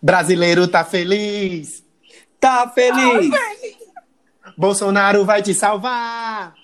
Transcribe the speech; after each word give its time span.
Brasileiro 0.00 0.68
tá 0.68 0.84
feliz! 0.84 1.82
Tá 2.38 2.70
feliz? 2.72 3.28
Bolsonaro 4.56 5.24
vai 5.24 5.42
te 5.42 5.52
salvar! 5.52 6.54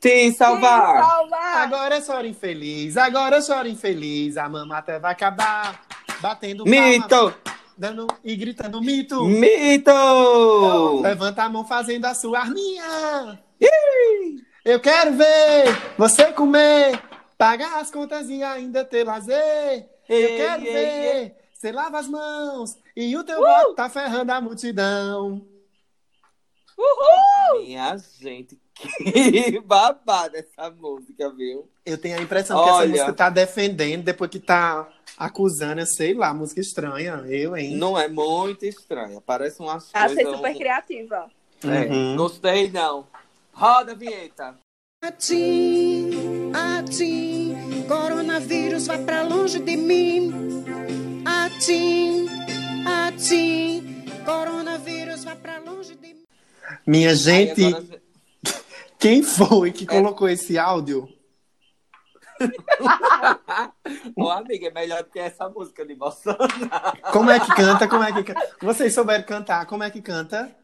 Te 0.00 0.30
salvar! 0.30 1.26
Agora 1.56 1.96
é 1.96 2.00
só 2.00 2.18
hora 2.18 2.28
infeliz, 2.28 2.96
agora 2.96 3.38
é 3.38 3.40
só 3.40 3.56
hora 3.56 3.68
infeliz. 3.68 4.36
A 4.36 4.48
mamata 4.48 5.00
vai 5.00 5.10
acabar 5.10 5.85
batendo 6.20 6.64
Mito! 6.64 7.08
palma, 7.08 7.36
dando 7.76 8.06
e 8.24 8.36
gritando 8.36 8.80
mito. 8.80 9.24
Mito! 9.24 11.00
Levanta 11.02 11.44
a 11.44 11.48
mão 11.48 11.66
fazendo 11.66 12.04
a 12.04 12.14
sua 12.14 12.40
arminha. 12.40 13.38
Eu 14.64 14.80
quero 14.80 15.12
ver 15.14 15.66
você 15.96 16.32
comer, 16.32 17.00
pagar 17.38 17.80
as 17.80 17.90
contas 17.90 18.28
e 18.28 18.42
ainda 18.42 18.84
ter 18.84 19.04
lazer. 19.04 19.88
Eu 20.08 20.16
Ei, 20.16 20.36
quero 20.36 20.64
ei, 20.64 20.72
ver 20.72 21.36
você 21.52 21.72
lava 21.72 21.98
as 21.98 22.06
mãos 22.06 22.76
e 22.94 23.16
o 23.16 23.24
teu 23.24 23.40
voto 23.40 23.74
tá 23.74 23.88
ferrando 23.88 24.30
a 24.30 24.40
multidão. 24.40 25.46
Minha 27.54 27.96
gente, 27.96 28.60
que 28.76 29.60
babada 29.60 30.38
essa 30.38 30.70
música, 30.70 31.30
viu? 31.32 31.68
Eu 31.84 31.96
tenho 31.98 32.18
a 32.18 32.22
impressão 32.22 32.62
que 32.62 32.68
essa 32.68 32.78
Olha. 32.78 32.88
música 32.90 33.12
tá 33.12 33.30
defendendo 33.30 34.04
depois 34.04 34.30
que 34.30 34.38
tá 34.40 34.88
acusando, 35.16 35.84
sei 35.86 36.12
lá, 36.14 36.34
música 36.34 36.60
estranha. 36.60 37.24
Eu, 37.26 37.56
hein? 37.56 37.74
Não 37.76 37.98
é 37.98 38.06
muito 38.08 38.64
estranha, 38.66 39.20
parece 39.24 39.60
umas 39.60 39.88
Achei 39.94 40.16
coisas... 40.24 40.36
super 40.36 40.54
criativa. 40.56 41.30
É, 41.64 41.90
Uhum. 41.90 42.16
Gostei, 42.16 42.70
não. 42.70 43.06
Roda 43.52 43.92
a 43.92 43.94
vinheta. 43.94 44.54
Atim, 45.02 46.50
atim, 46.52 47.82
coronavírus 47.88 48.86
vai 48.86 48.98
pra 49.02 49.22
longe 49.22 49.58
de 49.58 49.76
mim. 49.76 50.32
Atim, 51.24 52.26
atim, 52.86 54.04
coronavírus 54.24 55.24
vai 55.24 55.36
pra 55.36 55.58
longe 55.58 55.94
de 55.94 56.14
mim. 56.14 56.22
Minha 56.86 57.14
gente, 57.14 57.64
agora- 57.64 58.02
quem 59.06 59.22
foi 59.22 59.70
que 59.72 59.84
É. 59.84 59.86
colocou 59.86 60.28
esse 60.28 60.58
áudio? 60.58 61.08
Ô, 64.16 64.28
amiga, 64.30 64.68
é 64.68 64.72
melhor 64.72 65.02
do 65.04 65.10
que 65.10 65.18
essa 65.18 65.48
música 65.48 65.86
de 65.86 65.94
Bolsonaro. 65.94 66.48
Como 67.12 67.30
é 67.30 67.38
que 67.40 67.54
canta? 67.54 67.88
Como 67.88 68.02
é 68.02 68.12
que 68.12 68.24
canta? 68.24 68.50
Vocês 68.60 68.92
souberam 68.92 69.24
cantar? 69.24 69.64
Como 69.66 69.82
é 69.84 69.90
que 69.90 70.02
canta? 70.02 70.54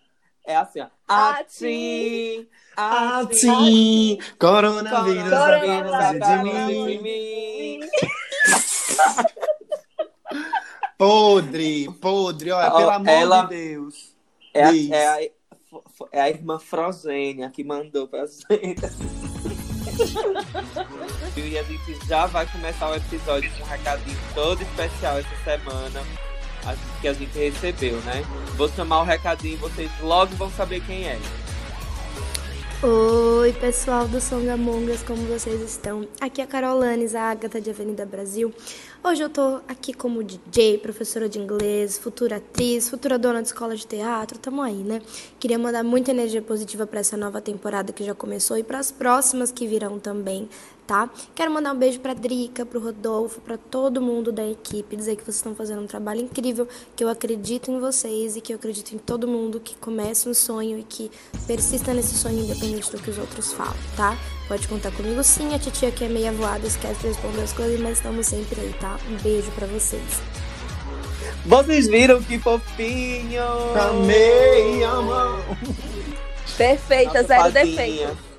É 0.44 0.56
assim, 0.56 0.80
ó. 0.80 0.88
Atim, 1.06 2.48
Atim, 2.76 4.18
coronavírus 4.38 5.30
Coronavírus 5.30 6.86
de 6.88 6.98
mim. 6.98 7.80
Podre, 10.98 11.88
podre, 12.00 12.52
olha, 12.52 12.68
Ó, 12.72 12.76
pelo 12.78 12.90
amor 12.90 13.08
ela- 13.08 13.42
de 13.42 13.48
Deus. 13.56 14.12
É, 14.54 14.70
Diz. 14.70 14.90
é, 14.90 15.32
é 16.11 16.20
a 16.20 16.28
irmã 16.28 16.59
Frozênia 16.59 17.48
que 17.51 17.62
mandou 17.65 18.09
pra 18.09 18.27
gente. 18.27 18.83
e 21.37 21.59
a 21.59 21.62
gente 21.62 22.06
já 22.06 22.27
vai 22.27 22.47
começar 22.47 22.91
o 22.91 22.95
episódio 22.95 23.51
com 23.53 23.62
um 23.62 23.67
recadinho 23.67 24.19
todo 24.34 24.62
especial 24.62 25.19
essa 25.19 25.45
semana 25.45 26.03
que 27.00 27.09
a 27.09 27.12
gente 27.12 27.37
recebeu, 27.37 27.97
né? 28.03 28.23
Vou 28.56 28.69
chamar 28.69 29.00
o 29.00 29.05
recadinho 29.05 29.55
e 29.55 29.56
vocês 29.56 29.91
logo 30.00 30.37
vão 30.37 30.48
saber 30.50 30.81
quem 30.87 31.09
é. 31.09 31.19
Oi, 32.84 33.53
pessoal 33.55 34.09
do 34.09 34.21
Songamongas, 34.21 35.03
como 35.03 35.22
vocês 35.27 35.61
estão? 35.61 36.06
Aqui 36.21 36.41
é 36.41 36.44
a 36.44 36.49
Carolanes, 36.49 37.15
a 37.15 37.31
Agatha 37.31 37.61
de 37.61 37.71
Avenida 37.71 38.05
Brasil. 38.05 38.53
Hoje 39.04 39.20
eu 39.20 39.28
tô 39.28 39.60
aqui 39.66 39.92
como 39.92 40.22
DJ, 40.22 40.78
professora 40.78 41.28
de 41.28 41.36
inglês, 41.36 41.98
futura 41.98 42.36
atriz, 42.36 42.88
futura 42.88 43.18
dona 43.18 43.42
de 43.42 43.48
escola 43.48 43.74
de 43.74 43.84
teatro, 43.84 44.38
tamo 44.38 44.62
aí, 44.62 44.76
né? 44.76 45.02
Queria 45.40 45.58
mandar 45.58 45.82
muita 45.82 46.12
energia 46.12 46.40
positiva 46.40 46.86
para 46.86 47.00
essa 47.00 47.16
nova 47.16 47.40
temporada 47.40 47.92
que 47.92 48.04
já 48.04 48.14
começou 48.14 48.56
e 48.56 48.62
para 48.62 48.78
as 48.78 48.92
próximas 48.92 49.50
que 49.50 49.66
virão 49.66 49.98
também, 49.98 50.48
tá? 50.92 51.08
Quero 51.34 51.50
mandar 51.50 51.72
um 51.72 51.78
beijo 51.78 51.98
pra 52.00 52.12
Drica, 52.12 52.66
pro 52.66 52.78
Rodolfo, 52.78 53.41
pra 53.41 53.56
todo 53.56 53.98
mundo 53.98 54.30
da 54.30 54.47
equipe, 54.47 54.94
dizer 54.94 55.16
que 55.16 55.25
vocês 55.25 55.36
estão 55.36 55.54
fazendo 55.54 55.80
um 55.80 55.86
trabalho 55.86 56.20
incrível, 56.20 56.69
que 56.94 57.03
eu 57.03 57.08
acredito 57.08 57.70
em 57.70 57.80
vocês 57.80 58.36
e 58.36 58.42
que 58.42 58.53
eu 58.53 58.58
acredito 58.58 58.94
em 58.94 58.98
todo 58.98 59.26
mundo 59.26 59.58
que 59.58 59.75
começa 59.76 60.28
um 60.28 60.34
sonho 60.34 60.78
e 60.78 60.82
que 60.82 61.10
persista 61.47 61.94
nesse 61.94 62.14
sonho 62.19 62.41
independente 62.41 62.91
do 62.92 62.98
que 62.98 63.08
os 63.08 63.16
outros 63.16 63.54
falam, 63.54 63.75
tá? 63.97 64.19
Pode 64.47 64.69
contar 64.69 64.92
comigo 64.92 65.25
sim, 65.25 65.54
a 65.54 65.58
titia 65.58 65.91
que 65.91 66.04
é 66.04 66.08
meia 66.08 66.31
voada, 66.31 66.66
esquece 66.66 67.00
de 67.00 67.06
responder 67.06 67.41
as 67.41 67.54
coisas, 67.54 67.81
mas 67.81 67.97
estamos 67.97 68.26
sempre 68.26 68.60
aí, 68.60 68.75
tá? 68.78 68.98
Um 69.10 69.16
beijo 69.22 69.50
pra 69.52 69.66
vocês. 69.69 70.20
Vocês 71.47 71.88
viram 71.88 72.22
que 72.22 72.38
fofinho! 72.38 73.42
Amei, 73.81 74.84
amor. 74.84 75.42
Perfeita, 76.58 77.22
Nossa 77.22 77.25
zero 77.25 77.50
defeito. 77.50 78.31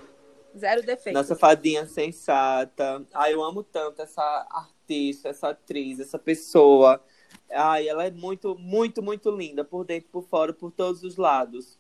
Zero 0.58 0.84
defeito. 0.84 1.16
Nossa 1.16 1.36
fadinha 1.36 1.86
sensata. 1.88 3.04
Ai, 3.14 3.34
eu 3.34 3.44
amo 3.44 3.64
tanto 3.64 4.02
essa 4.02 4.22
artista, 4.52 5.30
essa 5.30 5.50
atriz, 5.50 6.00
essa 6.00 6.20
pessoa. 6.20 7.04
Ai, 7.52 7.88
ela 7.88 8.06
é 8.06 8.12
muito, 8.12 8.56
muito, 8.58 9.02
muito 9.02 9.32
linda, 9.32 9.64
por 9.64 9.84
dentro, 9.84 10.10
por 10.12 10.24
fora, 10.24 10.54
por 10.54 10.72
todos 10.72 11.04
os 11.04 11.18
lados. 11.18 11.78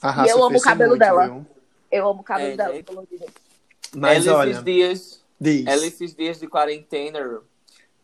A 0.00 0.10
raça 0.10 0.30
eu 0.32 0.42
amo 0.42 0.58
o 0.58 0.60
cabelo 0.60 0.90
muito, 0.90 1.00
dela. 1.00 1.24
viu? 1.26 1.46
Eu 1.90 2.08
amo 2.08 2.20
o 2.20 2.24
cabelo 2.24 2.52
É, 2.52 2.56
dela, 2.56 2.72
né? 2.74 2.82
pelo 2.82 2.98
amor 2.98 3.08
de 3.10 3.18
Deus. 3.18 3.30
Mas 3.94 4.26
ela, 4.26 4.38
olha, 4.38 4.50
esses 4.50 4.64
dias, 4.64 5.24
diz. 5.38 5.66
ela, 5.66 5.86
esses 5.86 6.14
dias 6.14 6.40
de 6.40 6.48
quarentena, 6.48 7.40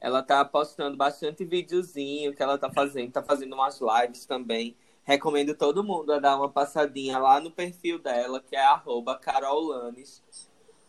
ela 0.01 0.23
tá 0.23 0.45
postando 0.45 0.97
bastante 0.97 1.45
videozinho 1.45 2.35
que 2.35 2.43
ela 2.43 2.59
tá 2.59 2.71
fazendo, 2.71 3.11
tá 3.11 3.23
fazendo 3.23 3.55
umas 3.55 3.81
lives 3.81 4.27
também. 4.27 4.77
Recomendo 5.09 5.55
todo 5.55 5.83
mundo 5.83 6.13
a 6.13 6.19
dar 6.19 6.37
uma 6.37 6.51
passadinha 6.51 7.17
lá 7.17 7.41
no 7.41 7.51
perfil 7.51 7.99
dela, 7.99 8.45
que 8.47 8.55
é 8.55 8.63
arroba 8.63 9.17
carolanes, 9.17 10.23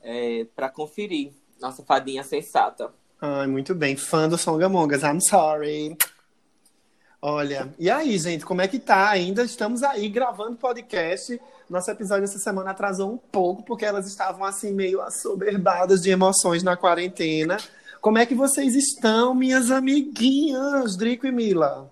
é, 0.01 0.45
pra 0.53 0.67
conferir. 0.67 1.31
Nossa 1.61 1.85
fadinha 1.85 2.21
sensata. 2.21 2.93
Ai, 3.21 3.47
muito 3.47 3.73
bem. 3.73 3.95
Fã 3.95 4.27
do 4.27 4.37
Songamongas, 4.37 5.03
I'm 5.03 5.21
sorry. 5.21 5.97
Olha, 7.21 7.73
e 7.79 7.89
aí, 7.89 8.17
gente, 8.19 8.45
como 8.45 8.61
é 8.61 8.67
que 8.67 8.77
tá? 8.77 9.09
Ainda 9.09 9.41
estamos 9.41 9.83
aí 9.83 10.09
gravando 10.09 10.57
podcast. 10.57 11.39
Nosso 11.69 11.89
episódio 11.89 12.25
essa 12.25 12.39
semana 12.39 12.71
atrasou 12.71 13.13
um 13.13 13.17
pouco, 13.17 13.63
porque 13.63 13.85
elas 13.85 14.05
estavam 14.05 14.43
assim, 14.43 14.73
meio 14.73 14.99
assoberbadas 15.01 16.01
de 16.01 16.09
emoções 16.09 16.61
na 16.61 16.75
quarentena. 16.75 17.55
Como 18.01 18.17
é 18.17 18.25
que 18.25 18.35
vocês 18.35 18.75
estão, 18.75 19.33
minhas 19.33 19.71
amiguinhas, 19.71 20.97
Drico 20.97 21.25
e 21.25 21.31
Mila? 21.31 21.89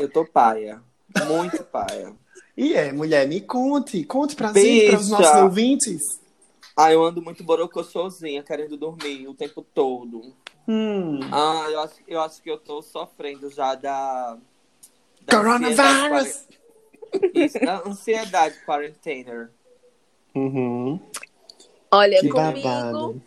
Eu 0.00 0.10
tô 0.10 0.24
paia. 0.24 0.82
Muito 1.26 1.62
paia. 1.64 2.14
E 2.56 2.74
é, 2.74 2.92
mulher, 2.92 3.26
me 3.26 3.40
conte. 3.40 4.04
Conte 4.04 4.34
pra 4.34 4.52
gente, 4.52 4.90
para 4.90 5.00
os 5.00 5.08
nossos 5.08 5.42
ouvintes. 5.42 6.02
Ah, 6.76 6.92
eu 6.92 7.04
ando 7.04 7.22
muito 7.22 7.42
borocochosinha, 7.42 8.42
querendo 8.42 8.76
dormir 8.76 9.26
o 9.26 9.34
tempo 9.34 9.62
todo. 9.62 10.34
Hum. 10.66 11.20
Ah, 11.32 11.66
eu 11.70 11.80
acho, 11.80 11.94
eu 12.06 12.20
acho 12.20 12.42
que 12.42 12.50
eu 12.50 12.58
tô 12.58 12.82
sofrendo 12.82 13.50
já 13.50 13.74
da. 13.74 14.36
da 15.22 15.36
Coronavirus! 15.36 16.46
Isso, 17.34 17.58
da 17.60 17.82
ansiedade 17.86 18.56
quarentena. 18.66 19.50
Uhum. 20.34 21.00
Olha, 21.90 22.20
Que 22.20 22.28
comigo, 22.28 22.62
babado. 22.62 23.22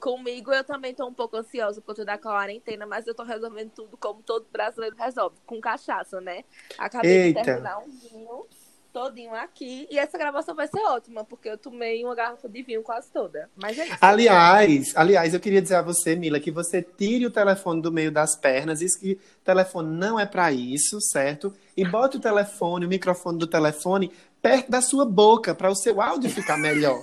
Comigo 0.00 0.52
eu 0.52 0.64
também 0.64 0.94
tô 0.94 1.06
um 1.06 1.14
pouco 1.14 1.36
ansiosa 1.36 1.80
por 1.80 1.88
conta 1.88 2.04
da 2.04 2.18
quarentena, 2.18 2.86
mas 2.86 3.06
eu 3.06 3.14
tô 3.14 3.22
resolvendo 3.22 3.70
tudo 3.70 3.96
como 3.96 4.22
todo 4.22 4.46
brasileiro 4.50 4.96
resolve, 4.96 5.36
com 5.46 5.60
cachaça, 5.60 6.20
né? 6.20 6.44
Acabei 6.78 7.26
Eita. 7.26 7.40
de 7.40 7.46
terminar 7.46 7.78
um 7.78 7.90
vinho 7.90 8.46
todinho 8.92 9.34
aqui 9.34 9.86
e 9.90 9.98
essa 9.98 10.18
gravação 10.18 10.54
vai 10.54 10.66
ser 10.66 10.80
ótima, 10.80 11.24
porque 11.24 11.48
eu 11.48 11.58
tomei 11.58 12.04
uma 12.04 12.14
garrafa 12.14 12.48
de 12.48 12.62
vinho 12.62 12.82
quase 12.82 13.10
toda. 13.12 13.48
Mas 13.54 13.78
é 13.78 13.86
isso. 13.86 13.98
Aliás, 14.00 14.92
aliás, 14.96 15.34
eu 15.34 15.40
queria 15.40 15.62
dizer 15.62 15.76
a 15.76 15.82
você, 15.82 16.16
Mila, 16.16 16.40
que 16.40 16.50
você 16.50 16.82
tire 16.82 17.26
o 17.26 17.30
telefone 17.30 17.80
do 17.80 17.92
meio 17.92 18.10
das 18.10 18.36
pernas. 18.36 18.80
Isso 18.80 18.98
que 18.98 19.12
o 19.12 19.44
telefone 19.44 19.96
não 19.96 20.18
é 20.18 20.26
para 20.26 20.50
isso, 20.52 21.00
certo? 21.00 21.54
E 21.76 21.84
bote 21.84 22.16
o 22.16 22.20
telefone, 22.20 22.86
o 22.86 22.88
microfone 22.88 23.38
do 23.38 23.46
telefone 23.46 24.12
perto 24.42 24.70
da 24.70 24.80
sua 24.80 25.04
boca 25.04 25.54
para 25.54 25.70
o 25.70 25.76
seu 25.76 26.00
áudio 26.00 26.30
ficar 26.30 26.56
melhor. 26.56 27.00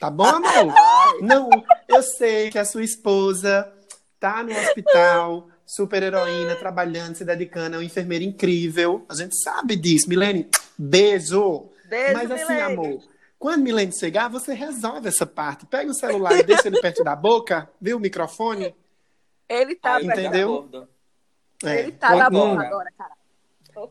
Tá 0.00 0.08
bom, 0.08 0.24
amor? 0.24 0.74
Não, 1.20 1.50
eu 1.86 2.02
sei 2.02 2.50
que 2.50 2.58
a 2.58 2.64
sua 2.64 2.82
esposa 2.82 3.70
tá 4.18 4.42
no 4.42 4.50
hospital, 4.50 5.48
super 5.66 6.02
heroína, 6.02 6.56
trabalhando, 6.56 7.16
se 7.16 7.24
dedicando, 7.24 7.76
é 7.76 7.78
uma 7.78 7.84
enfermeira 7.84 8.24
incrível. 8.24 9.04
A 9.10 9.14
gente 9.14 9.36
sabe 9.36 9.76
disso. 9.76 10.08
Milene, 10.08 10.48
beijo. 10.78 11.68
Beijo, 11.84 12.14
Mas 12.14 12.30
assim, 12.30 12.54
Milene. 12.54 12.72
amor, 12.72 13.02
quando 13.38 13.62
Milene 13.62 13.92
chegar, 13.92 14.28
você 14.28 14.54
resolve 14.54 15.06
essa 15.06 15.26
parte. 15.26 15.66
Pega 15.66 15.90
o 15.90 15.94
celular 15.94 16.32
e 16.38 16.44
deixa 16.44 16.68
ele 16.68 16.80
perto 16.80 17.04
da 17.04 17.14
boca, 17.14 17.68
viu 17.78 17.98
o 17.98 18.00
microfone? 18.00 18.74
Ele 19.46 19.74
tá 19.74 19.96
Aí. 19.96 20.06
Entendeu? 20.06 20.88
É. 21.62 21.80
Ele 21.80 21.92
tá 21.92 22.16
na 22.16 22.30
boca 22.30 22.66
agora, 22.66 22.90
cara. 22.96 23.20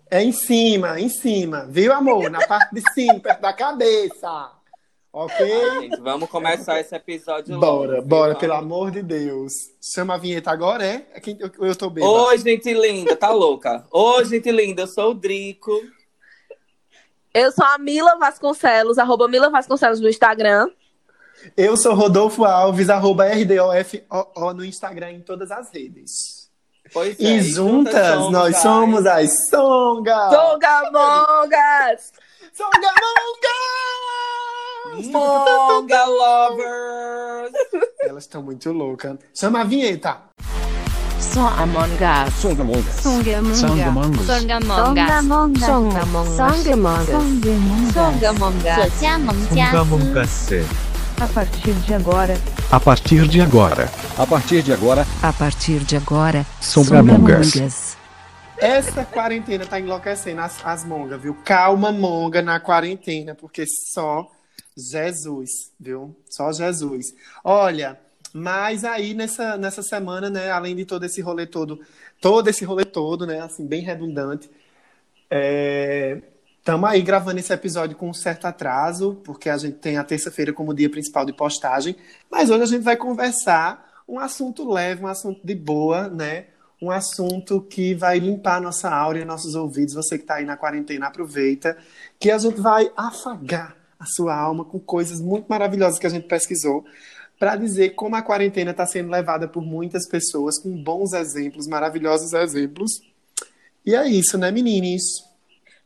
É 0.09 0.23
em 0.23 0.31
cima, 0.31 0.99
em 0.99 1.09
cima. 1.09 1.67
Viu, 1.69 1.93
amor? 1.93 2.31
Na 2.31 2.45
parte 2.47 2.73
de 2.73 2.81
cima, 2.93 3.19
perto 3.19 3.41
da 3.41 3.53
cabeça. 3.53 4.58
Ok? 5.11 5.35
Gente, 5.81 5.99
vamos 6.01 6.29
começar 6.29 6.79
esse 6.79 6.95
episódio 6.95 7.55
logo, 7.55 7.65
Bora, 7.65 8.01
bora, 8.01 8.27
Vamos. 8.27 8.39
pelo 8.39 8.53
amor 8.53 8.91
de 8.91 9.01
Deus. 9.01 9.53
Chama 9.81 10.13
a 10.13 10.17
vinheta 10.17 10.51
agora, 10.51 10.85
é? 10.85 11.07
é 11.13 11.19
quem, 11.19 11.35
eu, 11.39 11.49
eu 11.65 11.75
tô 11.75 11.89
bêbado. 11.89 12.13
Oi, 12.13 12.37
gente 12.37 12.71
linda, 12.73 13.15
tá 13.15 13.31
louca? 13.31 13.85
Oi, 13.91 14.25
gente 14.25 14.51
linda, 14.51 14.83
eu 14.83 14.87
sou 14.87 15.11
o 15.11 15.13
Drico. 15.15 15.71
Eu 17.33 17.51
sou 17.51 17.65
a 17.65 17.77
Mila 17.79 18.17
Vasconcelos, 18.17 18.99
arroba 18.99 19.27
Mila 19.27 19.49
Vasconcelos 19.49 19.99
no 19.99 20.09
Instagram. 20.09 20.69
Eu 21.57 21.75
sou 21.75 21.95
Rodolfo 21.95 22.45
Alves, 22.45 22.89
arroba 22.89 23.25
RDOFOO 23.25 24.53
no 24.53 24.63
Instagram 24.63 25.11
em 25.11 25.21
todas 25.21 25.49
as 25.49 25.71
redes. 25.71 26.49
Pois 26.93 27.19
é, 27.19 27.23
E 27.23 27.41
juntas 27.41 28.15
somos 28.15 28.31
nós 28.31 28.55
as 28.55 28.61
somos 28.61 29.05
as 29.05 29.49
Songa! 29.49 30.29
Songamongas! 30.29 32.13
Songamongas! 32.53 34.18
Monga 35.07 36.05
Lovers! 36.05 37.51
Elas 38.01 38.23
estão 38.23 38.41
muito 38.41 38.71
loucas. 38.71 39.17
Chama 39.33 39.61
a 39.61 39.63
vinheta. 39.63 40.17
Só 41.19 41.47
Among 41.47 41.93
Us. 41.93 42.33
Songamongas. 42.41 42.95
Songamongas. 43.01 43.55
Songamongas. 43.57 44.25
Songamongas. 44.25 45.65
Songamongas. 47.93 48.93
Songamongas. 49.71 50.49
A 51.21 51.27
partir 51.27 51.73
de 51.73 51.93
agora. 51.93 52.37
A 52.71 52.79
partir 52.79 53.27
de 53.27 53.41
agora. 53.41 53.89
A 54.17 54.25
partir 54.25 54.63
de 54.63 54.73
agora, 54.73 55.05
A 55.21 55.33
partir 55.33 55.79
de 55.79 55.97
agora. 55.97 56.45
Songamongas. 56.61 57.97
Essa 58.57 59.05
quarentena 59.05 59.65
tá 59.65 59.79
enlouquecendo 59.79 60.41
as, 60.41 60.57
as 60.65 60.83
mongas, 60.83 61.21
viu? 61.21 61.33
Calma, 61.45 61.91
monga, 61.91 62.41
na 62.41 62.59
quarentena, 62.59 63.33
porque 63.33 63.65
só 63.65 64.27
Jesus, 64.77 65.71
viu? 65.79 66.15
Só 66.29 66.51
Jesus. 66.51 67.13
Olha, 67.43 67.99
mas 68.33 68.83
aí 68.83 69.13
nessa, 69.13 69.57
nessa 69.57 69.81
semana, 69.81 70.29
né, 70.29 70.51
além 70.51 70.75
de 70.75 70.85
todo 70.85 71.03
esse 71.05 71.21
rolê 71.21 71.45
todo, 71.45 71.79
todo 72.21 72.47
esse 72.47 72.63
rolê 72.63 72.85
todo, 72.85 73.25
né, 73.25 73.41
assim, 73.41 73.65
bem 73.65 73.81
redundante, 73.81 74.49
estamos 76.59 76.89
aí 76.89 77.01
gravando 77.01 77.39
esse 77.39 77.51
episódio 77.51 77.97
com 77.97 78.09
um 78.09 78.13
certo 78.13 78.45
atraso, 78.45 79.19
porque 79.23 79.49
a 79.49 79.57
gente 79.57 79.77
tem 79.77 79.97
a 79.97 80.03
terça-feira 80.03 80.53
como 80.53 80.73
dia 80.73 80.89
principal 80.89 81.25
de 81.25 81.33
postagem, 81.33 81.95
mas 82.29 82.49
hoje 82.49 82.63
a 82.63 82.67
gente 82.67 82.83
vai 82.83 82.97
conversar 82.97 84.03
um 84.07 84.19
assunto 84.19 84.69
leve, 84.69 85.03
um 85.03 85.07
assunto 85.07 85.45
de 85.45 85.55
boa, 85.55 86.07
né? 86.07 86.47
Um 86.81 86.89
assunto 86.89 87.61
que 87.61 87.93
vai 87.93 88.19
limpar 88.19 88.61
nossa 88.61 88.89
áurea, 88.89 89.25
nossos 89.25 89.53
ouvidos. 89.53 89.93
Você 89.93 90.17
que 90.17 90.23
está 90.23 90.35
aí 90.35 90.45
na 90.45 90.55
quarentena, 90.55 91.07
aproveita, 91.07 91.77
que 92.17 92.31
a 92.31 92.37
gente 92.37 92.59
vai 92.59 92.89
afagar 92.95 93.78
a 93.99 94.05
sua 94.05 94.35
alma 94.35 94.63
com 94.63 94.79
coisas 94.79 95.19
muito 95.19 95.47
maravilhosas 95.47 95.99
que 95.99 96.07
a 96.07 96.09
gente 96.09 96.27
pesquisou 96.27 96.85
para 97.37 97.55
dizer 97.55 97.91
como 97.91 98.15
a 98.15 98.21
quarentena 98.21 98.71
está 98.71 98.85
sendo 98.85 99.09
levada 99.09 99.47
por 99.47 99.61
muitas 99.61 100.07
pessoas 100.07 100.57
com 100.57 100.81
bons 100.81 101.13
exemplos, 101.13 101.67
maravilhosos 101.67 102.33
exemplos. 102.33 103.01
E 103.85 103.95
é 103.95 104.07
isso, 104.07 104.37
né, 104.37 104.51
meninos? 104.51 105.03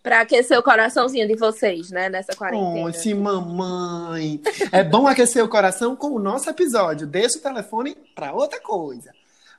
Pra 0.01 0.21
aquecer 0.21 0.60
o 0.60 0.63
coraçãozinho 0.63 1.27
de 1.27 1.36
vocês, 1.36 1.89
né, 1.89 2.10
nessa 2.10 2.36
quarentena. 2.36 2.86
Oh, 2.86 2.89
esse 2.89 3.13
mamãe. 3.13 4.42
É 4.71 4.83
bom 4.83 5.07
aquecer 5.07 5.44
o 5.44 5.48
coração 5.48 5.95
com 5.95 6.07
o 6.07 6.19
nosso 6.19 6.50
episódio. 6.50 7.07
Deixa 7.07 7.38
o 7.38 7.42
telefone 7.42 7.95
para 8.13 8.33
outra 8.33 8.60
coisa. 8.60 9.13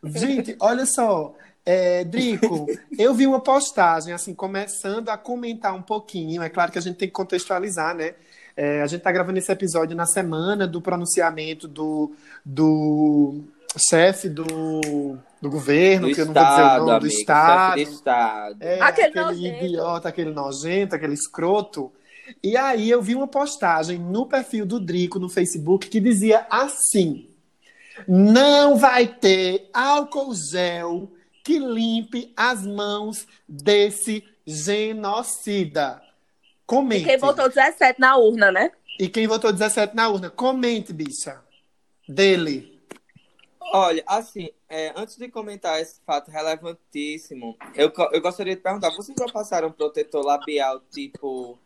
Gente, 0.04 0.54
olha 0.60 0.84
só. 0.84 1.34
É, 1.64 2.04
Drico, 2.04 2.66
eu 2.98 3.14
vi 3.14 3.26
uma 3.26 3.40
postagem, 3.40 4.12
assim, 4.12 4.34
começando 4.34 5.08
a 5.08 5.16
comentar 5.16 5.74
um 5.74 5.80
pouquinho. 5.80 6.42
É 6.42 6.50
claro 6.50 6.70
que 6.70 6.78
a 6.78 6.82
gente 6.82 6.96
tem 6.96 7.08
que 7.08 7.14
contextualizar, 7.14 7.94
né? 7.94 8.14
É, 8.56 8.82
a 8.82 8.86
gente 8.86 8.98
está 8.98 9.10
gravando 9.10 9.38
esse 9.38 9.50
episódio 9.50 9.96
na 9.96 10.06
semana 10.06 10.66
do 10.66 10.80
pronunciamento 10.80 11.66
do, 11.66 12.12
do 12.44 13.42
chefe 13.76 14.28
do, 14.28 15.18
do 15.40 15.50
governo, 15.50 16.08
Do 16.08 16.14
que 16.14 16.20
eu 16.20 16.26
não 16.26 16.34
vou 16.34 16.42
dizer 16.42 16.54
o 16.54 16.62
Estado, 16.62 16.78
nome, 16.78 16.90
do 16.90 16.96
amigo, 16.96 17.06
Estado. 17.20 17.78
chefe 17.78 17.84
de 17.84 17.94
Estado. 17.96 18.56
É, 18.60 18.80
Aquele 18.80 19.06
aquele, 19.08 19.24
nojento. 19.24 19.64
idiota, 19.64 20.08
aquele 20.08 20.30
nojento, 20.30 20.94
aquele 20.94 21.14
escroto. 21.14 21.92
E 22.42 22.56
aí 22.56 22.88
eu 22.88 23.02
vi 23.02 23.14
uma 23.14 23.26
postagem 23.26 23.98
no 23.98 24.26
perfil 24.26 24.64
do 24.64 24.78
Drico 24.80 25.18
no 25.18 25.28
Facebook 25.28 25.88
que 25.88 26.00
dizia 26.00 26.46
assim: 26.48 27.28
não 28.06 28.76
vai 28.76 29.06
ter 29.06 29.68
álcool 29.74 30.32
gel 30.34 31.10
que 31.42 31.58
limpe 31.58 32.32
as 32.36 32.64
mãos 32.64 33.26
desse 33.46 34.24
genocida. 34.46 36.00
Comente. 36.66 37.02
E 37.02 37.06
quem 37.06 37.18
votou 37.18 37.48
17 37.48 38.00
na 38.00 38.16
urna, 38.16 38.50
né? 38.50 38.70
E 38.98 39.08
quem 39.08 39.26
votou 39.26 39.52
17 39.52 39.94
na 39.94 40.08
urna? 40.08 40.30
Comente, 40.30 40.92
bicha. 40.92 41.42
Dele. 42.08 42.74
Olha, 43.72 44.04
assim, 44.06 44.50
é, 44.68 44.92
antes 44.94 45.16
de 45.16 45.28
comentar 45.28 45.80
esse 45.80 46.00
fato 46.06 46.30
relevantíssimo, 46.30 47.56
eu, 47.74 47.92
eu 48.12 48.20
gostaria 48.20 48.54
de 48.54 48.62
perguntar, 48.62 48.90
vocês 48.90 49.16
já 49.18 49.26
passaram 49.32 49.72
protetor 49.72 50.24
labial 50.24 50.80
tipo, 50.92 51.58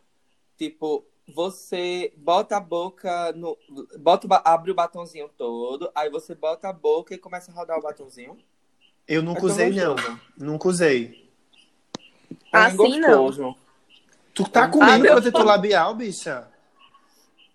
tipo, 0.57 1.05
você 1.35 2.13
bota 2.17 2.57
a 2.57 2.61
boca 2.61 3.33
no, 3.33 3.59
bota, 3.99 4.27
abre 4.45 4.71
o 4.71 4.75
batonzinho 4.75 5.29
todo, 5.37 5.91
aí 5.95 6.09
você 6.09 6.35
bota 6.35 6.69
a 6.69 6.73
boca 6.73 7.15
e 7.15 7.19
começa 7.19 7.51
a 7.51 7.55
rodar 7.55 7.79
o 7.79 7.83
batonzinho? 7.83 8.39
Eu 9.07 9.23
nunca 9.23 9.41
É 9.41 9.45
usei, 9.45 9.71
não. 9.71 9.97
Nunca 10.37 10.69
usei. 10.69 11.31
É 12.53 12.59
Assim, 12.59 12.77
gostoso. 12.77 13.57
Tu 14.39 14.49
tá 14.49 14.65
Ah, 14.65 14.69
comendo 14.69 15.03
meu 15.03 15.13
protetor 15.15 15.45
labial, 15.45 15.97
bicha? 15.97 16.47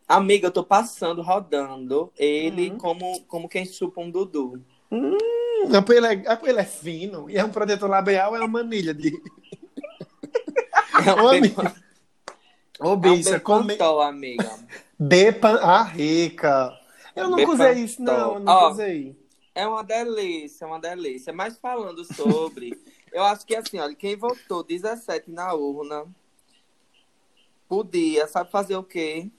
Amiga, 0.05 0.47
eu 0.47 0.51
tô 0.51 0.65
passando, 0.65 1.21
rodando 1.21 2.11
ele 2.17 2.71
Uhum. 2.71 2.77
como, 2.77 3.21
como 3.21 3.47
quem 3.47 3.65
chupa 3.65 4.01
um 4.01 4.11
dudu. 4.11 4.61
Não, 4.91 5.81
porque 5.81 5.93
ele, 5.93 6.07
é, 6.07 6.11
é 6.11 6.35
porque 6.35 6.49
ele 6.49 6.59
é 6.59 6.65
fino 6.65 7.29
e 7.29 7.37
é 7.37 7.45
um 7.45 7.49
protetor 7.49 7.89
labial, 7.89 8.35
é 8.35 8.39
uma 8.39 8.47
manilha 8.49 8.93
de. 8.93 9.11
É 11.05 11.13
um 11.13 11.23
Ô, 11.23 11.27
amiga. 11.29 11.73
Ô, 12.79 12.85
é 12.85 12.89
um 12.89 12.97
bicha, 12.97 13.39
come. 13.39 13.77
amiga. 14.03 14.59
Bepan. 14.99 15.59
Ah, 15.61 15.83
rica. 15.83 16.77
Eu 17.15 17.29
nunca 17.29 17.37
Bepantol. 17.45 17.65
usei 17.69 17.83
isso, 17.83 18.01
não. 18.01 18.33
Eu 18.33 18.39
nunca 18.39 18.67
usei. 18.69 19.15
É 19.55 19.65
uma 19.67 19.83
delícia, 19.83 20.65
é 20.65 20.67
uma 20.67 20.79
delícia. 20.79 21.31
Mas 21.31 21.57
falando 21.57 22.03
sobre, 22.13 22.77
eu 23.11 23.23
acho 23.23 23.45
que 23.45 23.55
assim, 23.55 23.79
olha, 23.79 23.95
quem 23.95 24.15
votou 24.17 24.63
17 24.63 25.31
na 25.31 25.53
urna 25.53 26.05
podia, 27.73 28.27
sabe 28.27 28.51
fazer 28.51 28.75
o 28.75 28.83
quê? 28.83 29.29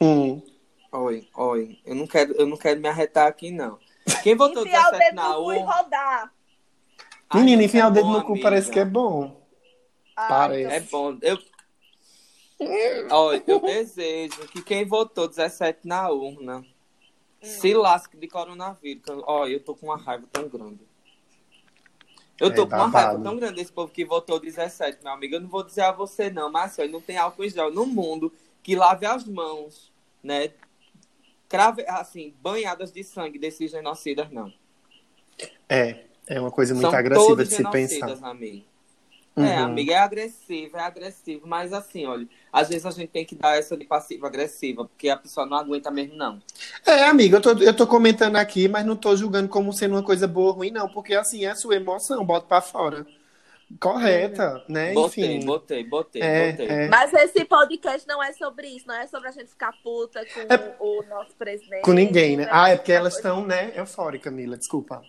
Hum. 0.00 0.42
Oi, 0.90 1.28
oi, 1.34 1.78
eu 1.86 1.94
não 1.94 2.06
quero, 2.06 2.32
eu 2.32 2.46
não 2.46 2.56
quero 2.56 2.80
me 2.80 2.88
arretar 2.88 3.28
aqui 3.28 3.50
não. 3.50 3.78
Quem 4.22 4.34
votou 4.34 4.66
Enfiar 4.66 4.88
o 4.88 4.90
17 4.90 5.04
dedo 5.04 5.14
na 5.14 5.28
no 5.28 5.44
cu 5.44 5.52
e 5.52 5.58
rodar. 5.58 6.34
Ai, 7.30 7.40
Menina, 7.40 7.62
enfiar 7.62 7.84
é 7.84 7.88
o 7.88 7.90
dedo 7.92 8.06
bom, 8.06 8.12
no 8.12 8.24
cu 8.24 8.32
amiga. 8.32 8.42
parece 8.42 8.70
que 8.70 8.78
é 8.80 8.84
bom. 8.84 9.40
Ai, 10.16 10.28
Parece. 10.28 10.74
É 10.74 10.80
bom. 10.80 11.16
Eu 11.22 11.38
Olha, 13.10 13.42
eu 13.46 13.60
desejo 13.60 14.46
que 14.48 14.62
quem 14.62 14.84
votou 14.84 15.26
17 15.28 15.80
na 15.84 16.08
urna 16.10 16.64
se 17.40 17.74
lasque 17.74 18.16
de 18.16 18.28
coronavírus. 18.28 19.02
Olha, 19.26 19.52
eu 19.52 19.60
tô 19.60 19.74
com 19.74 19.86
uma 19.86 19.96
raiva 19.96 20.26
tão 20.32 20.48
grande. 20.48 20.80
Eu 22.40 22.52
tô 22.54 22.62
É 22.62 22.66
com 22.66 22.74
uma 22.74 22.86
babado. 22.86 23.06
raiva 23.06 23.22
tão 23.22 23.36
grande 23.36 23.56
desse 23.56 23.72
povo 23.72 23.92
que 23.92 24.04
votou 24.04 24.40
17, 24.40 24.98
meu 25.02 25.12
amigo. 25.12 25.34
Eu 25.36 25.40
não 25.40 25.48
vou 25.48 25.62
dizer 25.62 25.82
a 25.82 25.92
você, 25.92 26.30
não, 26.30 26.50
mas 26.50 26.78
assim, 26.78 26.90
não 26.90 27.00
tem 27.00 27.16
álcool 27.16 27.44
em 27.44 27.50
gel 27.50 27.72
no 27.72 27.86
mundo 27.86 28.32
que 28.62 28.74
lave 28.74 29.06
as 29.06 29.24
mãos, 29.26 29.92
né? 30.22 30.50
Crave, 31.48 31.84
assim, 31.86 32.34
banhadas 32.40 32.90
de 32.90 33.04
sangue 33.04 33.38
desses 33.38 33.70
genocidas, 33.70 34.30
não. 34.30 34.52
É. 35.68 36.04
É 36.26 36.40
uma 36.40 36.50
coisa 36.50 36.72
muito 36.72 36.88
São 36.88 36.98
agressiva 36.98 37.44
de 37.44 37.54
se 37.54 37.64
pensar. 37.70 38.16
amigo. 38.24 38.64
Uhum. 39.36 39.44
É, 39.44 39.56
amiga, 39.56 39.92
é 39.94 39.98
agressivo, 39.98 40.76
é 40.76 40.80
agressivo, 40.80 41.46
mas 41.46 41.72
assim, 41.72 42.06
olha, 42.06 42.28
às 42.52 42.68
vezes 42.68 42.84
a 42.84 42.90
gente 42.90 43.08
tem 43.08 43.24
que 43.24 43.34
dar 43.34 43.56
essa 43.58 43.76
de 43.76 43.84
passiva-agressiva, 43.84 44.84
porque 44.84 45.08
a 45.08 45.16
pessoa 45.16 45.46
não 45.46 45.56
aguenta 45.56 45.90
mesmo, 45.90 46.14
não. 46.16 46.38
É, 46.86 47.04
amiga, 47.04 47.38
eu 47.38 47.40
tô, 47.40 47.50
eu 47.52 47.74
tô 47.74 47.86
comentando 47.86 48.36
aqui, 48.36 48.68
mas 48.68 48.84
não 48.84 48.94
tô 48.94 49.16
julgando 49.16 49.48
como 49.48 49.72
sendo 49.72 49.94
uma 49.94 50.02
coisa 50.02 50.28
boa 50.28 50.48
ou 50.50 50.56
ruim, 50.58 50.70
não, 50.70 50.88
porque 50.88 51.14
assim, 51.14 51.44
é 51.44 51.50
a 51.50 51.54
sua 51.54 51.76
emoção, 51.76 52.24
bota 52.24 52.46
pra 52.46 52.60
fora. 52.60 53.06
Correta, 53.80 54.62
né? 54.68 54.92
Botei, 54.92 55.36
Enfim. 55.36 55.46
botei, 55.46 55.84
botei, 55.84 56.20
É, 56.22 56.50
botei. 56.52 56.68
é. 56.68 56.88
Mas 56.88 57.12
esse 57.14 57.42
podcast 57.46 58.06
não 58.06 58.22
é 58.22 58.30
sobre 58.34 58.66
isso, 58.68 58.86
não 58.86 58.94
é 58.94 59.06
sobre 59.06 59.28
a 59.28 59.32
gente 59.32 59.48
ficar 59.48 59.72
puta 59.82 60.22
com 60.26 60.40
É- 60.52 60.76
o 60.78 61.02
nosso 61.08 61.34
presidente. 61.36 61.80
Com 61.82 61.92
ninguém, 61.94 62.36
né? 62.36 62.44
né? 62.44 62.50
Ah, 62.52 62.68
é 62.68 62.76
porque 62.76 62.92
elas 62.92 63.16
estão, 63.16 63.46
né, 63.46 63.72
eufóricas, 63.74 64.30
Mila, 64.30 64.58
desculpa. 64.58 65.02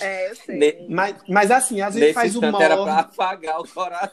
É, 0.00 0.30
eu 0.30 0.36
sei. 0.46 0.56
Ne- 0.58 0.86
Mas, 0.88 1.16
mas 1.28 1.50
assim, 1.50 1.80
a 1.80 1.90
gente 1.90 2.00
Nesse 2.00 2.14
faz 2.14 2.36
humor. 2.36 2.60
era 2.60 2.76
pra 2.82 2.98
apagar 3.00 3.60
o 3.60 3.68
coração. 3.68 4.10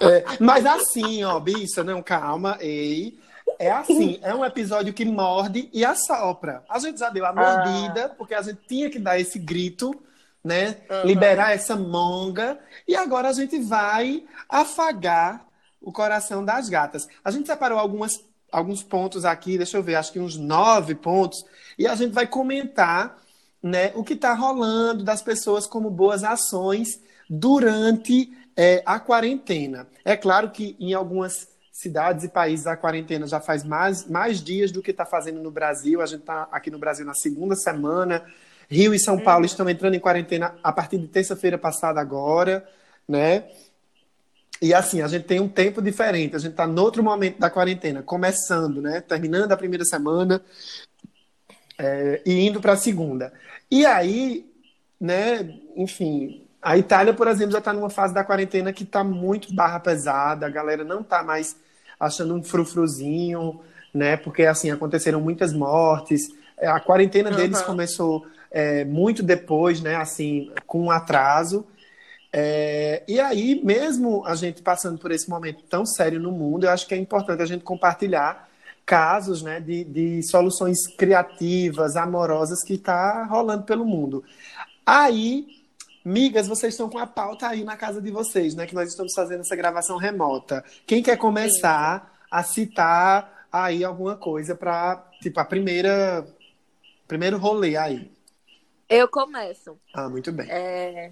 É, 0.00 0.24
mas 0.40 0.66
assim, 0.66 1.24
ó, 1.24 1.38
bicha, 1.40 1.82
não, 1.84 2.02
calma, 2.02 2.56
ei. 2.60 3.18
É 3.58 3.70
assim, 3.70 4.18
é 4.22 4.34
um 4.34 4.44
episódio 4.44 4.92
que 4.92 5.04
morde 5.04 5.68
e 5.72 5.84
assopra. 5.84 6.64
A 6.68 6.78
gente 6.78 6.98
já 6.98 7.08
deu 7.10 7.24
a 7.24 7.32
mordida, 7.32 8.08
porque 8.18 8.34
a 8.34 8.42
gente 8.42 8.60
tinha 8.66 8.90
que 8.90 8.98
dar 8.98 9.18
esse 9.20 9.38
grito, 9.38 9.94
né? 10.42 10.78
Uhum. 10.90 11.04
Liberar 11.06 11.52
essa 11.52 11.76
monga. 11.76 12.58
E 12.88 12.96
agora 12.96 13.28
a 13.28 13.32
gente 13.32 13.58
vai 13.60 14.24
afagar 14.48 15.46
o 15.80 15.92
coração 15.92 16.44
das 16.44 16.68
gatas. 16.68 17.06
A 17.24 17.30
gente 17.30 17.46
separou 17.46 17.78
algumas, 17.78 18.18
alguns 18.50 18.82
pontos 18.82 19.24
aqui, 19.24 19.56
deixa 19.58 19.76
eu 19.76 19.82
ver, 19.82 19.96
acho 19.96 20.10
que 20.12 20.18
uns 20.18 20.36
nove 20.36 20.94
pontos, 20.94 21.44
e 21.78 21.86
a 21.86 21.94
gente 21.94 22.12
vai 22.12 22.26
comentar 22.26 23.18
né, 23.64 23.92
o 23.94 24.04
que 24.04 24.12
está 24.12 24.34
rolando 24.34 25.02
das 25.02 25.22
pessoas 25.22 25.66
como 25.66 25.88
boas 25.88 26.22
ações 26.22 27.00
durante 27.30 28.30
é, 28.54 28.82
a 28.84 29.00
quarentena. 29.00 29.88
É 30.04 30.18
claro 30.18 30.50
que 30.50 30.76
em 30.78 30.92
algumas 30.92 31.48
cidades 31.72 32.24
e 32.24 32.28
países 32.28 32.66
a 32.66 32.76
quarentena 32.76 33.26
já 33.26 33.40
faz 33.40 33.64
mais, 33.64 34.06
mais 34.06 34.44
dias 34.44 34.70
do 34.70 34.82
que 34.82 34.90
está 34.90 35.06
fazendo 35.06 35.40
no 35.40 35.50
Brasil. 35.50 36.02
A 36.02 36.06
gente 36.06 36.20
está 36.20 36.46
aqui 36.52 36.70
no 36.70 36.78
Brasil 36.78 37.06
na 37.06 37.14
segunda 37.14 37.56
semana. 37.56 38.22
Rio 38.68 38.92
e 38.94 38.98
São 38.98 39.18
Paulo 39.18 39.40
Uhum. 39.40 39.46
estão 39.46 39.68
entrando 39.70 39.94
em 39.94 40.00
quarentena 40.00 40.54
a 40.62 40.70
partir 40.70 40.98
de 40.98 41.08
terça-feira 41.08 41.56
passada 41.56 41.98
agora, 41.98 42.68
né? 43.08 43.44
E 44.60 44.74
assim, 44.74 45.00
a 45.00 45.08
gente 45.08 45.24
tem 45.24 45.40
um 45.40 45.48
tempo 45.48 45.80
diferente, 45.80 46.36
a 46.36 46.38
gente 46.38 46.52
está 46.52 46.66
no 46.66 46.82
outro 46.82 47.02
momento 47.02 47.38
da 47.38 47.48
quarentena, 47.48 48.02
começando, 48.02 48.82
né? 48.82 49.00
Terminando 49.00 49.52
a 49.52 49.56
primeira 49.56 49.86
semana 49.86 50.42
é, 51.78 52.20
e 52.24 52.46
indo 52.46 52.60
para 52.60 52.72
a 52.72 52.76
segunda. 52.76 53.32
E 53.70 53.84
aí, 53.86 54.46
né, 55.00 55.58
enfim, 55.76 56.46
a 56.62 56.78
Itália, 56.78 57.12
por 57.12 57.28
exemplo, 57.28 57.52
já 57.52 57.58
está 57.58 57.72
numa 57.72 57.90
fase 57.90 58.14
da 58.14 58.24
quarentena 58.24 58.72
que 58.72 58.84
está 58.84 59.02
muito 59.04 59.52
barra 59.54 59.80
pesada, 59.80 60.46
a 60.46 60.50
galera 60.50 60.84
não 60.84 61.00
está 61.00 61.22
mais 61.22 61.56
achando 61.98 62.34
um 62.34 62.42
frufruzinho, 62.42 63.60
né? 63.92 64.16
Porque 64.16 64.44
assim, 64.44 64.70
aconteceram 64.70 65.20
muitas 65.20 65.52
mortes. 65.52 66.22
É, 66.58 66.66
A 66.68 66.80
quarentena 66.80 67.30
deles 67.30 67.60
Uhum. 67.60 67.66
começou 67.66 68.26
é, 68.50 68.84
muito 68.84 69.22
depois, 69.22 69.80
né? 69.80 69.96
Assim, 69.96 70.50
com 70.66 70.82
um 70.84 70.90
atraso. 70.90 71.66
É, 72.32 73.02
e 73.06 73.20
aí, 73.20 73.60
mesmo 73.64 74.24
a 74.26 74.34
gente 74.34 74.60
passando 74.62 74.98
por 74.98 75.12
esse 75.12 75.28
momento 75.30 75.62
tão 75.68 75.86
sério 75.86 76.18
no 76.18 76.32
mundo, 76.32 76.64
eu 76.64 76.70
acho 76.70 76.86
que 76.86 76.94
é 76.94 76.98
importante 76.98 77.42
a 77.42 77.46
gente 77.46 77.62
compartilhar 77.62 78.48
casos 78.84 79.42
né, 79.42 79.60
de, 79.60 79.84
de 79.84 80.22
soluções 80.30 80.86
criativas, 80.96 81.96
amorosas 81.96 82.62
que 82.62 82.74
está 82.74 83.24
rolando 83.24 83.64
pelo 83.64 83.84
mundo. 83.84 84.24
Aí, 84.84 85.46
migas, 86.04 86.46
vocês 86.46 86.74
estão 86.74 86.88
com 86.88 86.98
a 86.98 87.06
pauta 87.06 87.48
aí 87.48 87.64
na 87.64 87.76
casa 87.76 88.00
de 88.00 88.10
vocês, 88.10 88.54
né? 88.54 88.66
Que 88.66 88.74
nós 88.74 88.90
estamos 88.90 89.14
fazendo 89.14 89.40
essa 89.40 89.56
gravação 89.56 89.96
remota. 89.96 90.62
Quem 90.86 91.02
quer 91.02 91.16
começar 91.16 92.12
a 92.30 92.42
citar 92.42 93.46
aí 93.50 93.84
alguma 93.84 94.16
coisa 94.16 94.54
para, 94.54 95.02
tipo, 95.20 95.40
a 95.40 95.44
primeira, 95.44 96.26
primeiro 97.08 97.38
rolê 97.38 97.76
aí? 97.76 98.12
Eu 98.88 99.08
começo. 99.08 99.78
Ah, 99.94 100.08
muito 100.08 100.30
bem. 100.30 100.46
É, 100.50 101.10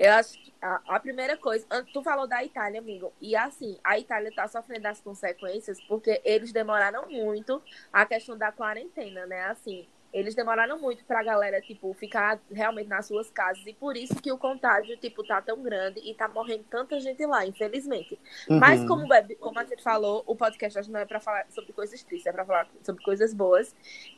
eu 0.00 0.12
acho 0.14 0.38
que 0.42 0.52
a, 0.62 0.80
a 0.88 0.98
primeira 0.98 1.36
coisa, 1.36 1.66
tu 1.92 2.02
falou 2.02 2.26
da 2.26 2.42
Itália, 2.42 2.80
amigo, 2.80 3.12
e 3.20 3.36
assim, 3.36 3.78
a 3.84 3.98
Itália 3.98 4.32
tá 4.34 4.48
sofrendo 4.48 4.88
as 4.88 5.00
consequências 5.00 5.78
porque 5.82 6.20
eles 6.24 6.52
demoraram 6.52 7.06
muito 7.10 7.62
a 7.92 8.06
questão 8.06 8.36
da 8.36 8.50
quarentena, 8.50 9.26
né? 9.26 9.42
Assim, 9.44 9.86
eles 10.12 10.34
demoraram 10.34 10.78
muito 10.80 11.04
pra 11.04 11.22
galera, 11.22 11.60
tipo, 11.60 11.92
ficar 11.94 12.40
realmente 12.50 12.88
nas 12.88 13.06
suas 13.06 13.30
casas 13.30 13.64
e 13.66 13.72
por 13.74 13.96
isso 13.96 14.14
que 14.20 14.32
o 14.32 14.38
contágio, 14.38 14.96
tipo, 14.96 15.22
tá 15.22 15.40
tão 15.40 15.62
grande 15.62 16.00
e 16.00 16.14
tá 16.14 16.26
morrendo 16.26 16.64
tanta 16.70 16.98
gente 16.98 17.24
lá, 17.26 17.46
infelizmente. 17.46 18.18
Mas 18.48 18.80
Uhum. 18.80 18.86
como, 18.88 19.06
bebe- 19.06 19.36
como 19.36 19.58
a 19.58 19.64
gente 19.64 19.82
falou, 19.82 20.24
o 20.26 20.34
podcast 20.34 20.78
hoje 20.78 20.90
não 20.90 20.98
é 21.00 21.04
pra 21.04 21.20
falar 21.20 21.46
sobre 21.50 21.72
coisas 21.74 22.02
tristes, 22.02 22.26
é 22.26 22.32
pra 22.32 22.44
falar 22.44 22.66
sobre 22.82 23.04
coisas 23.04 23.32
boas. 23.34 23.72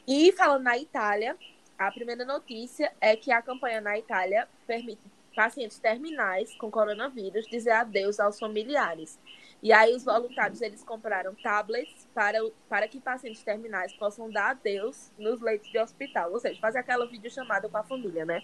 E 0.06 0.32
falando 0.32 0.62
na 0.62 0.78
Itália, 0.78 1.36
a 1.76 1.90
primeira 1.90 2.24
notícia 2.24 2.90
é 3.00 3.14
que 3.16 3.30
a 3.32 3.42
campanha 3.42 3.80
na 3.80 3.98
Itália 3.98 4.48
permite 4.66 5.00
pacientes 5.34 5.78
terminais 5.78 6.54
com 6.56 6.70
coronavírus 6.70 7.46
dizer 7.46 7.72
adeus 7.72 8.20
aos 8.20 8.38
familiares. 8.38 9.18
E 9.62 9.72
aí 9.72 9.94
os 9.94 10.04
voluntários 10.04 10.60
eles 10.60 10.82
compraram 10.82 11.34
tablets 11.40 12.08
para, 12.12 12.38
para 12.68 12.88
que 12.88 13.00
pacientes 13.00 13.44
terminais 13.44 13.92
possam 13.92 14.28
dar 14.28 14.50
adeus 14.50 15.12
nos 15.16 15.40
leitos 15.40 15.70
de 15.70 15.78
hospital, 15.78 16.32
ou 16.32 16.40
seja, 16.40 16.60
fazer 16.60 16.80
aquela 16.80 17.06
videochamada 17.06 17.68
com 17.68 17.76
a 17.76 17.84
família, 17.84 18.24
né? 18.24 18.42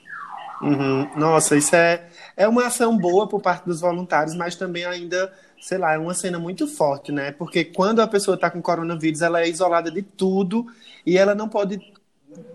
Uhum. 0.63 1.11
Nossa, 1.17 1.57
isso 1.57 1.75
é, 1.75 2.09
é 2.37 2.47
uma 2.47 2.67
ação 2.67 2.97
boa 2.97 3.29
por 3.29 3.41
parte 3.41 3.65
dos 3.65 3.81
voluntários, 3.81 4.37
mas 4.37 4.55
também 4.55 4.85
ainda, 4.85 5.33
sei 5.61 5.79
lá, 5.79 5.95
é 5.95 5.99
uma 5.99 6.15
cena 6.15 6.39
muito 6.39 6.69
forte, 6.69 7.11
né? 7.11 7.33
Porque 7.33 7.65
quando 7.65 8.01
a 8.01 8.07
pessoa 8.07 8.37
está 8.37 8.49
com 8.49 8.63
coronavírus, 8.63 9.21
ela 9.21 9.41
é 9.41 9.49
isolada 9.49 9.91
de 9.91 10.03
tudo 10.03 10.67
e 11.05 11.19
ela 11.19 11.35
não 11.35 11.49
pode 11.49 11.81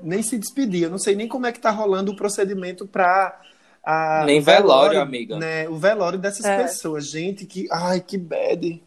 nem 0.02 0.22
se 0.22 0.38
despedir. 0.38 0.84
Eu 0.84 0.90
não 0.90 0.98
sei 0.98 1.16
nem 1.16 1.28
como 1.28 1.46
é 1.46 1.52
que 1.52 1.60
tá 1.60 1.70
rolando 1.70 2.14
o 2.14 2.16
procedimento 2.16 2.88
para 2.88 3.42
Nem 4.26 4.40
velório, 4.40 5.00
amiga. 5.02 5.38
Né? 5.38 5.68
O 5.68 5.76
velório 5.78 6.18
dessas 6.20 6.46
É. 6.46 6.64
pessoas. 6.64 7.06
Gente, 7.08 7.46
que. 7.46 7.68
Ai, 7.72 8.00
que 8.00 8.18
bad. 8.18 8.82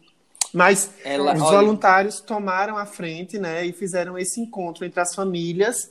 Mas 0.53 0.89
Ela, 1.03 1.35
os 1.35 1.41
olha, 1.41 1.57
voluntários 1.59 2.19
tomaram 2.21 2.77
a 2.77 2.85
frente, 2.85 3.37
né, 3.37 3.65
e 3.65 3.73
fizeram 3.73 4.17
esse 4.17 4.39
encontro 4.39 4.85
entre 4.85 4.99
as 4.99 5.13
famílias 5.13 5.89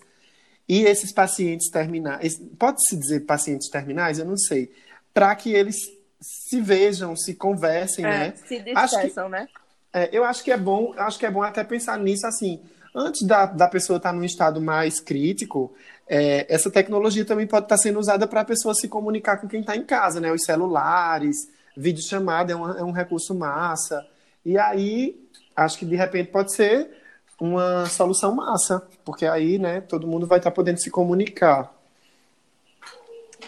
e 0.69 0.83
esses 0.85 1.13
pacientes 1.13 1.71
terminais. 1.71 2.41
Pode-se 2.59 2.97
dizer 2.97 3.21
pacientes 3.27 3.69
terminais? 3.69 4.19
Eu 4.19 4.25
não 4.25 4.37
sei. 4.37 4.73
Para 5.13 5.35
que 5.37 5.53
eles 5.53 5.77
se 6.21 6.61
vejam, 6.61 7.15
se 7.15 7.35
conversem, 7.35 8.05
né? 8.05 8.33
Se 8.47 8.57
Acho 8.75 8.97
que- 8.97 9.03
despeçam, 9.03 9.29
né? 9.29 9.47
É, 9.93 10.09
eu 10.11 10.25
acho 10.25 10.43
que 10.43 10.51
é 10.51 10.57
bom, 10.57 10.93
acho 10.97 11.19
que 11.19 11.27
é 11.27 11.31
bom 11.31 11.43
até 11.43 11.63
pensar 11.63 11.99
nisso 11.99 12.27
assim. 12.27 12.61
Antes 12.95 13.23
da, 13.27 13.45
da 13.47 13.69
pessoa 13.69 13.99
estar 13.99 14.13
num 14.13 14.25
estado 14.25 14.61
mais 14.61 14.99
crítico, 15.01 15.75
é, 16.09 16.47
essa 16.53 16.71
tecnologia 16.71 17.25
também 17.25 17.47
pode 17.47 17.67
estar 17.67 17.77
sendo 17.77 17.99
usada 17.99 18.27
para 18.27 18.43
a 18.43 18.45
pessoa 18.45 18.75
se 18.75 18.89
comunicar 18.89 19.39
com 19.39 19.49
quem 19.49 19.61
está 19.61 19.77
em 19.77 19.85
casa, 19.85 20.21
né? 20.21 20.31
Os 20.33 20.45
celulares, 20.45 21.49
videochamada 21.77 22.53
é 22.53 22.57
um, 22.57 22.71
é 22.71 22.83
um 22.85 22.93
recurso 22.93 23.35
massa. 23.35 24.07
E 24.45 24.57
aí, 24.57 25.21
acho 25.55 25.79
que 25.79 25.85
de 25.85 25.97
repente 25.97 26.31
pode 26.31 26.53
ser 26.53 26.89
uma 27.41 27.87
solução 27.87 28.35
massa, 28.35 28.87
porque 29.05 29.27
aí, 29.27 29.59
né, 29.59 29.81
todo 29.81 30.07
mundo 30.07 30.27
vai 30.27 30.39
estar 30.39 30.51
podendo 30.51 30.81
se 30.81 30.91
comunicar. 30.91 31.75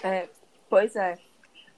É, 0.03 0.29
pois 0.69 0.95
é. 0.97 1.17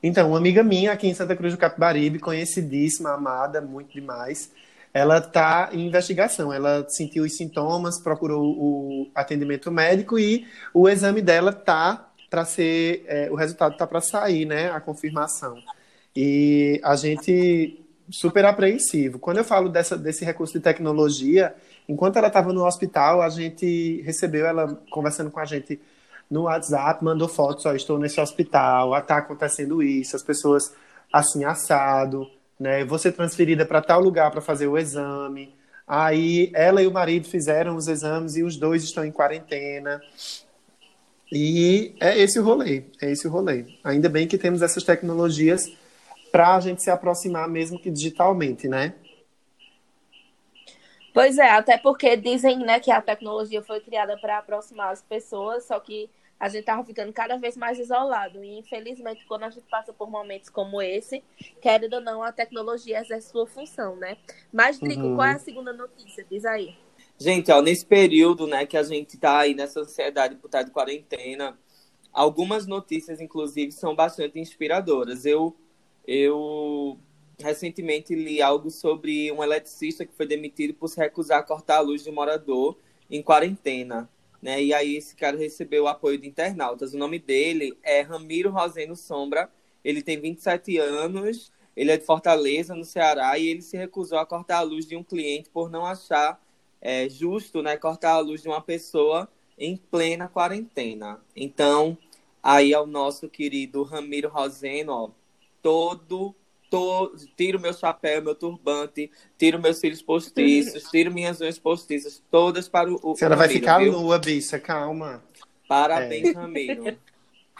Então, 0.02 0.30
uma 0.30 0.38
amiga 0.38 0.62
minha 0.62 0.92
aqui 0.92 1.06
em 1.06 1.14
Santa 1.14 1.36
Cruz 1.36 1.52
do 1.52 1.58
Capibaribe, 1.58 2.18
conhecidíssima, 2.18 3.12
amada, 3.12 3.60
muito 3.60 3.92
demais, 3.92 4.50
ela 4.92 5.18
está 5.18 5.70
em 5.72 5.86
investigação. 5.86 6.52
Ela 6.52 6.86
sentiu 6.88 7.24
os 7.24 7.36
sintomas, 7.36 8.00
procurou 8.00 8.42
o 8.42 9.10
atendimento 9.14 9.70
médico 9.70 10.18
e 10.18 10.46
o 10.74 10.88
exame 10.88 11.22
dela 11.22 11.52
tá 11.52 12.10
para 12.28 12.44
ser, 12.44 13.04
é, 13.06 13.30
o 13.30 13.34
resultado 13.34 13.76
tá 13.76 13.86
para 13.86 14.00
sair, 14.00 14.44
né? 14.44 14.70
A 14.70 14.80
confirmação. 14.80 15.58
E 16.14 16.80
a 16.82 16.96
gente 16.96 17.84
super 18.10 18.44
apreensivo. 18.44 19.18
Quando 19.18 19.38
eu 19.38 19.44
falo 19.44 19.68
dessa, 19.68 19.96
desse 19.96 20.24
recurso 20.24 20.54
de 20.54 20.60
tecnologia, 20.60 21.54
enquanto 21.88 22.16
ela 22.16 22.26
estava 22.26 22.52
no 22.52 22.66
hospital, 22.66 23.22
a 23.22 23.28
gente 23.28 24.02
recebeu 24.02 24.46
ela 24.46 24.80
conversando 24.90 25.30
com 25.30 25.38
a 25.38 25.44
gente 25.44 25.80
no 26.28 26.42
WhatsApp, 26.42 27.04
mandou 27.04 27.28
fotos, 27.28 27.66
ó, 27.66 27.74
estou 27.74 27.98
nesse 27.98 28.20
hospital, 28.20 28.96
está 28.96 29.18
acontecendo 29.18 29.82
isso, 29.82 30.14
as 30.14 30.22
pessoas 30.22 30.72
assim 31.12 31.44
assado, 31.44 32.28
né? 32.60 32.86
Ser 32.98 33.12
transferida 33.12 33.64
para 33.64 33.80
tal 33.80 34.00
lugar 34.00 34.30
para 34.30 34.42
fazer 34.42 34.66
o 34.66 34.76
exame. 34.76 35.54
Aí 35.86 36.52
ela 36.54 36.82
e 36.82 36.86
o 36.86 36.92
marido 36.92 37.26
fizeram 37.26 37.74
os 37.74 37.88
exames 37.88 38.36
e 38.36 38.44
os 38.44 38.56
dois 38.56 38.84
estão 38.84 39.04
em 39.04 39.10
quarentena. 39.10 40.00
E 41.32 41.94
é 41.98 42.18
esse 42.18 42.38
o 42.38 42.44
rolê, 42.44 42.84
é 43.00 43.10
esse 43.10 43.26
o 43.26 43.30
rolê. 43.30 43.64
Ainda 43.82 44.08
bem 44.08 44.28
que 44.28 44.36
temos 44.36 44.62
essas 44.62 44.84
tecnologias 44.84 45.72
para 46.30 46.54
a 46.54 46.60
gente 46.60 46.82
se 46.82 46.90
aproximar 46.90 47.48
mesmo 47.48 47.80
que 47.80 47.90
digitalmente, 47.90 48.68
né? 48.68 48.94
Pois 51.12 51.38
é, 51.38 51.50
até 51.50 51.76
porque 51.76 52.16
dizem, 52.16 52.58
né, 52.58 52.78
que 52.78 52.90
a 52.90 53.02
tecnologia 53.02 53.62
foi 53.62 53.80
criada 53.80 54.16
para 54.16 54.38
aproximar 54.38 54.92
as 54.92 55.02
pessoas, 55.02 55.66
só 55.66 55.80
que 55.80 56.08
a 56.40 56.48
gente 56.48 56.64
tava 56.64 56.82
ficando 56.84 57.12
cada 57.12 57.36
vez 57.36 57.56
mais 57.56 57.78
isolado. 57.78 58.42
E 58.42 58.58
infelizmente, 58.58 59.24
quando 59.26 59.44
a 59.44 59.50
gente 59.50 59.66
passa 59.68 59.92
por 59.92 60.10
momentos 60.10 60.48
como 60.48 60.80
esse, 60.82 61.22
querendo 61.60 61.94
ou 61.94 62.00
não, 62.00 62.22
a 62.22 62.32
tecnologia 62.32 63.00
exerce 63.00 63.30
sua 63.30 63.46
função, 63.46 63.94
né? 63.96 64.16
Mas, 64.52 64.80
Drico, 64.80 65.08
Uhum. 65.08 65.14
qual 65.16 65.26
é 65.28 65.34
a 65.34 65.38
segunda 65.38 65.72
notícia? 65.72 66.26
Diz 66.30 66.44
aí. 66.46 66.74
Gente, 67.18 67.52
ó, 67.52 67.60
nesse 67.60 67.84
período, 67.84 68.46
né, 68.46 68.64
que 68.64 68.76
a 68.78 68.82
gente 68.82 69.18
tá 69.18 69.40
aí 69.40 69.54
nessa 69.54 69.80
ansiedade 69.80 70.36
por 70.36 70.46
estar 70.48 70.62
de 70.62 70.70
quarentena, 70.70 71.58
algumas 72.12 72.66
notícias, 72.66 73.20
inclusive, 73.20 73.72
são 73.72 73.94
bastante 73.94 74.38
inspiradoras. 74.40 75.26
Eu, 75.26 75.54
eu 76.06 76.98
recentemente 77.38 78.14
li 78.14 78.40
algo 78.40 78.70
sobre 78.70 79.30
um 79.32 79.42
eletricista 79.42 80.06
que 80.06 80.14
foi 80.14 80.26
demitido 80.26 80.74
por 80.74 80.88
se 80.88 80.98
recusar 80.98 81.40
a 81.40 81.42
cortar 81.42 81.76
a 81.76 81.80
luz 81.80 82.02
de 82.02 82.10
um 82.10 82.14
morador 82.14 82.78
em 83.10 83.22
quarentena, 83.22 84.08
né? 84.42 84.62
E 84.62 84.72
aí 84.72 84.96
esse 84.96 85.14
cara 85.14 85.36
recebeu 85.36 85.84
o 85.84 85.88
apoio 85.88 86.18
de 86.18 86.28
internautas. 86.28 86.94
O 86.94 86.98
nome 86.98 87.18
dele 87.18 87.76
é 87.82 88.00
Ramiro 88.00 88.50
Roseno 88.50 88.96
Sombra. 88.96 89.50
Ele 89.84 90.02
tem 90.02 90.20
27 90.20 90.78
anos, 90.78 91.52
ele 91.76 91.90
é 91.90 91.96
de 91.96 92.04
Fortaleza, 92.04 92.74
no 92.74 92.84
Ceará, 92.84 93.38
e 93.38 93.48
ele 93.48 93.62
se 93.62 93.76
recusou 93.76 94.18
a 94.18 94.26
cortar 94.26 94.58
a 94.58 94.62
luz 94.62 94.86
de 94.86 94.96
um 94.96 95.02
cliente 95.02 95.48
por 95.48 95.70
não 95.70 95.86
achar 95.86 96.40
é, 96.80 97.08
justo, 97.08 97.62
né, 97.62 97.76
cortar 97.76 98.12
a 98.12 98.18
luz 98.18 98.42
de 98.42 98.48
uma 98.48 98.60
pessoa 98.60 99.28
em 99.58 99.76
plena 99.76 100.28
quarentena. 100.28 101.20
Então, 101.36 101.96
aí 102.42 102.72
ao 102.72 102.86
nosso 102.86 103.28
querido 103.28 103.82
Ramiro 103.82 104.28
Roseno, 104.28 104.92
ó, 104.92 105.10
todo 105.62 106.34
Tô, 106.70 107.12
tiro 107.36 107.58
meu 107.60 107.72
chapéu, 107.72 108.22
meu 108.22 108.34
turbante, 108.34 109.10
tiro 109.36 109.60
meus 109.60 109.78
cílios 109.78 110.00
postiços, 110.00 110.84
tiro 110.90 111.12
minhas 111.12 111.40
unhas 111.40 111.58
postiças, 111.58 112.22
todas 112.30 112.68
para 112.68 112.88
o. 112.90 112.98
o 113.02 113.12
A 113.12 113.16
senhora 113.16 113.34
vai 113.36 113.48
Ramiro, 113.48 113.60
ficar 113.60 113.78
viu? 113.80 113.92
nua, 113.92 114.18
bicha, 114.18 114.58
calma. 114.58 115.22
Parabéns, 115.68 116.28
É. 116.28 116.32
Ramiro. 116.32 116.96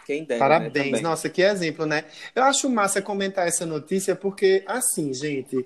Quem 0.05 0.23
dera. 0.23 0.39
Parabéns, 0.39 0.91
né, 0.93 1.01
nossa, 1.01 1.29
que 1.29 1.41
exemplo, 1.41 1.85
né? 1.85 2.05
Eu 2.33 2.43
acho 2.43 2.69
massa 2.69 3.01
comentar 3.01 3.47
essa 3.47 3.65
notícia 3.65 4.15
porque, 4.15 4.63
assim, 4.65 5.13
gente, 5.13 5.65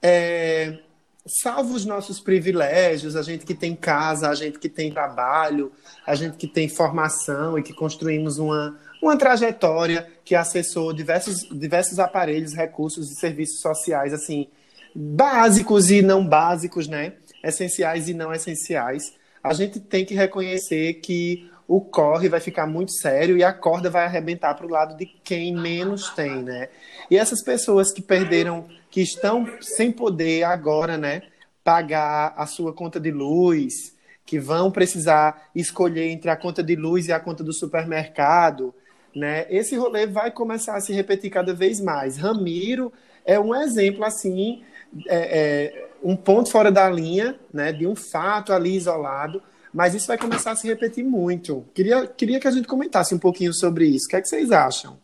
é, 0.00 0.78
salvo 1.26 1.74
os 1.74 1.84
nossos 1.84 2.20
privilégios, 2.20 3.16
a 3.16 3.22
gente 3.22 3.44
que 3.44 3.54
tem 3.54 3.74
casa, 3.74 4.28
a 4.28 4.34
gente 4.34 4.58
que 4.58 4.68
tem 4.68 4.92
trabalho, 4.92 5.72
a 6.06 6.14
gente 6.14 6.36
que 6.36 6.46
tem 6.46 6.68
formação 6.68 7.58
e 7.58 7.62
que 7.62 7.72
construímos 7.72 8.38
uma, 8.38 8.78
uma 9.02 9.16
trajetória 9.16 10.06
que 10.24 10.36
acessou 10.36 10.92
diversos, 10.92 11.40
diversos 11.50 11.98
aparelhos, 11.98 12.54
recursos 12.54 13.10
e 13.10 13.16
serviços 13.16 13.60
sociais, 13.60 14.14
assim, 14.14 14.46
básicos 14.94 15.90
e 15.90 16.00
não 16.00 16.24
básicos, 16.24 16.86
né? 16.86 17.14
Essenciais 17.42 18.08
e 18.08 18.14
não 18.14 18.32
essenciais. 18.32 19.12
A 19.42 19.52
gente 19.52 19.80
tem 19.80 20.04
que 20.04 20.14
reconhecer 20.14 20.94
que 20.94 21.50
o 21.66 21.80
corre 21.80 22.28
vai 22.28 22.38
ficar 22.38 22.66
muito 22.66 22.92
sério 22.92 23.36
e 23.36 23.42
a 23.42 23.52
corda 23.52 23.90
vai 23.90 24.04
arrebentar 24.04 24.54
para 24.54 24.66
o 24.66 24.70
lado 24.70 24.96
de 24.96 25.06
quem 25.06 25.52
menos 25.52 26.10
tem, 26.10 26.42
né? 26.42 26.68
E 27.10 27.16
essas 27.16 27.42
pessoas 27.42 27.90
que 27.90 28.02
perderam, 28.02 28.68
que 28.88 29.00
estão 29.00 29.48
sem 29.60 29.90
poder 29.90 30.44
agora, 30.44 30.96
né, 30.96 31.22
pagar 31.64 32.34
a 32.36 32.46
sua 32.46 32.72
conta 32.72 33.00
de 33.00 33.10
luz, 33.10 33.96
que 34.24 34.38
vão 34.38 34.70
precisar 34.70 35.50
escolher 35.54 36.08
entre 36.10 36.30
a 36.30 36.36
conta 36.36 36.62
de 36.62 36.76
luz 36.76 37.08
e 37.08 37.12
a 37.12 37.18
conta 37.18 37.42
do 37.42 37.52
supermercado, 37.52 38.74
né? 39.14 39.46
Esse 39.50 39.76
rolê 39.76 40.06
vai 40.06 40.30
começar 40.30 40.76
a 40.76 40.80
se 40.80 40.92
repetir 40.92 41.30
cada 41.30 41.54
vez 41.54 41.80
mais. 41.80 42.16
Ramiro 42.16 42.92
é 43.24 43.38
um 43.38 43.54
exemplo 43.54 44.04
assim, 44.04 44.62
é, 45.06 45.40
é, 45.40 45.88
um 46.02 46.16
ponto 46.16 46.50
fora 46.50 46.70
da 46.70 46.88
linha, 46.90 47.38
né, 47.52 47.72
de 47.72 47.86
um 47.86 47.94
fato 47.94 48.52
ali 48.52 48.74
isolado, 48.74 49.42
mas 49.72 49.94
isso 49.94 50.06
vai 50.06 50.18
começar 50.18 50.52
a 50.52 50.56
se 50.56 50.66
repetir 50.66 51.04
muito. 51.04 51.64
Queria, 51.74 52.06
queria 52.06 52.40
que 52.40 52.48
a 52.48 52.50
gente 52.50 52.68
comentasse 52.68 53.14
um 53.14 53.18
pouquinho 53.18 53.54
sobre 53.54 53.86
isso. 53.86 54.06
O 54.06 54.10
que, 54.10 54.16
é 54.16 54.20
que 54.20 54.28
vocês 54.28 54.50
acham? 54.50 54.98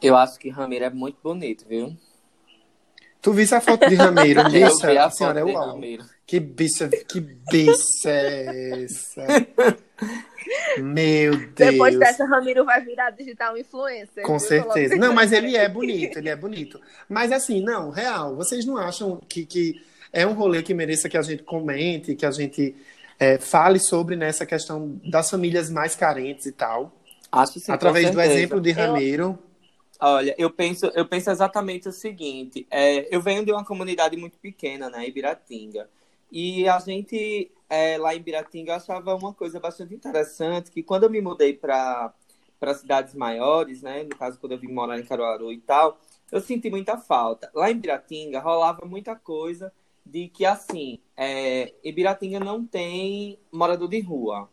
Eu 0.00 0.16
acho 0.16 0.38
que 0.38 0.50
Ramiro 0.50 0.84
é 0.84 0.90
muito 0.90 1.18
bonito, 1.22 1.64
viu? 1.66 1.96
Tu 3.20 3.32
visse 3.32 3.54
a 3.54 3.60
foto 3.60 3.88
de 3.88 3.94
Ramiro, 3.94 4.40
Eu 4.44 4.50
vi 4.50 4.62
bicha? 4.62 5.00
a 5.00 5.06
A 5.06 5.10
senhora 5.10 5.40
é 5.40 5.42
foto 5.42 5.50
de 5.50 5.56
uau. 5.56 5.68
Ramiro. 5.70 6.04
Que 6.26 6.38
bicha, 6.38 6.88
que 6.88 7.20
bicha 7.20 8.10
é 8.10 8.84
essa? 8.84 9.26
Meu 10.78 11.36
Deus. 11.36 11.52
Depois 11.54 11.98
dessa, 11.98 12.24
Ramiro 12.24 12.64
vai 12.64 12.84
virar 12.84 13.10
digital 13.10 13.56
influencer. 13.56 14.24
Com 14.24 14.38
viu? 14.38 14.48
certeza. 14.48 14.96
Não, 14.96 15.12
mas 15.12 15.32
ele 15.32 15.56
é 15.56 15.68
bonito, 15.68 16.18
ele 16.18 16.28
é 16.28 16.36
bonito. 16.36 16.80
Mas 17.08 17.32
assim, 17.32 17.62
não, 17.62 17.90
real, 17.90 18.34
vocês 18.36 18.64
não 18.64 18.76
acham 18.76 19.20
que, 19.28 19.44
que 19.46 19.80
é 20.12 20.26
um 20.26 20.32
rolê 20.32 20.62
que 20.62 20.74
mereça 20.74 21.08
que 21.08 21.16
a 21.16 21.22
gente 21.22 21.42
comente, 21.42 22.14
que 22.14 22.26
a 22.26 22.30
gente 22.30 22.74
é, 23.18 23.38
fale 23.38 23.78
sobre 23.78 24.16
nessa 24.16 24.44
questão 24.44 25.00
das 25.04 25.30
famílias 25.30 25.70
mais 25.70 25.94
carentes 25.94 26.46
e 26.46 26.52
tal? 26.52 26.92
Acho 27.30 27.58
sim, 27.58 27.72
Através 27.72 28.10
do 28.10 28.20
exemplo 28.20 28.60
de 28.60 28.70
Eu- 28.70 28.76
Ramiro. 28.76 29.38
Olha, 30.00 30.34
eu 30.36 30.50
penso, 30.50 30.86
eu 30.94 31.06
penso 31.06 31.30
exatamente 31.30 31.88
o 31.88 31.92
seguinte: 31.92 32.66
é, 32.70 33.14
eu 33.14 33.20
venho 33.20 33.44
de 33.44 33.52
uma 33.52 33.64
comunidade 33.64 34.16
muito 34.16 34.36
pequena, 34.38 34.90
né, 34.90 35.06
Ibiratinga. 35.06 35.88
E 36.30 36.68
a 36.68 36.78
gente, 36.80 37.50
é, 37.74 37.98
lá 37.98 38.14
em 38.14 38.18
Ibiratinga, 38.18 38.76
achava 38.76 39.14
uma 39.16 39.34
coisa 39.34 39.58
bastante 39.58 39.94
interessante, 39.94 40.70
que 40.70 40.82
quando 40.82 41.04
eu 41.04 41.10
me 41.10 41.20
mudei 41.20 41.52
para 41.52 42.14
cidades 42.74 43.14
maiores, 43.14 43.82
né, 43.82 44.04
no 44.04 44.16
caso, 44.16 44.38
quando 44.38 44.52
eu 44.52 44.58
vim 44.58 44.68
morar 44.68 44.98
em 44.98 45.04
Caruaru 45.04 45.52
e 45.52 45.58
tal, 45.58 45.98
eu 46.30 46.40
senti 46.40 46.70
muita 46.70 46.96
falta. 46.96 47.50
Lá 47.52 47.70
em 47.70 47.74
Ibiratinga 47.74 48.40
rolava 48.40 48.86
muita 48.86 49.16
coisa 49.16 49.72
de 50.06 50.28
que, 50.28 50.44
assim, 50.44 51.00
é, 51.16 51.74
Ibiratinga 51.82 52.38
não 52.38 52.64
tem 52.64 53.38
morador 53.50 53.88
de 53.88 54.00
rua. 54.00 54.48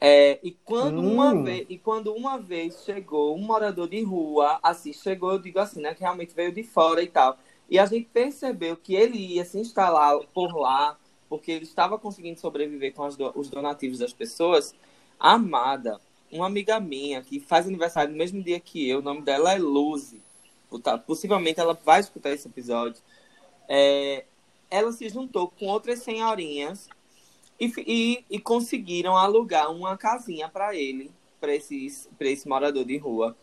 É, 0.00 0.38
e 0.42 0.50
quando 0.50 1.00
uma 1.00 1.32
Hum. 1.32 1.44
vez 1.44 1.66
e 1.68 1.78
quando 1.78 2.12
uma 2.14 2.38
vez 2.38 2.84
chegou 2.84 3.34
um 3.36 3.40
morador 3.40 3.88
de 3.88 4.02
rua, 4.02 4.58
assim, 4.62 4.92
chegou, 4.92 5.32
eu 5.32 5.38
digo 5.38 5.58
assim, 5.58 5.80
né, 5.80 5.94
que 5.94 6.00
realmente 6.00 6.34
veio 6.34 6.52
de 6.52 6.62
fora 6.62 7.02
e 7.02 7.06
tal. 7.06 7.38
E 7.70 7.78
a 7.78 7.86
gente 7.86 8.08
percebeu 8.12 8.76
que 8.76 8.94
ele 8.94 9.18
ia 9.18 9.44
se 9.44 9.58
instalar 9.58 10.18
por 10.34 10.54
lá, 10.54 10.98
porque 11.34 11.50
ele 11.50 11.64
estava 11.64 11.98
conseguindo 11.98 12.38
sobreviver 12.38 12.94
com 12.94 13.08
do- 13.08 13.32
os 13.34 13.48
donativos 13.48 13.98
das 13.98 14.12
pessoas. 14.12 14.72
A 15.18 15.32
Amada, 15.32 16.00
uma 16.30 16.46
amiga 16.46 16.78
minha 16.78 17.20
que 17.22 17.40
faz 17.40 17.66
aniversário 17.66 18.12
no 18.12 18.16
mesmo 18.16 18.40
dia 18.40 18.60
que 18.60 18.88
eu, 18.88 19.00
o 19.00 19.02
nome 19.02 19.20
dela 19.22 19.52
é 19.52 19.58
Luzi. 19.58 20.22
Possivelmente 21.04 21.58
ela 21.58 21.74
vai 21.84 21.98
escutar 21.98 22.30
esse 22.30 22.46
episódio. 22.46 23.02
É, 23.68 24.24
ela 24.70 24.92
se 24.92 25.08
juntou 25.08 25.48
com 25.48 25.66
outras 25.66 26.04
senhorinhas 26.04 26.88
e, 27.58 27.72
e, 27.78 28.24
e 28.30 28.38
conseguiram 28.38 29.16
alugar 29.16 29.72
uma 29.72 29.96
casinha 29.96 30.48
para 30.48 30.72
ele, 30.72 31.10
para 31.40 31.52
esse 31.52 32.48
morador 32.48 32.84
de 32.84 32.96
rua. 32.96 33.36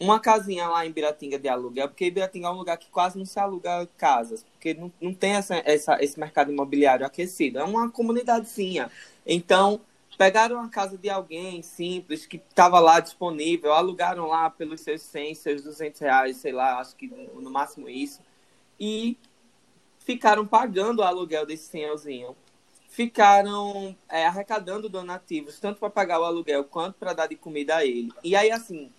Uma 0.00 0.20
casinha 0.20 0.68
lá 0.68 0.86
em 0.86 0.92
Biratinga 0.92 1.38
de 1.38 1.48
aluguel, 1.48 1.88
porque 1.88 2.10
Biratinga 2.10 2.46
é 2.46 2.50
um 2.50 2.56
lugar 2.56 2.76
que 2.76 2.88
quase 2.88 3.18
não 3.18 3.26
se 3.26 3.38
aluga 3.38 3.88
casas, 3.96 4.44
porque 4.52 4.74
não, 4.74 4.92
não 5.00 5.12
tem 5.12 5.32
essa, 5.32 5.56
essa, 5.64 6.02
esse 6.02 6.18
mercado 6.18 6.52
imobiliário 6.52 7.04
aquecido. 7.04 7.58
É 7.58 7.64
uma 7.64 7.90
comunidadezinha. 7.90 8.90
Então, 9.26 9.80
pegaram 10.16 10.60
a 10.60 10.68
casa 10.68 10.96
de 10.96 11.10
alguém 11.10 11.62
simples, 11.62 12.26
que 12.26 12.36
estava 12.36 12.78
lá 12.78 13.00
disponível, 13.00 13.72
alugaram 13.72 14.26
lá 14.28 14.48
pelos 14.48 14.80
seus 14.80 15.02
100, 15.02 15.34
seus 15.34 15.62
200 15.62 16.00
reais, 16.00 16.36
sei 16.36 16.52
lá, 16.52 16.78
acho 16.78 16.94
que 16.94 17.08
no, 17.08 17.40
no 17.40 17.50
máximo 17.50 17.88
isso, 17.88 18.20
e 18.78 19.16
ficaram 19.98 20.46
pagando 20.46 21.00
o 21.00 21.04
aluguel 21.04 21.44
desse 21.44 21.68
senhorzinho 21.68 22.36
ficaram 22.98 23.94
é, 24.08 24.26
arrecadando 24.26 24.88
donativos, 24.88 25.60
tanto 25.60 25.78
para 25.78 25.88
pagar 25.88 26.20
o 26.20 26.24
aluguel 26.24 26.64
quanto 26.64 26.96
para 26.96 27.12
dar 27.12 27.28
de 27.28 27.36
comida 27.36 27.76
a 27.76 27.86
ele. 27.86 28.10
E 28.24 28.34
aí, 28.34 28.50
assim, 28.50 28.90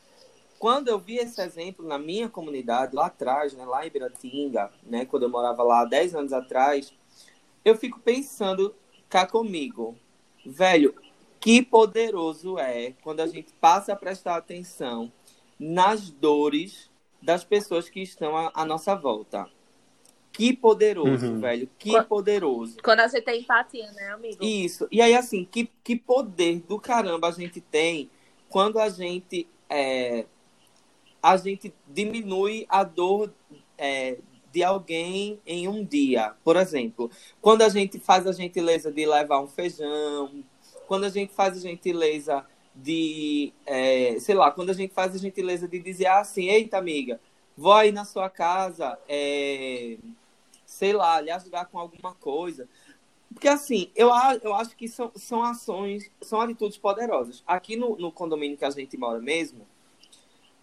quando 0.59 0.89
eu 0.89 0.99
vi 0.99 1.15
esse 1.17 1.41
exemplo 1.41 1.87
na 1.87 1.97
minha 1.97 2.27
comunidade, 2.29 2.93
lá 2.95 3.05
atrás, 3.07 3.53
né, 3.53 3.65
lá 3.65 3.87
em 3.87 3.89
Biratinga, 3.89 4.69
né, 4.83 5.05
quando 5.05 5.23
eu 5.23 5.29
morava 5.29 5.63
lá 5.63 5.81
há 5.81 5.85
10 5.85 6.13
anos 6.13 6.33
atrás, 6.33 6.93
eu 7.63 7.75
fico 7.77 7.99
pensando 8.01 8.75
cá 9.07 9.25
comigo, 9.25 9.97
velho, 10.45 10.93
que 11.39 11.63
poderoso 11.63 12.59
é 12.59 12.91
quando 13.01 13.21
a 13.21 13.27
gente 13.27 13.53
passa 13.53 13.93
a 13.93 13.95
prestar 13.95 14.35
atenção 14.35 15.11
nas 15.57 16.09
dores 16.09 16.91
das 17.21 17.43
pessoas 17.45 17.89
que 17.89 18.01
estão 18.01 18.35
à, 18.35 18.51
à 18.53 18.65
nossa 18.65 18.93
volta. 18.95 19.49
Que 20.31 20.55
poderoso, 20.55 21.25
Uhum. 21.25 21.39
velho, 21.39 21.69
que 21.77 21.91
Qua- 21.91 22.03
poderoso. 22.03 22.77
Quando 22.83 22.99
a 23.01 23.07
gente 23.07 23.23
tem 23.23 23.41
empatia, 23.41 23.91
né, 23.91 24.09
amigo? 24.11 24.43
Isso. 24.43 24.87
E 24.91 25.01
aí, 25.01 25.13
assim, 25.15 25.43
que, 25.43 25.69
que 25.83 25.95
poder 25.95 26.59
do 26.61 26.79
caramba 26.79 27.27
a 27.27 27.31
gente 27.31 27.59
tem 27.59 28.09
quando 28.47 28.79
a 28.79 28.89
gente 28.89 29.47
é, 29.69 30.25
a 31.21 31.37
gente 31.37 31.73
diminui 31.87 32.65
a 32.69 32.83
dor 32.83 33.33
é, 33.77 34.17
de 34.51 34.63
alguém 34.63 35.39
em 35.45 35.67
um 35.67 35.83
dia. 35.83 36.33
Por 36.43 36.55
exemplo, 36.55 37.09
quando 37.41 37.61
a 37.61 37.69
gente 37.69 37.99
faz 37.99 38.25
a 38.25 38.31
gentileza 38.31 38.91
de 38.91 39.05
levar 39.05 39.41
um 39.41 39.47
feijão, 39.47 40.43
quando 40.87 41.05
a 41.05 41.09
gente 41.09 41.33
faz 41.33 41.57
a 41.57 41.61
gentileza 41.61 42.45
de, 42.75 43.53
é, 43.65 44.17
sei 44.19 44.35
lá, 44.35 44.51
quando 44.51 44.69
a 44.69 44.73
gente 44.73 44.93
faz 44.93 45.13
a 45.13 45.17
gentileza 45.17 45.67
de 45.67 45.79
dizer 45.79 46.07
assim, 46.07 46.47
eita 46.49 46.77
amiga, 46.77 47.19
vou 47.55 47.73
aí 47.73 47.91
na 47.91 48.05
sua 48.05 48.29
casa, 48.29 48.97
é, 49.07 49.97
sei 50.65 50.93
lá, 50.93 51.19
lhe 51.19 51.31
ajudar 51.31 51.65
com 51.65 51.77
alguma 51.77 52.13
coisa. 52.15 52.67
Porque 53.33 53.47
assim, 53.47 53.91
eu, 53.95 54.09
eu 54.41 54.53
acho 54.55 54.75
que 54.75 54.87
são, 54.87 55.11
são 55.15 55.43
ações, 55.43 56.09
são 56.21 56.41
atitudes 56.41 56.77
poderosas. 56.77 57.43
Aqui 57.45 57.75
no, 57.75 57.95
no 57.97 58.11
condomínio 58.11 58.57
que 58.57 58.65
a 58.65 58.69
gente 58.69 58.97
mora 58.97 59.19
mesmo, 59.19 59.67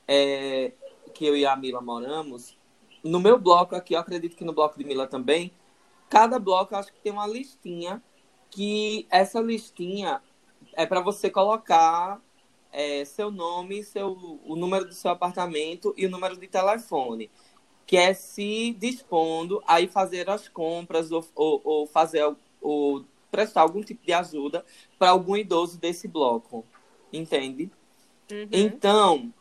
é, 0.07 0.73
que 1.15 1.25
eu 1.25 1.37
e 1.37 1.47
a 1.47 1.57
Mila 1.57 1.81
moramos, 1.81 2.57
no 3.03 3.21
meu 3.21 3.39
bloco 3.39 3.75
aqui, 3.75 3.95
eu 3.95 4.01
acredito 4.01 4.37
que 4.37 4.45
no 4.45 4.53
bloco 4.53 4.79
de 4.79 4.85
Mila 4.85 5.07
também, 5.07 5.53
cada 6.09 6.39
bloco 6.39 6.75
acho 6.75 6.93
que 6.93 7.01
tem 7.01 7.13
uma 7.13 7.27
listinha, 7.27 8.03
que 8.51 9.07
essa 9.11 9.41
listinha 9.41 10.21
é 10.75 10.87
para 10.87 11.01
você 11.01 11.31
colocar 11.31 12.21
é, 12.73 13.05
seu 13.05 13.31
nome, 13.31 13.83
seu, 13.83 14.41
o 14.45 14.57
número 14.57 14.87
do 14.87 14.95
seu 14.95 15.11
apartamento 15.11 15.95
e 15.97 16.07
o 16.07 16.11
número 16.11 16.37
de 16.37 16.47
telefone 16.47 17.31
que 17.87 17.97
é 17.97 18.13
se 18.13 18.73
dispondo 18.73 19.63
a 19.67 19.81
ir 19.81 19.89
fazer 19.89 20.29
as 20.29 20.49
compras 20.49 21.13
ou, 21.13 21.25
ou, 21.35 21.61
ou 21.65 21.87
fazer 21.87 22.37
ou 22.61 23.05
prestar 23.31 23.61
algum 23.61 23.83
tipo 23.83 24.05
de 24.05 24.13
ajuda 24.13 24.65
para 24.99 25.11
algum 25.11 25.37
idoso 25.37 25.79
desse 25.79 26.09
bloco, 26.09 26.65
entende? 27.13 27.71
Uhum. 28.31 28.49
Então, 28.51 29.33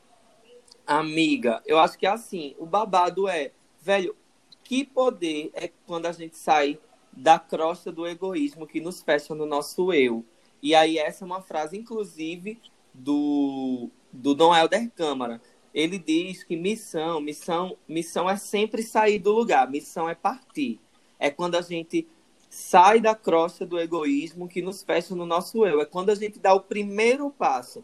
amiga, 0.86 1.62
eu 1.66 1.78
acho 1.80 1.98
que 1.98 2.06
é 2.06 2.10
assim, 2.10 2.56
o 2.58 2.66
babado 2.66 3.28
é, 3.28 3.52
velho, 3.82 4.16
que 4.64 4.84
poder 4.84 5.52
é 5.54 5.70
quando 5.86 6.08
a 6.08 6.12
gente 6.12 6.38
sai 6.38 6.80
da 7.12 7.40
crosta 7.40 7.92
do 7.92 8.06
egoísmo 8.06 8.68
que 8.68 8.82
nos 8.82 9.02
fecha 9.02 9.34
no 9.34 9.46
nosso 9.46 9.94
eu. 9.94 10.26
E 10.62 10.74
aí 10.74 10.98
essa 10.98 11.24
é 11.24 11.26
uma 11.26 11.42
frase, 11.42 11.78
inclusive, 11.78 12.60
do, 12.94 13.90
do 14.12 14.34
Dom 14.34 14.56
Helder 14.56 14.90
Câmara. 14.92 15.42
Ele 15.74 16.00
diz 16.00 16.44
que 16.44 16.56
missão, 16.56 17.22
missão, 17.22 17.78
missão 17.88 18.30
é 18.30 18.38
sempre 18.38 18.82
sair 18.82 19.20
do 19.20 19.32
lugar, 19.32 19.70
missão 19.70 20.10
é 20.10 20.16
partir. 20.16 20.80
É 21.20 21.30
quando 21.30 21.56
a 21.56 21.62
gente 21.62 22.08
sai 22.50 23.02
da 23.02 23.14
crosta 23.14 23.66
do 23.66 23.78
egoísmo 23.78 24.48
que 24.48 24.62
nos 24.62 24.82
fecha 24.82 25.14
no 25.14 25.26
nosso 25.26 25.66
eu. 25.66 25.82
É 25.82 25.86
quando 25.86 26.10
a 26.10 26.16
gente 26.16 26.40
dá 26.40 26.54
o 26.54 26.62
primeiro 26.62 27.30
passo. 27.30 27.84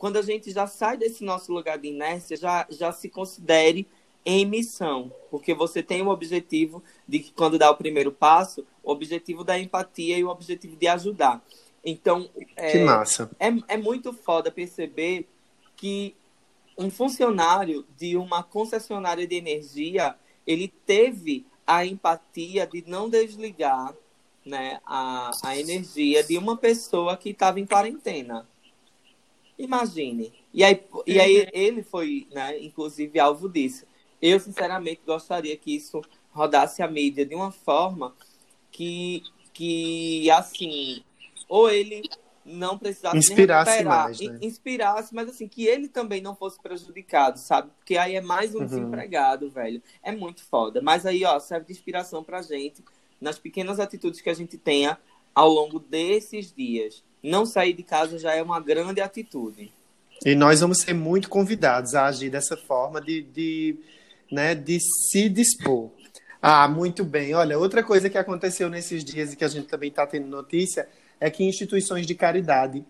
Quando 0.00 0.16
a 0.16 0.22
gente 0.22 0.50
já 0.50 0.66
sai 0.66 0.96
desse 0.96 1.22
nosso 1.22 1.52
lugar 1.52 1.76
de 1.76 1.88
inércia, 1.88 2.34
já, 2.34 2.66
já 2.70 2.90
se 2.90 3.06
considere 3.10 3.86
em 4.24 4.46
missão. 4.46 5.12
Porque 5.30 5.52
você 5.52 5.82
tem 5.82 6.00
o 6.00 6.08
objetivo 6.08 6.82
de 7.06 7.18
que, 7.18 7.30
quando 7.34 7.58
dá 7.58 7.70
o 7.70 7.76
primeiro 7.76 8.10
passo, 8.10 8.66
o 8.82 8.90
objetivo 8.90 9.44
da 9.44 9.58
empatia 9.58 10.16
e 10.16 10.24
o 10.24 10.30
objetivo 10.30 10.74
de 10.74 10.88
ajudar. 10.88 11.44
Então, 11.84 12.30
é, 12.56 12.72
Que 12.72 12.78
massa. 12.78 13.30
é, 13.38 13.48
é 13.68 13.76
muito 13.76 14.14
foda 14.14 14.50
perceber 14.50 15.28
que 15.76 16.16
um 16.78 16.90
funcionário 16.90 17.84
de 17.94 18.16
uma 18.16 18.42
concessionária 18.42 19.26
de 19.26 19.34
energia, 19.34 20.16
ele 20.46 20.72
teve 20.86 21.44
a 21.66 21.84
empatia 21.84 22.66
de 22.66 22.82
não 22.86 23.10
desligar 23.10 23.94
né, 24.46 24.80
a, 24.86 25.30
a 25.44 25.58
energia 25.58 26.24
de 26.24 26.38
uma 26.38 26.56
pessoa 26.56 27.18
que 27.18 27.28
estava 27.28 27.60
em 27.60 27.66
quarentena. 27.66 28.48
Imagine. 29.62 30.32
E 30.52 30.64
aí, 30.64 30.82
e 31.06 31.20
aí 31.20 31.48
ele 31.52 31.82
foi, 31.82 32.26
né, 32.30 32.58
inclusive, 32.60 33.18
alvo 33.20 33.48
disso. 33.48 33.86
Eu, 34.20 34.38
sinceramente, 34.40 35.02
gostaria 35.06 35.56
que 35.56 35.74
isso 35.74 36.02
rodasse 36.30 36.82
a 36.82 36.88
mídia 36.88 37.26
de 37.26 37.34
uma 37.34 37.50
forma 37.52 38.14
que, 38.70 39.22
que 39.52 40.30
assim, 40.30 41.04
ou 41.48 41.70
ele 41.70 42.10
não 42.44 42.78
precisasse 42.78 43.26
nem 43.26 43.36
Inspirasse 43.36 43.82
recuperar, 43.82 43.84
mais, 43.84 44.22
né? 44.22 44.32
in- 44.40 44.46
inspirasse, 44.46 45.14
mas 45.14 45.28
assim, 45.28 45.46
que 45.48 45.66
ele 45.66 45.88
também 45.88 46.20
não 46.22 46.34
fosse 46.34 46.58
prejudicado, 46.60 47.38
sabe? 47.38 47.70
Porque 47.78 47.96
aí 47.98 48.14
é 48.16 48.20
mais 48.20 48.54
um 48.54 48.60
Uhum. 48.60 48.64
desempregado, 48.64 49.50
velho. 49.50 49.82
É 50.02 50.12
muito 50.12 50.44
foda. 50.44 50.80
Mas 50.80 51.04
aí, 51.06 51.24
ó, 51.24 51.38
serve 51.38 51.66
de 51.66 51.72
inspiração 51.72 52.24
pra 52.24 52.42
gente 52.42 52.82
nas 53.20 53.38
pequenas 53.38 53.78
atitudes 53.78 54.20
que 54.20 54.30
a 54.30 54.34
gente 54.34 54.56
tenha 54.56 54.98
ao 55.34 55.48
longo 55.48 55.78
desses 55.78 56.52
dias. 56.52 57.04
Não 57.22 57.44
sair 57.44 57.72
de 57.72 57.82
casa 57.82 58.18
já 58.18 58.34
é 58.34 58.42
uma 58.42 58.60
grande 58.60 59.00
atitude. 59.00 59.72
E 60.24 60.34
nós 60.34 60.60
vamos 60.60 60.78
ser 60.78 60.94
muito 60.94 61.28
convidados 61.28 61.94
a 61.94 62.06
agir 62.06 62.30
dessa 62.30 62.56
forma 62.56 63.00
de, 63.00 63.22
de, 63.22 63.76
né, 64.30 64.54
de 64.54 64.78
se 64.80 65.28
dispor. 65.28 65.90
Ah, 66.42 66.68
muito 66.68 67.04
bem. 67.04 67.34
Olha, 67.34 67.58
outra 67.58 67.82
coisa 67.82 68.08
que 68.08 68.18
aconteceu 68.18 68.68
nesses 68.68 69.04
dias 69.04 69.32
e 69.32 69.36
que 69.36 69.44
a 69.44 69.48
gente 69.48 69.66
também 69.66 69.88
está 69.88 70.06
tendo 70.06 70.26
notícia 70.26 70.88
é 71.18 71.30
que 71.30 71.44
instituições 71.44 72.06
de 72.06 72.14
caridade 72.14 72.84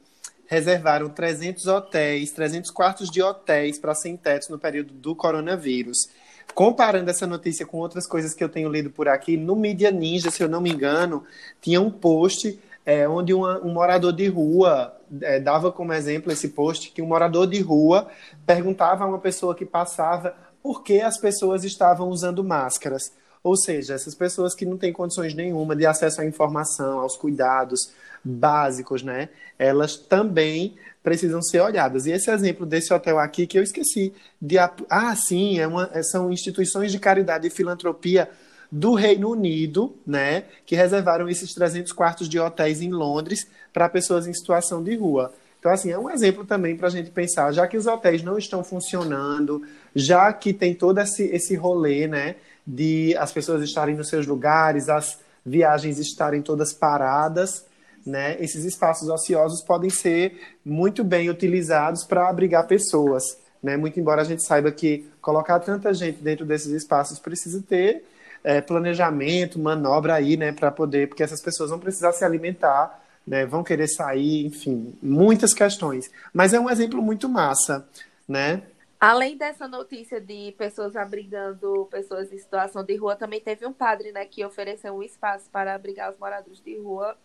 reservaram 0.46 1.08
300 1.08 1.66
hotéis, 1.66 2.32
300 2.32 2.70
quartos 2.72 3.08
de 3.10 3.22
hotéis 3.22 3.78
para 3.78 3.94
sem-tetos 3.94 4.48
no 4.48 4.58
período 4.58 4.92
do 4.92 5.14
coronavírus. 5.14 6.08
Comparando 6.54 7.08
essa 7.10 7.26
notícia 7.26 7.64
com 7.64 7.78
outras 7.78 8.06
coisas 8.06 8.34
que 8.34 8.42
eu 8.42 8.48
tenho 8.48 8.68
lido 8.68 8.90
por 8.90 9.08
aqui, 9.08 9.36
no 9.36 9.54
Mídia 9.54 9.92
Ninja, 9.92 10.30
se 10.30 10.42
eu 10.42 10.48
não 10.48 10.60
me 10.60 10.70
engano, 10.70 11.24
tinha 11.60 11.80
um 11.80 11.90
post 11.90 12.58
é, 12.90 13.08
onde 13.08 13.32
uma- 13.32 13.60
um 13.60 13.72
morador 13.72 14.12
de 14.12 14.26
rua 14.26 14.92
é, 15.22 15.38
dava 15.38 15.70
como 15.70 15.92
exemplo 15.92 16.32
esse 16.32 16.48
post 16.48 16.90
que 16.90 17.00
um 17.00 17.06
morador 17.06 17.46
de 17.46 17.60
rua 17.60 18.08
perguntava 18.44 19.04
a 19.04 19.06
uma 19.06 19.20
pessoa 19.20 19.54
que 19.54 19.64
passava 19.64 20.34
por 20.60 20.82
que 20.82 21.00
as 21.00 21.16
pessoas 21.16 21.62
estavam 21.62 22.08
usando 22.08 22.42
máscaras. 22.42 23.12
Ou 23.44 23.56
seja, 23.56 23.94
essas 23.94 24.14
pessoas 24.14 24.54
que 24.56 24.66
não 24.66 24.76
têm 24.76 24.92
condições 24.92 25.34
nenhuma 25.34 25.76
de 25.76 25.86
acesso 25.86 26.20
à 26.20 26.26
informação, 26.26 26.98
aos 26.98 27.16
cuidados 27.16 27.92
básicos, 28.24 29.02
né? 29.02 29.28
Elas 29.56 29.96
também 29.96 30.74
precisam 31.02 31.40
ser 31.40 31.60
olhadas. 31.60 32.06
E 32.06 32.10
esse 32.10 32.28
exemplo 32.30 32.66
desse 32.66 32.92
hotel 32.92 33.18
aqui 33.18 33.46
que 33.46 33.58
eu 33.58 33.62
esqueci 33.62 34.12
de 34.42 34.58
ah, 34.58 35.14
sim, 35.14 35.60
é 35.60 35.66
uma, 35.66 36.02
são 36.02 36.30
instituições 36.30 36.90
de 36.90 36.98
caridade 36.98 37.46
e 37.46 37.50
filantropia 37.50 38.28
do 38.70 38.94
Reino 38.94 39.30
Unido, 39.30 39.94
né, 40.06 40.44
que 40.64 40.76
reservaram 40.76 41.28
esses 41.28 41.52
300 41.52 41.92
quartos 41.92 42.28
de 42.28 42.38
hotéis 42.38 42.80
em 42.80 42.90
Londres 42.90 43.46
para 43.72 43.88
pessoas 43.88 44.26
em 44.26 44.32
situação 44.32 44.82
de 44.82 44.94
rua. 44.94 45.32
Então, 45.58 45.70
assim, 45.72 45.90
é 45.90 45.98
um 45.98 46.08
exemplo 46.08 46.44
também 46.44 46.76
para 46.76 46.86
a 46.86 46.90
gente 46.90 47.10
pensar, 47.10 47.52
já 47.52 47.66
que 47.66 47.76
os 47.76 47.86
hotéis 47.86 48.22
não 48.22 48.38
estão 48.38 48.64
funcionando, 48.64 49.62
já 49.94 50.32
que 50.32 50.52
tem 50.52 50.74
todo 50.74 50.98
esse, 50.98 51.24
esse 51.24 51.54
rolê, 51.54 52.06
né, 52.06 52.36
de 52.66 53.14
as 53.18 53.32
pessoas 53.32 53.62
estarem 53.62 53.94
nos 53.94 54.08
seus 54.08 54.26
lugares, 54.26 54.88
as 54.88 55.18
viagens 55.44 55.98
estarem 55.98 56.40
todas 56.40 56.72
paradas, 56.72 57.66
né, 58.06 58.36
esses 58.40 58.64
espaços 58.64 59.08
ociosos 59.08 59.62
podem 59.62 59.90
ser 59.90 60.56
muito 60.64 61.04
bem 61.04 61.28
utilizados 61.28 62.04
para 62.04 62.28
abrigar 62.28 62.66
pessoas, 62.66 63.36
né, 63.62 63.76
muito 63.76 64.00
embora 64.00 64.22
a 64.22 64.24
gente 64.24 64.42
saiba 64.42 64.72
que 64.72 65.06
colocar 65.20 65.58
tanta 65.60 65.92
gente 65.92 66.22
dentro 66.22 66.46
desses 66.46 66.72
espaços 66.72 67.18
precisa 67.18 67.62
ter 67.68 68.04
é, 68.42 68.60
planejamento, 68.60 69.58
manobra 69.58 70.14
aí, 70.14 70.36
né, 70.36 70.52
para 70.52 70.70
poder, 70.70 71.08
porque 71.08 71.22
essas 71.22 71.42
pessoas 71.42 71.70
vão 71.70 71.78
precisar 71.78 72.12
se 72.12 72.24
alimentar, 72.24 73.02
né, 73.26 73.44
vão 73.44 73.62
querer 73.62 73.88
sair, 73.88 74.46
enfim, 74.46 74.94
muitas 75.02 75.52
questões. 75.52 76.10
Mas 76.32 76.52
é 76.52 76.60
um 76.60 76.70
exemplo 76.70 77.02
muito 77.02 77.28
massa, 77.28 77.86
né? 78.26 78.62
Além 78.98 79.36
dessa 79.36 79.66
notícia 79.66 80.20
de 80.20 80.52
pessoas 80.58 80.94
abrigando 80.94 81.88
pessoas 81.90 82.30
em 82.32 82.38
situação 82.38 82.84
de 82.84 82.94
rua, 82.96 83.16
também 83.16 83.40
teve 83.40 83.66
um 83.66 83.72
padre, 83.72 84.12
né, 84.12 84.26
que 84.26 84.44
ofereceu 84.44 84.94
um 84.94 85.02
espaço 85.02 85.48
para 85.50 85.74
abrigar 85.74 86.12
os 86.12 86.18
moradores 86.18 86.60
de 86.60 86.78
rua 86.78 87.16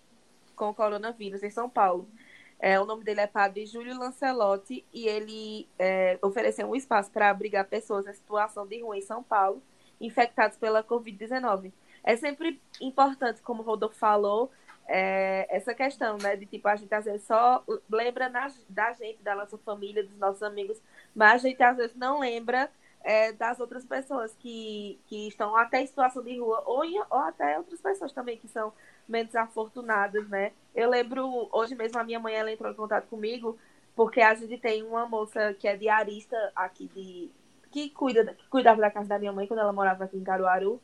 com 0.55 0.69
o 0.69 0.73
coronavírus 0.73 1.43
em 1.43 1.49
São 1.49 1.69
Paulo. 1.69 2.07
É, 2.59 2.79
o 2.79 2.85
nome 2.85 3.03
dele 3.03 3.19
é 3.19 3.27
Padre 3.27 3.65
Júlio 3.65 3.97
Lancelotti 3.97 4.85
e 4.93 5.07
ele 5.07 5.67
é, 5.77 6.17
ofereceu 6.21 6.65
um 6.67 6.75
espaço 6.75 7.11
para 7.11 7.29
abrigar 7.29 7.65
pessoas 7.65 8.07
em 8.07 8.13
situação 8.13 8.65
de 8.65 8.81
rua 8.81 8.97
em 8.97 9.01
São 9.01 9.21
Paulo, 9.21 9.61
infectados 9.99 10.57
pela 10.57 10.83
Covid-19. 10.83 11.71
É 12.03 12.15
sempre 12.15 12.61
importante, 12.81 13.41
como 13.41 13.61
o 13.63 13.65
Rodolfo 13.65 13.95
falou, 13.97 14.51
é, 14.87 15.47
essa 15.49 15.73
questão, 15.73 16.17
né, 16.17 16.35
de 16.35 16.45
tipo, 16.45 16.67
a 16.67 16.75
gente 16.75 16.93
às 16.93 17.05
vezes 17.05 17.23
só 17.25 17.63
lembra 17.89 18.29
na- 18.29 18.51
da 18.69 18.93
gente, 18.93 19.21
da 19.23 19.35
nossa 19.35 19.57
família, 19.57 20.03
dos 20.03 20.17
nossos 20.17 20.43
amigos, 20.43 20.79
mas 21.15 21.33
a 21.43 21.47
gente 21.49 21.61
às 21.63 21.77
vezes 21.77 21.95
não 21.95 22.19
lembra 22.19 22.69
é, 23.07 23.31
das 23.33 23.59
outras 23.59 23.85
pessoas 23.85 24.35
que, 24.39 24.99
que 25.07 25.27
estão 25.27 25.55
até 25.55 25.79
em 25.81 25.85
situação 25.85 26.23
de 26.23 26.39
rua, 26.39 26.63
ou, 26.65 26.83
em- 26.83 26.99
ou 26.99 27.19
até 27.19 27.55
outras 27.57 27.79
pessoas 27.79 28.11
também 28.11 28.35
que 28.37 28.47
são 28.47 28.73
menos 29.07 29.35
afortunadas, 29.35 30.27
né? 30.27 30.51
Eu 30.73 30.89
lembro, 30.89 31.47
hoje 31.51 31.75
mesmo 31.75 31.99
a 31.99 32.03
minha 32.03 32.19
mãe 32.19 32.33
ela 32.33 32.51
entrou 32.51 32.71
em 32.71 32.75
contato 32.75 33.07
comigo, 33.07 33.57
porque 33.95 34.21
a 34.21 34.33
gente 34.33 34.57
tem 34.57 34.81
uma 34.83 35.05
moça 35.07 35.53
que 35.53 35.67
é 35.67 35.77
diarista 35.77 36.35
aqui 36.55 36.87
de. 36.95 37.29
Que 37.75 37.89
cuida, 37.89 38.33
que 38.33 38.47
cuidava 38.47 38.79
da 38.79 38.89
casa 38.89 39.09
da 39.09 39.19
minha 39.19 39.33
mãe 39.33 39.45
quando 39.47 39.59
ela 39.59 39.73
morava 39.73 40.05
aqui 40.05 40.15
em 40.17 40.23
Caruaru. 40.23 40.81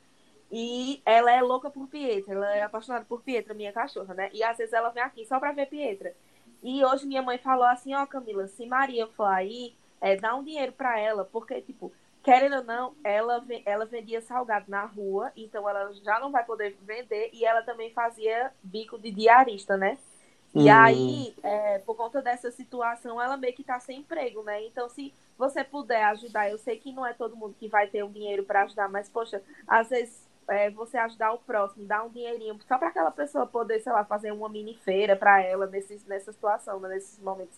E 0.51 1.01
ela 1.05 1.31
é 1.31 1.41
louca 1.41 1.69
por 1.69 1.87
Pietra, 1.87 2.33
ela 2.35 2.53
é 2.53 2.63
apaixonada 2.63 3.05
por 3.05 3.21
Pietra, 3.21 3.53
minha 3.53 3.71
cachorra, 3.71 4.13
né? 4.13 4.29
E 4.33 4.43
às 4.43 4.57
vezes 4.57 4.73
ela 4.73 4.89
vem 4.89 5.01
aqui 5.01 5.25
só 5.25 5.39
pra 5.39 5.53
ver 5.53 5.67
Pietra. 5.67 6.13
E 6.61 6.83
hoje 6.83 7.07
minha 7.07 7.21
mãe 7.21 7.37
falou 7.37 7.63
assim, 7.63 7.93
ó, 7.95 8.05
Camila, 8.05 8.45
se 8.47 8.65
Maria 8.65 9.07
for 9.07 9.23
aí, 9.23 9.73
é, 10.01 10.17
dá 10.17 10.35
um 10.35 10.43
dinheiro 10.43 10.73
pra 10.73 10.99
ela, 10.99 11.23
porque, 11.23 11.61
tipo, 11.61 11.93
querendo 12.21 12.57
ou 12.57 12.63
não, 12.65 12.93
ela, 13.05 13.41
ela 13.65 13.85
vendia 13.85 14.21
salgado 14.21 14.65
na 14.69 14.83
rua, 14.83 15.31
então 15.37 15.67
ela 15.69 15.93
já 15.93 16.19
não 16.19 16.29
vai 16.29 16.43
poder 16.43 16.77
vender, 16.81 17.29
e 17.31 17.45
ela 17.45 17.61
também 17.61 17.89
fazia 17.93 18.51
bico 18.61 18.99
de 18.99 19.11
diarista, 19.11 19.77
né? 19.77 19.97
E 20.53 20.67
Hum. 20.67 20.73
aí, 20.73 21.33
é, 21.41 21.79
por 21.79 21.95
conta 21.95 22.21
dessa 22.21 22.51
situação, 22.51 23.21
ela 23.21 23.37
meio 23.37 23.53
que 23.53 23.63
tá 23.63 23.79
sem 23.79 23.99
emprego, 23.99 24.43
né? 24.43 24.61
Então, 24.65 24.89
se 24.89 25.13
você 25.41 25.63
puder 25.63 26.03
ajudar, 26.05 26.49
eu 26.51 26.57
sei 26.59 26.77
que 26.77 26.93
não 26.93 27.03
é 27.05 27.13
todo 27.13 27.35
mundo 27.35 27.55
que 27.59 27.67
vai 27.67 27.87
ter 27.87 28.03
o 28.03 28.09
dinheiro 28.09 28.43
para 28.43 28.61
ajudar, 28.63 28.87
mas, 28.87 29.09
poxa, 29.09 29.41
às 29.67 29.89
vezes 29.89 30.29
é, 30.47 30.69
você 30.69 30.97
ajudar 30.97 31.33
o 31.33 31.39
próximo, 31.39 31.85
dar 31.85 32.03
um 32.03 32.09
dinheirinho, 32.09 32.59
só 32.67 32.77
para 32.77 32.89
aquela 32.89 33.09
pessoa 33.11 33.47
poder, 33.47 33.79
sei 33.81 33.91
lá, 33.91 34.05
fazer 34.05 34.31
uma 34.31 34.47
mini 34.47 34.75
feira 34.75 35.15
para 35.15 35.41
ela 35.41 35.65
nesses, 35.65 36.05
nessa 36.05 36.31
situação, 36.31 36.79
né? 36.79 36.89
nesses 36.89 37.19
momentos 37.19 37.57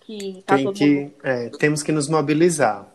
que 0.00 0.42
tá 0.46 0.56
Tem 0.56 0.64
todo 0.64 0.74
que, 0.74 0.86
mundo. 0.86 1.14
é, 1.22 1.50
temos 1.50 1.82
que 1.82 1.92
nos 1.92 2.08
mobilizar. 2.08 2.86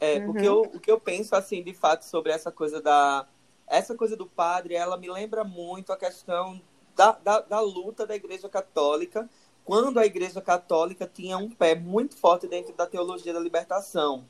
É, 0.00 0.18
Uhum. 0.18 0.30
o, 0.30 0.34
que 0.34 0.44
eu, 0.44 0.60
o 0.74 0.80
que 0.80 0.90
eu 0.90 1.00
penso, 1.00 1.34
assim, 1.36 1.62
de 1.62 1.72
fato, 1.72 2.02
sobre 2.04 2.32
essa 2.32 2.50
coisa 2.52 2.80
da. 2.82 3.26
Essa 3.66 3.94
coisa 3.94 4.16
do 4.16 4.26
padre, 4.26 4.74
ela 4.74 4.96
me 4.98 5.08
lembra 5.10 5.44
muito 5.44 5.92
a 5.92 5.96
questão 5.96 6.60
da, 6.94 7.12
da, 7.12 7.40
da 7.40 7.60
luta 7.60 8.06
da 8.06 8.14
Igreja 8.14 8.48
Católica, 8.48 9.28
quando 9.64 9.98
a 9.98 10.06
Igreja 10.06 10.40
Católica 10.40 11.06
tinha 11.12 11.38
um 11.38 11.50
pé 11.50 11.74
muito 11.74 12.16
forte 12.16 12.46
dentro 12.46 12.72
da 12.74 12.86
teologia 12.86 13.32
da 13.32 13.40
libertação, 13.40 14.24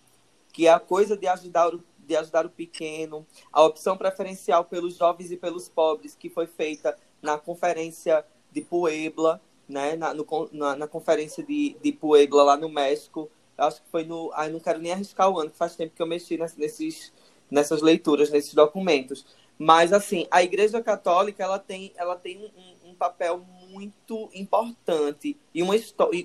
que 0.53 0.67
é 0.67 0.71
a 0.73 0.81
coisa 0.81 1.17
de 1.17 1.27
ajudar 1.27 1.75
o, 1.75 1.83
de 1.99 2.17
ajudar 2.17 2.45
o 2.47 2.51
pequeno, 2.51 3.27
a 3.53 3.63
opção 3.63 3.97
preferencial 3.97 4.65
pelos 4.65 4.97
jovens 4.97 5.31
e 5.31 5.37
pelos 5.37 5.69
pobres, 5.69 6.15
que 6.15 6.29
foi 6.29 6.47
feita 6.47 6.97
na 7.23 7.39
conferência 7.39 8.25
de 8.51 8.61
Puebla, 8.61 9.41
né, 9.69 9.97
na, 9.97 10.13
no, 10.13 10.27
na, 10.53 10.77
na 10.77 10.89
conferência 10.89 11.43
de, 11.43 11.77
de 11.83 11.93
Puebla, 11.93 12.43
lá 12.43 12.57
no 12.57 12.69
México, 12.69 13.31
eu 13.57 13.65
acho 13.65 13.83
que 13.83 13.89
foi 13.91 14.05
no. 14.05 14.31
Ai, 14.35 14.51
não 14.51 14.61
quero 14.61 14.79
nem 14.79 14.93
arriscar 14.93 15.31
o 15.31 15.39
ano, 15.39 15.51
que 15.51 15.57
faz 15.57 15.77
tempo 15.77 15.95
que 15.95 16.03
eu 16.03 16.07
mexi 16.07 16.37
ness- 16.37 16.57
nesses, 16.57 17.13
nessas 17.51 17.81
leituras, 17.81 18.31
nesses 18.31 18.55
documentos. 18.55 19.25
Mas, 19.59 19.93
assim, 19.93 20.27
a 20.31 20.43
Igreja 20.43 20.83
Católica 20.83 21.43
ela 21.45 21.59
tem, 21.59 21.93
ela 21.97 22.17
tem 22.17 22.51
um, 22.85 22.91
um 22.91 22.95
papel 22.95 23.39
muito 23.73 24.31
importante 24.35 25.37
e, 25.55 25.63
uma 25.63 25.75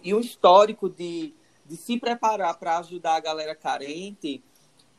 e 0.03 0.13
um 0.13 0.19
histórico 0.19 0.89
de, 0.89 1.33
de 1.65 1.77
se 1.77 1.97
preparar 1.99 2.57
para 2.59 2.77
ajudar 2.79 3.15
a 3.15 3.19
galera 3.19 3.55
carente, 3.55 4.43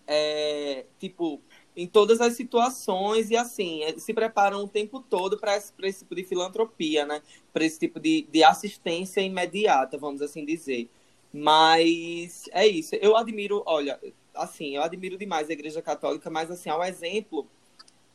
é, 0.06 0.86
tipo, 0.98 1.40
em 1.76 1.86
todas 1.86 2.20
as 2.20 2.32
situações 2.32 3.30
e 3.30 3.36
assim, 3.36 3.84
é, 3.84 3.98
se 3.98 4.14
preparam 4.14 4.64
o 4.64 4.68
tempo 4.68 5.00
todo 5.00 5.38
para 5.38 5.56
esse, 5.56 5.72
esse, 5.82 5.98
tipo 6.00 6.14
de 6.14 6.24
filantropia, 6.24 7.04
né? 7.04 7.22
Para 7.52 7.64
esse 7.64 7.78
tipo 7.78 8.00
de, 8.00 8.26
de 8.30 8.42
assistência 8.42 9.20
imediata, 9.20 9.98
vamos 9.98 10.22
assim 10.22 10.44
dizer. 10.44 10.88
Mas 11.32 12.48
é 12.52 12.66
isso. 12.66 12.94
Eu 12.96 13.16
admiro, 13.16 13.62
olha, 13.66 14.00
assim, 14.34 14.76
eu 14.76 14.82
admiro 14.82 15.18
demais 15.18 15.50
a 15.50 15.52
Igreja 15.52 15.82
Católica, 15.82 16.30
mas 16.30 16.50
assim, 16.50 16.70
ao 16.70 16.82
exemplo, 16.82 17.46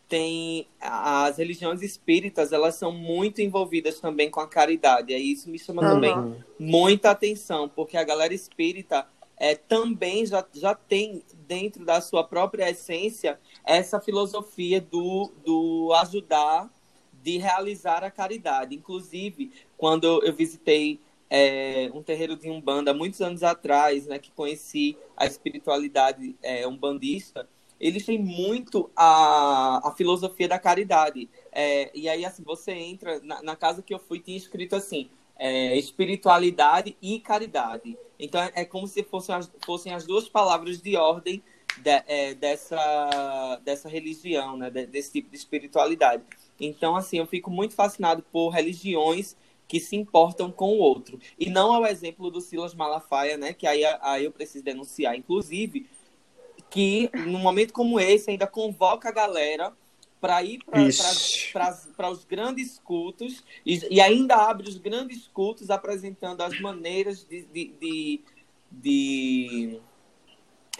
tem 0.07 0.67
as 0.79 1.37
religiões 1.37 1.81
espíritas, 1.81 2.51
elas 2.51 2.75
são 2.75 2.91
muito 2.91 3.41
envolvidas 3.41 3.99
também 3.99 4.29
com 4.29 4.39
a 4.39 4.47
caridade. 4.47 5.13
E 5.13 5.31
isso 5.31 5.49
me 5.49 5.57
chama 5.57 5.81
uhum. 5.81 5.89
também 5.89 6.35
muita 6.59 7.11
atenção, 7.11 7.67
porque 7.67 7.97
a 7.97 8.03
galera 8.03 8.33
espírita 8.33 9.07
é, 9.37 9.55
também 9.55 10.25
já, 10.25 10.45
já 10.53 10.75
tem 10.75 11.23
dentro 11.47 11.83
da 11.83 11.99
sua 11.99 12.23
própria 12.23 12.69
essência 12.69 13.39
essa 13.65 13.99
filosofia 13.99 14.79
do, 14.79 15.31
do 15.43 15.91
ajudar, 16.01 16.71
de 17.21 17.37
realizar 17.37 18.03
a 18.03 18.11
caridade. 18.11 18.75
Inclusive, 18.75 19.51
quando 19.77 20.23
eu 20.23 20.33
visitei 20.33 20.99
é, 21.29 21.89
um 21.93 22.03
terreiro 22.03 22.35
de 22.35 22.49
Umbanda 22.49 22.93
muitos 22.93 23.19
anos 23.21 23.41
atrás, 23.41 24.05
né, 24.05 24.19
que 24.19 24.31
conheci 24.31 24.95
a 25.17 25.25
espiritualidade 25.25 26.35
é, 26.43 26.67
umbandista, 26.67 27.47
eles 27.83 28.05
têm 28.05 28.17
muito 28.17 28.89
a, 28.95 29.89
a 29.89 29.91
filosofia 29.91 30.47
da 30.47 30.57
caridade. 30.57 31.29
É, 31.51 31.91
e 31.93 32.07
aí, 32.07 32.23
assim, 32.23 32.41
você 32.41 32.71
entra, 32.71 33.19
na, 33.19 33.43
na, 33.43 33.55
casa 33.57 33.81
que 33.81 33.93
eu 33.93 33.99
fui, 33.99 34.21
tinha 34.21 34.37
escrito 34.37 34.73
assim, 34.73 35.09
é, 35.37 35.77
espiritualidade 35.77 36.95
e 37.01 37.19
caridade. 37.19 37.97
Então, 38.17 38.41
é, 38.41 38.51
é 38.55 38.65
como 38.65 38.87
se 38.87 39.03
fossem 39.03 39.35
as, 39.35 39.51
fossem 39.65 39.93
as 39.93 40.05
duas 40.05 40.29
palavras 40.29 40.81
de 40.81 40.95
ordem 40.95 41.43
de, 41.77 42.03
é, 42.07 42.33
dessa, 42.33 43.59
dessa 43.65 43.89
religião, 43.89 44.55
né, 44.55 44.69
desse 44.69 45.11
tipo 45.11 45.29
de 45.29 45.35
espiritualidade. 45.35 46.23
Então, 46.57 46.95
assim, 46.95 47.17
eu 47.17 47.25
fico 47.25 47.51
muito 47.51 47.73
fascinado 47.73 48.23
por 48.31 48.49
religiões 48.49 49.35
que 49.67 49.79
se 49.79 49.97
importam 49.97 50.51
com 50.51 50.69
o 50.69 50.77
outro. 50.77 51.19
E 51.37 51.49
não 51.49 51.75
é 51.75 51.79
o 51.79 51.85
exemplo 51.85 52.31
do 52.31 52.39
Silas 52.39 52.73
Malafaia, 52.73 53.35
né, 53.35 53.51
que 53.51 53.67
aí, 53.67 53.83
aí 54.01 54.23
eu 54.23 54.31
preciso 54.31 54.63
denunciar, 54.63 55.17
inclusive, 55.17 55.85
que 56.73 57.11
num 57.27 57.37
momento 57.37 57.71
como 57.71 57.99
esse 57.99 58.31
ainda 58.31 58.47
convoca 58.47 59.07
a 59.07 59.11
galera 59.11 59.71
para 60.19 60.41
ir 60.41 60.59
para 60.65 62.09
os 62.09 62.25
grandes 62.25 62.79
cultos 62.79 63.43
e, 63.63 63.79
e, 63.91 64.01
ainda 64.01 64.35
abre 64.37 64.67
os 64.67 64.79
grandes 64.79 65.27
cultos 65.27 65.69
apresentando 65.69 66.41
as 66.41 66.59
maneiras 66.59 67.23
de, 67.25 67.43
de, 67.43 67.73
de, 67.79 68.21
de, 68.71 69.79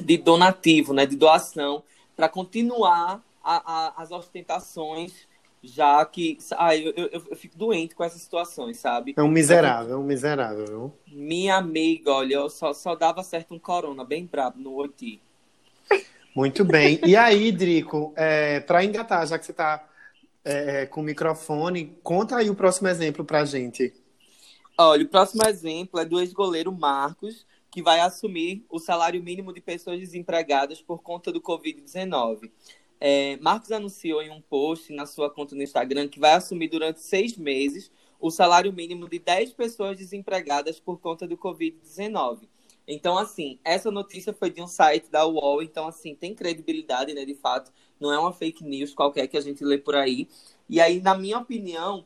de 0.02 0.18
donativo, 0.18 0.94
né, 0.94 1.06
de 1.06 1.16
doação, 1.16 1.84
para 2.16 2.28
continuar 2.28 3.24
a, 3.44 3.92
a, 3.92 4.02
as 4.02 4.12
ostentações, 4.12 5.28
já 5.62 6.04
que 6.08 6.40
ah, 6.58 6.76
eu, 6.76 6.92
eu, 6.96 7.10
eu, 7.30 7.36
fico 7.36 7.56
doente 7.56 7.94
com 7.94 8.04
essas 8.04 8.22
situações, 8.22 8.78
sabe? 8.78 9.14
É 9.16 9.22
um 9.22 9.28
miserável, 9.28 9.94
é 9.94 9.98
um 9.98 10.04
miserável. 10.04 10.92
Minha 11.06 11.58
amiga, 11.58 12.12
olha, 12.12 12.36
eu 12.36 12.50
só, 12.50 12.74
só 12.74 12.96
dava 12.96 13.22
certo 13.22 13.54
um 13.54 13.60
corona 13.60 14.04
bem 14.04 14.26
brabo 14.26 14.58
no 14.58 14.76
Oti. 14.76 15.22
Muito 16.36 16.66
bem. 16.66 17.00
E 17.06 17.16
aí, 17.16 17.52
Drico, 17.52 18.12
é, 18.16 18.60
para 18.60 18.84
engatar, 18.84 19.26
já 19.28 19.38
que 19.38 19.46
você 19.46 19.52
está 19.52 19.88
é, 20.44 20.82
é, 20.82 20.86
com 20.86 21.02
o 21.02 21.04
microfone, 21.04 21.96
conta 22.02 22.38
aí 22.38 22.50
o 22.50 22.56
próximo 22.56 22.88
exemplo 22.88 23.24
para 23.24 23.42
a 23.42 23.46
gente. 23.46 23.94
Olha, 24.78 25.06
o 25.06 25.08
próximo 25.08 25.46
exemplo 25.48 26.00
é 26.00 26.06
do 26.06 26.20
ex-goleiro 26.20 26.72
Marcos, 26.72 27.46
que 27.70 27.82
vai 27.82 28.00
assumir 28.00 28.66
o 28.70 28.80
salário 28.80 29.22
mínimo 29.22 29.54
de 29.54 29.62
pessoas 29.62 30.00
desempregadas 30.00 30.82
por 30.82 31.02
conta 31.02 31.32
do 31.32 31.40
Covid-19. 31.40 32.52
É, 33.00 33.38
Marcos 33.38 33.72
anunciou 33.72 34.22
em 34.22 34.32
um 34.32 34.42
post 34.42 34.92
na 34.94 35.06
sua 35.06 35.30
conta 35.30 35.56
no 35.56 35.62
Instagram 35.62 36.08
que 36.08 36.20
vai 36.20 36.34
assumir 36.34 36.70
durante 36.70 37.02
seis 37.02 37.38
meses 37.38 37.92
o 38.20 38.32
salário 38.32 38.72
mínimo 38.72 39.10
de 39.10 39.20
10 39.20 39.54
pessoas 39.54 39.98
desempregadas 39.98 40.80
por 40.80 41.00
conta 41.00 41.28
do 41.28 41.38
Covid-19. 41.38 42.48
Então, 42.88 43.18
assim, 43.18 43.60
essa 43.64 43.90
notícia 43.92 44.34
foi 44.34 44.50
de 44.50 44.62
um 44.62 44.68
site 44.68 45.10
da 45.10 45.26
UOL, 45.26 45.62
então, 45.64 45.88
assim, 45.88 46.16
tem 46.16 46.36
credibilidade, 46.36 47.14
né, 47.14 47.26
de 47.26 47.36
fato. 47.36 47.72
Não 48.00 48.12
é 48.12 48.20
uma 48.20 48.34
fake 48.34 48.64
news 48.64 48.94
qualquer 48.94 49.28
que 49.28 49.38
a 49.38 49.42
gente 49.42 49.64
lê 49.64 49.78
por 49.78 49.96
aí. 49.96 50.28
E 50.70 50.82
aí, 50.82 51.02
na 51.02 51.16
minha 51.18 51.38
opinião, 51.40 52.06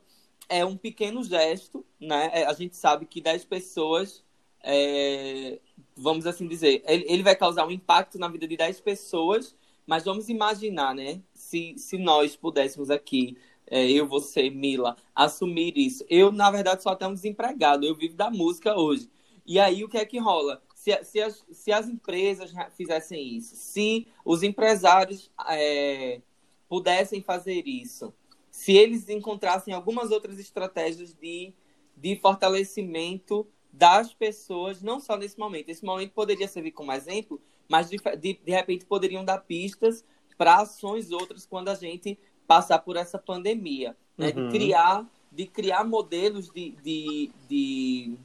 é 0.49 0.63
um 0.65 0.77
pequeno 0.77 1.23
gesto, 1.23 1.85
né? 1.99 2.29
É, 2.33 2.45
a 2.45 2.53
gente 2.53 2.75
sabe 2.75 3.05
que 3.05 3.21
10 3.21 3.45
pessoas, 3.45 4.23
é, 4.63 5.59
vamos 5.95 6.25
assim 6.25 6.47
dizer, 6.47 6.83
ele, 6.87 7.05
ele 7.07 7.23
vai 7.23 7.35
causar 7.35 7.65
um 7.65 7.71
impacto 7.71 8.17
na 8.19 8.27
vida 8.27 8.47
de 8.47 8.55
10 8.57 8.79
pessoas, 8.81 9.55
mas 9.85 10.05
vamos 10.05 10.29
imaginar, 10.29 10.93
né? 10.95 11.21
Se, 11.33 11.75
se 11.77 11.97
nós 11.97 12.35
pudéssemos 12.35 12.89
aqui, 12.89 13.37
é, 13.69 13.89
eu, 13.89 14.07
você, 14.07 14.49
Mila, 14.49 14.95
assumir 15.15 15.73
isso. 15.77 16.05
Eu, 16.09 16.31
na 16.31 16.49
verdade, 16.51 16.83
sou 16.83 16.91
até 16.91 17.07
um 17.07 17.13
desempregado, 17.13 17.85
eu 17.85 17.95
vivo 17.95 18.15
da 18.15 18.29
música 18.29 18.77
hoje. 18.77 19.09
E 19.45 19.59
aí, 19.59 19.83
o 19.83 19.89
que 19.89 19.97
é 19.97 20.05
que 20.05 20.19
rola? 20.19 20.61
Se, 20.87 21.03
se, 21.03 21.21
as, 21.21 21.45
se 21.51 21.71
as 21.71 21.89
empresas 21.89 22.53
fizessem 22.75 23.35
isso, 23.35 23.55
se 23.55 24.07
os 24.23 24.43
empresários 24.43 25.29
é, 25.49 26.21
pudessem 26.69 27.21
fazer 27.21 27.67
isso, 27.67 28.13
se 28.49 28.73
eles 28.73 29.09
encontrassem 29.09 29.73
algumas 29.73 30.11
outras 30.11 30.39
estratégias 30.39 31.13
de, 31.13 31.53
de 31.95 32.15
fortalecimento 32.15 33.45
das 33.71 34.13
pessoas, 34.13 34.81
não 34.81 34.99
só 34.99 35.17
nesse 35.17 35.37
momento. 35.37 35.69
Esse 35.69 35.85
momento 35.85 36.13
poderia 36.13 36.47
servir 36.47 36.71
como 36.71 36.91
exemplo, 36.91 37.39
mas 37.69 37.89
de, 37.89 37.97
de, 38.17 38.39
de 38.43 38.51
repente 38.51 38.85
poderiam 38.85 39.23
dar 39.23 39.39
pistas 39.39 40.03
para 40.37 40.61
ações 40.61 41.11
outras 41.11 41.45
quando 41.45 41.69
a 41.69 41.75
gente 41.75 42.17
passar 42.47 42.79
por 42.79 42.95
essa 42.95 43.19
pandemia. 43.19 43.95
Né? 44.17 44.33
Uhum. 44.35 44.47
De, 44.47 44.57
criar, 44.57 45.05
de 45.31 45.45
criar 45.45 45.83
modelos 45.83 46.49
de, 46.49 46.71
de, 46.81 47.31
de 47.47 48.17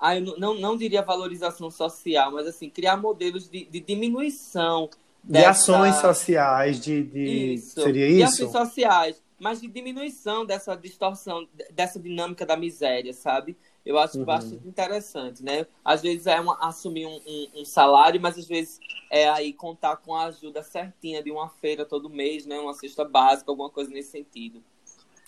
ah, 0.00 0.16
eu 0.16 0.38
não, 0.38 0.54
não 0.54 0.76
diria 0.76 1.02
valorização 1.02 1.70
social, 1.70 2.32
mas 2.32 2.46
assim, 2.46 2.70
criar 2.70 2.96
modelos 2.96 3.48
de, 3.48 3.66
de 3.66 3.80
diminuição. 3.80 4.88
Dessa... 5.22 5.44
De 5.44 5.50
ações 5.50 5.96
sociais, 5.96 6.80
de, 6.80 7.02
de... 7.02 7.54
Isso. 7.54 7.82
seria 7.82 8.06
isso? 8.06 8.16
De 8.16 8.22
ações 8.22 8.52
sociais, 8.52 9.22
mas 9.38 9.60
de 9.60 9.68
diminuição 9.68 10.46
dessa 10.46 10.74
distorção, 10.74 11.46
dessa 11.70 12.00
dinâmica 12.00 12.46
da 12.46 12.56
miséria, 12.56 13.12
sabe? 13.12 13.54
Eu 13.84 13.98
acho 13.98 14.18
uhum. 14.18 14.24
bastante 14.24 14.66
interessante, 14.66 15.42
né? 15.42 15.66
Às 15.84 16.00
vezes 16.00 16.26
é 16.26 16.40
uma, 16.40 16.56
assumir 16.66 17.04
um, 17.06 17.20
um, 17.26 17.60
um, 17.60 17.64
salário, 17.66 18.20
mas 18.20 18.38
às 18.38 18.46
vezes 18.46 18.80
é 19.10 19.28
aí 19.28 19.52
contar 19.52 19.96
com 19.96 20.14
a 20.14 20.26
ajuda 20.26 20.62
certinha 20.62 21.22
de 21.22 21.30
uma 21.30 21.48
feira 21.48 21.84
todo 21.84 22.08
mês, 22.08 22.46
né? 22.46 22.58
Uma 22.58 22.72
cesta 22.72 23.04
básica, 23.04 23.50
alguma 23.50 23.68
coisa 23.68 23.90
nesse 23.90 24.10
sentido. 24.10 24.62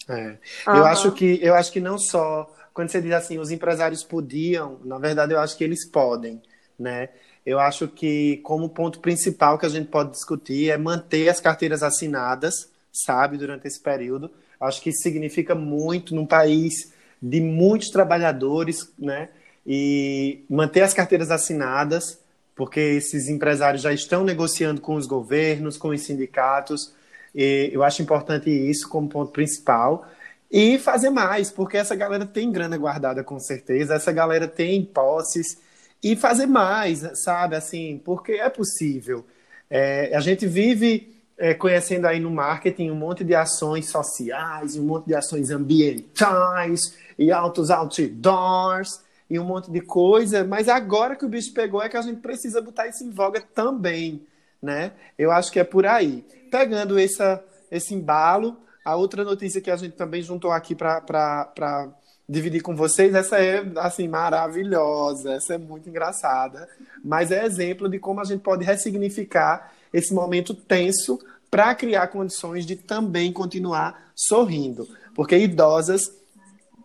É. 0.09 0.39
Uhum. 0.67 0.77
Eu 0.77 0.87
acho 0.87 1.13
que 1.13 1.39
eu 1.43 1.55
acho 1.55 1.73
que 1.73 1.81
não 1.81 1.99
só 1.99 2.53
quando 2.73 2.89
você 2.89 3.01
diz 3.01 3.13
assim, 3.13 3.39
os 3.39 3.51
empresários 3.51 4.03
podiam, 4.03 4.79
na 4.85 4.99
verdade 4.99 5.33
eu 5.33 5.41
acho 5.41 5.57
que 5.57 5.65
eles 5.65 5.87
podem, 5.87 6.41
né? 6.79 7.11
Eu 7.45 7.59
acho 7.59 7.89
que 7.89 8.39
como 8.39 8.69
ponto 8.69 9.01
principal 9.01 9.59
que 9.59 9.67
a 9.67 9.69
gente 9.69 9.89
pode 9.89 10.13
discutir 10.13 10.71
é 10.71 10.79
manter 10.79 11.29
as 11.29 11.41
carteiras 11.41 11.83
assinadas, 11.83 12.71
sabe, 12.93 13.37
durante 13.37 13.67
esse 13.67 13.81
período. 13.81 14.31
Acho 14.61 14.81
que 14.81 14.91
isso 14.91 15.03
significa 15.03 15.55
muito 15.55 16.15
num 16.15 16.25
país 16.25 16.93
de 17.21 17.41
muitos 17.41 17.91
trabalhadores, 17.91 18.91
né? 18.99 19.29
E 19.67 20.45
manter 20.49 20.83
as 20.83 20.95
carteiras 20.95 21.31
assinadas, 21.31 22.19
porque 22.55 22.81
esses 22.81 23.29
empresários 23.29 23.83
já 23.83 23.93
estão 23.93 24.25
negociando 24.25 24.81
com 24.81 24.95
os 24.95 25.07
governos, 25.07 25.77
com 25.77 25.89
os 25.89 26.01
sindicatos. 26.03 26.93
E 27.35 27.71
eu 27.73 27.83
acho 27.83 28.03
importante 28.03 28.51
isso 28.51 28.89
como 28.89 29.09
ponto 29.09 29.33
principal. 29.33 30.07
E 30.51 30.79
fazer 30.79 31.11
mais, 31.11 31.51
porque 31.51 31.77
essa 31.77 31.95
galera 31.95 32.27
tem 32.27 32.53
grana 32.53 32.77
guardada 32.77 33.25
com 33.25 33.39
certeza, 33.39 33.95
essa 33.95 34.13
galera 34.13 34.47
tem 34.47 34.85
posses. 34.85 35.59
E 36.03 36.17
fazer 36.17 36.47
mais, 36.47 37.09
sabe? 37.25 37.57
Assim, 37.57 38.01
porque 38.05 38.33
é 38.33 38.51
possível. 38.51 39.25
É, 39.71 40.15
a 40.15 40.21
gente 40.21 40.47
vive 40.47 41.13
é, 41.39 41.55
conhecendo 41.55 42.07
aí 42.07 42.21
no 42.21 42.31
marketing 42.31 42.91
um 42.91 42.95
monte 42.95 43.25
de 43.25 43.35
ações 43.35 43.89
sociais, 43.89 44.77
um 44.77 44.85
monte 44.85 45.07
de 45.07 45.15
ações 45.15 45.51
ambientais, 45.51 46.95
e 47.19 47.31
altos 47.31 47.71
outdoors, 47.71 49.01
e 49.29 49.39
um 49.39 49.45
monte 49.45 49.71
de 49.71 49.81
coisa, 49.81 50.45
mas 50.45 50.69
agora 50.69 51.17
que 51.17 51.25
o 51.25 51.29
bicho 51.29 51.53
pegou 51.55 51.83
é 51.83 51.89
que 51.89 51.97
a 51.97 52.03
gente 52.03 52.21
precisa 52.21 52.61
botar 52.61 52.87
isso 52.87 53.03
em 53.05 53.11
voga 53.11 53.41
também, 53.41 54.23
né? 54.63 54.93
Eu 55.19 55.33
acho 55.33 55.51
que 55.51 55.59
é 55.59 55.65
por 55.65 55.85
aí. 55.85 56.25
Pegando 56.51 56.99
essa, 56.99 57.43
esse 57.71 57.95
embalo, 57.95 58.57
a 58.85 58.95
outra 58.97 59.25
notícia 59.25 59.61
que 59.61 59.71
a 59.71 59.77
gente 59.77 59.97
também 59.97 60.23
juntou 60.23 60.53
aqui 60.53 60.75
para 60.75 61.89
dividir 62.29 62.63
com 62.63 62.75
vocês, 62.75 63.15
essa 63.15 63.39
é 63.39 63.65
assim 63.77 64.09
maravilhosa, 64.09 65.35
essa 65.35 65.55
é 65.55 65.59
muito 65.59 65.89
engraçada, 65.89 66.69
mas 67.05 67.31
é 67.31 67.45
exemplo 67.45 67.89
de 67.89 67.99
como 67.99 68.21
a 68.21 68.25
gente 68.25 68.41
pode 68.41 68.65
ressignificar 68.65 69.73
esse 69.93 70.15
momento 70.15 70.55
tenso 70.55 71.19
para 71.51 71.75
criar 71.75 72.07
condições 72.09 72.65
de 72.65 72.77
também 72.77 73.33
continuar 73.33 74.13
sorrindo, 74.15 74.89
porque 75.15 75.37
idosas 75.37 76.11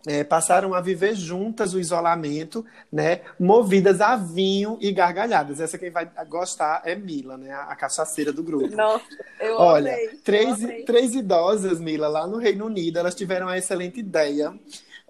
é, 0.08 0.24
passaram 0.24 0.74
a 0.74 0.80
viver 0.80 1.14
juntas 1.16 1.74
o 1.74 1.80
isolamento, 1.80 2.66
né, 2.92 3.22
movidas 3.40 4.00
a 4.00 4.16
vinho 4.16 4.78
e 4.80 4.92
gargalhadas. 4.92 5.60
Essa 5.60 5.78
quem 5.78 5.92
vai 5.92 6.10
gostar 6.28 6.82
é 6.86 6.96
Mila, 6.96 7.38
né, 7.38 7.54
a 7.54 7.76
cachaceira 7.76 8.32
do 8.32 8.42
grupo. 8.42 8.74
Nossa, 8.76 9.06
eu 9.40 9.60
Olha, 9.60 9.92
amei, 9.92 10.08
três, 10.24 10.64
eu 10.64 10.86
três 10.86 11.14
idosas, 11.14 11.80
Mila, 11.80 12.08
lá 12.08 12.26
no 12.26 12.38
Reino 12.38 12.66
Unido, 12.66 12.98
elas 12.98 13.14
tiveram 13.14 13.48
a 13.50 13.58
excelente 13.58 14.00
ideia 14.00 14.58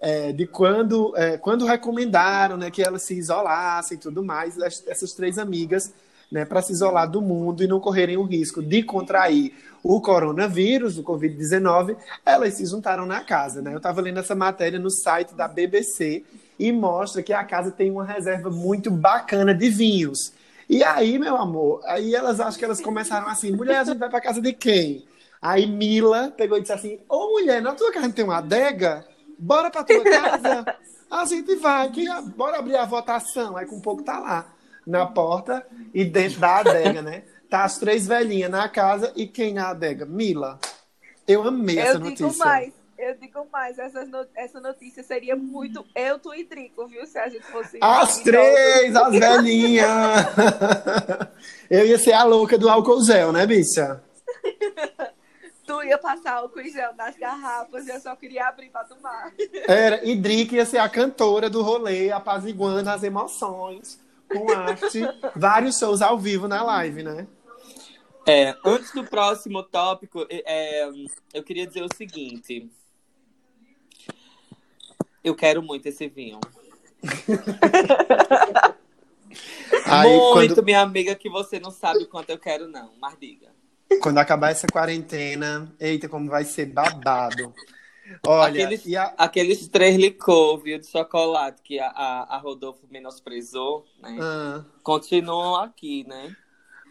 é, 0.00 0.32
de 0.32 0.46
quando, 0.46 1.16
é, 1.16 1.36
quando 1.38 1.64
recomendaram 1.64 2.56
né, 2.56 2.70
que 2.70 2.82
elas 2.82 3.02
se 3.02 3.14
isolassem 3.14 3.96
e 3.96 4.00
tudo 4.00 4.22
mais, 4.24 4.60
as- 4.60 4.84
essas 4.86 5.12
três 5.12 5.38
amigas, 5.38 5.92
né, 6.30 6.44
para 6.44 6.62
se 6.62 6.72
isolar 6.72 7.10
do 7.10 7.22
mundo 7.22 7.62
e 7.62 7.66
não 7.66 7.80
correrem 7.80 8.16
o 8.16 8.22
risco 8.22 8.62
de 8.62 8.82
contrair 8.82 9.54
o 9.82 10.00
coronavírus, 10.00 10.98
o 10.98 11.04
Covid-19, 11.04 11.96
elas 12.24 12.54
se 12.54 12.66
juntaram 12.66 13.06
na 13.06 13.20
casa. 13.20 13.62
Né? 13.62 13.72
Eu 13.72 13.78
estava 13.78 14.00
lendo 14.00 14.20
essa 14.20 14.34
matéria 14.34 14.78
no 14.78 14.90
site 14.90 15.34
da 15.34 15.48
BBC 15.48 16.24
e 16.58 16.72
mostra 16.72 17.22
que 17.22 17.32
a 17.32 17.44
casa 17.44 17.70
tem 17.70 17.90
uma 17.90 18.04
reserva 18.04 18.50
muito 18.50 18.90
bacana 18.90 19.54
de 19.54 19.70
vinhos. 19.70 20.32
E 20.68 20.84
aí, 20.84 21.18
meu 21.18 21.36
amor, 21.36 21.80
aí 21.86 22.14
elas 22.14 22.40
acham 22.40 22.58
que 22.58 22.64
elas 22.64 22.80
começaram 22.80 23.28
assim, 23.28 23.52
mulher, 23.52 23.78
a 23.78 23.84
gente 23.84 23.98
vai 23.98 24.10
para 24.10 24.20
casa 24.20 24.40
de 24.40 24.52
quem? 24.52 25.04
Aí 25.40 25.66
Mila 25.66 26.32
pegou 26.36 26.58
e 26.58 26.60
disse 26.60 26.72
assim, 26.72 26.98
ô 27.08 27.30
mulher, 27.30 27.62
na 27.62 27.74
tua 27.74 27.92
casa 27.92 28.10
tem 28.10 28.24
uma 28.24 28.38
adega? 28.38 29.06
Bora 29.38 29.70
pra 29.70 29.84
tua 29.84 30.02
casa? 30.02 30.66
A 31.10 31.24
gente 31.24 31.54
vai, 31.54 31.90
quem, 31.90 32.06
bora 32.36 32.58
abrir 32.58 32.76
a 32.76 32.84
votação. 32.84 33.56
Aí 33.56 33.64
com 33.64 33.80
pouco 33.80 34.02
tá 34.02 34.18
lá, 34.18 34.52
na 34.88 35.06
porta 35.06 35.66
e 35.92 36.04
dentro 36.04 36.40
da 36.40 36.56
adega, 36.56 37.02
né? 37.02 37.22
Tá 37.50 37.64
as 37.64 37.78
três 37.78 38.06
velhinhas 38.06 38.50
na 38.50 38.68
casa 38.68 39.12
e 39.14 39.26
quem 39.26 39.54
na 39.54 39.68
adega? 39.70 40.04
Mila. 40.06 40.58
Eu 41.26 41.42
amei 41.46 41.78
essa 41.78 41.98
Eu 41.98 42.00
digo 42.00 42.22
notícia. 42.22 42.44
mais, 42.44 42.72
eu 42.98 43.14
digo 43.16 43.46
mais, 43.52 43.78
essa, 43.78 44.08
essa 44.34 44.60
notícia 44.60 45.02
seria 45.02 45.36
muito 45.36 45.84
eu, 45.94 46.18
tu 46.18 46.34
e 46.34 46.44
Drico, 46.44 46.86
viu? 46.86 47.06
Se 47.06 47.18
a 47.18 47.28
gente 47.28 47.44
fosse. 47.44 47.78
As 47.80 48.18
três, 48.20 48.96
as 48.96 49.12
velhinhas! 49.18 49.88
Eu 51.70 51.84
ia 51.86 51.98
ser 51.98 52.12
a 52.12 52.24
louca 52.24 52.56
do 52.56 52.68
álcool 52.68 53.02
gel, 53.02 53.30
né, 53.30 53.46
bicha? 53.46 54.02
Tu 55.66 55.82
ia 55.84 55.98
passar 55.98 56.36
álcool 56.36 56.60
em 56.60 56.70
gel 56.72 56.94
nas 56.96 57.14
garrafas 57.18 57.86
e 57.86 57.90
eu 57.90 58.00
só 58.00 58.16
queria 58.16 58.48
abrir 58.48 58.70
pra 58.70 58.84
tomar. 58.84 59.32
Era, 59.66 60.02
e 60.02 60.16
Drick 60.16 60.54
ia 60.54 60.64
ser 60.64 60.78
a 60.78 60.88
cantora 60.88 61.50
do 61.50 61.60
rolê, 61.62 62.10
apaziguando 62.10 62.88
as 62.88 63.02
emoções, 63.02 64.00
com 64.28 64.50
arte, 64.52 65.00
vários 65.34 65.78
shows 65.78 66.02
ao 66.02 66.18
vivo 66.18 66.46
na 66.46 66.62
live, 66.62 67.02
né? 67.02 67.26
É, 68.26 68.54
antes 68.64 68.92
do 68.92 69.04
próximo 69.04 69.62
tópico, 69.62 70.26
é, 70.28 70.42
é, 70.46 70.90
eu 71.32 71.42
queria 71.42 71.66
dizer 71.66 71.82
o 71.82 71.94
seguinte. 71.94 72.70
Eu 75.24 75.34
quero 75.34 75.62
muito 75.62 75.86
esse 75.86 76.06
vinho. 76.08 76.38
Aí, 79.86 80.08
muito, 80.08 80.54
quando, 80.54 80.64
minha 80.64 80.80
amiga, 80.82 81.14
que 81.14 81.30
você 81.30 81.58
não 81.58 81.70
sabe 81.70 82.04
o 82.04 82.08
quanto 82.08 82.30
eu 82.30 82.38
quero, 82.38 82.68
não. 82.68 82.92
Mas 83.00 83.16
diga. 83.18 83.48
quando 84.02 84.18
acabar 84.18 84.50
essa 84.50 84.66
quarentena, 84.66 85.74
eita, 85.80 86.08
como 86.08 86.28
vai 86.28 86.44
ser 86.44 86.66
babado. 86.66 87.54
Olha, 88.26 88.48
Aqueles- 88.48 88.94
a- 88.94 89.14
Aqueles 89.18 89.68
três 89.68 89.96
licor, 89.96 90.58
viu, 90.58 90.78
de 90.78 90.86
chocolate 90.86 91.62
que 91.62 91.78
a, 91.78 91.88
a, 91.88 92.36
a 92.36 92.38
Rodolfo 92.38 92.86
menosprezou, 92.90 93.84
né? 94.02 94.18
ah, 94.20 94.64
Continuam 94.82 95.56
aqui, 95.56 96.04
né? 96.08 96.34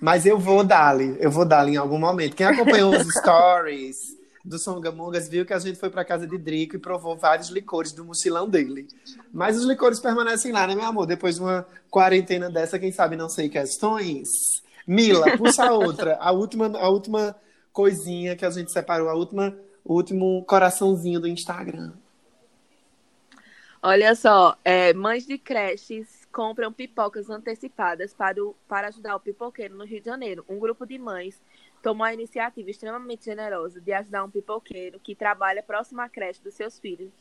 mas 0.02 0.26
eu 0.26 0.38
vou 0.38 0.64
dar-lhe, 0.64 1.18
eu 1.20 1.32
vou 1.32 1.46
dar-lhe 1.46 1.72
em 1.74 1.78
algum 1.78 1.98
momento. 1.98 2.36
Quem 2.36 2.46
acompanhou 2.46 2.94
os 2.94 3.04
stories 3.18 4.16
do 4.46 4.58
Songamongas 4.60 5.28
viu 5.28 5.46
que 5.46 5.54
a 5.54 5.60
gente 5.60 5.80
foi 5.80 5.90
para 5.90 6.06
casa 6.06 6.28
de 6.28 6.38
Drico 6.38 6.76
e 6.76 6.80
provou 6.80 7.18
vários 7.18 7.50
licores 7.50 7.92
do 7.92 8.06
mochilão 8.06 8.48
dele. 8.48 8.88
Mas 9.34 9.58
os 9.58 9.66
licores 9.66 10.00
permanecem 10.00 10.52
lá, 10.52 10.68
né, 10.68 10.76
meu 10.76 10.86
amor? 10.86 11.06
Depois 11.06 11.36
de 11.36 11.42
uma 11.42 11.66
quarentena 11.90 12.50
dessa, 12.50 12.80
quem 12.80 12.92
sabe 12.92 13.16
não 13.16 13.28
sei 13.28 13.50
questões. 13.50 14.62
Mila, 14.86 15.32
puxa 15.32 15.64
a 15.66 15.74
outra, 15.74 16.16
a 16.18 16.32
última, 16.32 16.68
a 16.78 16.90
última 16.90 17.36
coisinha 17.74 18.36
que 18.36 18.46
a 18.46 18.50
gente 18.50 18.72
separou, 18.72 19.10
a 19.10 19.14
última, 19.16 19.54
o 19.88 19.94
último 19.94 20.44
coraçãozinho 20.44 21.20
do 21.20 21.28
Instagram. 21.28 21.94
Olha 23.82 24.14
só, 24.16 24.58
é, 24.66 24.94
mães 24.94 25.26
de 25.26 25.38
creches 25.38 26.28
compram 26.32 26.74
pipocas 26.74 27.30
antecipadas 27.30 28.14
para, 28.14 28.44
o- 28.44 28.56
para 28.68 28.90
ajudar 28.90 29.16
o 29.16 29.20
pipoqueiro 29.20 29.76
no 29.76 29.86
Rio 29.86 30.02
de 30.02 30.06
Janeiro. 30.08 30.44
Um 30.50 30.60
grupo 30.60 30.86
de 30.86 30.98
mães 30.98 31.42
tomou 31.82 32.04
a 32.06 32.14
iniciativa 32.14 32.70
extremamente 32.70 33.24
generosa 33.26 33.80
de 33.80 33.94
ajudar 33.94 34.26
um 34.26 34.30
pipoqueiro 34.30 35.00
que 35.00 35.16
trabalha 35.16 35.64
próximo 35.64 36.02
à 36.02 36.10
creche 36.10 36.42
dos 36.44 36.56
seus 36.56 36.78
filhos, 36.78 37.12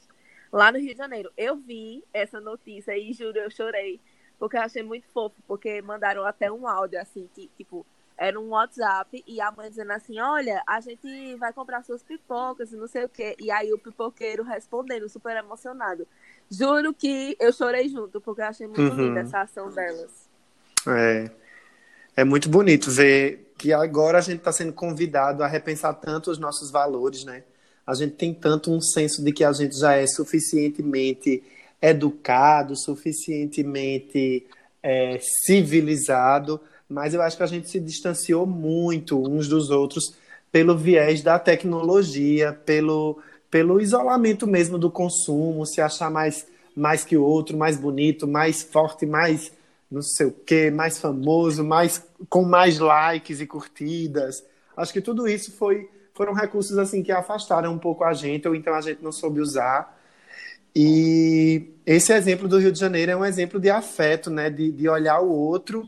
lá 0.53 0.73
no 0.73 0.79
Rio 0.79 0.93
de 0.93 0.99
Janeiro. 0.99 1.31
Eu 1.37 1.57
vi 1.57 2.03
essa 2.13 2.41
notícia 2.41 2.99
e 2.99 3.13
juro, 3.13 3.39
eu 3.39 3.51
chorei, 3.51 4.01
porque 4.39 4.57
eu 4.57 4.63
achei 4.63 4.83
muito 4.83 5.07
fofo, 5.09 5.37
porque 5.47 5.81
mandaram 5.83 6.25
até 6.25 6.51
um 6.51 6.67
áudio 6.67 7.01
assim, 7.01 7.29
que, 7.33 7.49
tipo, 7.57 7.87
era 8.19 8.39
um 8.41 8.49
WhatsApp 8.51 9.23
e 9.27 9.41
a 9.41 9.51
mãe 9.51 9.69
dizendo 9.69 9.93
assim: 9.93 10.19
Olha, 10.19 10.63
a 10.67 10.81
gente 10.81 11.35
vai 11.37 11.53
comprar 11.53 11.83
suas 11.85 12.03
pipocas 12.03 12.73
e 12.73 12.77
não 12.77 12.87
sei 12.87 13.05
o 13.05 13.09
quê. 13.09 13.37
E 13.39 13.51
aí 13.51 13.73
o 13.73 13.79
pipoqueiro 13.79 14.43
respondendo, 14.43 15.09
super 15.09 15.37
emocionado. 15.37 16.07
Juro 16.51 16.95
que 16.95 17.37
eu 17.39 17.53
chorei 17.53 17.89
junto, 17.89 18.21
porque 18.21 18.41
eu 18.41 18.47
achei 18.47 18.67
muito 18.67 18.81
Uhum. 18.81 18.97
linda 19.09 19.21
essa 19.21 19.41
ação 19.43 19.71
delas. 19.71 20.29
É, 20.89 21.31
é 22.17 22.25
muito 22.25 22.49
bonito 22.49 22.91
ver 22.91 23.53
que 23.59 23.73
agora 23.73 24.19
a 24.19 24.21
gente 24.21 24.39
está 24.39 24.53
sendo 24.53 24.73
convidado 24.73 25.43
a 25.43 25.47
repensar 25.47 25.93
tanto 25.95 26.31
os 26.31 26.39
nossos 26.39 26.71
valores, 26.71 27.25
né? 27.25 27.43
A 27.87 27.95
gente 27.95 28.15
tem 28.15 28.33
tanto 28.35 28.71
um 28.73 28.81
senso 28.81 29.23
de 29.25 29.33
que 29.33 29.45
a 29.45 29.53
gente 29.53 29.79
já 29.79 29.95
é 29.95 30.07
suficientemente 30.07 31.43
educado, 31.81 32.75
suficientemente 32.77 34.47
é, 34.83 35.19
civilizado, 35.45 36.61
mas 36.89 37.15
eu 37.15 37.23
acho 37.23 37.37
que 37.37 37.43
a 37.43 37.47
gente 37.47 37.69
se 37.69 37.81
distanciou 37.81 38.47
muito 38.47 39.21
uns 39.21 39.49
dos 39.49 39.71
outros 39.71 40.15
pelo 40.53 40.77
viés 40.77 41.23
da 41.23 41.39
tecnologia, 41.39 42.53
pelo, 42.65 43.19
pelo 43.51 43.81
isolamento 43.81 44.47
mesmo 44.47 44.79
do 44.79 44.91
consumo, 44.91 45.67
se 45.67 45.81
achar 45.81 46.11
mais, 46.11 46.47
mais 46.75 47.05
que 47.05 47.17
o 47.17 47.25
outro, 47.25 47.57
mais 47.57 47.77
bonito, 47.77 48.27
mais 48.27 48.63
forte, 48.63 49.05
mais 49.05 49.53
não 49.91 50.03
sei 50.03 50.27
o 50.27 50.33
quê, 50.33 50.71
mais 50.71 50.99
famoso, 50.99 51.63
mais 51.65 52.03
com 52.29 52.43
mais 52.43 52.79
likes 52.79 53.41
e 53.41 53.47
curtidas. 53.47 54.45
Acho 54.77 54.93
que 54.93 55.01
tudo 55.01 55.29
isso 55.29 55.53
foi 55.53 55.89
foram 56.15 56.33
recursos 56.33 56.79
assim 56.79 57.03
que 57.03 57.13
afastaram 57.13 57.75
um 57.75 57.79
pouco 57.79 58.03
a 58.03 58.15
gente, 58.15 58.49
ou 58.49 58.55
então 58.55 58.75
a 58.75 58.81
gente 58.81 59.03
não 59.03 59.13
soube 59.13 59.39
usar. 59.39 59.95
E 60.75 61.75
esse 61.85 62.13
exemplo 62.13 62.49
do 62.49 62.59
Rio 62.59 62.73
de 62.73 62.79
Janeiro 62.79 63.13
é 63.13 63.17
um 63.17 63.25
exemplo 63.25 63.61
de 63.61 63.69
afeto, 63.69 64.31
né? 64.31 64.49
De, 64.49 64.73
de 64.73 64.89
olhar 64.89 65.21
o 65.21 65.31
outro 65.31 65.87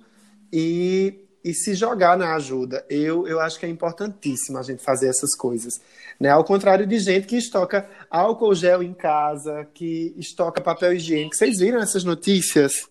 e, 0.53 1.15
e 1.45 1.55
se 1.55 1.75
jogar 1.75 2.17
na 2.17 2.35
ajuda. 2.35 2.85
Eu, 2.89 3.27
eu 3.27 3.41
acho 3.41 3.59
que 3.59 3.67
é 3.67 3.69
importantíssimo 3.69 4.59
a 4.59 4.63
gente 4.63 4.83
fazer 4.83 5.09
essas 5.09 5.35
coisas. 5.37 5.81
Né? 6.19 6.31
Ao 6.31 6.45
contrário 6.45 6.87
de 6.87 6.99
gente 6.99 7.27
que 7.27 7.37
estoca 7.37 7.89
álcool 8.11 8.55
gel 8.55 8.83
em 8.83 8.93
casa, 8.93 9.67
que 9.75 10.15
estoca 10.17 10.61
papel 10.61 10.95
higiênico. 10.95 11.37
Vocês 11.37 11.59
viram 11.59 11.81
essas 11.81 12.05
notícias? 12.05 12.89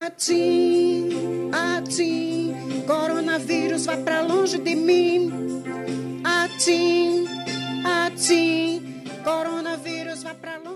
Atim, 0.00 1.50
atim, 1.52 2.54
coronavírus 2.86 3.84
vai 3.84 4.00
pra 4.00 4.20
longe 4.20 4.56
de 4.58 4.76
mim. 4.76 5.62
Atim, 6.22 7.26
atim, 7.84 9.02
coronavírus 9.24 10.22
vai 10.22 10.34
pra 10.34 10.56
longe. 10.58 10.67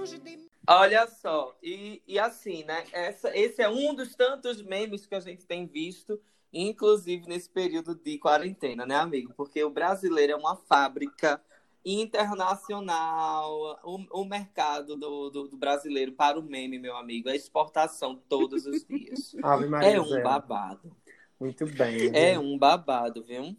Olha 0.75 1.07
só, 1.07 1.55
e, 1.63 2.03
e 2.07 2.19
assim, 2.19 2.65
né? 2.65 2.85
Essa, 2.93 3.37
esse 3.37 3.61
é 3.61 3.69
um 3.69 3.95
dos 3.95 4.15
tantos 4.15 4.63
memes 4.63 5.07
que 5.07 5.15
a 5.15 5.21
gente 5.21 5.45
tem 5.45 5.67
visto, 5.67 6.21
inclusive 6.53 7.27
nesse 7.29 7.49
período 7.49 7.95
de 7.95 8.19
quarentena, 8.19 8.87
né, 8.87 8.97
amigo? 8.97 9.35
Porque 9.37 9.63
o 9.63 9.71
brasileiro 9.71 10.33
é 10.33 10.37
uma 10.37 10.57
fábrica 10.57 11.43
internacional. 11.85 13.81
O, 13.85 14.23
o 14.23 14.25
mercado 14.25 14.97
do, 14.97 15.31
do, 15.31 15.49
do 15.49 15.57
brasileiro 15.57 16.13
para 16.13 16.39
o 16.39 16.43
meme, 16.43 16.79
meu 16.79 16.97
amigo, 16.97 17.29
é 17.29 17.37
exportação 17.37 18.17
todos 18.29 18.67
os 18.67 18.85
dias. 18.85 19.35
É 19.83 20.01
um 20.01 20.23
babado. 20.23 20.97
Muito 21.39 21.67
bem. 21.67 22.11
É 22.15 22.39
um 22.39 22.57
babado, 22.57 23.23
viu? 23.23 23.57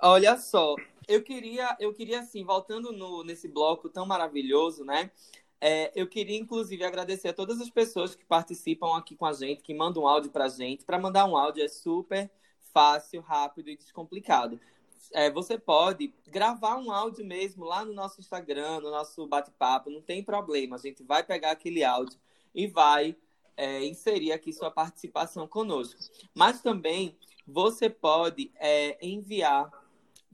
Olha 0.00 0.38
só, 0.38 0.76
eu 1.08 1.22
queria, 1.22 1.76
eu 1.80 1.92
queria 1.92 2.20
assim, 2.20 2.44
voltando 2.44 2.92
no, 2.92 3.24
nesse 3.24 3.48
bloco 3.48 3.88
tão 3.88 4.06
maravilhoso, 4.06 4.84
né? 4.84 5.10
É, 5.60 5.90
eu 5.94 6.06
queria, 6.06 6.38
inclusive, 6.38 6.84
agradecer 6.84 7.28
a 7.28 7.32
todas 7.32 7.60
as 7.60 7.70
pessoas 7.70 8.14
que 8.14 8.24
participam 8.24 8.96
aqui 8.96 9.16
com 9.16 9.26
a 9.26 9.32
gente, 9.32 9.62
que 9.62 9.74
mandam 9.74 10.02
um 10.02 10.08
áudio 10.08 10.30
pra 10.30 10.48
gente. 10.48 10.84
Para 10.84 10.98
mandar 10.98 11.24
um 11.26 11.36
áudio 11.36 11.64
é 11.64 11.68
super 11.68 12.30
fácil, 12.72 13.22
rápido 13.22 13.70
e 13.70 13.76
descomplicado. 13.76 14.60
É, 15.12 15.30
você 15.30 15.58
pode 15.58 16.12
gravar 16.26 16.76
um 16.76 16.90
áudio 16.90 17.24
mesmo 17.24 17.64
lá 17.64 17.84
no 17.84 17.92
nosso 17.92 18.20
Instagram, 18.20 18.80
no 18.80 18.90
nosso 18.90 19.26
bate-papo, 19.26 19.88
não 19.88 20.02
tem 20.02 20.22
problema. 20.22 20.76
A 20.76 20.78
gente 20.78 21.02
vai 21.02 21.22
pegar 21.22 21.52
aquele 21.52 21.82
áudio 21.84 22.18
e 22.54 22.66
vai 22.66 23.16
é, 23.56 23.84
inserir 23.84 24.32
aqui 24.32 24.52
sua 24.52 24.70
participação 24.70 25.46
conosco. 25.48 25.98
Mas 26.34 26.60
também 26.60 27.16
você 27.46 27.88
pode 27.88 28.50
é, 28.56 28.98
enviar 29.00 29.70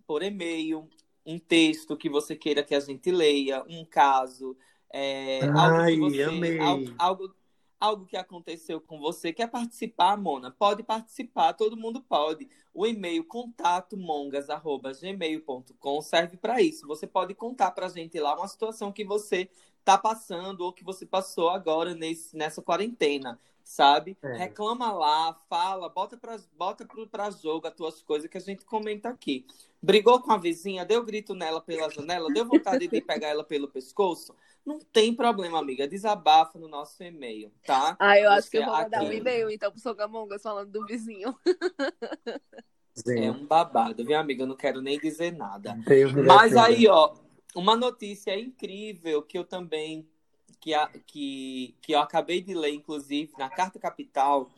por 0.06 0.22
e-mail 0.22 0.88
um 1.24 1.38
texto 1.38 1.96
que 1.96 2.08
você 2.08 2.34
queira 2.34 2.64
que 2.64 2.74
a 2.74 2.80
gente 2.80 3.10
leia, 3.10 3.62
um 3.68 3.84
caso, 3.84 4.56
É, 4.93 5.40
Ai, 5.45 5.95
algo 5.95 5.97
que 5.97 5.99
você, 5.99 6.22
amei. 6.22 6.61
algo, 6.61 6.95
algo, 6.99 7.34
algo 7.80 8.07
que 8.07 8.16
aconteceu 8.16 8.80
com 8.80 8.99
você. 9.01 9.32
Quer 9.32 9.49
participar, 9.49 10.16
Mona? 10.16 10.51
Pode 10.51 10.82
participar, 10.82 11.53
todo 11.55 11.76
mundo 11.76 12.01
pode. 12.03 12.49
O 12.74 12.86
e-mail 12.86 13.24
contatomongas.gmail.com 13.24 16.03
serve 16.03 16.36
para 16.36 16.61
isso. 16.61 16.86
Você 16.86 17.07
pode 17.07 17.34
contar 17.34 17.70
para 17.72 17.86
a 17.86 17.88
gente 17.88 18.18
lá 18.20 18.36
uma 18.36 18.49
situação 18.49 18.93
que 18.93 19.05
você 19.05 19.49
está 19.80 19.99
passando 19.99 20.61
ou 20.61 20.72
que 20.72 20.84
você 20.84 21.05
passou 21.05 21.51
agora 21.51 21.95
nesse, 21.95 22.36
nessa 22.36 22.62
quarentena, 22.62 23.38
sabe? 23.64 24.16
É. 24.22 24.36
Reclama 24.36 24.93
lá, 24.93 25.34
fala, 25.49 25.88
bota 25.88 26.16
para 26.16 26.38
bota 26.57 26.86
pro- 26.86 27.09
pra 27.09 27.30
jogo 27.30 27.66
as 27.66 27.74
tuas 27.74 28.01
coisas 28.03 28.30
que 28.30 28.38
a 28.38 28.40
gente 28.40 28.64
comenta 28.64 29.09
aqui. 29.09 29.45
Brigou 29.82 30.20
com 30.20 30.30
a 30.32 30.38
vizinha, 30.38 30.84
deu 30.84 31.05
grito 31.05 31.34
nela 31.34 31.61
pela 31.61 31.90
janela, 31.90 32.30
deu 32.30 32.47
vontade 32.47 32.86
de 32.86 33.01
pegar 33.01 33.28
ela 33.28 33.43
pelo 33.43 33.66
pescoço? 33.66 34.36
Não 34.64 34.78
tem 34.78 35.14
problema, 35.14 35.58
amiga. 35.58 35.88
Desabafa 35.88 36.58
no 36.58 36.68
nosso 36.68 37.02
e-mail, 37.02 37.50
tá? 37.64 37.96
Ah, 37.98 38.18
eu 38.18 38.30
acho 38.30 38.50
que 38.50 38.56
Você 38.56 38.62
eu 38.62 38.66
vou 38.66 38.74
mandar 38.74 39.02
um 39.02 39.06
aqui. 39.06 39.16
e-mail 39.16 39.50
então 39.50 39.70
pro 39.70 39.80
Sogamongas 39.80 40.42
falando 40.42 40.70
do 40.70 40.86
vizinho. 40.86 41.36
É 43.16 43.30
um 43.30 43.46
babado, 43.46 44.04
viu, 44.04 44.16
amiga? 44.18 44.42
Eu 44.42 44.46
não 44.46 44.56
quero 44.56 44.80
nem 44.80 44.98
dizer 44.98 45.32
nada. 45.32 45.74
Deus 45.86 46.12
Mas 46.14 46.56
aí, 46.56 46.86
ó, 46.86 47.14
uma 47.54 47.74
notícia 47.74 48.38
incrível 48.38 49.22
que 49.22 49.36
eu 49.38 49.44
também 49.44 50.06
que, 50.60 50.72
a- 50.74 50.88
que, 51.06 51.74
que 51.82 51.92
eu 51.92 51.98
acabei 52.00 52.40
de 52.40 52.54
ler, 52.54 52.72
inclusive, 52.72 53.32
na 53.36 53.50
Carta 53.50 53.78
Capital, 53.80 54.50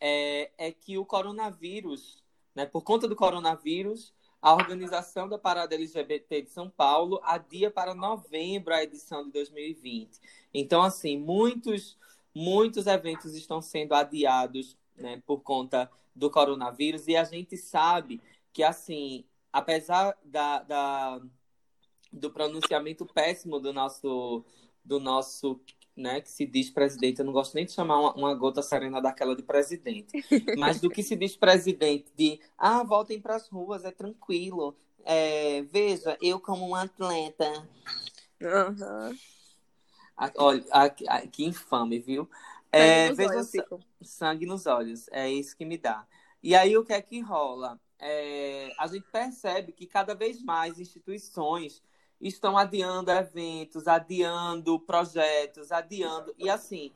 é, 0.00 0.50
é 0.58 0.72
que 0.72 0.98
o 0.98 1.04
coronavírus, 1.06 2.22
né, 2.54 2.66
por 2.66 2.82
conta 2.82 3.06
do 3.06 3.14
coronavírus, 3.14 4.12
a 4.44 4.52
organização 4.52 5.26
da 5.26 5.38
Parada 5.38 5.74
LGBT 5.74 6.42
de 6.42 6.50
São 6.50 6.68
Paulo 6.68 7.18
adia 7.24 7.70
para 7.70 7.94
novembro 7.94 8.74
a 8.74 8.82
edição 8.82 9.24
de 9.24 9.32
2020. 9.32 10.20
Então, 10.52 10.82
assim, 10.82 11.18
muitos, 11.18 11.96
muitos 12.34 12.86
eventos 12.86 13.34
estão 13.34 13.62
sendo 13.62 13.94
adiados, 13.94 14.76
né, 14.94 15.22
por 15.24 15.40
conta 15.40 15.90
do 16.14 16.30
coronavírus, 16.30 17.08
e 17.08 17.16
a 17.16 17.24
gente 17.24 17.56
sabe 17.56 18.20
que, 18.52 18.62
assim, 18.62 19.24
apesar 19.50 20.14
da, 20.22 20.58
da, 20.58 21.22
do 22.12 22.30
pronunciamento 22.30 23.06
péssimo 23.06 23.58
do 23.58 23.72
nosso, 23.72 24.44
do 24.84 25.00
nosso, 25.00 25.58
né, 25.96 26.20
que 26.20 26.30
se 26.30 26.46
diz 26.46 26.70
presidente, 26.70 27.20
eu 27.20 27.24
não 27.24 27.32
gosto 27.32 27.54
nem 27.54 27.64
de 27.66 27.72
chamar 27.72 27.98
uma, 28.00 28.14
uma 28.14 28.34
gota 28.34 28.62
serena 28.62 29.00
daquela 29.00 29.36
de 29.36 29.42
presidente, 29.42 30.16
mas 30.52 30.80
do 30.80 30.90
que 30.90 31.02
se 31.02 31.16
diz 31.16 31.36
presidente, 31.36 32.12
de, 32.16 32.40
ah, 32.58 32.82
voltem 32.82 33.20
para 33.20 33.36
as 33.36 33.48
ruas, 33.48 33.84
é 33.84 33.90
tranquilo, 33.90 34.76
é, 35.04 35.62
veja, 35.62 36.16
eu 36.20 36.40
como 36.40 36.68
um 36.68 36.74
atleta, 36.74 37.68
a- 40.16 40.32
olha, 40.38 40.64
a- 40.72 40.84
a- 40.84 41.26
que 41.26 41.44
infame, 41.44 41.98
viu? 41.98 42.28
Sangue 42.76 43.00
É, 43.00 43.04
nos 43.04 43.18
veja 43.18 43.28
olhos, 43.38 43.52
sangue 44.02 44.46
nos 44.46 44.66
olhos, 44.66 45.08
é 45.12 45.30
isso 45.30 45.56
que 45.56 45.64
me 45.64 45.78
dá. 45.78 46.06
E 46.42 46.54
aí 46.54 46.76
o 46.76 46.84
que 46.84 46.92
é 46.92 47.00
que 47.00 47.20
rola? 47.20 47.80
É, 47.98 48.72
a 48.78 48.86
gente 48.86 49.06
percebe 49.10 49.72
que 49.72 49.86
cada 49.86 50.14
vez 50.14 50.42
mais 50.42 50.78
instituições 50.78 51.82
estão 52.20 52.56
adiando 52.56 53.10
eventos, 53.10 53.86
adiando 53.86 54.78
projetos, 54.80 55.70
adiando. 55.72 56.34
E 56.38 56.48
assim, 56.48 56.92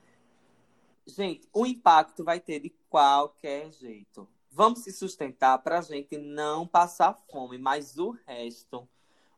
gente, 1.06 1.48
o 1.52 1.66
impacto 1.66 2.24
vai 2.24 2.40
ter 2.40 2.60
de 2.60 2.70
qualquer 2.88 3.70
jeito. 3.72 4.28
Vamos 4.50 4.80
se 4.80 4.92
sustentar 4.92 5.58
para 5.58 5.78
a 5.78 5.82
gente 5.82 6.16
não 6.16 6.66
passar 6.66 7.14
fome, 7.30 7.58
mas 7.58 7.98
o 7.98 8.10
resto, 8.26 8.88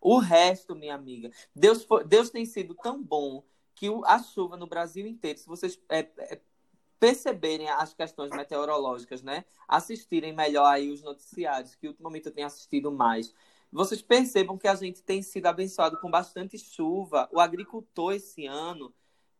o 0.00 0.18
resto, 0.18 0.74
minha 0.74 0.94
amiga, 0.94 1.30
Deus, 1.54 1.86
Deus 2.06 2.30
tem 2.30 2.46
sido 2.46 2.74
tão 2.74 3.02
bom 3.02 3.42
que 3.74 3.86
a 4.04 4.22
chuva 4.22 4.56
no 4.56 4.66
Brasil 4.66 5.06
inteiro, 5.06 5.38
se 5.38 5.46
vocês 5.46 5.78
é, 5.88 6.00
é, 6.18 6.40
perceberem 6.98 7.68
as 7.70 7.94
questões 7.94 8.30
meteorológicas, 8.30 9.22
né? 9.22 9.44
Assistirem 9.66 10.34
melhor 10.34 10.66
aí 10.66 10.90
os 10.90 11.02
noticiários, 11.02 11.74
que 11.74 11.88
ultimamente 11.88 12.26
eu 12.26 12.32
tenho 12.32 12.46
assistido 12.46 12.92
mais. 12.92 13.34
Vocês 13.72 14.02
percebam 14.02 14.58
que 14.58 14.66
a 14.66 14.74
gente 14.74 15.02
tem 15.02 15.22
sido 15.22 15.46
abençoado 15.46 15.96
com 15.98 16.10
bastante 16.10 16.58
chuva. 16.58 17.28
O 17.32 17.38
agricultor 17.38 18.14
esse 18.14 18.46
ano 18.46 18.92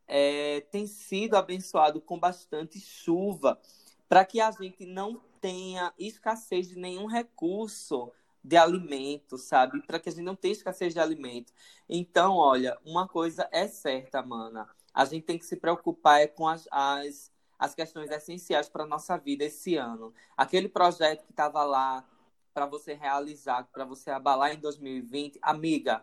é, 0.07 0.61
tem 0.71 0.87
sido 0.87 1.35
abençoado 1.35 2.01
com 2.01 2.19
bastante 2.19 2.79
chuva 2.79 3.61
para 4.09 4.25
que 4.25 4.41
a 4.41 4.51
gente 4.51 4.87
não 4.87 5.21
tenha 5.41 5.93
escassez 5.99 6.69
de 6.69 6.77
nenhum 6.77 7.07
recurso 7.07 8.13
de 8.43 8.57
alimento, 8.57 9.37
sabe? 9.37 9.83
Para 9.83 9.99
que 9.99 10.09
a 10.09 10.13
gente 10.13 10.25
não 10.25 10.35
tenha 10.35 10.53
escassez 10.53 10.93
de 10.93 11.01
alimento. 11.01 11.53
Então, 11.89 12.37
olha, 12.37 12.79
uma 12.85 13.07
coisa 13.07 13.49
é 13.53 13.69
certa, 13.69 14.23
mana. 14.23 14.69
A 14.95 15.05
gente 15.05 15.25
tem 15.25 15.39
que 15.39 15.45
se 15.45 15.57
preocupar 15.57 16.21
é 16.21 16.27
com 16.27 16.49
as, 16.49 16.67
as, 16.71 17.33
as 17.59 17.75
questões 17.75 18.11
essenciais 18.11 18.69
para 18.69 18.85
a 18.85 18.87
nossa 18.87 19.17
vida 19.17 19.45
esse 19.45 19.77
ano. 19.77 20.13
Aquele 20.37 20.69
projeto 20.69 21.25
que 21.25 21.33
estava 21.33 21.63
lá 21.65 22.05
para 22.53 22.67
você 22.67 22.95
realizar, 22.95 23.65
para 23.73 23.85
você 23.85 24.11
abalar 24.11 24.53
em 24.53 24.59
2020, 24.59 25.39
amiga, 25.43 26.03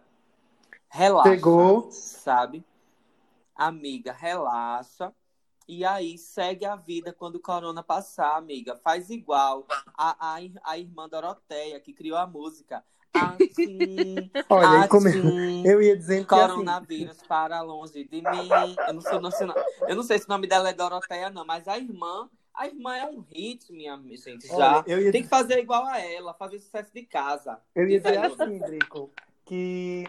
relaxa. 0.89 1.30
Chegou. 1.32 1.91
Sabe? 1.91 2.64
Amiga, 3.56 4.12
relaxa. 4.12 5.14
E 5.68 5.84
aí, 5.84 6.18
segue 6.18 6.66
a 6.66 6.76
vida 6.78 7.12
quando 7.12 7.36
o 7.36 7.41
corona 7.41 7.84
passar, 7.84 8.38
amiga. 8.38 8.76
Faz 8.78 9.10
igual 9.10 9.66
a, 9.98 10.36
a, 10.36 10.39
a 10.64 10.78
irmã 10.78 11.10
Doroteia, 11.10 11.80
que 11.80 11.91
criou 11.91 12.18
a 12.18 12.26
música. 12.26 12.84
Assim, 13.14 14.32
Olha, 14.50 14.86
e 14.86 14.88
como 14.88 15.08
assim, 15.08 15.64
eu 15.68 15.82
ia 15.82 15.98
dizendo 15.98 16.26
que 16.26 16.36
assim, 16.36 16.48
coronavírus 16.48 17.22
para 17.24 17.60
longe 17.62 18.04
de 18.06 18.22
mim. 18.22 18.76
Eu 18.88 18.93
não, 18.93 19.02
sei, 19.02 19.20
não 19.20 19.32
sei, 19.32 19.48
não- 19.48 19.56
eu 19.89 19.95
não 19.95 20.04
sei 20.04 20.20
se 20.20 20.26
o 20.26 20.30
nome 20.30 20.48
dela 20.48 20.70
é 20.70 20.74
Doroteia, 20.74 21.30
não, 21.30 21.45
mas 21.45 21.68
a 21.68 21.78
irmã, 21.78 22.30
a 22.58 22.68
irmã 22.68 22.95
é 22.95 23.05
um 23.05 23.22
hit, 23.22 23.72
minha 23.72 23.95
gente. 24.18 24.47
Já 24.47 24.84
Olha, 24.88 25.12
tem 25.12 25.22
que 25.22 25.30
fazer 25.30 25.60
igual 25.60 25.86
a 25.86 25.99
ela, 25.99 26.34
fazer 26.34 26.60
sucesso 26.60 26.91
de 26.91 27.03
casa. 27.03 27.62
Eu 27.76 27.88
ia 27.88 27.99
dizer 27.99 28.18
assim, 28.18 28.60
Drico, 28.60 29.12
que 29.45 30.05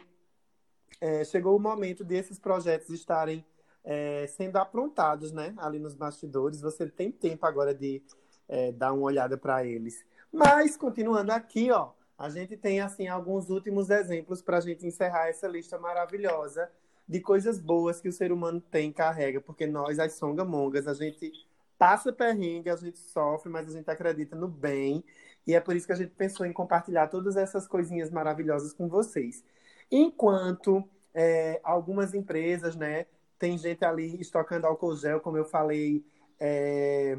é, 1.01 1.24
chegou 1.24 1.55
o 1.55 1.61
momento 1.61 2.03
desses 2.03 2.38
projetos 2.38 2.88
estarem 2.88 3.44
é, 3.84 4.26
sendo 4.26 4.57
aprontados, 4.57 5.30
né? 5.30 5.55
Ali 5.59 5.78
nos 5.78 5.94
bastidores. 5.94 6.62
Você 6.62 6.88
tem 6.88 7.12
tempo 7.12 7.44
agora 7.44 7.74
de 7.74 8.03
é, 8.49 8.72
dar 8.72 8.94
uma 8.94 9.03
olhada 9.03 9.36
para 9.36 9.64
eles. 9.64 10.05
Mas, 10.32 10.76
continuando 10.76 11.32
aqui, 11.32 11.70
ó, 11.70 11.90
a 12.16 12.30
gente 12.30 12.57
tem, 12.57 12.80
assim, 12.80 13.09
alguns 13.09 13.51
últimos 13.51 13.90
exemplos 13.90 14.40
para 14.40 14.57
a 14.57 14.61
gente 14.61 14.86
encerrar 14.86 15.28
essa 15.28 15.46
lista 15.46 15.78
maravilhosa 15.78 16.70
de 17.07 17.20
coisas 17.20 17.61
boas 17.61 18.01
que 18.01 18.09
o 18.09 18.12
ser 18.12 18.32
humano 18.32 18.61
tem, 18.61 18.90
carrega. 18.90 19.40
Porque 19.40 19.66
nós, 19.66 19.99
as 19.99 20.14
songamongas, 20.14 20.86
a 20.86 20.94
gente 20.94 21.46
passa 21.78 22.12
perrengue, 22.12 22.70
a 22.70 22.76
gente 22.76 22.98
sofre, 22.98 23.50
mas 23.50 23.68
a 23.68 23.72
gente 23.72 23.90
acredita 23.90 24.36
no 24.36 24.48
bem. 24.48 25.04
E 25.46 25.54
é 25.54 25.60
por 25.60 25.74
isso 25.76 25.86
que 25.86 25.92
a 25.92 25.96
gente 25.96 26.10
pensou 26.14 26.44
em 26.46 26.52
compartilhar 26.52 27.08
todas 27.08 27.36
essas 27.36 27.66
coisinhas 27.66 28.10
maravilhosas 28.10 28.72
com 28.72 28.88
vocês. 28.88 29.44
Enquanto 29.90 30.84
é, 31.14 31.60
algumas 31.64 32.14
empresas, 32.14 32.76
né, 32.76 33.06
tem 33.38 33.56
gente 33.56 33.84
ali 33.84 34.20
estocando 34.20 34.66
álcool 34.66 34.96
gel, 34.96 35.20
como 35.20 35.36
eu 35.38 35.44
falei 35.44 36.04
é, 36.38 37.18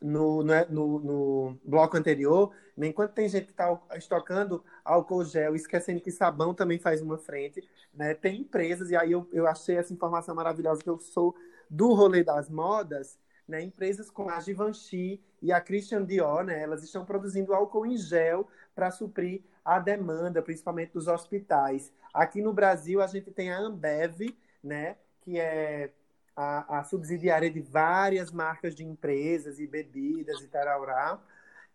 no, 0.00 0.42
no, 0.42 0.66
no- 0.68 0.98
no 1.00 1.60
bloco 1.64 1.96
anterior, 1.96 2.52
né, 2.76 2.88
enquanto 2.88 3.12
tem 3.12 3.28
gente 3.28 3.46
que 3.46 3.52
está 3.52 3.78
estocando 3.96 4.64
álcool 4.84 5.24
gel, 5.24 5.54
esquecendo 5.54 6.00
que 6.00 6.10
sabão 6.10 6.54
também 6.54 6.78
faz 6.78 7.00
uma 7.00 7.18
frente, 7.18 7.62
né, 7.94 8.14
tem 8.14 8.40
empresas, 8.40 8.90
e 8.90 8.96
aí 8.96 9.12
eu, 9.12 9.28
eu 9.32 9.46
achei 9.46 9.76
essa 9.76 9.92
informação 9.92 10.34
maravilhosa 10.34 10.82
que 10.82 10.90
eu 10.90 10.98
sou 10.98 11.34
do 11.70 11.92
rolê 11.94 12.24
das 12.24 12.50
modas, 12.50 13.18
né, 13.52 13.60
empresas 13.60 14.10
como 14.10 14.30
a 14.30 14.40
Givenchy 14.40 15.20
e 15.42 15.52
a 15.52 15.60
Christian 15.60 16.04
Dior, 16.04 16.42
né, 16.42 16.62
elas 16.62 16.82
estão 16.82 17.04
produzindo 17.04 17.52
álcool 17.52 17.84
em 17.84 17.98
gel 17.98 18.48
para 18.74 18.90
suprir 18.90 19.42
a 19.62 19.78
demanda, 19.78 20.40
principalmente 20.40 20.94
dos 20.94 21.06
hospitais. 21.06 21.92
Aqui 22.14 22.40
no 22.40 22.54
Brasil, 22.54 23.02
a 23.02 23.06
gente 23.06 23.30
tem 23.30 23.52
a 23.52 23.58
Ambev, 23.58 24.34
né, 24.64 24.96
que 25.20 25.38
é 25.38 25.90
a, 26.34 26.78
a 26.78 26.84
subsidiária 26.84 27.50
de 27.50 27.60
várias 27.60 28.30
marcas 28.32 28.74
de 28.74 28.84
empresas 28.84 29.60
e 29.60 29.66
bebidas 29.66 30.40
e 30.40 30.48
tarará, 30.48 31.20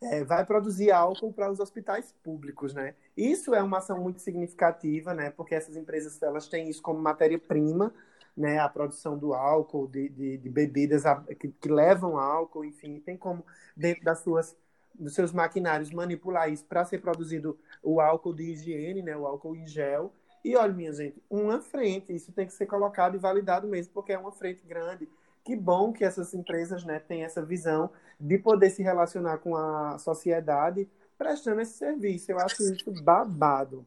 é, 0.01 0.23
vai 0.23 0.43
produzir 0.45 0.91
álcool 0.91 1.31
para 1.31 1.51
os 1.51 1.59
hospitais 1.59 2.13
públicos, 2.23 2.73
né? 2.73 2.93
Isso 3.15 3.53
é 3.55 3.63
uma 3.63 3.79
ação 3.79 3.99
muito 3.99 4.21
significativa, 4.21 5.13
né? 5.13 5.31
Porque 5.31 5.55
essas 5.55 5.75
empresas 5.75 6.21
elas 6.21 6.47
têm 6.47 6.69
isso 6.69 6.81
como 6.81 6.99
matéria-prima, 6.99 7.93
né? 8.37 8.59
A 8.59 8.69
produção 8.69 9.17
do 9.17 9.33
álcool, 9.33 9.87
de, 9.87 10.09
de, 10.09 10.37
de 10.37 10.49
bebidas 10.49 11.03
que, 11.39 11.49
que 11.49 11.69
levam 11.69 12.17
álcool, 12.17 12.63
enfim, 12.63 12.99
tem 12.99 13.17
como 13.17 13.43
dentro 13.75 14.03
das 14.03 14.19
suas 14.19 14.55
dos 14.99 15.13
seus 15.13 15.31
maquinários 15.31 15.91
manipular 15.91 16.51
isso 16.51 16.65
para 16.65 16.83
ser 16.83 16.99
produzido 16.99 17.57
o 17.83 18.01
álcool 18.01 18.33
de 18.33 18.51
higiene, 18.51 19.03
né? 19.03 19.15
O 19.15 19.27
álcool 19.27 19.55
em 19.55 19.67
gel. 19.67 20.11
E 20.43 20.55
olha, 20.55 20.73
minha 20.73 20.93
gente, 20.93 21.21
uma 21.29 21.61
frente, 21.61 22.15
isso 22.15 22.31
tem 22.31 22.47
que 22.47 22.53
ser 22.53 22.65
colocado 22.65 23.15
e 23.15 23.19
validado 23.19 23.67
mesmo, 23.67 23.93
porque 23.93 24.13
é 24.13 24.17
uma 24.17 24.31
frente 24.31 24.65
grande. 24.65 25.07
Que 25.43 25.55
bom 25.55 25.93
que 25.93 26.03
essas 26.03 26.33
empresas 26.33 26.83
né, 26.83 26.99
têm 26.99 27.23
essa 27.23 27.41
visão 27.41 27.89
de 28.19 28.37
poder 28.37 28.69
se 28.69 28.81
relacionar 28.81 29.37
com 29.37 29.55
a 29.55 29.97
sociedade 29.97 30.89
prestando 31.17 31.61
esse 31.61 31.73
serviço. 31.73 32.31
Eu 32.31 32.39
acho 32.39 32.63
isso 32.63 32.91
babado. 33.03 33.85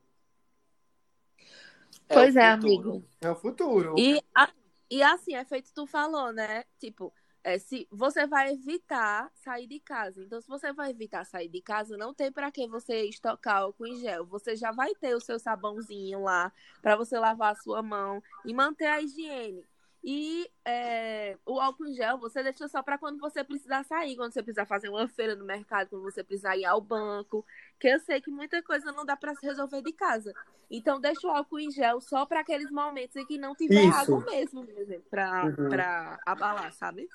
Pois 2.14 2.34
o 2.34 2.38
é, 2.38 2.54
futuro. 2.54 2.90
amigo. 2.90 3.04
É 3.20 3.30
o 3.30 3.36
futuro. 3.36 3.94
E, 3.98 4.22
a- 4.34 4.52
e 4.90 5.02
assim, 5.02 5.34
é 5.34 5.44
feito 5.44 5.70
tu 5.74 5.86
falou, 5.86 6.32
né? 6.32 6.64
Tipo, 6.78 7.12
é, 7.42 7.58
se 7.58 7.86
você 7.90 8.26
vai 8.26 8.52
evitar 8.52 9.30
sair 9.34 9.66
de 9.66 9.80
casa. 9.80 10.22
Então, 10.22 10.40
se 10.40 10.48
você 10.48 10.72
vai 10.72 10.90
evitar 10.90 11.24
sair 11.24 11.48
de 11.48 11.60
casa, 11.62 11.96
não 11.96 12.12
tem 12.12 12.30
pra 12.30 12.50
que 12.50 12.66
você 12.68 13.04
estocar 13.04 13.58
álcool 13.58 13.86
em 13.86 13.96
gel. 14.00 14.26
Você 14.26 14.56
já 14.56 14.72
vai 14.72 14.94
ter 14.94 15.14
o 15.14 15.20
seu 15.20 15.38
sabãozinho 15.38 16.22
lá 16.22 16.52
pra 16.82 16.96
você 16.96 17.18
lavar 17.18 17.52
a 17.52 17.56
sua 17.56 17.82
mão 17.82 18.22
e 18.44 18.52
manter 18.52 18.86
a 18.86 19.00
higiene. 19.00 19.64
E 20.02 20.50
é, 20.64 21.36
o 21.44 21.60
álcool 21.60 21.86
em 21.86 21.94
gel 21.94 22.18
você 22.18 22.42
deixa 22.42 22.66
só 22.68 22.82
pra 22.82 22.96
quando 22.96 23.18
você 23.18 23.44
precisar 23.44 23.84
sair, 23.84 24.16
quando 24.16 24.32
você 24.32 24.42
precisar 24.42 24.64
fazer 24.64 24.88
uma 24.88 25.06
feira 25.08 25.36
no 25.36 25.44
mercado, 25.44 25.90
quando 25.90 26.02
você 26.02 26.24
precisar 26.24 26.56
ir 26.56 26.64
ao 26.64 26.80
banco. 26.80 27.44
Que 27.78 27.88
eu 27.88 28.00
sei 28.00 28.20
que 28.20 28.30
muita 28.30 28.62
coisa 28.62 28.90
não 28.92 29.04
dá 29.04 29.16
pra 29.16 29.34
se 29.34 29.44
resolver 29.44 29.82
de 29.82 29.92
casa. 29.92 30.34
Então 30.70 31.00
deixa 31.00 31.26
o 31.26 31.30
álcool 31.30 31.58
em 31.58 31.70
gel 31.70 32.00
só 32.00 32.24
pra 32.24 32.40
aqueles 32.40 32.70
momentos 32.70 33.16
em 33.16 33.26
que 33.26 33.36
não 33.36 33.54
tiver 33.54 33.74
Isso. 33.74 34.14
água 34.14 34.24
mesmo, 34.24 34.64
por 34.64 34.78
exemplo, 34.78 35.04
pra, 35.10 35.44
Uhum. 35.46 36.20
abalar, 36.24 36.72
sabe? 36.72 37.08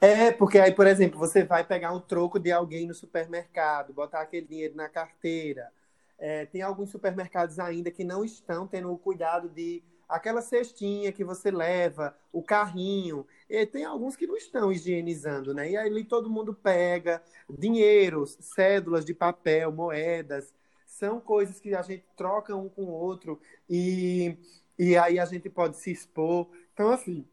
É, 0.00 0.30
porque 0.32 0.58
aí, 0.58 0.72
por 0.72 0.86
exemplo, 0.86 1.18
você 1.18 1.44
vai 1.44 1.64
pegar 1.64 1.92
um 1.92 2.00
troco 2.00 2.38
de 2.38 2.52
alguém 2.52 2.86
no 2.86 2.94
supermercado, 2.94 3.92
botar 3.92 4.20
aquele 4.20 4.46
dinheiro 4.46 4.74
na 4.74 4.88
carteira. 4.88 5.72
É, 6.18 6.46
tem 6.46 6.62
alguns 6.62 6.90
supermercados 6.90 7.58
ainda 7.58 7.90
que 7.90 8.02
não 8.04 8.24
estão 8.24 8.66
tendo 8.66 8.92
o 8.92 8.98
cuidado 8.98 9.48
de 9.48 9.82
aquela 10.08 10.40
cestinha 10.42 11.12
que 11.12 11.24
você 11.24 11.50
leva, 11.50 12.16
o 12.32 12.42
carrinho. 12.42 13.26
E 13.48 13.66
tem 13.66 13.84
alguns 13.84 14.16
que 14.16 14.26
não 14.26 14.36
estão 14.36 14.72
higienizando, 14.72 15.52
né? 15.54 15.70
E 15.70 15.76
aí 15.76 16.04
todo 16.04 16.30
mundo 16.30 16.54
pega 16.54 17.22
dinheiros, 17.48 18.36
cédulas 18.40 19.04
de 19.04 19.14
papel, 19.14 19.72
moedas. 19.72 20.54
São 20.86 21.20
coisas 21.20 21.60
que 21.60 21.74
a 21.74 21.82
gente 21.82 22.04
troca 22.16 22.54
um 22.56 22.68
com 22.68 22.84
o 22.84 22.90
outro 22.90 23.40
e, 23.68 24.36
e 24.78 24.96
aí 24.96 25.18
a 25.18 25.24
gente 25.24 25.48
pode 25.50 25.76
se 25.76 25.90
expor. 25.90 26.48
Então, 26.72 26.90
assim, 26.90 27.26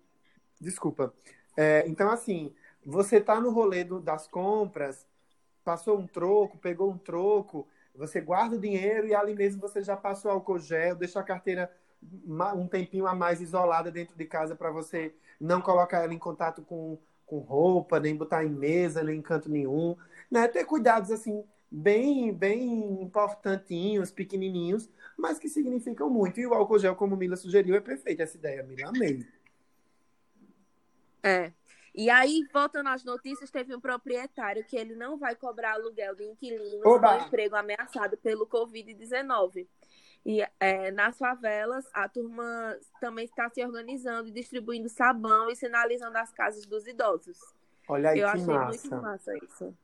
desculpa. 0.59 1.13
É, 1.57 1.83
então, 1.87 2.09
assim, 2.09 2.53
você 2.85 3.19
tá 3.21 3.39
no 3.39 3.51
rolê 3.51 3.83
do- 3.83 3.99
das 3.99 4.27
compras, 4.27 5.05
passou 5.63 5.97
um 5.99 6.07
troco, 6.07 6.57
pegou 6.57 6.91
um 6.91 6.97
troco, 6.97 7.67
você 7.95 8.21
guarda 8.21 8.55
o 8.55 8.59
dinheiro 8.59 9.07
e 9.07 9.15
ali 9.15 9.35
mesmo 9.35 9.61
você 9.61 9.81
já 9.83 9.95
passou 9.97 10.31
álcool 10.31 10.59
gel, 10.59 10.95
deixa 10.95 11.19
a 11.19 11.23
carteira 11.23 11.71
um 12.55 12.67
tempinho 12.67 13.07
a 13.07 13.15
mais 13.15 13.41
isolada 13.41 13.91
dentro 13.91 14.15
de 14.15 14.25
casa 14.25 14.55
para 14.55 14.71
você 14.71 15.13
não 15.39 15.61
colocar 15.61 16.03
ela 16.03 16.13
em 16.13 16.19
contato 16.19 16.61
com, 16.61 16.97
com 17.25 17.39
roupa, 17.39 17.99
nem 17.99 18.15
botar 18.15 18.43
em 18.43 18.49
mesa, 18.49 19.03
nem 19.03 19.19
em 19.19 19.21
canto 19.21 19.49
nenhum. 19.49 19.95
Né? 20.29 20.47
Ter 20.47 20.65
cuidados, 20.65 21.11
assim, 21.11 21.43
bem, 21.69 22.31
bem 22.33 23.01
importantinhos, 23.01 24.11
pequenininhos, 24.11 24.89
mas 25.17 25.39
que 25.39 25.49
significam 25.49 26.09
muito. 26.09 26.39
E 26.39 26.45
o 26.45 26.53
álcool 26.53 26.79
gel, 26.79 26.95
como 26.95 27.15
Mila 27.15 27.35
sugeriu, 27.35 27.75
é 27.75 27.81
perfeita 27.81 28.23
essa 28.23 28.37
ideia, 28.37 28.63
Mila. 28.63 28.89
Amei. 28.89 29.25
É. 31.23 31.51
E 31.95 32.09
aí, 32.09 32.41
voltando 32.51 32.89
às 32.89 33.03
notícias, 33.03 33.51
teve 33.51 33.75
um 33.75 33.79
proprietário 33.79 34.65
que 34.65 34.75
ele 34.75 34.95
não 34.95 35.17
vai 35.17 35.35
cobrar 35.35 35.73
aluguel 35.73 36.15
de 36.15 36.23
inquilinos 36.23 36.85
Oba! 36.85 37.19
com 37.19 37.27
emprego 37.27 37.55
ameaçado 37.55 38.17
pelo 38.17 38.47
Covid-19. 38.47 39.67
E 40.25 40.41
é, 40.59 40.89
nas 40.91 41.17
favelas, 41.17 41.85
a 41.93 42.07
turma 42.07 42.77
também 42.99 43.25
está 43.25 43.49
se 43.49 43.63
organizando 43.63 44.29
e 44.29 44.31
distribuindo 44.31 44.87
sabão 44.87 45.49
e 45.49 45.55
sinalizando 45.55 46.17
as 46.17 46.31
casas 46.31 46.65
dos 46.65 46.87
idosos. 46.87 47.37
Olha 47.87 48.11
aí 48.11 48.19
Eu 48.19 48.29
que 48.29 48.37
achei 48.37 48.45
massa. 48.45 48.95
muito 48.95 49.01
massa 49.01 49.37
isso. 49.37 49.77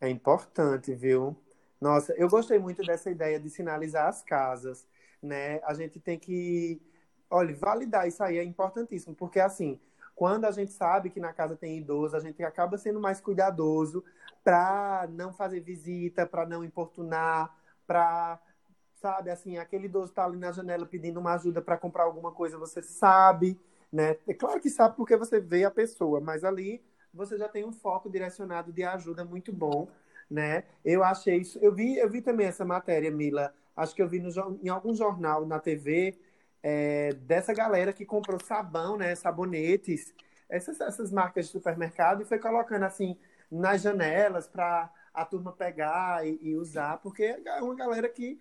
É 0.00 0.08
importante, 0.08 0.94
viu? 0.94 1.36
Nossa, 1.80 2.12
eu 2.14 2.28
gostei 2.28 2.58
muito 2.58 2.84
dessa 2.84 3.10
ideia 3.10 3.40
de 3.40 3.50
sinalizar 3.50 4.06
as 4.08 4.22
casas, 4.22 4.86
né? 5.20 5.60
A 5.64 5.74
gente 5.74 5.98
tem 6.00 6.18
que, 6.18 6.80
olha, 7.28 7.54
validar 7.56 8.06
isso 8.06 8.22
aí 8.22 8.38
é 8.38 8.44
importantíssimo, 8.44 9.16
porque 9.16 9.40
assim, 9.40 9.80
quando 10.14 10.44
a 10.44 10.52
gente 10.52 10.72
sabe 10.72 11.10
que 11.10 11.18
na 11.18 11.32
casa 11.32 11.56
tem 11.56 11.78
idoso, 11.78 12.16
a 12.16 12.20
gente 12.20 12.42
acaba 12.44 12.78
sendo 12.78 13.00
mais 13.00 13.20
cuidadoso 13.20 14.04
para 14.44 15.08
não 15.10 15.32
fazer 15.32 15.60
visita, 15.60 16.26
para 16.26 16.46
não 16.46 16.64
importunar, 16.64 17.56
para, 17.86 18.40
sabe, 19.02 19.30
assim, 19.30 19.58
aquele 19.58 19.86
idoso 19.86 20.12
tá 20.12 20.24
ali 20.24 20.38
na 20.38 20.52
janela 20.52 20.86
pedindo 20.86 21.18
uma 21.18 21.34
ajuda 21.34 21.60
para 21.60 21.76
comprar 21.76 22.04
alguma 22.04 22.30
coisa, 22.30 22.56
você 22.56 22.80
sabe, 22.80 23.58
né? 23.92 24.16
É 24.28 24.32
claro 24.32 24.60
que 24.60 24.70
sabe 24.70 24.96
porque 24.96 25.16
você 25.16 25.40
vê 25.40 25.64
a 25.64 25.70
pessoa, 25.70 26.20
mas 26.20 26.44
ali 26.44 26.80
você 27.12 27.36
já 27.36 27.48
tem 27.48 27.64
um 27.64 27.72
foco 27.72 28.08
direcionado 28.08 28.72
de 28.72 28.84
ajuda 28.84 29.24
muito 29.24 29.52
bom, 29.52 29.88
né? 30.30 30.62
Eu 30.84 31.02
achei 31.02 31.38
isso. 31.38 31.58
Eu 31.60 31.74
vi, 31.74 31.98
eu 31.98 32.08
vi 32.08 32.22
também 32.22 32.46
essa 32.46 32.64
matéria, 32.64 33.10
Mila. 33.10 33.52
Acho 33.76 33.94
que 33.94 34.02
eu 34.02 34.08
vi 34.08 34.20
no, 34.20 34.30
em 34.62 34.68
algum 34.68 34.94
jornal 34.94 35.44
na 35.44 35.58
TV 35.58 36.16
é, 36.62 37.12
dessa 37.14 37.52
galera 37.52 37.92
que 37.92 38.06
comprou 38.06 38.38
sabão, 38.40 38.96
né? 38.96 39.14
Sabonetes, 39.16 40.14
essas, 40.48 40.80
essas 40.80 41.10
marcas 41.10 41.46
de 41.46 41.52
supermercado 41.52 42.22
e 42.22 42.24
foi 42.24 42.38
colocando 42.38 42.84
assim 42.84 43.18
nas 43.50 43.82
janelas 43.82 44.46
para 44.46 44.90
a 45.12 45.24
turma 45.24 45.52
pegar 45.52 46.26
e, 46.26 46.38
e 46.40 46.56
usar, 46.56 46.98
porque 46.98 47.24
é 47.44 47.60
uma 47.60 47.74
galera 47.74 48.08
que 48.08 48.40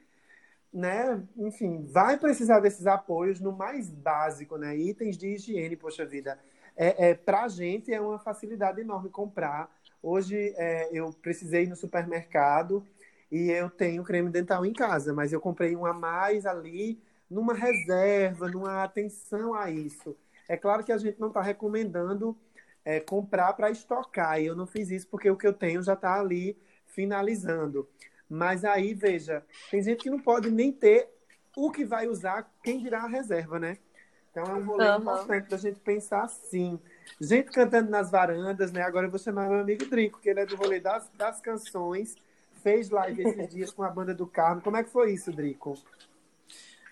né, 0.74 1.22
enfim, 1.38 1.86
vai 1.86 2.18
precisar 2.18 2.60
desses 2.60 2.88
apoios 2.88 3.40
no 3.40 3.52
mais 3.52 3.90
básico, 3.90 4.58
né? 4.58 4.76
Itens 4.78 5.18
de 5.18 5.28
higiene, 5.28 5.76
poxa 5.76 6.06
vida. 6.06 6.40
É, 6.76 7.10
é, 7.10 7.14
para 7.14 7.44
a 7.44 7.48
gente 7.48 7.94
é 7.94 8.00
uma 8.00 8.20
facilidade 8.20 8.80
enorme 8.80 9.10
comprar. 9.10 9.70
Hoje 10.02 10.54
é, 10.58 10.90
eu 10.92 11.12
precisei 11.12 11.64
ir 11.64 11.68
no 11.68 11.76
supermercado 11.76 12.86
e 13.32 13.52
eu 13.52 13.70
tenho 13.70 14.04
creme 14.04 14.30
dental 14.30 14.66
em 14.66 14.74
casa, 14.74 15.14
mas 15.14 15.34
eu 15.34 15.42
comprei 15.42 15.76
um 15.76 15.86
a 15.86 15.94
mais 15.94 16.46
ali 16.46 17.02
numa 17.30 17.54
reserva, 17.54 18.50
numa 18.50 18.84
atenção 18.84 19.54
a 19.54 19.70
isso. 19.70 20.16
É 20.48 20.58
claro 20.58 20.84
que 20.84 20.92
a 20.92 20.98
gente 20.98 21.20
não 21.20 21.30
está 21.30 21.42
recomendando 21.42 22.38
é, 22.84 23.00
comprar 23.00 23.54
para 23.54 23.72
estocar, 23.72 24.42
e 24.42 24.48
eu 24.48 24.56
não 24.56 24.68
fiz 24.68 24.90
isso 24.90 25.08
porque 25.08 25.30
o 25.30 25.38
que 25.38 25.48
eu 25.48 25.54
tenho 25.54 25.82
já 25.82 25.94
está 25.94 26.20
ali 26.20 26.58
finalizando. 26.88 27.88
Mas 28.34 28.64
aí, 28.64 28.94
veja, 28.94 29.46
tem 29.70 29.84
gente 29.84 30.04
que 30.04 30.10
não 30.10 30.18
pode 30.18 30.50
nem 30.50 30.72
ter 30.72 31.10
o 31.54 31.70
que 31.70 31.84
vai 31.84 32.08
usar, 32.08 32.50
quem 32.64 32.80
dirá 32.80 33.04
a 33.04 33.08
reserva, 33.08 33.60
né? 33.60 33.78
Então 34.32 34.46
é 34.46 34.54
um 34.56 34.64
rolê 34.64 34.88
Aham. 34.88 35.02
importante 35.02 35.50
da 35.50 35.58
gente 35.58 35.82
pensar 35.82 36.24
assim. 36.24 36.80
Gente 37.20 37.52
cantando 37.52 37.92
nas 37.92 38.10
varandas, 38.10 38.72
né? 38.72 38.84
Agora 38.84 39.08
eu 39.08 39.10
vou 39.12 39.20
chamar 39.20 39.50
meu 39.50 39.60
amigo 39.60 39.86
Drico, 39.86 40.22
que 40.22 40.30
ele 40.30 40.40
é 40.40 40.46
do 40.46 40.56
rolê 40.56 40.80
das, 40.80 41.10
das 41.10 41.42
canções. 41.42 42.16
Fez 42.64 42.90
live 42.90 43.22
esses 43.22 43.50
dias 43.54 43.74
com 43.74 43.84
a 43.84 43.90
banda 43.90 44.14
do 44.14 44.26
Carmo. 44.26 44.62
Como 44.62 44.78
é 44.78 44.84
que 44.86 44.90
foi 44.90 45.12
isso, 45.12 45.30
Drico? 45.34 45.78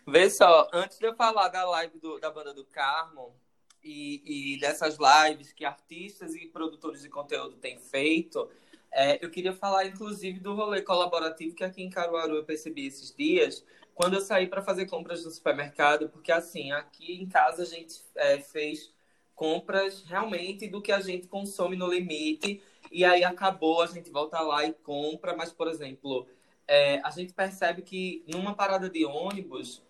Vê 0.06 0.30
só, 0.30 0.68
antes 0.74 1.00
de 1.00 1.06
eu 1.06 1.16
falar 1.16 1.48
da 1.48 1.64
live 1.70 1.98
do- 2.00 2.20
da 2.20 2.30
banda 2.30 2.54
do 2.54 2.66
Carmo 2.66 3.34
e, 3.82 4.56
e 4.56 4.60
dessas 4.60 4.98
lives 5.00 5.54
que 5.54 5.64
artistas 5.64 6.36
e 6.36 6.48
produtores 6.48 7.02
de 7.02 7.08
conteúdo 7.08 7.56
têm 7.56 7.80
feito, 7.80 8.50
é, 8.92 9.24
eu 9.24 9.30
queria 9.30 9.54
falar 9.54 9.86
inclusive 9.86 10.40
do 10.40 10.56
rolê 10.56 10.82
colaborativo 10.82 11.56
que 11.56 11.64
aqui 11.64 11.84
em 11.84 11.90
Caruaru 11.90 12.36
eu 12.36 12.44
percebi 12.44 12.88
esses 12.88 13.14
dias, 13.16 13.64
quando 13.94 14.16
eu 14.16 14.22
saí 14.22 14.48
para 14.48 14.62
fazer 14.62 14.86
compras 14.86 15.26
no 15.26 15.32
supermercado, 15.32 16.10
porque 16.10 16.32
assim, 16.32 16.72
aqui 16.72 17.22
em 17.22 17.28
casa 17.28 17.64
a 17.64 17.66
gente 17.66 18.02
é, 18.16 18.40
fez 18.40 18.94
compras 19.36 20.04
realmente 20.04 20.68
do 20.68 20.82
que 20.82 20.92
a 20.92 21.00
gente 21.00 21.28
consome 21.28 21.76
no 21.76 21.88
limite, 21.88 22.62
e 22.92 23.06
aí 23.06 23.24
acabou, 23.24 23.82
a 23.82 23.88
gente 23.88 24.10
volta 24.10 24.40
lá 24.42 24.66
e 24.66 24.74
compra, 24.74 25.36
mas, 25.36 25.52
por 25.52 25.68
exemplo, 25.68 26.28
é, 26.68 27.00
a 27.04 27.10
gente 27.10 27.34
percebe 27.34 27.82
que 27.82 28.24
numa 28.28 28.54
parada 28.54 28.90
de 28.90 29.06
ônibus 29.06 29.82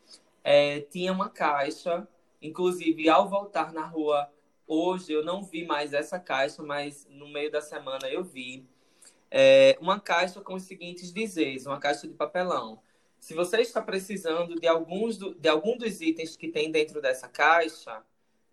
é, 0.43 0.81
tinha 0.81 1.11
uma 1.11 1.29
caixa, 1.29 2.07
inclusive 2.41 3.09
ao 3.09 3.27
voltar 3.27 3.73
na 3.73 3.85
rua 3.85 4.29
hoje 4.69 5.11
eu 5.11 5.25
não 5.25 5.43
vi 5.43 5.65
mais 5.65 5.93
essa 5.93 6.19
caixa, 6.19 6.61
mas 6.61 7.07
no 7.09 7.27
meio 7.27 7.51
da 7.51 7.59
semana 7.59 8.07
eu 8.07 8.23
vi 8.23 8.67
é, 9.31 9.77
uma 9.79 9.99
caixa 9.99 10.41
com 10.41 10.55
os 10.55 10.63
seguintes 10.63 11.13
dizeres, 11.13 11.65
uma 11.65 11.79
caixa 11.79 12.07
de 12.07 12.13
papelão. 12.13 12.81
Se 13.19 13.33
você 13.33 13.61
está 13.61 13.81
precisando 13.81 14.55
de 14.55 14.67
alguns 14.67 15.17
do- 15.17 15.35
de 15.35 15.49
algum 15.49 15.77
dos 15.77 16.01
itens 16.01 16.35
que 16.35 16.47
tem 16.47 16.71
dentro 16.71 17.01
dessa 17.01 17.27
caixa, 17.27 18.01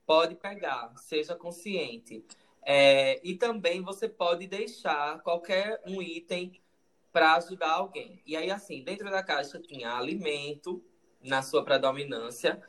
pode 0.05 0.35
pegar, 0.35 0.93
seja 0.97 1.35
consciente. 1.35 2.25
É, 2.63 3.21
e 3.23 3.35
também 3.35 3.81
você 3.81 4.09
pode 4.09 4.47
deixar 4.47 5.21
qualquer 5.23 5.81
um 5.87 6.03
item 6.03 6.61
para 7.13 7.37
ajudar 7.37 7.71
alguém. 7.71 8.21
E 8.27 8.37
aí, 8.37 8.51
assim, 8.51 8.83
dentro 8.83 9.09
da 9.09 9.23
caixa 9.23 9.59
tinha 9.61 9.93
alimento, 9.93 10.83
na 11.23 11.43
sua 11.43 11.65
predominância, 11.65 12.61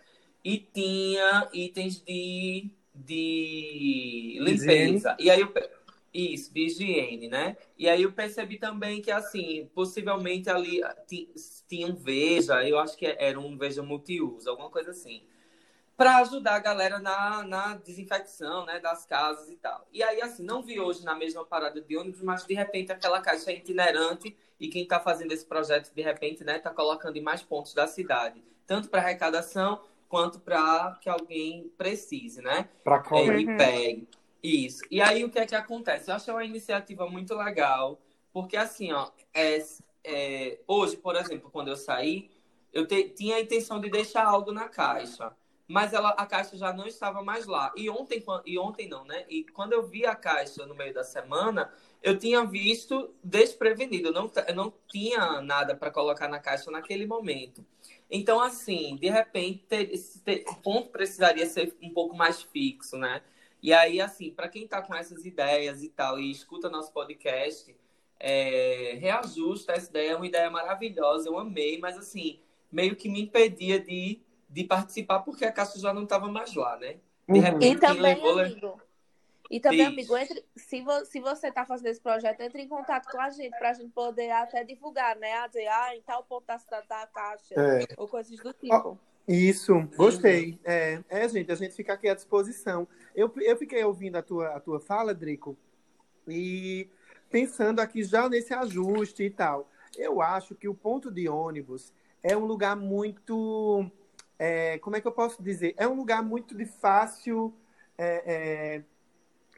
e 0.43 0.58
tinha 0.60 1.49
itens 1.51 2.01
de, 2.01 2.70
de 2.95 4.38
limpeza. 4.39 5.18
E 5.20 5.30
aí 5.30 5.41
eu, 5.41 5.51
isso, 6.14 6.53
de 6.53 6.66
higiene, 6.66 7.28
né? 7.28 7.58
E 7.78 7.88
aí 7.89 8.03
eu 8.03 8.12
percebi 8.14 8.58
também 8.58 9.01
que, 9.01 9.12
assim, 9.12 9.70
possivelmente 9.74 10.49
ali 10.49 10.84
ah, 10.84 10.95
ti- 11.08 11.30
tinha 11.68 11.88
um 11.88 11.95
Veja, 11.95 12.68
eu 12.68 12.80
acho 12.80 12.97
que 12.97 13.05
era 13.05 13.39
um 13.39 13.58
Veja 13.58 13.84
multiuso, 13.84 14.49
alguma 14.49 14.70
coisa 14.70 14.91
assim. 14.91 15.24
Para 15.95 16.18
ajudar 16.18 16.55
a 16.55 16.60
galera 16.60 16.99
na, 16.99 17.43
na 17.43 17.76
desinfecção, 17.76 18.66
né, 18.66 18.80
das 18.80 19.05
casas 19.05 19.49
e 19.49 19.55
tal. 19.58 19.88
E 19.91 20.03
aí, 20.03 20.22
assim, 20.22 20.43
não 20.43 20.62
vi 20.62 20.80
hoje 20.80 21.03
na 21.03 21.16
mesma 21.16 21.43
parada 21.43 21.82
de 21.82 21.97
ônibus, 21.97 22.22
mas 22.22 22.45
de 22.45 22.53
repente 22.53 22.91
aquela 22.91 23.20
caixa 23.20 23.51
é 23.51 23.55
itinerante 23.58 24.36
e 24.60 24.68
quem 24.68 24.84
está 24.84 24.99
fazendo 24.99 25.32
esse 25.32 25.45
projeto, 25.45 25.91
de 25.93 26.01
repente, 26.03 26.43
né, 26.43 26.58
está 26.58 26.70
colocando 26.72 27.18
em 27.18 27.22
mais 27.22 27.41
pontos 27.41 27.74
da 27.74 27.88
cidade, 27.88 28.43
tanto 28.68 28.89
para 28.89 29.01
arrecadação 29.01 29.82
quanto 30.08 30.39
para 30.39 30.97
que 31.01 31.10
alguém 31.10 31.70
precise, 31.78 32.41
né? 32.41 32.70
Pra 32.84 33.03
É, 33.12 33.28
comer. 33.28 33.41
e 33.41 33.47
pegue. 33.49 34.08
Isso. 34.48 34.82
E 34.89 35.02
aí 35.02 35.24
o 35.26 35.30
que 35.30 35.39
é 35.39 35.45
que 35.45 35.56
acontece? 35.56 36.10
Eu 36.10 36.16
achei 36.16 36.34
uma 36.34 36.45
iniciativa 36.45 37.10
muito 37.10 37.36
legal, 37.36 38.00
porque 38.32 38.56
assim, 38.56 38.93
ó, 38.93 39.12
é, 39.34 39.58
é, 40.06 40.60
hoje, 40.66 40.95
por 40.95 41.16
exemplo, 41.18 41.50
quando 41.52 41.68
eu 41.68 41.76
saí, 41.76 42.30
eu 42.72 42.88
te- 42.88 43.10
tinha 43.10 43.36
a 43.36 43.41
intenção 43.41 43.80
de 43.82 43.89
deixar 43.89 44.26
algo 44.26 44.54
na 44.54 44.70
caixa, 44.70 45.36
mas 45.68 45.91
ela, 45.91 46.12
a 46.12 46.26
caixa 46.26 46.56
já 46.56 46.72
não 46.72 46.88
estava 46.88 47.22
mais 47.22 47.45
lá. 47.45 47.74
E 47.76 47.89
ontem, 47.89 48.24
e 48.45 48.58
ontem 48.58 48.88
não, 48.88 49.04
né? 49.04 49.26
E 49.28 49.43
quando 49.43 49.74
eu 49.74 49.86
vi 49.86 50.06
a 50.06 50.16
caixa 50.16 50.66
no 50.66 50.74
meio 50.74 50.93
da 50.93 51.04
semana, 51.04 51.70
eu 52.02 52.18
tinha 52.18 52.45
visto 52.45 53.14
desprevenido, 53.22 54.10
eu 54.10 54.14
não, 54.14 54.32
não 54.56 54.74
tinha 54.88 55.41
nada 55.41 55.76
para 55.76 55.91
colocar 55.91 56.30
na 56.30 56.39
caixa 56.39 56.72
naquele 56.72 57.06
momento. 57.06 57.66
Então, 58.10 58.39
assim, 58.39 58.95
de 58.95 59.10
repente, 59.10 59.66
ter- 59.68 59.91
ter- 60.24 60.45
o 60.48 60.56
ponto 60.56 60.89
precisaria 60.89 61.45
ser 61.45 61.76
um 61.82 61.89
pouco 61.89 62.16
mais 62.16 62.41
fixo, 62.43 62.98
né? 62.98 63.22
E 63.62 63.74
aí, 63.74 63.99
assim, 63.99 64.32
para 64.32 64.47
quem 64.47 64.68
tá 64.68 64.82
com 64.82 64.93
essas 64.95 65.26
ideias 65.26 65.84
e 65.84 65.89
tal, 65.89 66.20
e 66.20 66.30
escuta 66.32 66.70
nosso 66.70 66.91
podcast, 66.91 67.76
é, 68.20 68.95
reajusta 68.99 69.74
essa 69.74 69.89
ideia, 69.89 70.12
é 70.12 70.16
uma 70.16 70.28
ideia 70.28 70.49
maravilhosa, 70.49 71.28
eu 71.30 71.38
amei, 71.38 71.80
mas 71.80 71.97
assim, 71.97 72.39
meio 72.72 72.95
que 72.95 73.10
me 73.10 73.22
impedia 73.22 73.80
de, 73.80 74.20
de 74.49 74.64
participar 74.64 75.20
porque 75.20 75.45
a 75.45 75.51
caixa 75.51 75.80
já 75.80 75.93
não 75.93 76.03
estava 76.03 76.28
mais 76.28 76.53
lá, 76.55 76.78
né? 76.78 76.93
De 77.28 77.34
Uhum. 77.34 77.39
repente, 77.41 77.78
E 77.78 77.80
também, 77.80 78.01
levou, 78.01 78.36
le- 78.36 78.41
amigo. 78.43 78.82
E 79.49 79.60
também, 79.62 79.78
Diz. 79.80 79.88
amigo, 79.88 80.18
entre, 80.18 80.45
se, 80.55 80.82
vo, 80.82 81.05
se 81.05 81.20
você 81.22 81.49
tá 81.51 81.66
fazendo 81.66 81.88
esse 81.88 82.01
projeto, 82.01 82.41
entre 82.41 82.62
em 82.62 82.68
contato 82.68 83.10
com 83.10 83.20
a 83.20 83.30
gente, 83.30 83.58
pra 83.58 83.74
gente 83.74 83.89
poder 83.91 84.30
até 84.32 84.64
divulgar, 84.64 85.16
né? 85.16 85.34
A 85.36 85.47
dizer, 85.47 85.68
ah, 85.68 85.95
em 85.95 86.01
tal 86.01 86.24
ponto 86.24 86.45
da 86.45 86.58
cidade 86.60 86.86
tá 86.88 87.01
a 87.01 87.08
caixa, 87.08 87.55
É. 87.55 87.86
ou 87.97 88.08
coisas 88.08 88.38
do 88.38 88.53
tipo. 88.53 88.99
Isso, 89.28 89.74
gostei. 89.97 90.58
É, 90.64 91.01
é, 91.10 91.28
gente, 91.30 91.51
a 91.51 91.55
gente 91.55 91.76
fica 91.76 91.93
aqui 91.93 92.08
à 92.10 92.14
disposição. 92.16 92.88
Eu, 93.18 93.34
eu 93.38 93.57
fiquei 93.57 93.84
ouvindo 93.84 94.15
a 94.15 94.22
tua, 94.22 94.49
a 94.49 94.59
tua 94.59 94.80
fala, 94.80 95.11
Drico, 95.11 95.57
e 96.28 96.88
pensando 97.32 97.80
aqui 97.80 98.03
já 98.03 98.30
nesse 98.30 98.53
ajuste 98.53 99.24
e 99.24 99.30
tal. 99.32 99.68
Eu 99.97 100.22
acho 100.22 100.53
que 100.53 100.68
o 100.68 100.76
ponto 100.76 101.09
de 101.09 101.28
ônibus 101.28 101.91
é 102.22 102.38
um 102.38 102.45
lugar 102.45 102.76
muito. 102.76 103.89
é, 104.38 104.78
como 104.78 104.95
é 104.95 105.01
que 105.01 105.07
eu 105.07 105.11
posso 105.11 105.41
dizer? 105.41 105.74
É 105.78 105.88
um 105.88 105.95
lugar 105.95 106.22
muito 106.22 106.53
de 106.53 106.65
fácil 106.68 107.51
é, 107.97 108.76
é, 108.76 108.84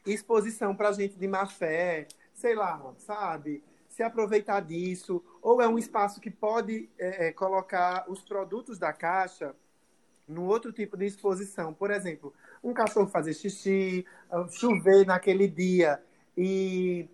exposição 0.10 0.74
para 0.74 0.94
gente 0.94 1.18
de 1.18 1.28
má 1.28 1.46
fé, 1.46 2.08
sei 2.34 2.56
lá, 2.56 2.94
sabe? 2.98 3.62
Se 3.90 4.02
aproveitar 4.02 4.62
disso. 4.62 5.22
Ou 5.42 5.62
é 5.62 5.68
um 5.68 5.78
espaço 5.78 6.22
que 6.22 6.32
pode 6.32 6.90
é, 6.98 7.28
é, 7.28 7.34
colocar 7.34 8.06
os 8.08 8.22
produtos 8.22 8.80
da 8.80 8.94
caixa 8.94 9.54
num 10.26 10.46
outro 10.46 10.72
tipo 10.72 10.96
de 10.96 11.08
exposição. 11.08 11.74
Por 11.74 11.92
exemplo, 11.92 12.34
um 12.64 12.74
cachorro 12.74 13.08
fazer 13.08 13.34
xixi, 13.34 14.06
ah, 14.32 14.46
chover 14.50 15.06
naquele 15.06 15.48
dia 15.48 16.02
e 16.38 17.08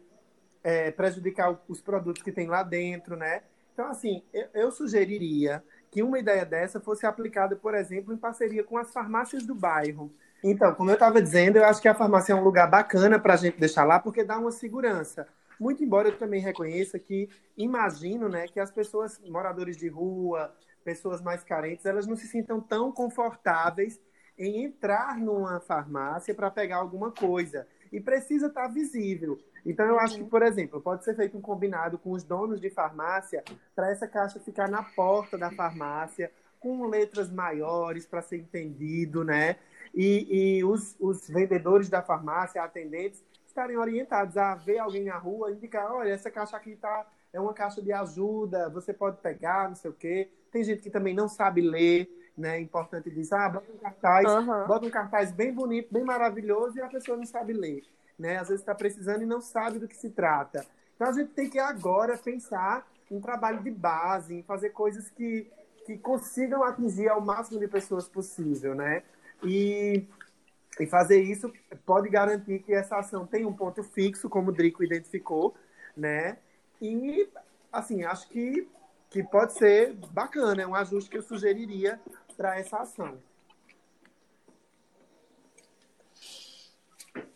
é, 0.63 0.91
prejudicar 0.91 1.59
os 1.67 1.81
produtos 1.81 2.23
que 2.23 2.31
tem 2.31 2.47
lá 2.47 2.63
dentro, 2.63 3.15
né? 3.15 3.43
Então, 3.73 3.87
assim, 3.87 4.23
eu, 4.33 4.47
eu 4.53 4.71
sugeriria 4.71 5.63
que 5.91 6.01
uma 6.01 6.19
ideia 6.19 6.45
dessa 6.45 6.79
fosse 6.79 7.05
aplicada, 7.05 7.55
por 7.55 7.73
exemplo, 7.73 8.13
em 8.13 8.17
parceria 8.17 8.63
com 8.63 8.77
as 8.77 8.91
farmácias 8.91 9.45
do 9.45 9.53
bairro. 9.53 10.11
Então, 10.43 10.73
como 10.75 10.89
eu 10.89 10.95
estava 10.95 11.21
dizendo, 11.21 11.57
eu 11.57 11.65
acho 11.65 11.81
que 11.81 11.87
a 11.87 11.95
farmácia 11.95 12.33
é 12.33 12.35
um 12.35 12.43
lugar 12.43 12.69
bacana 12.69 13.19
para 13.19 13.33
a 13.33 13.37
gente 13.37 13.59
deixar 13.59 13.83
lá, 13.83 13.99
porque 13.99 14.23
dá 14.23 14.37
uma 14.37 14.51
segurança. 14.51 15.27
Muito 15.59 15.83
embora 15.83 16.09
eu 16.09 16.17
também 16.17 16.41
reconheça 16.41 16.99
que, 16.99 17.29
imagino, 17.57 18.27
né, 18.27 18.47
que 18.47 18.59
as 18.59 18.71
pessoas, 18.71 19.19
moradores 19.27 19.77
de 19.77 19.87
rua, 19.87 20.53
pessoas 20.83 21.21
mais 21.21 21.43
carentes, 21.43 21.85
elas 21.85 22.05
não 22.05 22.15
se 22.15 22.27
sintam 22.27 22.61
tão 22.61 22.91
confortáveis 22.91 23.99
em 24.37 24.63
entrar 24.63 25.17
numa 25.17 25.59
farmácia 25.59 26.33
para 26.33 26.51
pegar 26.51 26.77
alguma 26.77 27.11
coisa. 27.11 27.67
E 27.91 27.99
precisa 27.99 28.47
estar 28.47 28.67
visível. 28.67 29.39
Então, 29.65 29.85
eu 29.85 29.99
acho 29.99 30.17
que, 30.17 30.23
por 30.23 30.43
exemplo, 30.43 30.81
pode 30.81 31.03
ser 31.03 31.15
feito 31.15 31.37
um 31.37 31.41
combinado 31.41 31.97
com 31.97 32.11
os 32.11 32.23
donos 32.23 32.61
de 32.61 32.69
farmácia 32.69 33.43
para 33.75 33.89
essa 33.89 34.07
caixa 34.07 34.39
ficar 34.39 34.69
na 34.69 34.83
porta 34.83 35.37
da 35.37 35.49
farmácia, 35.49 36.31
com 36.59 36.85
letras 36.87 37.31
maiores 37.31 38.05
para 38.05 38.21
ser 38.21 38.37
entendido, 38.37 39.23
né? 39.23 39.55
E, 39.93 40.57
e 40.57 40.63
os, 40.63 40.95
os 40.99 41.27
vendedores 41.29 41.89
da 41.89 42.01
farmácia, 42.01 42.61
atendentes, 42.61 43.23
estarem 43.47 43.77
orientados 43.77 44.35
a 44.35 44.53
ver 44.55 44.79
alguém 44.79 45.05
na 45.05 45.17
rua, 45.17 45.51
indicar, 45.51 45.91
olha, 45.91 46.09
essa 46.09 46.29
caixa 46.29 46.57
aqui 46.57 46.75
tá, 46.75 47.07
é 47.31 47.39
uma 47.39 47.53
caixa 47.53 47.81
de 47.81 47.93
ajuda, 47.93 48.69
você 48.69 48.93
pode 48.93 49.17
pegar, 49.17 49.69
não 49.69 49.75
sei 49.75 49.89
o 49.89 49.93
quê. 49.93 50.29
Tem 50.51 50.63
gente 50.63 50.81
que 50.81 50.89
também 50.89 51.13
não 51.13 51.27
sabe 51.27 51.61
ler, 51.61 52.09
né? 52.37 52.57
É 52.57 52.61
importante 52.61 53.09
dizer, 53.09 53.35
ah, 53.35 53.49
bota 53.49 53.71
um 53.71 53.77
cartaz, 53.77 54.25
Aham. 54.25 54.67
bota 54.67 54.85
um 54.85 54.89
cartaz 54.89 55.31
bem 55.31 55.53
bonito, 55.53 55.93
bem 55.93 56.03
maravilhoso, 56.03 56.77
e 56.77 56.81
a 56.81 56.87
pessoa 56.87 57.17
não 57.17 57.25
sabe 57.25 57.53
ler. 57.53 57.83
Né? 58.17 58.37
Às 58.37 58.47
vezes 58.47 58.61
está 58.61 58.73
precisando 58.73 59.23
e 59.23 59.25
não 59.25 59.41
sabe 59.41 59.79
do 59.79 59.87
que 59.87 59.95
se 59.95 60.09
trata. 60.09 60.65
Então 60.95 61.07
a 61.07 61.11
gente 61.11 61.31
tem 61.31 61.49
que 61.49 61.59
agora 61.59 62.17
pensar 62.17 62.87
em 63.11 63.19
trabalho 63.19 63.61
de 63.61 63.71
base, 63.71 64.35
em 64.35 64.43
fazer 64.43 64.69
coisas 64.69 65.09
que, 65.09 65.51
que 65.85 65.97
consigam 65.97 66.63
atingir 66.63 67.09
ao 67.09 67.21
máximo 67.21 67.59
de 67.59 67.67
pessoas 67.67 68.07
possível, 68.07 68.73
né? 68.73 69.03
E, 69.43 70.07
e 70.79 70.87
fazer 70.87 71.21
isso 71.21 71.51
pode 71.85 72.09
garantir 72.09 72.59
que 72.59 72.73
essa 72.73 72.97
ação 72.97 73.27
tem 73.27 73.45
um 73.45 73.53
ponto 73.53 73.83
fixo, 73.83 74.29
como 74.29 74.49
o 74.49 74.53
Drico 74.53 74.83
identificou, 74.83 75.55
né? 75.95 76.37
E, 76.81 77.29
assim, 77.71 78.03
acho 78.03 78.27
que, 78.29 78.67
que 79.09 79.23
pode 79.23 79.53
ser 79.53 79.93
bacana, 80.11 80.61
é 80.61 80.67
um 80.67 80.75
ajuste 80.75 81.09
que 81.09 81.17
eu 81.17 81.21
sugeriria 81.21 81.99
para 82.35 82.59
essa 82.59 82.77
ação. 82.77 83.19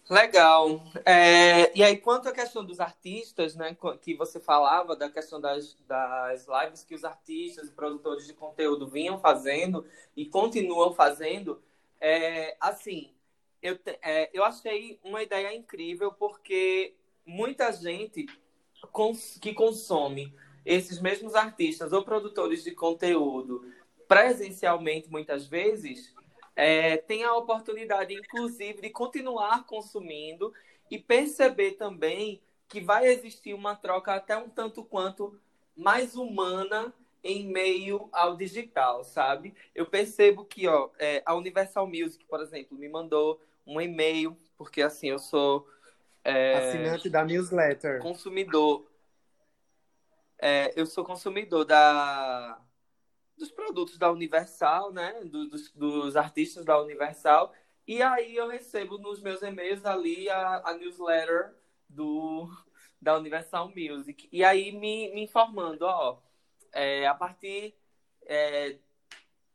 Legal. 0.09 0.81
É, 1.05 1.77
e 1.77 1.83
aí, 1.83 1.95
quanto 1.95 2.27
à 2.27 2.31
questão 2.31 2.65
dos 2.65 2.79
artistas, 2.79 3.55
né, 3.55 3.77
que 4.01 4.15
você 4.15 4.39
falava, 4.39 4.95
da 4.95 5.07
questão 5.07 5.39
das, 5.39 5.77
das 5.87 6.47
lives 6.47 6.83
que 6.83 6.95
os 6.95 7.03
artistas 7.03 7.67
e 7.67 7.71
produtores 7.71 8.25
de 8.25 8.33
conteúdo 8.33 8.87
vinham 8.87 9.19
fazendo 9.19 9.85
e 10.17 10.25
continuam 10.25 10.95
fazendo, 10.95 11.61
é, 12.01 12.57
assim, 12.59 13.13
eu, 13.61 13.77
é, 14.01 14.31
eu 14.33 14.43
achei 14.43 14.99
uma 15.03 15.21
ideia 15.21 15.53
incrível 15.53 16.11
porque 16.11 16.95
muita 17.23 17.71
gente 17.71 18.25
cons- 18.91 19.37
que 19.39 19.53
consome 19.53 20.33
esses 20.65 20.99
mesmos 20.99 21.35
artistas 21.35 21.93
ou 21.93 22.03
produtores 22.03 22.63
de 22.63 22.71
conteúdo 22.71 23.63
presencialmente, 24.09 25.07
muitas 25.07 25.45
vezes, 25.45 26.11
é, 26.55 26.97
tem 26.97 27.23
a 27.23 27.35
oportunidade, 27.35 28.15
inclusive, 28.15 28.81
de 28.81 28.89
continuar 28.89 29.67
consumindo 29.67 30.51
e 30.89 30.97
perceber 30.97 31.73
também 31.73 32.41
que 32.67 32.81
vai 32.81 33.05
existir 33.05 33.53
uma 33.53 33.75
troca 33.75 34.15
até 34.15 34.35
um 34.35 34.49
tanto 34.49 34.83
quanto 34.83 35.39
mais 35.77 36.15
humana 36.15 36.91
em 37.23 37.45
meio 37.45 38.09
ao 38.11 38.35
digital, 38.35 39.03
sabe? 39.03 39.53
Eu 39.75 39.85
percebo 39.85 40.43
que 40.43 40.67
ó, 40.67 40.89
é, 40.97 41.21
a 41.23 41.35
Universal 41.35 41.85
Music, 41.85 42.25
por 42.25 42.41
exemplo, 42.41 42.75
me 42.75 42.89
mandou 42.89 43.39
um 43.65 43.79
e-mail, 43.79 44.35
porque 44.57 44.81
assim, 44.81 45.09
eu 45.09 45.19
sou 45.19 45.67
é, 46.23 46.55
Assinante 46.55 47.09
da 47.09 47.23
newsletter. 47.23 48.01
consumidor. 48.01 48.85
É, 50.41 50.73
eu 50.75 50.85
sou 50.85 51.03
consumidor 51.03 51.65
da, 51.65 52.59
dos 53.39 53.49
produtos 53.51 53.97
da 53.97 54.11
Universal, 54.11 54.91
né? 54.91 55.23
Do- 55.23 55.47
dos, 55.49 55.71
dos 55.71 56.15
artistas 56.15 56.65
da 56.65 56.79
Universal. 56.81 57.53
E 57.87 58.01
aí 58.03 58.35
eu 58.35 58.47
recebo 58.47 58.97
nos 58.99 59.21
meus 59.21 59.41
e-mails 59.41 59.83
ali 59.85 60.29
a, 60.29 60.61
a 60.69 60.73
newsletter 60.73 61.55
do, 61.87 62.47
da 63.01 63.17
Universal 63.17 63.71
Music. 63.75 64.29
E 64.31 64.43
aí 64.43 64.71
me, 64.71 65.11
me 65.13 65.23
informando, 65.23 65.85
ó, 65.85 66.19
é, 66.71 67.07
a 67.07 67.15
partir 67.15 67.73
é, 68.25 68.77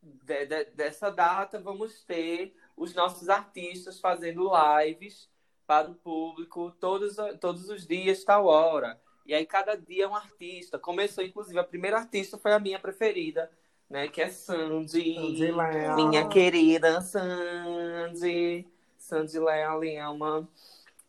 de- 0.03 0.47
de- 0.47 0.65
dessa 0.73 1.11
data 1.11 1.61
vamos 1.61 2.03
ter 2.05 2.57
os 2.77 2.93
nossos 2.95 3.29
artistas 3.29 4.01
fazendo 4.01 4.51
lives 4.81 5.31
para 5.67 5.91
o 5.91 5.95
público 5.95 6.73
todos, 6.81 7.17
todos 7.41 7.69
os 7.71 7.87
dias, 7.87 8.25
tal 8.25 8.47
hora. 8.47 9.01
E 9.25 9.33
aí 9.35 9.47
cada 9.47 9.77
dia 9.77 10.05
é 10.05 10.09
um 10.09 10.15
artista. 10.15 10.79
Começou, 10.79 11.25
inclusive, 11.25 11.59
a 11.59 11.65
primeira 11.65 11.99
artista 11.99 12.37
foi 12.37 12.53
a 12.53 12.59
minha 12.59 12.79
preferida, 12.79 13.51
né? 13.95 14.09
Que 14.09 14.23
é 14.23 14.29
Sandy. 14.29 15.15
Sandy 15.15 15.53
Leal. 15.53 15.95
Minha 15.95 16.29
querida 16.29 17.01
Sandy. 17.01 18.67
Sandy 18.99 19.39
Leal 19.39 19.81
Lima. 19.81 20.49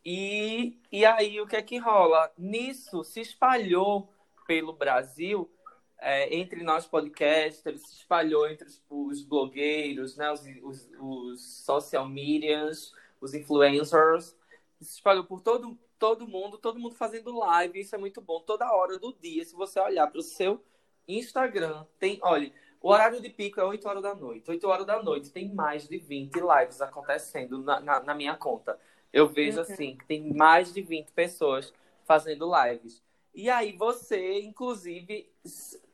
E, 0.05 0.77
e 0.91 1.03
aí, 1.03 1.41
o 1.41 1.47
que 1.47 1.55
é 1.55 1.63
que 1.63 1.79
rola? 1.79 2.31
Nisso 2.38 3.03
se 3.03 3.21
espalhou 3.21 4.07
pelo 4.45 4.71
Brasil, 4.71 5.49
é, 5.97 6.36
entre 6.36 6.61
nós 6.63 6.86
podcasters, 6.86 7.81
se 7.81 7.95
espalhou 7.95 8.47
entre 8.47 8.67
os, 8.67 8.83
os 8.88 9.23
blogueiros, 9.23 10.15
né, 10.15 10.31
os, 10.31 10.45
os, 10.61 10.88
os 10.99 11.65
social 11.65 12.07
medias, 12.07 12.93
os 13.19 13.33
influencers, 13.33 14.36
se 14.79 14.97
espalhou 14.97 15.23
por 15.23 15.41
todo, 15.41 15.75
todo 15.97 16.27
mundo, 16.27 16.59
todo 16.59 16.79
mundo 16.79 16.93
fazendo 16.93 17.36
live, 17.39 17.79
isso 17.79 17.95
é 17.95 17.97
muito 17.97 18.21
bom, 18.21 18.39
toda 18.41 18.71
hora 18.71 18.99
do 18.99 19.11
dia, 19.11 19.43
se 19.43 19.55
você 19.55 19.79
olhar 19.79 20.05
para 20.05 20.19
o 20.19 20.23
seu 20.23 20.63
Instagram, 21.07 21.83
tem, 21.97 22.19
olha, 22.21 22.51
O 22.86 22.91
horário 22.91 23.19
de 23.19 23.31
pico 23.31 23.59
é 23.59 23.63
8 23.63 23.89
horas 23.89 24.03
da 24.03 24.13
noite. 24.13 24.47
8 24.51 24.67
horas 24.67 24.86
da 24.86 25.01
noite 25.01 25.31
tem 25.31 25.51
mais 25.51 25.88
de 25.88 25.97
20 25.97 26.36
lives 26.36 26.79
acontecendo 26.81 27.57
na, 27.63 27.79
na, 27.79 27.99
na 27.99 28.13
minha 28.13 28.36
conta. 28.38 28.79
Eu 29.11 29.27
vejo, 29.27 29.57
Uhum. 29.57 29.61
assim, 29.63 29.97
que 29.97 30.05
tem 30.05 30.31
mais 30.31 30.71
de 30.71 30.83
20 30.83 31.11
pessoas 31.11 31.73
fazendo 32.03 32.47
lives. 32.55 33.01
E 33.33 33.49
aí 33.49 33.75
você, 33.75 34.39
inclusive, 34.41 35.27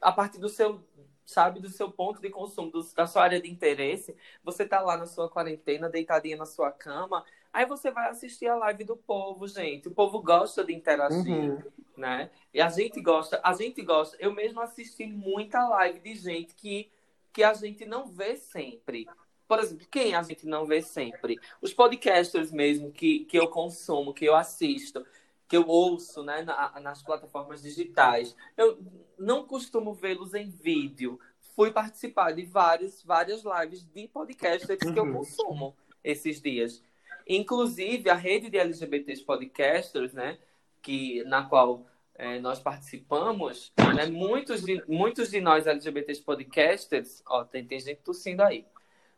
a 0.02 0.12
partir 0.12 0.38
do 0.38 0.50
seu, 0.50 0.84
sabe, 1.26 1.62
do 1.62 1.70
seu 1.70 1.90
ponto 1.90 2.20
de 2.20 2.30
consumo, 2.30 2.70
do- 2.70 2.84
da 2.94 3.08
sua 3.08 3.24
área 3.24 3.40
de 3.42 3.50
interesse, 3.50 4.14
você 4.44 4.66
tá 4.66 4.82
lá 4.82 4.98
na 4.98 5.06
sua 5.06 5.30
quarentena, 5.30 5.88
deitadinha 5.90 6.36
na 6.36 6.46
sua 6.46 6.74
cama, 6.74 7.24
aí 7.54 7.66
você 7.66 7.92
vai 7.92 8.10
assistir 8.10 8.48
a 8.48 8.56
live 8.56 8.84
do 8.84 8.96
povo, 8.98 9.48
gente. 9.48 9.88
O 9.88 9.92
povo 9.92 10.22
gosta 10.22 10.64
de 10.64 10.74
interagir, 10.74 11.28
Uhum. 11.28 11.60
né? 11.98 12.30
E 12.54 12.62
a 12.62 12.70
gente 12.70 13.00
gosta, 13.02 13.40
a 13.44 13.54
gente 13.54 13.82
gosta. 13.82 14.16
Eu 14.20 14.34
mesmo 14.34 14.62
assisti 14.62 15.06
muita 15.06 15.68
live 15.68 16.00
de 16.00 16.16
gente 16.16 16.56
que, 16.56 16.90
que 17.34 17.44
a 17.44 17.54
gente 17.54 17.86
não 17.86 18.08
vê 18.08 18.36
sempre. 18.38 19.08
Por 19.48 19.60
exemplo, 19.60 19.86
quem 19.92 20.16
a 20.16 20.24
gente 20.24 20.46
não 20.46 20.66
vê 20.66 20.82
sempre? 20.82 21.38
Os 21.62 21.74
podcasters 21.74 22.52
mesmo 22.52 22.92
que, 22.92 23.26
que 23.26 23.38
eu 23.38 23.48
consumo, 23.50 24.14
que 24.14 24.24
eu 24.26 24.36
assisto, 24.36 25.06
que 25.48 25.58
eu 25.58 25.68
ouço 25.68 26.24
né, 26.24 26.42
na- 26.44 26.80
nas 26.80 27.04
plataformas 27.04 27.62
digitais. 27.62 28.34
Eu 28.56 28.80
não 29.18 29.44
costumo 29.46 29.94
vê-los 29.94 30.34
em 30.34 30.50
vídeo. 30.50 31.20
Fui 31.54 31.70
participar 31.70 32.32
de 32.32 32.44
várias, 32.46 33.04
várias 33.04 33.44
lives 33.44 33.84
de 33.84 34.08
podcasters 34.08 34.80
que 34.80 34.98
eu 34.98 35.04
Uhum. 35.04 35.14
consumo 35.18 35.76
esses 36.02 36.42
dias. 36.42 36.82
Inclusive, 37.28 38.10
a 38.10 38.16
rede 38.16 38.50
de 38.50 38.58
LGBTs 38.58 39.24
podcasters, 39.24 40.14
né, 40.14 40.38
que, 40.82 41.24
na 41.26 41.44
qual 41.44 41.86
eh, 42.16 42.40
nós 42.40 42.60
participamos, 42.60 43.72
né, 43.96 44.06
muitos, 44.08 44.64
de, 44.64 44.84
muitos 44.88 45.30
de 45.30 45.40
nós 45.42 45.68
LGBTs 45.68 46.22
podcasters, 46.22 47.22
ó, 47.28 47.44
tem, 47.44 47.66
tem 47.66 47.80
gente 47.80 48.02
tossindo 48.02 48.44
aí, 48.44 48.66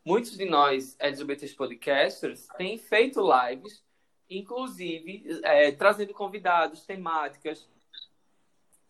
muitos 0.06 0.38
de 0.38 0.46
nós 0.46 0.96
LGBTs 1.00 1.56
podcasters 1.56 2.48
têm 2.58 2.78
feito 2.78 3.22
lives, 3.22 3.84
inclusive 4.30 5.42
eh, 5.44 5.72
trazendo 5.72 6.14
convidados, 6.14 6.86
temáticas, 6.86 7.68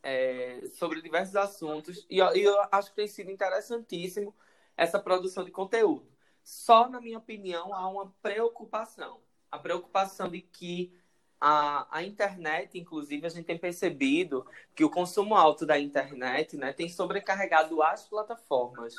é, 0.03 0.61
sobre 0.73 1.01
diversos 1.01 1.35
assuntos 1.37 2.05
e 2.09 2.17
e 2.17 2.43
eu 2.43 2.55
acho 2.69 2.89
que 2.89 2.97
tem 2.97 3.07
sido 3.07 3.31
interessantíssimo 3.31 4.35
essa 4.75 4.99
produção 4.99 5.45
de 5.45 5.51
conteúdo. 5.51 6.12
Só, 6.43 6.89
na 6.89 6.99
minha 6.99 7.17
opinião, 7.17 7.73
há 7.73 7.87
uma 7.87 8.13
preocupação. 8.21 9.19
A 9.51 9.57
preocupação 9.57 10.27
de 10.29 10.41
que 10.41 10.91
a, 11.39 11.87
a 11.91 12.03
internet, 12.03 12.77
inclusive, 12.79 13.25
a 13.25 13.29
gente 13.29 13.45
tem 13.45 13.57
percebido 13.57 14.45
que 14.75 14.83
o 14.83 14.89
consumo 14.89 15.35
alto 15.35 15.65
da 15.65 15.77
internet 15.79 16.55
né, 16.57 16.73
tem 16.73 16.87
sobrecarregado 16.89 17.81
as 17.83 18.07
plataformas, 18.07 18.95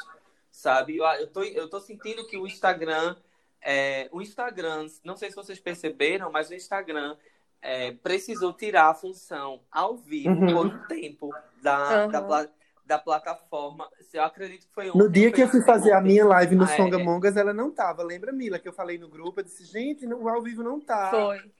sabe? 0.51 0.97
Eu, 0.99 1.05
eu, 1.07 1.27
tô, 1.27 1.43
eu 1.43 1.69
tô 1.69 1.81
sentindo 1.81 2.27
que 2.27 2.37
o 2.37 2.47
Instagram, 2.47 3.17
é, 3.61 4.09
o 4.13 4.21
Instagram, 4.21 4.87
não 5.03 5.17
sei 5.17 5.31
se 5.31 5.37
vocês 5.37 5.59
perceberam, 5.59 6.31
mas 6.31 6.51
o 6.51 6.55
Instagram 6.55 7.17
é, 7.63 7.93
precisou 7.93 8.53
tirar 8.53 8.91
a 8.91 8.95
função 8.95 9.61
ao 9.71 9.97
vivo 9.97 10.29
Uhum. 10.31 10.47
por 10.47 10.67
um 10.67 10.87
tempo 10.87 11.35
da, 11.63 12.05
Uhum. 12.05 12.11
da, 12.13 12.49
da 12.85 12.99
plataforma. 12.99 13.89
Eu 14.13 14.23
acredito 14.23 14.67
que 14.67 14.75
foi 14.75 14.87
No 14.89 15.07
ontem, 15.07 15.13
dia 15.13 15.33
que 15.33 15.43
eu 15.43 15.49
fui 15.49 15.63
fazer 15.63 15.93
a 15.93 15.99
ontem. 15.99 16.09
minha 16.09 16.25
live 16.27 16.55
no 16.55 16.65
Ah, 16.65 16.73
é, 16.73 16.77
Songa 16.77 17.01
é. 17.01 17.05
Mongas, 17.05 17.37
ela 17.37 17.53
não 17.53 17.71
tava. 17.71 18.03
Lembra, 18.03 18.33
Mila, 18.33 18.59
que 18.59 18.69
eu 18.69 18.73
falei 18.73 18.99
no 18.99 19.09
grupo? 19.09 19.41
Eu 19.41 19.45
disse, 19.45 19.65
gente, 19.65 20.07
no, 20.07 20.23
o 20.23 20.29
ao 20.29 20.43
vivo 20.43 20.63
não 20.63 20.81
tá. 20.81 21.11
Foi. 21.11 21.51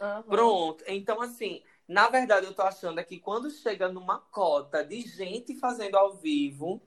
Aham. 0.00 0.22
Pronto. 0.22 0.84
Então, 0.86 1.20
assim, 1.20 1.62
na 1.86 2.08
verdade, 2.08 2.46
eu 2.46 2.54
tô 2.54 2.62
achando 2.62 3.00
é 3.00 3.04
que 3.04 3.18
quando 3.18 3.50
chega 3.50 3.88
numa 3.88 4.18
cota 4.18 4.84
de 4.84 5.00
gente 5.02 5.56
fazendo 5.56 5.96
ao 5.96 6.14
vivo, 6.14 6.80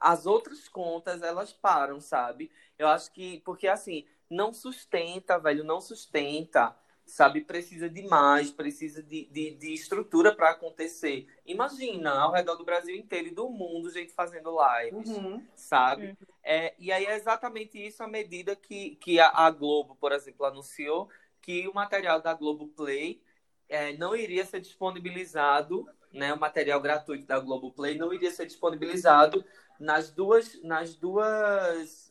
as 0.00 0.26
outras 0.26 0.68
contas, 0.68 1.22
elas 1.22 1.52
param, 1.52 2.00
sabe? 2.00 2.50
Eu 2.78 2.88
acho 2.88 3.12
que, 3.12 3.40
porque 3.40 3.68
assim, 3.68 4.04
não 4.28 4.52
sustenta, 4.52 5.38
velho, 5.38 5.64
não 5.64 5.80
sustenta, 5.80 6.76
sabe? 7.06 7.40
Precisa 7.40 7.88
de 7.88 8.02
mais, 8.02 8.50
precisa 8.50 9.02
de, 9.02 9.26
de, 9.26 9.52
de 9.52 9.72
estrutura 9.72 10.34
para 10.34 10.50
acontecer. 10.50 11.26
Imagina, 11.46 12.10
ao 12.10 12.32
redor 12.32 12.56
do 12.56 12.64
Brasil 12.64 12.96
inteiro 12.96 13.28
e 13.28 13.34
do 13.34 13.48
mundo, 13.48 13.90
gente 13.90 14.12
fazendo 14.12 14.56
lives. 14.58 15.08
Uhum. 15.08 15.46
sabe? 15.54 16.18
É, 16.42 16.74
e 16.78 16.90
aí 16.90 17.06
é 17.06 17.14
exatamente 17.14 17.78
isso 17.78 18.02
à 18.02 18.08
medida 18.08 18.56
que, 18.56 18.96
que 18.96 19.20
a, 19.20 19.28
a 19.28 19.50
Globo, 19.50 19.96
por 19.96 20.12
exemplo, 20.12 20.44
anunciou 20.44 21.08
que 21.40 21.66
o 21.68 21.74
material 21.74 22.20
da 22.20 22.34
Globo 22.34 22.66
Play 22.68 23.22
é, 23.68 23.96
não 23.96 24.14
iria 24.14 24.44
ser 24.44 24.60
disponibilizado, 24.60 25.88
né, 26.12 26.32
o 26.32 26.40
material 26.40 26.80
gratuito 26.80 27.26
da 27.26 27.38
Globo 27.38 27.70
Play 27.72 27.96
não 27.96 28.12
iria 28.12 28.30
ser 28.30 28.46
disponibilizado 28.46 29.44
nas 29.78 30.10
duas, 30.10 30.60
nas 30.62 30.94
duas 30.94 32.05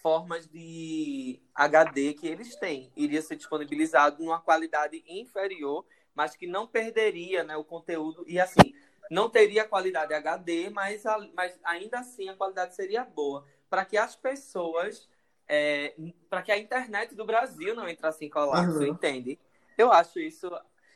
formas 0.00 0.46
de 0.46 1.40
HD 1.54 2.14
que 2.14 2.26
eles 2.26 2.56
têm. 2.56 2.90
Iria 2.96 3.22
ser 3.22 3.36
disponibilizado 3.36 4.22
numa 4.22 4.40
qualidade 4.40 5.02
inferior, 5.06 5.84
mas 6.14 6.34
que 6.36 6.46
não 6.46 6.66
perderia 6.66 7.44
né, 7.44 7.56
o 7.56 7.64
conteúdo. 7.64 8.24
E 8.26 8.38
assim, 8.40 8.74
não 9.10 9.28
teria 9.28 9.64
qualidade 9.64 10.12
HD, 10.14 10.70
mas, 10.70 11.04
a- 11.06 11.28
mas 11.34 11.58
ainda 11.64 11.98
assim 12.00 12.28
a 12.28 12.34
qualidade 12.36 12.74
seria 12.74 13.04
boa. 13.04 13.44
Para 13.68 13.84
que 13.84 13.96
as 13.96 14.16
pessoas. 14.16 15.08
para 16.28 16.42
que 16.42 16.52
a 16.52 16.56
internet 16.58 17.12
do 17.16 17.24
Brasil 17.24 17.74
não 17.74 17.88
entrasse 17.88 18.24
em 18.24 18.30
colapso, 18.30 18.78
Uhum. 18.78 18.86
entende? 18.86 19.36
Eu 19.76 19.90
acho 19.92 20.20
isso. 20.20 20.48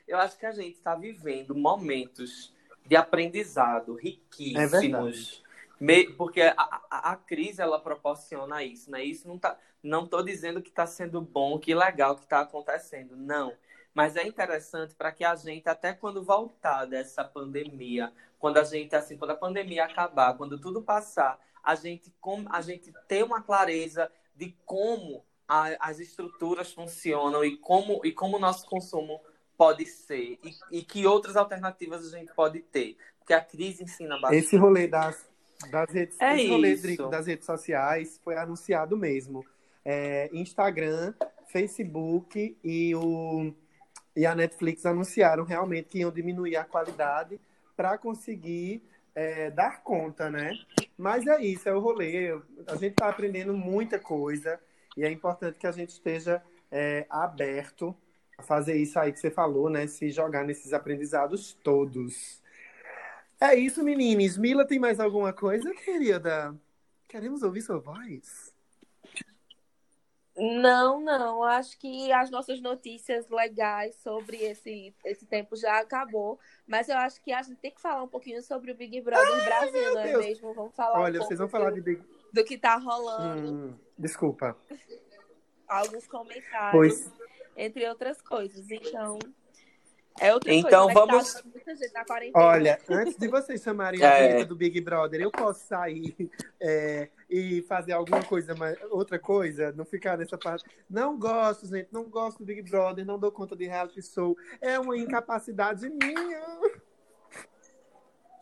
Eu 0.07 0.17
acho 0.19 0.39
que 0.39 0.47
a 0.47 0.53
gente 0.53 0.77
está 0.77 0.95
vivendo 0.95 1.57
momentos 1.57 2.55
de 2.87 2.95
aprendizado 2.95 3.99
É 3.99 4.03
riquíssimos. 4.03 5.43
Me- 5.43 5.44
porque 6.17 6.43
a, 6.43 6.55
a, 6.91 7.13
a 7.13 7.17
crise 7.17 7.61
ela 7.61 7.81
proporciona 7.81 8.63
isso, 8.63 8.91
né? 8.91 9.03
Isso 9.05 9.27
não 9.27 9.39
tá, 9.39 9.59
não 9.83 10.07
tô 10.07 10.23
dizendo 10.23 10.63
que 10.63 10.69
está 10.69 10.87
sendo 10.87 11.21
bom, 11.21 11.59
que 11.59 11.75
legal 11.75 12.17
que 12.17 12.23
está 12.25 12.41
acontecendo, 12.41 13.17
não. 13.17 13.53
Mas 13.93 14.17
é 14.17 14.27
interessante 14.27 14.95
para 14.95 15.13
que 15.13 15.25
a 15.25 15.35
gente 15.37 15.69
até 15.69 15.93
quando 15.93 16.23
voltar 16.23 16.85
dessa 16.85 17.25
pandemia, 17.25 18.13
quando 18.39 18.59
a 18.59 18.65
gente 18.65 18.95
assim, 18.97 19.17
quando 19.17 19.31
a 19.33 19.37
pandemia 19.37 19.85
acabar, 19.85 20.37
quando 20.37 20.59
tudo 20.59 20.83
passar, 20.83 21.39
a 21.63 21.75
gente 21.75 22.13
com, 22.21 22.45
a 22.51 22.61
gente 22.61 22.93
ter 23.09 23.23
uma 23.25 23.43
clareza 23.43 24.11
de 24.35 24.57
como 24.65 25.25
a- 25.47 25.77
as 25.81 26.01
estruturas 26.01 26.73
funcionam 26.73 27.45
e 27.45 27.57
como 27.57 28.01
e 28.05 28.13
como 28.13 28.37
o 28.37 28.41
nosso 28.41 28.67
consumo 28.67 29.21
pode 29.57 29.87
ser 29.87 30.39
e, 30.43 30.79
e 30.79 30.83
que 30.83 31.07
outras 31.07 31.37
alternativas 31.37 32.05
a 32.13 32.19
gente 32.19 32.33
pode 32.35 32.61
ter, 32.61 32.97
porque 33.19 33.33
a 33.33 33.41
crise 33.41 33.85
ensina 33.85 34.19
bastante. 34.19 34.45
Esse 34.45 34.57
rolê 34.57 34.89
das, 34.89 35.25
das 35.71 35.91
redes, 35.91 36.17
É 36.21 37.11
das 37.11 37.27
redes 37.27 37.47
sociais 37.47 38.21
foi 38.23 38.37
anunciado 38.37 38.97
mesmo. 38.97 39.45
É, 39.85 40.31
Instagram, 40.33 41.15
Facebook 41.47 42.57
e, 42.65 42.95
o, 42.95 43.53
e 44.17 44.27
a 44.27 44.35
Netflix 44.35 44.87
anunciaram 44.87 45.45
realmente 45.45 45.89
que 45.89 45.99
iam 45.99 46.11
diminuir 46.11 46.57
a 46.57 46.65
qualidade 46.65 47.41
para 47.77 47.99
conseguir 47.99 48.83
é, 49.15 49.51
dar 49.51 49.83
conta, 49.83 50.31
né? 50.31 50.53
Mas 50.97 51.27
é 51.27 51.41
isso, 51.43 51.69
é 51.69 51.75
o 51.75 51.81
rolê. 51.81 52.33
A 52.67 52.75
gente 52.77 52.93
está 52.93 53.09
aprendendo 53.09 53.55
muita 53.55 53.99
coisa 53.99 54.59
e 54.97 55.05
é 55.05 55.11
importante 55.11 55.59
que 55.59 55.67
a 55.67 55.73
gente 55.73 55.91
esteja 55.91 56.43
é, 56.71 57.07
aberto 57.09 57.95
a 58.37 58.43
fazer 58.43 58.77
isso 58.77 58.99
aí 58.99 59.13
que 59.13 59.21
você 59.21 59.31
falou, 59.31 59.71
né? 59.71 59.87
Se 59.87 60.11
jogar 60.11 60.45
nesses 60.45 60.73
aprendizados 60.73 61.53
todos. 61.63 62.43
É 63.51 63.55
isso, 63.57 63.83
meninas. 63.83 64.37
Mila, 64.39 64.67
tem 64.67 64.79
mais 64.79 64.99
alguma 64.99 65.33
coisa, 65.33 65.73
querida? 65.75 66.55
Queremos 67.09 67.43
ouvir 67.43 67.61
sua 67.63 67.79
voz? 67.79 68.55
Não, 70.37 71.01
não. 71.01 71.45
Acho 71.45 71.79
que 71.79 72.11
as 72.11 72.31
nossas 72.31 72.61
notícias 72.61 73.29
legais 73.29 73.95
sobre 73.97 74.37
esse, 74.39 74.95
esse 75.05 75.27
tempo 75.27 75.55
já 75.57 75.79
acabou. 75.79 76.39
Mas 76.67 76.89
eu 76.89 76.97
acho 76.97 77.23
que 77.23 77.33
a 77.33 77.43
gente 77.43 77.59
tem 77.61 77.71
que 77.71 77.81
falar 77.81 78.03
um 78.03 78.09
pouquinho 78.09 78.43
sobre 78.43 78.73
o 78.73 78.75
Big 78.75 79.01
Brother 79.01 79.45
Brasil, 79.45 79.95
não 79.95 80.01
é 80.01 80.09
Deus. 80.09 80.25
mesmo? 80.27 80.55
Vamos 80.55 80.75
falar 80.75 81.01
Olha, 81.01 81.21
um 81.21 81.25
vocês 81.25 81.39
vão 81.39 81.49
falar 81.49 81.71
do, 81.71 81.77
de 81.77 81.81
Big... 81.83 82.03
do 82.33 82.45
que 82.45 82.59
tá 82.59 82.77
rolando, 82.77 83.53
Hum, 83.53 83.75
desculpa. 83.97 84.57
alguns 85.69 86.07
comentários, 86.09 86.73
Pois, 86.73 87.13
entre 87.57 87.87
outras 87.89 88.21
coisas. 88.21 88.69
Então, 88.71 89.19
é 90.21 90.33
outra 90.33 90.53
Então, 90.53 90.87
coisa. 90.87 90.87
né, 90.87 90.93
que 90.95 91.13
vamos- 91.13 91.33
Tá, 91.35 91.43
muita 91.45 91.77
gente 91.77 91.93
na 91.93 92.05
quarentena. 92.05 92.45
olha, 92.45 92.79
antes 92.89 93.17
de 93.17 93.29
vocês 93.29 93.63
chamarem 93.63 94.03
a 94.03 94.09
É. 94.15 94.29
vinheta 94.29 94.47
do 94.47 94.57
Big 94.57 94.81
Brother, 94.81 95.21
eu 95.21 95.31
posso 95.31 95.67
sair 95.67 96.15
é, 96.61 97.09
e 97.29 97.63
fazer 97.63 97.93
alguma 97.93 98.23
coisa, 98.23 98.55
mais, 98.55 98.77
outra 98.91 99.19
coisa? 99.19 99.73
Não 99.73 99.85
ficar 99.85 100.17
nessa 100.19 100.39
parte. 100.39 100.65
Não 100.89 101.19
gosto, 101.19 101.67
gente, 101.67 101.89
não 101.93 102.05
gosto 102.05 102.39
do 102.39 102.45
Big 102.45 102.63
Brother, 102.71 103.05
não 103.05 103.19
dou 103.19 103.33
conta 103.33 103.57
de 103.57 103.67
reality 103.67 104.01
show. 104.03 104.37
É 104.61 104.79
uma 104.79 104.97
incapacidade 104.97 105.89
minha. 105.89 106.45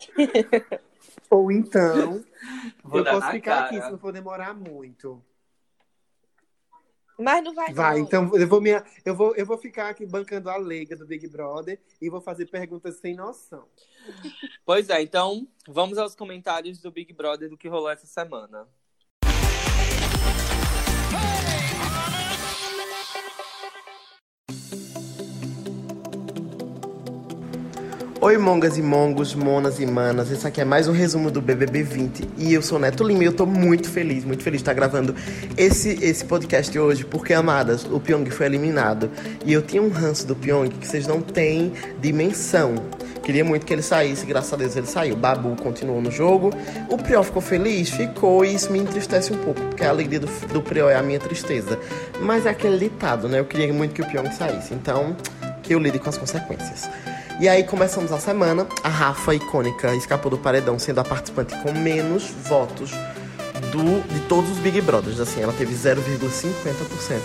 Ou 1.30 1.50
então, 1.50 2.24
Vou 2.82 2.98
eu 3.00 3.04
posso 3.04 3.30
ficar 3.30 3.54
cara. 3.54 3.66
aqui 3.66 3.80
se 3.82 3.90
não 3.90 3.98
for 3.98 4.12
demorar 4.12 4.54
muito. 4.54 5.22
Mas 7.18 7.44
não 7.44 7.54
vai, 7.54 7.72
Vai, 7.72 7.98
não. 7.98 8.04
então 8.04 8.36
eu 8.36 8.48
vou, 8.48 8.60
me, 8.60 8.70
eu, 9.04 9.14
vou, 9.14 9.34
eu 9.36 9.46
vou 9.46 9.58
ficar 9.58 9.90
aqui 9.90 10.06
bancando 10.06 10.48
a 10.50 10.56
leiga 10.56 10.96
do 10.96 11.06
Big 11.06 11.26
Brother 11.28 11.78
e 12.00 12.08
vou 12.08 12.20
fazer 12.20 12.46
perguntas 12.46 12.96
sem 12.96 13.14
noção. 13.14 13.68
Pois 14.64 14.88
é, 14.88 15.02
então 15.02 15.46
vamos 15.68 15.98
aos 15.98 16.14
comentários 16.14 16.78
do 16.78 16.90
Big 16.90 17.12
Brother 17.12 17.48
do 17.48 17.56
que 17.56 17.68
rolou 17.68 17.90
essa 17.90 18.06
semana. 18.06 18.66
Oi, 28.24 28.38
mongas 28.38 28.78
e 28.78 28.82
mongos, 28.82 29.34
monas 29.34 29.80
e 29.80 29.84
manas. 29.84 30.30
Esse 30.30 30.46
aqui 30.46 30.60
é 30.60 30.64
mais 30.64 30.86
um 30.86 30.92
resumo 30.92 31.28
do 31.28 31.42
BBB 31.42 31.82
20 31.82 32.28
e 32.38 32.54
eu 32.54 32.62
sou 32.62 32.78
Neto 32.78 33.02
Lima 33.02 33.24
e 33.24 33.26
eu 33.26 33.32
tô 33.32 33.44
muito 33.44 33.90
feliz, 33.90 34.24
muito 34.24 34.44
feliz 34.44 34.58
de 34.58 34.62
estar 34.62 34.74
gravando 34.74 35.12
esse, 35.56 35.98
esse 36.00 36.24
podcast 36.24 36.78
hoje 36.78 37.04
porque, 37.04 37.34
amadas, 37.34 37.84
o 37.84 37.98
Pyong 37.98 38.30
foi 38.30 38.46
eliminado 38.46 39.10
e 39.44 39.52
eu 39.52 39.60
tinha 39.60 39.82
um 39.82 39.88
ranço 39.88 40.24
do 40.24 40.36
Pyong 40.36 40.68
que 40.68 40.86
vocês 40.86 41.04
não 41.04 41.20
têm 41.20 41.72
dimensão. 42.00 42.76
Queria 43.24 43.44
muito 43.44 43.66
que 43.66 43.72
ele 43.72 43.82
saísse, 43.82 44.24
graças 44.24 44.52
a 44.52 44.56
Deus 44.56 44.76
ele 44.76 44.86
saiu. 44.86 45.16
Babu 45.16 45.60
continuou 45.60 46.00
no 46.00 46.12
jogo. 46.12 46.50
O 46.88 46.96
Priol 46.96 47.24
ficou 47.24 47.42
feliz? 47.42 47.90
Ficou, 47.90 48.44
e 48.44 48.54
isso 48.54 48.70
me 48.70 48.78
entristece 48.78 49.32
um 49.32 49.38
pouco, 49.38 49.60
porque 49.62 49.82
a 49.82 49.90
alegria 49.90 50.20
do, 50.20 50.28
do 50.28 50.88
é 50.88 50.94
a 50.94 51.02
minha 51.02 51.18
tristeza. 51.18 51.76
Mas 52.20 52.46
é 52.46 52.50
aquele 52.50 52.78
ditado, 52.78 53.28
né? 53.28 53.40
Eu 53.40 53.46
queria 53.46 53.72
muito 53.72 53.92
que 53.92 54.00
o 54.00 54.06
Pyong 54.06 54.30
saísse, 54.30 54.74
então 54.74 55.16
que 55.60 55.74
eu 55.74 55.80
lide 55.80 55.98
com 55.98 56.08
as 56.08 56.18
consequências. 56.18 56.88
E 57.40 57.48
aí 57.48 57.64
começamos 57.64 58.12
a 58.12 58.18
semana. 58.20 58.66
A 58.82 58.88
Rafa 58.88 59.34
icônica 59.34 59.94
escapou 59.94 60.30
do 60.30 60.38
paredão, 60.38 60.78
sendo 60.78 61.00
a 61.00 61.04
participante 61.04 61.56
com 61.58 61.72
menos 61.72 62.30
votos 62.48 62.90
do, 63.72 64.00
de 64.12 64.20
todos 64.28 64.50
os 64.50 64.58
Big 64.58 64.80
Brothers. 64.80 65.18
Assim, 65.18 65.42
ela 65.42 65.52
teve 65.52 65.74
0,50% 65.74 65.96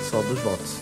só 0.09 0.21
dos 0.21 0.39
votos. 0.39 0.75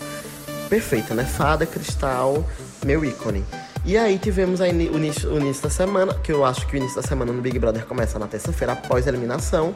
Perfeita, 0.69 1.13
né? 1.13 1.25
Fada, 1.25 1.65
cristal, 1.65 2.45
meu 2.85 3.03
ícone. 3.03 3.43
E 3.83 3.97
aí 3.97 4.17
tivemos 4.17 4.61
a 4.61 4.67
ini- 4.67 4.89
o, 4.89 4.97
início, 4.97 5.31
o 5.31 5.37
início 5.39 5.63
da 5.63 5.69
semana, 5.69 6.13
que 6.15 6.31
eu 6.31 6.43
acho 6.43 6.65
que 6.65 6.75
o 6.75 6.77
início 6.77 6.95
da 6.95 7.07
semana 7.07 7.31
no 7.31 7.41
Big 7.41 7.59
Brother 7.59 7.85
começa 7.85 8.17
na 8.17 8.27
terça-feira, 8.27 8.73
após 8.73 9.05
a 9.05 9.09
eliminação. 9.09 9.75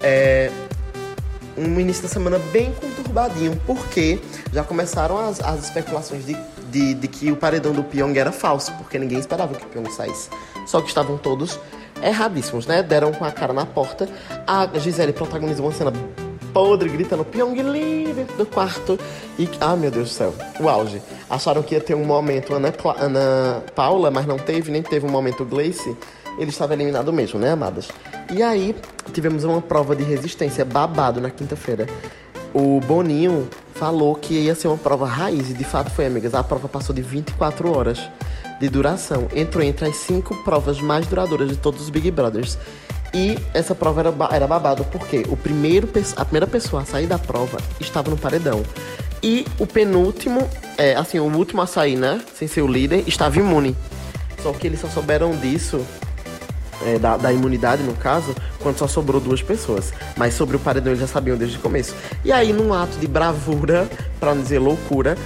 É, 0.00 0.50
um 1.56 1.78
início 1.78 2.02
da 2.02 2.08
semana 2.08 2.38
bem 2.50 2.72
conturbadinho, 2.72 3.60
porque 3.66 4.18
já 4.52 4.64
começaram 4.64 5.18
as, 5.28 5.40
as 5.40 5.64
especulações 5.64 6.24
de, 6.26 6.36
de, 6.70 6.94
de 6.94 7.08
que 7.08 7.30
o 7.32 7.36
paredão 7.36 7.72
do 7.72 7.82
Pyong 7.82 8.16
era 8.18 8.32
falso, 8.32 8.72
porque 8.78 8.98
ninguém 8.98 9.18
esperava 9.18 9.54
que 9.54 9.64
o 9.64 9.68
Pyong 9.68 9.90
saísse. 9.90 10.28
Só 10.66 10.80
que 10.80 10.88
estavam 10.88 11.16
todos 11.18 11.58
erradíssimos, 12.02 12.66
né? 12.66 12.82
Deram 12.82 13.12
com 13.12 13.24
a 13.24 13.30
cara 13.30 13.52
na 13.52 13.66
porta. 13.66 14.08
A 14.46 14.66
Gisele 14.78 15.12
protagonizou 15.12 15.66
uma 15.66 15.72
cena 15.72 15.92
podre, 16.52 16.88
gritando 16.88 17.24
Pyong 17.24 17.54
dentro 18.14 18.36
do 18.36 18.46
quarto. 18.46 18.98
E, 19.38 19.48
ah, 19.60 19.76
meu 19.76 19.90
Deus 19.90 20.08
do 20.10 20.12
céu, 20.14 20.34
o 20.58 20.68
auge. 20.68 21.00
Acharam 21.28 21.62
que 21.62 21.74
ia 21.74 21.80
ter 21.80 21.94
um 21.94 22.04
momento 22.04 22.54
Ana, 22.54 22.72
Cla- 22.72 22.96
Ana 22.98 23.62
Paula, 23.74 24.10
mas 24.10 24.26
não 24.26 24.38
teve, 24.38 24.70
nem 24.70 24.82
teve 24.82 25.06
um 25.06 25.10
momento 25.10 25.44
Gleice. 25.44 25.96
Ele 26.38 26.50
estava 26.50 26.72
eliminado 26.72 27.12
mesmo, 27.12 27.38
né, 27.38 27.52
amadas? 27.52 27.88
E 28.32 28.42
aí, 28.42 28.74
tivemos 29.12 29.44
uma 29.44 29.60
prova 29.60 29.94
de 29.94 30.02
resistência 30.04 30.64
babado 30.64 31.20
na 31.20 31.28
quinta-feira. 31.30 31.86
O 32.52 32.80
Boninho 32.80 33.48
falou 33.74 34.14
que 34.14 34.34
ia 34.34 34.54
ser 34.54 34.68
uma 34.68 34.76
prova 34.76 35.06
raiz, 35.06 35.50
e 35.50 35.54
de 35.54 35.64
fato 35.64 35.90
foi, 35.90 36.06
amigas. 36.06 36.34
A 36.34 36.42
prova 36.42 36.68
passou 36.68 36.94
de 36.94 37.02
24 37.02 37.76
horas 37.76 38.00
de 38.60 38.68
duração. 38.68 39.28
Entrou 39.34 39.64
entre 39.64 39.88
as 39.88 39.96
cinco 39.96 40.34
provas 40.42 40.80
mais 40.80 41.06
duradouras 41.06 41.48
de 41.48 41.56
todos 41.56 41.80
os 41.82 41.90
Big 41.90 42.10
Brothers. 42.10 42.58
E 43.14 43.38
essa 43.54 43.74
prova 43.74 44.00
era, 44.00 44.14
era 44.32 44.46
babado 44.46 44.84
porque 44.84 45.24
o 45.28 45.36
primeiro, 45.36 45.88
a 46.16 46.24
primeira 46.24 46.46
pessoa 46.46 46.82
a 46.82 46.84
sair 46.84 47.06
da 47.06 47.18
prova 47.18 47.58
estava 47.80 48.10
no 48.10 48.16
paredão. 48.16 48.62
E 49.22 49.46
o 49.58 49.66
penúltimo, 49.66 50.48
é, 50.78 50.94
assim, 50.94 51.18
o 51.18 51.24
último 51.24 51.60
a 51.60 51.66
sair, 51.66 51.96
né? 51.96 52.20
Sem 52.34 52.48
ser 52.48 52.62
o 52.62 52.66
líder, 52.66 53.04
estava 53.06 53.38
imune. 53.38 53.76
Só 54.42 54.52
que 54.52 54.66
eles 54.66 54.80
só 54.80 54.88
souberam 54.88 55.36
disso 55.36 55.84
é, 56.86 56.98
da, 56.98 57.16
da 57.16 57.32
imunidade, 57.32 57.82
no 57.82 57.94
caso, 57.94 58.34
quando 58.60 58.78
só 58.78 58.86
sobrou 58.86 59.20
duas 59.20 59.42
pessoas. 59.42 59.92
Mas 60.16 60.34
sobre 60.34 60.56
o 60.56 60.58
paredão 60.58 60.92
eles 60.92 61.00
já 61.00 61.06
sabiam 61.06 61.36
desde 61.36 61.56
o 61.56 61.60
começo. 61.60 61.94
E 62.24 62.32
aí, 62.32 62.52
num 62.52 62.72
ato 62.72 62.98
de 62.98 63.06
bravura, 63.06 63.88
pra 64.18 64.34
não 64.34 64.42
dizer 64.42 64.58
loucura, 64.58 65.16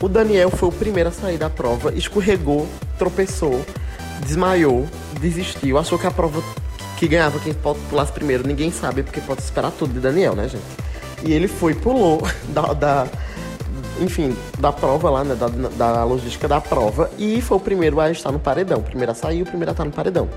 o 0.00 0.08
Daniel 0.08 0.50
foi 0.50 0.68
o 0.68 0.72
primeiro 0.72 1.08
a 1.08 1.12
sair 1.12 1.38
da 1.38 1.48
prova, 1.48 1.92
escorregou, 1.94 2.68
tropeçou, 2.98 3.64
desmaiou, 4.26 4.86
desistiu, 5.20 5.78
achou 5.78 5.98
que 5.98 6.06
a 6.06 6.10
prova 6.10 6.42
que 6.96 7.08
ganhava 7.08 7.38
quem 7.40 7.54
pulasse 7.90 8.12
primeiro, 8.12 8.46
ninguém 8.46 8.70
sabe, 8.70 9.02
porque 9.02 9.20
pode 9.20 9.40
esperar 9.42 9.70
tudo 9.72 9.92
de 9.94 10.00
Daniel, 10.00 10.34
né, 10.34 10.48
gente? 10.48 10.62
E 11.24 11.32
ele 11.32 11.48
foi, 11.48 11.74
pulou 11.74 12.22
da, 12.48 12.72
da- 12.72 13.06
enfim, 14.00 14.36
da 14.58 14.72
prova 14.72 15.08
lá, 15.10 15.24
né, 15.24 15.34
da, 15.34 15.46
da 15.48 16.04
logística 16.04 16.46
da 16.48 16.60
prova, 16.60 17.10
e 17.18 17.40
foi 17.40 17.56
o 17.56 17.60
primeiro 17.60 18.00
a 18.00 18.10
estar 18.10 18.30
no 18.32 18.38
paredão. 18.38 18.78
O 18.78 18.82
primeiro 18.82 19.12
a 19.12 19.14
sair, 19.14 19.42
o 19.42 19.46
primeiro 19.46 19.70
a 19.70 19.72
estar 19.72 19.84
no 19.84 19.92
paredão. 19.92 20.28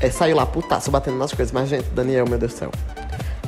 É, 0.00 0.10
saiu 0.10 0.36
lá 0.36 0.44
putaço, 0.46 0.90
batendo 0.90 1.16
nas 1.18 1.32
coisas. 1.32 1.52
Mas, 1.52 1.68
gente, 1.68 1.86
Daniel, 1.90 2.26
meu 2.28 2.38
Deus 2.38 2.52
do 2.52 2.58
céu. 2.58 2.70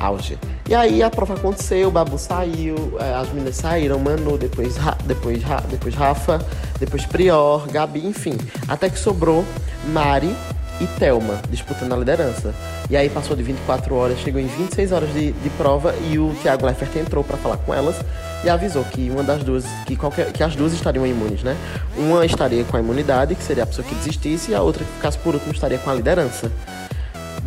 Auge. 0.01 0.39
E 0.69 0.75
aí 0.75 1.03
a 1.03 1.11
prova 1.11 1.35
aconteceu, 1.35 1.89
o 1.89 1.91
Babu 1.91 2.17
saiu, 2.19 2.97
é, 3.01 3.15
as 3.15 3.29
meninas 3.31 3.57
saíram, 3.57 3.99
Manu, 3.99 4.39
depois, 4.39 4.77
Ra- 4.77 4.97
depois, 5.05 5.43
Ra- 5.43 5.63
depois 5.69 5.95
Rafa, 5.95 6.39
depois 6.79 7.05
Prior, 7.05 7.67
Gabi, 7.67 8.07
enfim. 8.07 8.37
Até 8.69 8.89
que 8.89 8.99
sobrou 8.99 9.45
Mari 9.93 10.33
e 10.81 10.87
Thelma 11.01 11.41
disputando 11.51 11.93
a 11.95 11.97
liderança. 11.97 12.55
E 12.89 12.97
aí 12.97 13.11
passou 13.11 13.37
de 13.37 13.43
24 13.43 13.93
horas, 13.97 14.19
chegou 14.21 14.41
em 14.41 14.47
26 14.47 14.93
horas 14.93 15.13
de, 15.13 15.33
de 15.33 15.51
prova 15.51 15.93
e 16.13 16.17
o 16.17 16.33
Thiago 16.43 16.65
Leifert 16.65 16.95
entrou 16.97 17.25
pra 17.25 17.37
falar 17.37 17.57
com 17.57 17.75
elas 17.75 17.97
e 18.45 18.49
avisou 18.49 18.85
que 18.85 19.11
uma 19.11 19.23
das 19.23 19.43
duas, 19.43 19.65
que, 19.87 19.97
qualquer, 19.97 20.33
que 20.33 20.43
as 20.43 20.55
duas 20.55 20.73
estariam 20.73 21.07
imunes, 21.07 21.43
né? 21.43 21.57
Uma 21.97 22.25
estaria 22.25 22.65
com 22.65 22.77
a 22.77 22.81
imunidade, 22.81 23.35
que 23.35 23.43
seria 23.43 23.65
a 23.65 23.67
pessoa 23.67 23.87
que 23.87 23.95
desistisse, 23.95 24.53
e 24.53 24.55
a 24.55 24.63
outra 24.63 24.85
que 24.85 24.93
ficasse 24.93 25.19
por 25.19 25.35
último 25.35 25.53
estaria 25.53 25.79
com 25.79 25.91
a 25.91 25.95
liderança. 25.95 26.51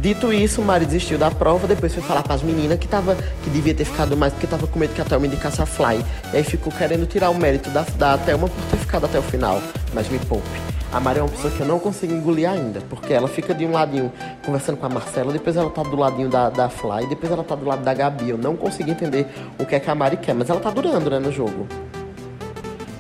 Dito 0.01 0.33
isso, 0.33 0.63
Mari 0.63 0.85
desistiu 0.85 1.17
da 1.19 1.29
prova, 1.29 1.67
depois 1.67 1.93
foi 1.93 2.01
falar 2.01 2.23
pras 2.23 2.41
meninas 2.41 2.79
que, 2.79 2.87
tava, 2.87 3.15
que 3.43 3.49
devia 3.51 3.73
ter 3.73 3.85
ficado 3.85 4.17
mais, 4.17 4.33
porque 4.33 4.47
tava 4.47 4.65
com 4.65 4.79
medo 4.79 4.95
que 4.95 5.01
a 5.01 5.05
Thelma 5.05 5.27
indicasse 5.27 5.61
a 5.61 5.65
Fly. 5.65 6.03
E 6.33 6.37
aí 6.37 6.43
ficou 6.43 6.73
querendo 6.73 7.05
tirar 7.05 7.29
o 7.29 7.35
mérito 7.35 7.69
da, 7.69 7.85
da 7.97 8.17
Thelma 8.17 8.47
por 8.47 8.63
ter 8.71 8.77
ficado 8.77 9.05
até 9.05 9.19
o 9.19 9.21
final. 9.21 9.61
Mas 9.93 10.07
me 10.09 10.19
poupe. 10.19 10.47
A 10.93 10.99
Mari 10.99 11.19
é 11.19 11.21
uma 11.21 11.29
pessoa 11.29 11.51
que 11.53 11.59
eu 11.61 11.65
não 11.65 11.79
consigo 11.79 12.13
engolir 12.13 12.49
ainda, 12.49 12.81
porque 12.89 13.13
ela 13.13 13.27
fica 13.27 13.53
de 13.53 13.65
um 13.65 13.71
ladinho 13.71 14.11
conversando 14.45 14.77
com 14.77 14.85
a 14.85 14.89
Marcela, 14.89 15.31
depois 15.31 15.55
ela 15.55 15.69
tá 15.69 15.83
do 15.83 15.95
ladinho 15.95 16.27
da, 16.29 16.49
da 16.49 16.67
Fly, 16.69 17.07
depois 17.07 17.31
ela 17.31 17.43
tá 17.43 17.55
do 17.55 17.65
lado 17.65 17.81
da 17.83 17.93
Gabi. 17.93 18.29
Eu 18.29 18.37
não 18.37 18.55
consigo 18.57 18.89
entender 18.89 19.25
o 19.57 19.65
que 19.65 19.75
é 19.75 19.79
que 19.79 19.89
a 19.89 19.95
Mari 19.95 20.17
quer, 20.17 20.33
mas 20.35 20.49
ela 20.49 20.59
tá 20.59 20.69
durando, 20.69 21.09
né, 21.09 21.19
no 21.19 21.31
jogo. 21.31 21.65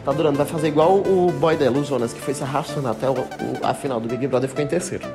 Tá 0.05 0.11
durando, 0.11 0.37
vai 0.37 0.45
fazer 0.45 0.69
igual 0.69 0.95
o 0.97 1.31
boy 1.39 1.55
dela, 1.55 1.77
o 1.77 1.83
Jonas, 1.83 2.11
que 2.13 2.19
foi 2.21 2.33
se 2.33 2.43
arrastando 2.43 2.87
até 2.87 3.09
o- 3.09 3.13
o- 3.13 3.59
a 3.61 3.73
final 3.73 3.99
do 3.99 4.07
Big 4.07 4.25
Brother 4.27 4.47
e 4.47 4.49
ficou 4.49 4.63
em 4.63 4.67
terceiro. 4.67 5.05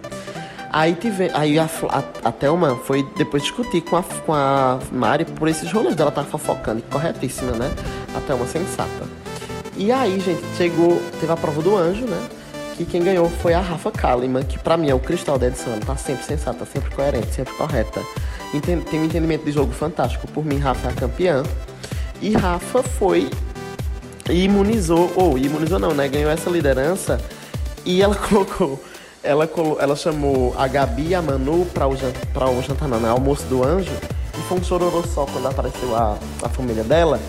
Aí, 0.72 0.94
tive, 0.94 1.30
aí 1.34 1.58
a, 1.58 1.64
a, 1.88 2.28
a 2.28 2.32
Thelma 2.32 2.76
foi 2.84 3.02
depois 3.16 3.42
discutir 3.42 3.80
com 3.80 3.96
a, 3.96 4.02
com 4.02 4.34
a 4.34 4.78
Mari 4.92 5.24
por 5.24 5.48
esses 5.48 5.72
rolês 5.72 5.96
dela 5.96 6.10
tá 6.10 6.22
fofocando, 6.22 6.82
corretíssima, 6.90 7.52
né? 7.52 7.70
A 8.14 8.20
Thelma 8.20 8.46
sensata. 8.46 9.25
E 9.76 9.92
aí, 9.92 10.18
gente, 10.20 10.42
chegou, 10.56 11.00
teve 11.20 11.30
a 11.30 11.36
prova 11.36 11.60
do 11.62 11.76
anjo, 11.76 12.06
né? 12.06 12.28
Que 12.76 12.84
quem 12.84 13.02
ganhou 13.02 13.28
foi 13.28 13.54
a 13.54 13.60
Rafa 13.60 13.90
Kalimann, 13.90 14.42
que 14.44 14.58
pra 14.58 14.76
mim 14.76 14.90
é 14.90 14.94
o 14.94 14.98
cristal 14.98 15.38
da 15.38 15.46
edição. 15.46 15.78
Tá 15.80 15.96
sempre 15.96 16.24
sensata, 16.24 16.64
sempre 16.66 16.94
coerente, 16.94 17.34
sempre 17.34 17.54
correta. 17.54 18.00
Enten- 18.54 18.80
tem 18.80 19.00
um 19.00 19.04
entendimento 19.04 19.44
de 19.44 19.52
jogo 19.52 19.72
fantástico. 19.72 20.26
Por 20.28 20.44
mim, 20.44 20.58
Rafa 20.58 20.88
é 20.88 20.90
a 20.90 20.94
campeã. 20.94 21.42
E 22.20 22.32
Rafa 22.34 22.82
foi 22.82 23.30
e 24.30 24.44
imunizou, 24.44 25.12
ou 25.14 25.38
imunizou 25.38 25.78
não, 25.78 25.94
né? 25.94 26.08
Ganhou 26.08 26.30
essa 26.30 26.50
liderança 26.50 27.20
e 27.84 28.02
ela 28.02 28.14
colocou, 28.28 28.82
ela, 29.22 29.48
ela 29.78 29.94
chamou 29.96 30.54
a 30.58 30.66
Gabi 30.66 31.08
e 31.08 31.14
a 31.14 31.22
Manu 31.22 31.66
para 31.72 31.86
o, 31.86 31.96
pra 32.32 32.48
o 32.48 32.62
jantar, 32.62 32.88
não, 32.88 32.98
né? 32.98 33.08
Almoço 33.08 33.44
do 33.44 33.62
anjo. 33.64 33.92
E 34.38 34.42
foi 34.48 34.58
um 34.58 34.64
chororô 34.64 35.02
só 35.02 35.24
quando 35.26 35.46
apareceu 35.48 35.94
a, 35.96 36.18
a 36.42 36.48
família 36.48 36.84
dela. 36.84 37.20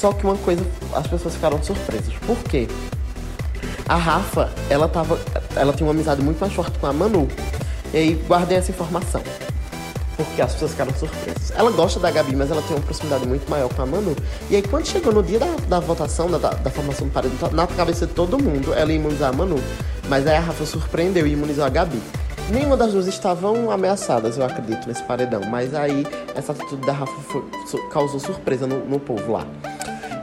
Só 0.00 0.12
que 0.12 0.24
uma 0.24 0.36
coisa, 0.36 0.64
as 0.94 1.06
pessoas 1.06 1.34
ficaram 1.34 1.62
surpresas. 1.62 2.12
Por 2.26 2.36
quê? 2.44 2.66
A 3.88 3.96
Rafa, 3.96 4.50
ela 4.70 4.88
tava. 4.88 5.18
Ela 5.54 5.72
tinha 5.72 5.86
uma 5.86 5.92
amizade 5.92 6.22
muito 6.22 6.38
mais 6.38 6.52
forte 6.52 6.78
com 6.78 6.86
a 6.86 6.92
Manu. 6.92 7.28
E 7.92 7.96
aí 7.96 8.14
guardei 8.26 8.58
essa 8.58 8.70
informação. 8.70 9.22
Porque 10.16 10.40
as 10.40 10.52
pessoas 10.52 10.72
ficaram 10.72 10.94
surpresas. 10.94 11.52
Ela 11.54 11.70
gosta 11.70 11.98
da 11.98 12.10
Gabi, 12.10 12.36
mas 12.36 12.50
ela 12.50 12.62
tem 12.62 12.76
uma 12.76 12.82
proximidade 12.82 13.26
muito 13.26 13.48
maior 13.50 13.68
com 13.72 13.82
a 13.82 13.86
Manu. 13.86 14.16
E 14.50 14.56
aí, 14.56 14.62
quando 14.62 14.86
chegou 14.86 15.12
no 15.12 15.22
dia 15.22 15.38
da, 15.38 15.46
da 15.68 15.80
votação, 15.80 16.30
da, 16.30 16.38
da 16.38 16.70
formação 16.70 17.06
do 17.06 17.12
paredão, 17.12 17.50
na 17.50 17.66
cabeça 17.66 18.06
de 18.06 18.12
todo 18.12 18.42
mundo, 18.42 18.72
ela 18.74 18.90
ia 18.90 18.96
imunizar 18.96 19.30
a 19.30 19.32
Manu. 19.32 19.60
Mas 20.08 20.26
aí 20.26 20.36
a 20.36 20.40
Rafa 20.40 20.64
surpreendeu 20.64 21.26
e 21.26 21.32
imunizou 21.32 21.64
a 21.64 21.68
Gabi. 21.68 22.00
Nenhuma 22.50 22.76
das 22.76 22.92
duas 22.92 23.06
estavam 23.06 23.70
ameaçadas, 23.70 24.36
eu 24.36 24.44
acredito, 24.44 24.86
nesse 24.86 25.02
paredão. 25.04 25.40
Mas 25.48 25.74
aí, 25.74 26.06
essa 26.34 26.52
atitude 26.52 26.84
da 26.86 26.92
Rafa 26.92 27.20
foi- 27.22 27.88
causou 27.90 28.20
surpresa 28.20 28.66
no, 28.66 28.84
no 28.84 29.00
povo 29.00 29.32
lá. 29.32 29.46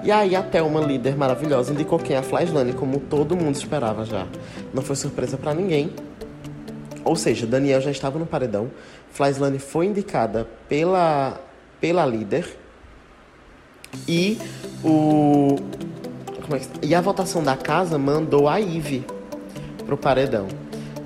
E 0.04 0.12
aí 0.12 0.36
a 0.36 0.44
Thelma, 0.44 0.80
líder 0.80 1.18
maravilhosa, 1.18 1.74
indicou 1.74 2.00
quem? 2.00 2.16
A 2.16 2.22
Flyslane, 2.24 2.74
como 2.74 3.00
todo 3.00 3.36
mundo 3.36 3.56
esperava 3.56 4.06
já. 4.06 4.28
Não 4.74 4.82
foi 4.82 4.96
surpresa 4.96 5.38
pra 5.38 5.54
ninguém. 5.54 5.92
Ou 7.04 7.16
seja, 7.16 7.46
Daniel 7.48 7.82
já 7.82 7.92
estava 7.92 8.20
no 8.20 8.26
paredão. 8.26 8.70
Flyslane 9.12 9.58
foi 9.60 9.88
indicada 9.88 10.48
pela, 10.70 11.40
pela 11.82 12.06
líder. 12.06 12.58
E 14.08 14.38
o. 14.84 15.56
É 16.54 16.60
que... 16.60 16.88
E 16.88 16.96
a 16.96 17.02
votação 17.02 17.44
da 17.44 17.58
casa 17.58 17.98
mandou 17.98 18.48
a 18.48 18.60
Ive 18.60 19.04
pro 19.86 19.98
paredão. 19.98 20.48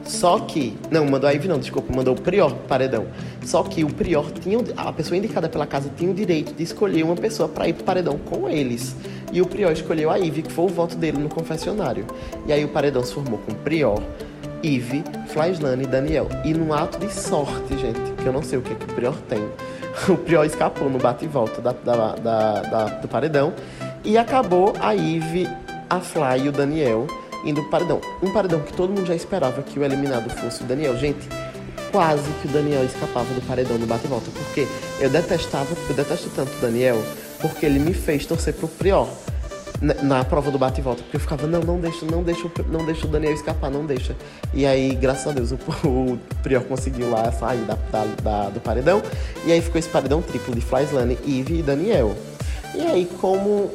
Só 0.06 0.40
que. 0.40 0.78
Não, 0.92 1.06
mandou 1.06 1.30
a 1.30 1.34
Ive 1.34 1.48
não, 1.48 1.60
desculpa, 1.60 1.94
mandou 1.94 2.14
o 2.14 2.22
Prior 2.22 2.54
paredão. 2.68 3.08
Só 3.44 3.64
que 3.64 3.84
o 3.84 3.94
Prior 3.94 4.30
tinha. 4.32 4.60
A 4.76 4.92
pessoa 4.92 5.18
indicada 5.18 5.48
pela 5.50 5.66
casa 5.66 5.90
tinha 5.96 6.12
o 6.12 6.14
direito 6.14 6.54
de 6.54 6.64
escolher 6.64 7.04
uma 7.04 7.16
pessoa 7.16 7.48
para 7.48 7.68
ir 7.68 7.74
pro 7.74 7.84
paredão 7.84 8.18
com 8.18 8.50
eles. 8.50 8.96
E 9.32 9.42
o 9.42 9.46
Prior 9.46 9.72
escolheu 9.72 10.12
a 10.12 10.20
Ive, 10.20 10.44
que 10.44 10.52
foi 10.52 10.66
o 10.66 10.68
voto 10.68 10.96
dele 10.96 11.18
no 11.18 11.30
confessionário. 11.30 12.06
E 12.46 12.54
aí 12.54 12.64
o 12.64 12.68
paredão 12.68 13.04
se 13.04 13.14
formou 13.14 13.40
com 13.40 13.54
Prior, 13.54 14.02
Ive, 14.62 15.04
Flaislane 15.28 15.84
e 15.84 15.88
Daniel. 15.88 16.28
E 16.46 16.54
num 16.54 16.74
ato 16.74 17.00
de 17.00 17.12
sorte, 17.12 17.78
gente, 17.78 18.00
que 18.22 18.26
eu 18.26 18.34
não 18.34 18.44
sei 18.44 18.60
o 18.60 18.62
que, 18.62 18.76
que 18.76 18.86
o 18.86 18.96
Prior 18.96 19.16
tem. 19.28 19.44
O 20.10 20.18
Prior 20.18 20.44
escapou 20.44 20.90
no 20.90 20.98
bate 20.98 21.26
e 21.26 21.28
volta 21.28 21.62
da, 21.62 21.72
da, 21.72 22.16
da, 22.16 22.62
da 22.62 22.86
do 22.86 23.08
paredão. 23.08 23.54
E 24.04 24.18
acabou 24.18 24.74
a 24.80 24.94
Ive, 24.96 25.48
a 25.90 26.00
Fly 26.00 26.46
e 26.46 26.50
o 26.50 26.52
Daniel 26.52 27.08
indo 27.44 27.62
pro 27.62 27.72
paredão. 27.72 28.02
Um 28.22 28.32
paredão 28.32 28.60
que 28.60 28.74
todo 28.74 28.90
mundo 28.90 29.06
já 29.06 29.16
esperava 29.16 29.62
que 29.62 29.80
o 29.80 29.84
eliminado 29.84 30.30
fosse 30.30 30.64
o 30.64 30.66
Daniel. 30.66 30.98
Gente, 30.98 31.28
quase 31.92 32.30
que 32.42 32.48
o 32.48 32.52
Daniel 32.52 32.84
escapava 32.84 33.32
do 33.34 33.42
paredão 33.48 33.78
no 33.78 33.86
bate 33.86 34.06
e 34.06 34.08
volta. 34.08 34.32
Porque 34.32 34.68
eu 35.00 35.10
detestava, 35.10 35.68
eu 35.90 35.96
detesto 35.96 36.30
tanto 36.36 36.52
o 36.58 36.62
Daniel, 36.62 37.02
porque 37.40 37.66
ele 37.66 37.80
me 37.80 37.94
fez 37.94 38.26
torcer 38.26 38.54
pro 38.54 38.68
Prior 38.68 39.08
na, 39.80 39.94
na 39.96 40.26
prova 40.26 40.50
do 40.50 40.58
bate 40.58 40.80
e 40.80 40.84
volta. 40.84 41.04
Porque 41.04 41.18
eu 41.18 41.22
ficava, 41.22 41.46
não, 41.46 41.60
não 41.60 41.80
deixa, 41.80 42.06
não 42.06 42.24
deixa, 42.24 42.50
não 42.70 42.86
deixa 42.86 43.06
o 43.06 43.10
Daniel 43.10 43.34
escapar, 43.34 43.70
não 43.70 43.86
deixa. 43.86 44.16
E 44.54 44.66
aí, 44.66 44.96
graças 44.96 45.28
a 45.28 45.32
Deus, 45.32 45.52
o, 45.52 45.58
o 45.88 46.20
Prior 46.42 46.64
conseguiu 46.64 47.12
lá 47.12 47.32
sair 47.32 47.62
da, 47.62 47.76
da, 47.92 48.06
da, 48.24 48.50
do 48.50 48.60
paredão. 48.60 49.02
E 49.46 49.52
aí 49.52 49.62
ficou 49.62 49.78
esse 49.78 49.90
paredão 49.90 50.22
triplo 50.22 50.56
de 50.56 50.62
Flyslane, 50.62 51.18
Eve 51.28 51.60
e 51.60 51.62
Daniel. 51.62 52.16
E 52.74 52.82
aí, 52.82 53.08
como 53.22 53.72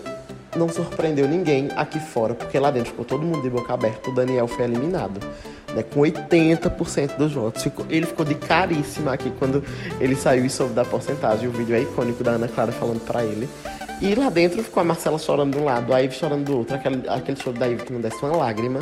não 0.56 0.68
surpreendeu 0.68 1.28
ninguém 1.28 1.68
aqui 1.76 2.00
fora, 2.00 2.34
porque 2.34 2.58
lá 2.58 2.70
dentro 2.70 2.90
ficou 2.90 3.04
todo 3.04 3.22
mundo 3.22 3.42
de 3.42 3.50
boca 3.50 3.74
aberta, 3.74 4.10
o 4.10 4.14
Daniel 4.14 4.46
foi 4.46 4.64
eliminado. 4.64 5.20
Né, 5.74 5.82
com 5.82 6.00
80% 6.00 7.16
dos 7.16 7.32
votos. 7.34 7.66
Ele 7.90 8.06
ficou 8.06 8.24
de 8.24 8.34
caríssima 8.34 9.12
aqui 9.12 9.30
quando 9.38 9.62
ele 10.00 10.16
saiu 10.16 10.46
e 10.46 10.50
soube 10.50 10.72
da 10.72 10.82
porcentagem. 10.82 11.46
O 11.46 11.52
vídeo 11.52 11.76
é 11.76 11.82
icônico 11.82 12.24
da 12.24 12.32
Ana 12.32 12.48
Clara 12.48 12.72
falando 12.72 13.04
para 13.04 13.22
ele. 13.22 13.46
E 14.00 14.14
lá 14.14 14.30
dentro 14.30 14.62
ficou 14.62 14.80
a 14.80 14.84
Marcela 14.84 15.18
chorando 15.18 15.54
de 15.54 15.58
um 15.58 15.64
lado, 15.64 15.92
a 15.92 15.98
Ivy 15.98 16.14
chorando 16.14 16.44
do 16.44 16.56
outro, 16.56 16.74
aquele, 16.74 17.06
aquele 17.08 17.38
choro 17.38 17.58
da 17.58 17.66
Ivy 17.66 17.82
que 17.82 17.92
não 17.92 18.00
desce 18.00 18.16
uma 18.24 18.34
lágrima. 18.34 18.80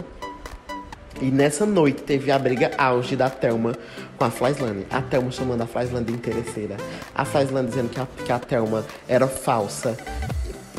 E 1.20 1.30
nessa 1.30 1.64
noite 1.64 2.02
teve 2.02 2.30
a 2.30 2.38
briga 2.38 2.70
auge 2.76 3.16
da 3.16 3.30
Thelma 3.30 3.74
com 4.18 4.24
a 4.24 4.30
Flyslane. 4.30 4.86
A 4.90 5.00
Thelma 5.00 5.32
chamando 5.32 5.62
a 5.62 5.66
Flyslane 5.66 6.04
de 6.04 6.12
interesseira. 6.12 6.76
A 7.14 7.24
Flyslane 7.24 7.68
dizendo 7.68 7.88
que 7.88 7.98
a, 7.98 8.06
que 8.24 8.30
a 8.30 8.38
Thelma 8.38 8.84
era 9.08 9.26
falsa. 9.26 9.96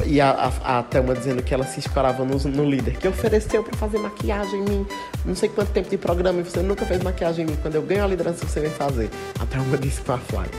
E 0.05 0.21
a, 0.21 0.51
a, 0.63 0.79
a 0.79 0.83
Thelma 0.83 1.15
dizendo 1.15 1.41
que 1.41 1.53
ela 1.53 1.65
se 1.65 1.79
escorava 1.79 2.23
no, 2.23 2.37
no 2.37 2.69
líder, 2.69 2.97
que 2.97 3.07
ofereceu 3.07 3.63
para 3.63 3.75
fazer 3.77 3.97
maquiagem 3.97 4.59
em 4.59 4.63
mim. 4.63 4.87
Não 5.25 5.35
sei 5.35 5.49
quanto 5.49 5.71
tempo 5.71 5.89
de 5.89 5.97
programa 5.97 6.39
e 6.39 6.43
você 6.43 6.61
nunca 6.61 6.85
fez 6.85 7.01
maquiagem 7.01 7.45
em 7.45 7.49
mim. 7.49 7.57
Quando 7.61 7.75
eu 7.75 7.81
ganho 7.81 8.03
a 8.03 8.07
liderança, 8.07 8.45
você 8.45 8.59
vem 8.59 8.69
fazer. 8.69 9.09
A 9.39 9.45
Thelma 9.45 9.77
disse 9.79 10.01
com 10.01 10.13
a 10.13 10.17
Fly. 10.17 10.49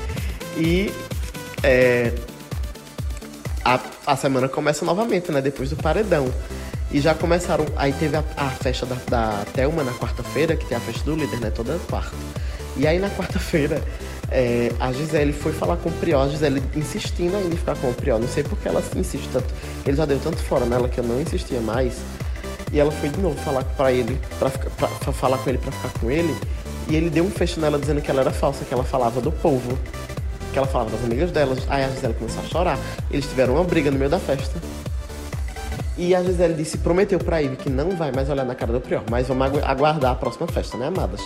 E 0.57 0.93
é, 1.63 2.13
a, 3.65 3.81
a 4.07 4.17
semana 4.17 4.49
começa 4.49 4.85
novamente, 4.85 5.31
né? 5.31 5.41
Depois 5.41 5.71
do 5.71 5.77
paredão. 5.77 6.33
E 6.91 7.01
já 7.01 7.15
começaram. 7.15 7.67
Aí 7.77 7.93
teve 7.93 8.17
a, 8.17 8.25
a 8.37 8.49
festa 8.49 8.87
da, 8.87 8.97
da 9.09 9.45
Thelma 9.53 9.85
na 9.85 9.93
quarta-feira, 9.93 10.57
que 10.57 10.67
tem 10.67 10.77
a 10.77 10.81
festa 10.81 11.05
do 11.05 11.15
líder, 11.15 11.41
né? 11.41 11.51
Toda 11.51 11.79
quarta. 11.89 12.17
E 12.77 12.87
aí 12.87 12.99
na 12.99 13.11
quarta-feira, 13.11 13.83
é, 14.31 14.71
a 14.79 14.93
Gisele 14.93 15.33
foi 15.33 15.53
falar 15.53 15.77
com 15.79 15.89
o 15.89 15.93
Prió, 15.93 16.21
a 16.21 16.29
Gisele 16.29 16.63
insistindo 16.77 17.37
ainda 17.37 17.55
em 17.55 17.57
ficar 17.57 17.77
com 17.77 17.91
o 17.91 17.95
Prió. 17.95 18.19
Não 18.19 18.29
sei 18.29 18.43
porque 18.43 18.69
ela 18.69 18.83
insiste 18.95 19.29
tanto. 19.33 19.47
Ele 19.87 19.97
já 19.97 20.05
deu 20.05 20.19
tanto 20.19 20.39
fora 20.39 20.67
nela 20.67 20.89
que 20.89 20.99
eu 20.99 21.05
não 21.05 21.21
insistia 21.21 21.61
mais. 21.61 21.95
E 22.71 22.79
ela 22.79 22.93
foi 22.93 23.09
de 23.09 23.19
novo 23.19 23.35
falar 23.41 23.65
para 23.65 23.91
ele, 23.91 24.21
pra, 24.39 24.51
pra, 24.51 24.89
pra, 24.89 25.13
falar 25.13 25.39
com 25.39 25.49
ele 25.49 25.59
pra 25.59 25.73
ficar 25.73 25.99
com 25.99 26.11
ele. 26.11 26.35
E 26.89 26.97
ele 26.97 27.09
deu 27.09 27.25
um 27.25 27.31
fecho 27.31 27.59
nela 27.61 27.79
dizendo 27.79 28.03
que 28.03 28.11
ela 28.11 28.21
era 28.21 28.31
falsa, 28.31 28.65
que 28.65 28.75
ela 28.75 28.85
falava 28.85 29.21
do 29.21 29.33
povo. 29.33 29.79
Que 30.53 30.59
ela 30.59 30.67
falava 30.67 30.91
das 30.91 31.03
amigas 31.05 31.31
delas. 31.31 31.61
Aí 31.69 31.85
a 31.85 31.89
Gisele 31.89 32.15
começou 32.15 32.43
a 32.43 32.47
chorar. 32.47 32.79
Eles 33.11 33.27
tiveram 33.27 33.55
uma 33.55 33.65
briga 33.65 33.91
no 33.91 33.99
meio 33.99 34.11
da 34.11 34.19
festa. 34.19 34.61
E 35.97 36.15
a 36.15 36.23
Gisele 36.23 36.55
disse, 36.55 36.79
prometeu 36.79 37.19
pra 37.19 37.41
Ivy 37.41 37.57
que 37.57 37.71
não 37.71 37.91
vai 37.97 38.13
mais 38.13 38.29
olhar 38.29 38.45
na 38.45 38.55
cara 38.55 38.73
do 38.73 38.81
Prior, 38.81 39.03
mas 39.11 39.27
vamos 39.27 39.61
aguardar 39.65 40.13
a 40.13 40.15
próxima 40.15 40.47
festa, 40.47 40.77
né, 40.77 40.87
amadas? 40.87 41.21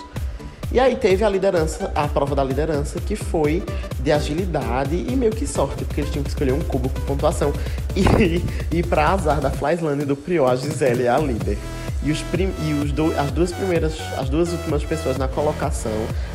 E 0.72 0.80
aí 0.80 0.96
teve 0.96 1.22
a 1.22 1.28
liderança, 1.28 1.92
a 1.94 2.08
prova 2.08 2.34
da 2.34 2.42
liderança, 2.42 2.98
que 2.98 3.14
foi 3.14 3.62
de 4.00 4.10
agilidade 4.10 4.96
e 4.96 5.14
meio 5.14 5.30
que 5.30 5.46
sorte, 5.46 5.84
porque 5.84 6.00
eles 6.00 6.10
tinham 6.10 6.22
que 6.22 6.30
escolher 6.30 6.52
um 6.52 6.60
cubo 6.60 6.88
com 6.88 7.00
pontuação. 7.02 7.52
E, 7.94 8.42
e 8.78 8.82
para 8.82 9.10
azar 9.10 9.38
da 9.38 9.50
Flyslane 9.50 10.04
e 10.04 10.06
do 10.06 10.16
Prior, 10.16 10.48
a 10.48 10.56
Gisele 10.56 11.02
é 11.02 11.10
a 11.10 11.18
líder. 11.18 11.58
E, 12.02 12.10
os 12.10 12.22
prim, 12.22 12.50
e 12.66 12.72
os 12.72 12.90
do, 12.90 13.12
as 13.20 13.30
duas 13.30 13.52
primeiras, 13.52 13.92
as 14.16 14.30
duas 14.30 14.50
últimas 14.50 14.82
pessoas 14.82 15.18
na 15.18 15.28
colocação 15.28 15.92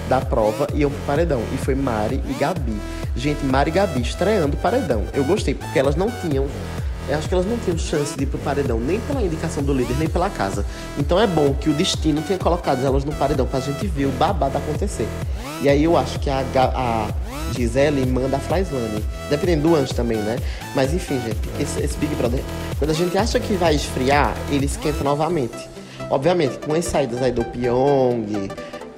da 0.08 0.22
prova 0.22 0.68
iam 0.76 0.92
pro 0.92 1.00
paredão. 1.08 1.42
E 1.52 1.58
foi 1.58 1.74
Mari 1.74 2.22
e 2.30 2.34
Gabi. 2.34 2.78
Gente, 3.16 3.44
Mari 3.44 3.72
e 3.72 3.74
Gabi 3.74 4.02
estreando 4.02 4.56
paredão. 4.58 5.04
Eu 5.16 5.24
gostei, 5.24 5.56
porque 5.56 5.80
elas 5.80 5.96
não 5.96 6.12
tinham 6.12 6.46
eu 7.10 7.18
acho 7.18 7.28
que 7.28 7.34
elas 7.34 7.46
não 7.46 7.58
tinham 7.58 7.78
chance 7.78 8.18
de 8.18 8.24
ir 8.24 8.28
pro 8.28 8.38
paredão, 8.40 8.80
nem 8.80 9.00
pela 9.02 9.22
indicação 9.22 9.64
do 9.64 9.74
líder, 9.74 9.96
nem 9.98 10.10
pela 10.10 10.30
casa. 10.30 10.66
Então 10.98 11.20
é 11.20 11.26
bom 11.26 11.54
que 11.54 11.70
o 11.70 11.74
destino 11.74 12.22
tenha 12.22 12.38
colocado 12.38 12.86
elas 12.86 13.06
no 13.06 13.14
paredão 13.14 13.46
pra 13.46 13.60
gente 13.60 13.88
ver 13.88 14.06
o 14.06 14.12
babado 14.12 14.58
acontecer. 14.58 15.08
E 15.62 15.70
aí 15.70 15.84
eu 15.84 15.98
acho 15.98 16.20
que 16.20 16.30
a, 16.30 16.44
a 16.56 17.08
Gisele 17.54 18.06
manda 18.06 18.38
a 18.38 18.40
Flyslane. 18.40 19.04
Dependendo 19.30 19.70
do 19.70 19.76
anjo 19.76 19.94
também, 19.94 20.18
né? 20.18 20.38
Mas 20.76 20.94
enfim, 20.94 21.20
gente, 21.22 21.38
esse, 21.60 21.82
esse 21.82 21.98
Big 21.98 22.14
Brother, 22.16 22.42
quando 22.78 22.92
a 22.92 22.94
gente 22.94 23.18
acha 23.18 23.40
que 23.40 23.54
vai 23.54 23.76
esfriar, 23.76 24.36
ele 24.52 24.66
esquenta 24.66 25.04
novamente. 25.04 25.58
Obviamente, 26.10 26.60
com 26.60 26.74
as 26.74 26.86
saídas 26.86 27.22
aí 27.22 27.32
do 27.32 27.44
Pyong, 27.44 28.50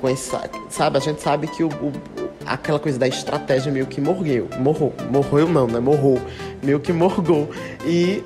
com 0.02 0.10
essa, 0.10 0.50
sabe, 0.70 0.98
a 0.98 1.02
gente 1.02 1.22
sabe 1.22 1.48
que 1.48 1.64
o, 1.64 1.68
o 1.68 2.19
aquela 2.46 2.80
coisa 2.80 2.98
da 2.98 3.08
estratégia 3.08 3.72
meio 3.72 3.86
que 3.86 4.02
morreu. 4.02 4.48
Morrou. 4.60 4.94
Morreu 5.12 5.48
não, 5.48 5.68
né? 5.68 5.80
Morrou. 5.80 6.20
Meio 6.64 6.80
que 6.80 6.92
morgou. 6.92 7.50
E 7.86 8.24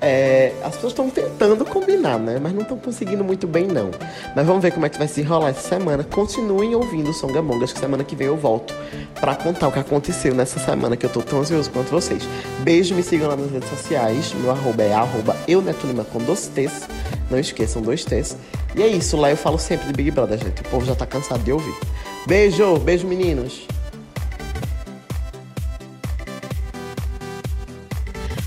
é, 0.00 0.52
as 0.62 0.74
pessoas 0.74 0.92
estão 0.92 1.10
tentando 1.10 1.64
combinar, 1.64 2.18
né? 2.18 2.38
Mas 2.40 2.52
não 2.52 2.62
estão 2.62 2.76
conseguindo 2.78 3.24
muito 3.24 3.46
bem, 3.46 3.66
não. 3.66 3.90
Mas 4.34 4.46
vamos 4.46 4.62
ver 4.62 4.72
como 4.72 4.86
é 4.86 4.88
que 4.88 4.98
vai 4.98 5.08
se 5.08 5.22
rolar 5.22 5.50
essa 5.50 5.68
semana. 5.68 6.04
Continuem 6.04 6.74
ouvindo 6.74 7.10
o 7.10 7.14
Songamonga. 7.14 7.64
Acho 7.64 7.74
que 7.74 7.80
semana 7.80 8.04
que 8.04 8.14
vem 8.14 8.26
eu 8.26 8.36
volto 8.36 8.74
para 9.20 9.34
contar 9.34 9.68
o 9.68 9.72
que 9.72 9.78
aconteceu 9.78 10.34
nessa 10.34 10.58
semana, 10.58 10.96
que 10.96 11.06
eu 11.06 11.10
tô 11.10 11.22
tão 11.22 11.40
ansioso 11.40 11.70
quanto 11.70 11.90
vocês. 11.90 12.22
Beijo, 12.60 12.94
me 12.94 13.02
sigam 13.02 13.28
lá 13.28 13.36
nas 13.36 13.50
redes 13.50 13.68
sociais. 13.68 14.34
Meu 14.40 14.50
arroba 14.50 14.82
é 14.82 14.92
arroba 14.92 15.36
eunetolima 15.48 16.04
com 16.04 16.18
dois 16.18 16.46
T's. 16.48 16.88
Não 17.30 17.38
esqueçam, 17.38 17.80
dois 17.82 18.04
T's. 18.04 18.36
E 18.76 18.82
é 18.82 18.88
isso, 18.88 19.16
lá 19.16 19.30
eu 19.30 19.36
falo 19.36 19.58
sempre 19.58 19.86
de 19.86 19.92
Big 19.92 20.10
Brother, 20.10 20.38
gente. 20.38 20.60
O 20.60 20.64
povo 20.64 20.84
já 20.84 20.94
tá 20.94 21.06
cansado 21.06 21.42
de 21.42 21.52
ouvir. 21.52 21.74
Beijo, 22.26 22.76
beijo 22.78 23.06
meninos. 23.06 23.66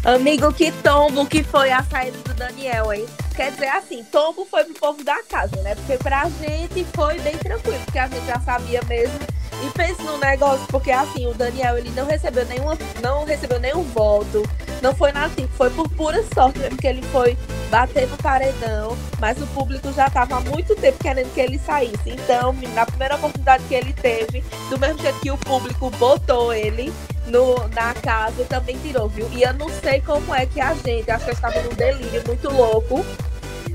Amigo, 0.08 0.53
que 0.53 0.72
tombo 0.72 1.26
que 1.26 1.43
foi 1.43 1.70
a 1.70 1.84
saída 1.84 2.18
do 2.20 2.34
Daniel, 2.34 2.93
hein? 2.93 3.05
Quer 3.36 3.51
dizer, 3.51 3.68
assim, 3.68 4.05
tombo 4.05 4.45
foi 4.45 4.64
pro 4.64 4.74
povo 4.76 5.03
da 5.03 5.22
casa, 5.24 5.62
né? 5.62 5.76
Porque 5.76 5.97
pra 5.97 6.30
gente 6.30 6.86
foi 6.95 7.20
bem 7.20 7.38
tranquilo, 7.38 7.82
porque 7.84 7.99
a 7.99 8.08
gente 8.08 8.26
já 8.26 8.39
sabia 8.39 8.82
mesmo. 8.88 9.20
E 9.62 9.70
pense 9.72 10.01
no 10.03 10.18
negócio, 10.18 10.66
porque 10.68 10.91
assim, 10.91 11.28
o 11.28 11.34
Daniel 11.34 11.78
ele 11.78 11.89
não 11.89 12.05
recebeu 12.05 12.45
nenhuma, 12.45 12.78
não 13.01 13.26
recebeu 13.26 13.60
nenhum 13.60 13.84
voto, 13.84 14.43
não 14.82 14.95
foi 14.95 15.12
nada 15.12 15.26
assim, 15.26 15.45
foi 15.58 15.70
por 15.72 15.89
pura 15.89 16.24
sorte 16.34 16.60
mesmo 16.60 16.78
que 16.78 16.88
ele 16.88 17.01
foi 17.08 17.38
bater 17.70 18.08
no 18.08 18.16
paredão, 18.16 18.97
mas 19.20 19.41
o 19.41 19.47
público 19.47 19.91
já 19.91 20.08
estava 20.08 20.38
há 20.38 20.39
muito 20.39 20.74
tempo 20.78 20.99
querendo 20.99 21.34
que 21.34 21.41
ele 21.41 21.60
saísse. 21.60 22.12
Então, 22.12 22.53
na 22.74 22.86
primeira 22.86 23.16
oportunidade 23.16 23.66
que 23.66 23.76
ele 23.76 23.91
teve, 23.91 24.41
do 24.70 24.80
mesmo 24.80 25.01
jeito 25.01 25.20
que 25.20 25.32
o 25.32 25.38
público 25.38 25.89
botou 25.91 26.53
ele 26.53 26.93
no, 27.28 27.67
na 27.69 27.93
casa, 27.93 28.43
também 28.45 28.78
tirou, 28.80 29.07
viu? 29.07 29.28
E 29.32 29.43
eu 29.43 29.53
não 29.53 29.69
sei 29.69 30.01
como 30.01 30.34
é 30.34 30.45
que 30.45 30.59
a 30.59 30.73
gente, 30.73 31.09
acho 31.09 31.25
que 31.25 31.32
eu 31.32 31.36
estava 31.36 31.61
num 31.61 31.73
delírio 31.73 32.23
muito 32.25 32.49
louco 32.51 33.05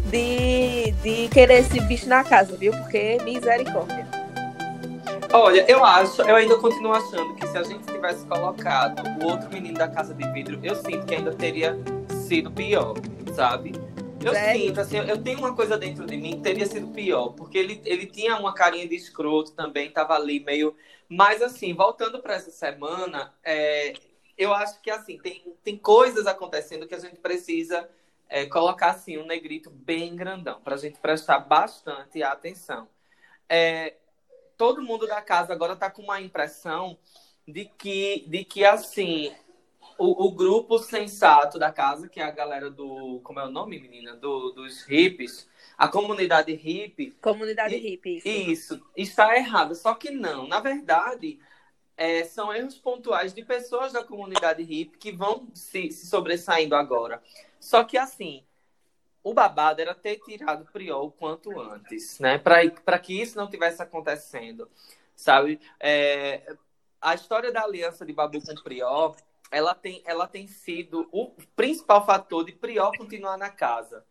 de, 0.07 0.92
de 1.03 1.28
querer 1.28 1.61
esse 1.61 1.80
bicho 1.80 2.09
na 2.09 2.22
casa, 2.24 2.57
viu? 2.57 2.72
Porque 2.72 3.18
misericórdia. 3.24 4.07
Olha, 5.32 5.64
eu 5.66 5.82
acho, 5.82 6.20
eu 6.22 6.36
ainda 6.36 6.59
continuo 6.59 6.92
achando 6.92 7.34
que 7.34 7.46
se 7.46 7.57
a 7.57 7.62
gente 7.62 7.84
tivesse 7.86 8.26
colocado 8.26 9.03
o 9.22 9.30
outro 9.30 9.50
menino 9.50 9.78
da 9.78 9.88
casa 9.88 10.12
de 10.12 10.30
vidro, 10.30 10.61
eu 10.62 10.74
sinto 10.76 11.07
que 11.07 11.14
ainda 11.14 11.32
teria 11.32 11.78
sido 12.28 12.50
pior, 12.50 12.94
sabe? 13.34 13.72
Eu 14.22 14.32
Sério? 14.32 14.61
sinto, 14.61 14.80
assim, 14.80 14.98
eu 14.98 15.18
tenho 15.18 15.38
uma 15.38 15.55
coisa 15.55 15.76
dentro 15.76 16.07
de 16.07 16.16
mim 16.16 16.36
que 16.36 16.42
teria 16.42 16.66
sido 16.66 16.88
pior, 16.88 17.30
porque 17.30 17.59
ele, 17.59 17.80
ele 17.84 18.07
tinha 18.07 18.36
uma 18.36 18.53
carinha 18.53 18.86
de 18.86 18.94
escroto 18.94 19.53
também, 19.53 19.90
tava 19.90 20.14
ali 20.14 20.40
meio. 20.40 20.76
Mas, 21.15 21.43
assim, 21.43 21.75
voltando 21.75 22.23
para 22.23 22.37
essa 22.37 22.51
semana, 22.51 23.35
é, 23.45 23.93
eu 24.39 24.55
acho 24.55 24.81
que, 24.81 24.91
assim, 24.91 25.19
tem, 25.19 25.55
tem 25.63 25.77
coisas 25.77 26.27
acontecendo 26.27 26.89
que 26.89 26.95
a 26.95 26.99
gente 26.99 27.17
precisa 27.17 27.87
é, 28.31 28.47
colocar, 28.47 28.93
assim, 28.93 29.19
um 29.19 29.27
negrito 29.27 29.69
bem 29.69 30.17
grandão, 30.17 30.59
para 30.63 30.75
a 30.75 30.79
gente 30.79 30.99
prestar 30.99 31.41
bastante 31.41 32.23
atenção. 32.23 32.89
É, 33.47 33.97
todo 34.57 34.81
mundo 34.81 35.07
da 35.07 35.21
casa 35.21 35.53
agora 35.53 35.77
tá 35.77 35.91
com 35.91 36.01
uma 36.01 36.19
impressão 36.19 36.97
de 37.47 37.67
que, 37.67 38.25
de 38.27 38.43
que 38.43 38.65
assim, 38.65 39.35
o, 39.99 40.29
o, 40.29 40.33
grupo 40.33 40.79
sensato 40.79 41.59
da 41.59 41.71
casa, 41.71 42.09
que 42.09 42.21
é 42.21 42.25
a 42.25 42.31
galera 42.31 42.71
do. 42.71 43.21
Como 43.23 43.39
é 43.39 43.45
o 43.45 43.51
nome, 43.51 43.79
menina? 43.79 44.17
Do, 44.17 44.53
dos 44.53 44.83
hippies. 44.85 45.47
A 45.77 45.89
comunidade 45.89 46.53
hippie. 46.53 47.12
Comunidade 47.20 47.77
hippie. 47.77 48.18
Isso. 48.25 48.75
isso, 48.75 48.87
está 48.97 49.37
errado. 49.37 49.75
Só 49.75 49.95
que 49.95 50.11
não. 50.11 50.47
Na 50.47 50.61
verdade, 50.61 51.39
é, 51.97 52.25
são 52.25 52.53
erros 52.53 52.79
pontuais 52.79 53.33
de 53.33 53.45
pessoas 53.45 53.93
da 53.93 54.05
comunidade 54.05 54.62
hippie 54.62 54.99
que 54.99 55.12
vão 55.12 55.49
se, 55.55 55.91
se 55.91 56.07
sobressaindo 56.07 56.75
agora. 56.75 57.23
Só 57.61 57.85
que 57.85 57.97
assim, 57.97 58.45
o 59.23 59.33
babado 59.33 59.81
era 59.81 59.95
ter 59.95 60.18
tirado 60.18 60.62
o 60.62 60.73
Priol 60.73 61.07
o 61.07 61.12
quanto 61.12 61.59
antes, 61.61 62.18
né? 62.18 62.39
Para 62.39 62.99
que 62.99 63.20
isso 63.20 63.37
não 63.37 63.49
tivesse 63.49 63.83
acontecendo, 63.83 64.68
sabe? 65.14 65.61
É, 65.79 66.57
a 67.01 67.14
história 67.14 67.53
da 67.53 67.62
aliança 67.62 68.05
de 68.05 68.12
Babu 68.12 68.41
com 68.41 68.55
Priol, 68.62 69.16
ela 69.51 69.75
tem, 69.75 70.03
ela 70.05 70.27
tem 70.27 70.47
sido 70.47 71.09
o 71.12 71.31
principal 71.55 72.05
fator 72.05 72.45
de 72.45 72.53
Priol 72.53 72.93
continuar 72.97 73.37
na 73.37 73.51
casa. 73.51 74.05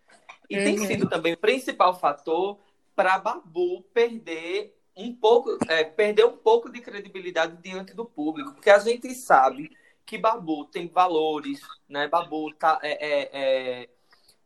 E 0.50 0.58
uhum. 0.58 0.64
tem 0.64 0.78
sido 0.88 1.10
também 1.10 1.34
o 1.34 1.38
principal 1.38 1.98
fator 1.98 2.60
para 2.96 3.18
Babu 3.18 3.82
perder 3.94 4.78
um 4.96 5.14
pouco, 5.16 5.58
é, 5.68 5.84
perder 5.84 6.26
um 6.26 6.38
pouco 6.38 6.70
de 6.70 6.82
credibilidade 6.82 7.58
diante 7.62 7.94
do 7.94 8.06
público, 8.06 8.54
porque 8.54 8.70
a 8.70 8.80
gente 8.80 9.14
sabe 9.16 9.72
que 10.06 10.18
Babu 10.18 10.66
tem 10.66 10.88
valores, 10.88 11.62
né? 11.88 12.08
Babu 12.08 12.54
tá, 12.54 12.80
é, 12.82 12.92
é, 12.92 13.30
é 13.34 13.90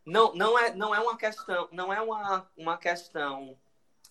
não, 0.05 0.35
não 0.35 0.57
é, 0.57 0.73
não 0.75 0.93
é 0.93 0.99
uma 0.99 1.17
questão, 1.17 1.67
não 1.71 1.91
é 1.91 1.99
uma, 1.99 2.47
uma 2.55 2.77
questão 2.77 3.57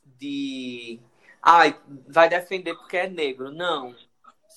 de, 0.05 0.99
ai, 1.41 1.79
vai 2.09 2.29
defender 2.29 2.75
porque 2.75 2.97
é 2.97 3.09
negro, 3.09 3.53
não, 3.53 3.95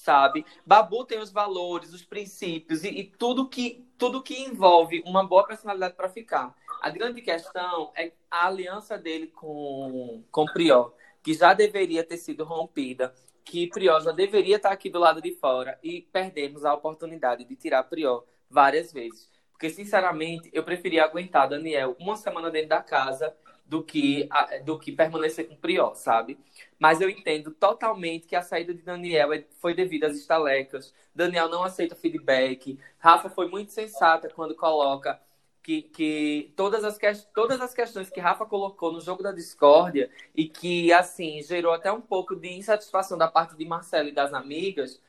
sabe? 0.08 0.45
Babu 0.66 1.03
tem 1.03 1.20
os 1.20 1.30
valores, 1.30 1.91
os 1.91 2.01
princípios 2.01 2.86
e, 2.86 2.88
e 2.88 3.03
tudo 3.03 3.49
que 3.49 3.86
tudo 3.97 4.24
que 4.24 4.41
envolve 4.41 5.03
uma 5.05 5.28
boa 5.28 5.45
personalidade 5.45 5.95
para 5.95 6.08
ficar. 6.08 6.55
A 6.82 6.89
grande 6.89 7.22
questão 7.22 7.91
é 7.93 8.14
a 8.32 8.47
aliança 8.47 8.97
dele 8.97 9.28
com 9.28 10.24
com 10.32 10.45
Prior, 10.45 10.93
que 11.22 11.34
já 11.34 11.53
deveria 11.53 12.05
ter 12.05 12.16
sido 12.16 12.45
rompida, 12.45 13.14
que 13.43 13.68
Prior 13.68 13.99
já 14.01 14.14
deveria 14.14 14.55
estar 14.55 14.72
aqui 14.72 14.89
do 14.89 14.97
lado 14.97 15.22
de 15.22 15.34
fora 15.36 15.78
e 15.84 16.01
perdemos 16.03 16.64
a 16.64 16.74
oportunidade 16.74 17.43
de 17.43 17.55
tirar 17.58 17.84
Prior 17.84 18.24
várias 18.49 18.93
vezes. 18.93 19.30
Porque, 19.51 19.70
sinceramente, 19.70 20.49
eu 20.53 20.64
preferia 20.64 21.03
aguentar 21.03 21.49
Daniel 21.49 21.97
uma 21.99 22.16
semana 22.16 22.49
dentro 22.49 22.70
da 22.70 22.82
casa 22.82 23.36
do 23.68 23.84
que, 23.84 24.30
do 24.63 24.80
que 24.80 24.91
permanecer 24.91 25.47
com 25.47 25.53
o 25.53 25.57
Prior, 25.57 25.93
sabe? 25.95 26.39
Mas 26.80 27.01
eu 27.01 27.09
entendo 27.09 27.51
totalmente 27.51 28.26
que 28.26 28.36
a 28.36 28.41
saída 28.41 28.74
de 28.74 28.82
Daniel 28.82 29.34
é, 29.34 29.43
foi 29.59 29.74
devido 29.74 30.05
às 30.05 30.15
estalecas. 30.15 30.93
Daniel 31.13 31.49
não 31.49 31.63
aceita 31.63 31.95
feedback. 31.95 32.80
Rafa 32.97 33.30
foi 33.30 33.49
muito 33.49 33.72
sensata 33.72 34.30
quando 34.30 34.55
coloca 34.55 35.20
que, 35.61 35.82
que 35.82 36.53
todas, 36.55 36.86
as 36.86 36.97
que, 36.97 37.13
todas 37.34 37.59
as 37.59 37.74
questões 37.74 38.09
que 38.09 38.22
Rafa 38.22 38.45
colocou 38.45 38.93
no 38.93 39.01
jogo 39.01 39.22
da 39.22 39.34
discórdia 39.34 40.09
e 40.34 40.47
que, 40.47 40.93
assim, 40.93 41.41
gerou 41.43 41.74
até 41.74 41.91
um 41.91 41.99
pouco 41.99 42.38
de 42.38 42.47
insatisfação 42.47 43.18
da 43.18 43.28
parte 43.28 43.57
de 43.57 43.65
Marcelo 43.65 44.07
e 44.07 44.13
das 44.13 44.34
amigas, 44.34 45.01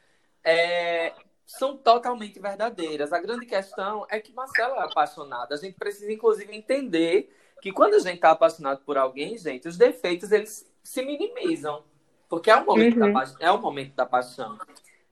é, 0.43 1.15
são 1.47 1.77
totalmente 1.77 2.41
verdadeiras. 2.41 3.13
A 3.13 3.21
grande 3.21 3.47
questão 3.47 4.05
é 4.11 4.19
que 4.19 4.33
Marcelo 4.33 4.75
é 4.75 4.85
apaixonado. 4.85 5.53
A 5.53 5.57
gente 5.57 5.75
precisa, 5.79 6.13
inclusive, 6.13 6.53
entender 6.57 7.33
que 7.61 7.73
quando 7.73 7.95
a 7.95 7.99
gente 7.99 8.17
está 8.17 8.31
apaixonado 8.31 8.83
por 8.85 8.97
alguém, 8.97 9.37
gente, 9.37 9.69
os 9.69 9.77
defeitos 9.77 10.33
eles 10.33 10.71
se 10.83 11.03
minimizam. 11.03 11.85
Porque 12.29 12.51
é 12.51 12.57
o 12.57 12.65
momento, 12.65 13.01
uhum. 13.01 13.13
da, 13.13 13.35
é 13.41 13.51
o 13.51 13.61
momento 13.61 13.95
da 13.95 14.05
paixão. 14.05 14.59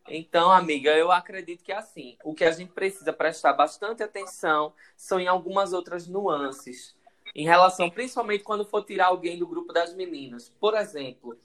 Então, 0.08 0.50
amiga, 0.50 0.90
eu 0.96 1.10
acredito 1.10 1.64
que 1.64 1.72
é 1.72 1.76
assim. 1.76 2.16
O 2.22 2.34
que 2.34 2.44
a 2.44 2.52
gente 2.52 2.72
precisa 2.72 3.12
prestar 3.12 3.54
bastante 3.54 4.02
atenção 4.02 4.72
são 4.96 5.18
em 5.18 5.26
algumas 5.26 5.72
outras 5.72 6.06
nuances. 6.06 6.94
Em 7.34 7.44
relação, 7.44 7.90
principalmente 7.90 8.44
quando 8.44 8.64
for 8.64 8.84
tirar 8.84 9.06
alguém 9.06 9.38
do 9.38 9.46
grupo 9.46 9.72
das 9.72 9.94
meninas. 9.94 10.48
Por 10.60 10.74
exemplo, 10.74 11.38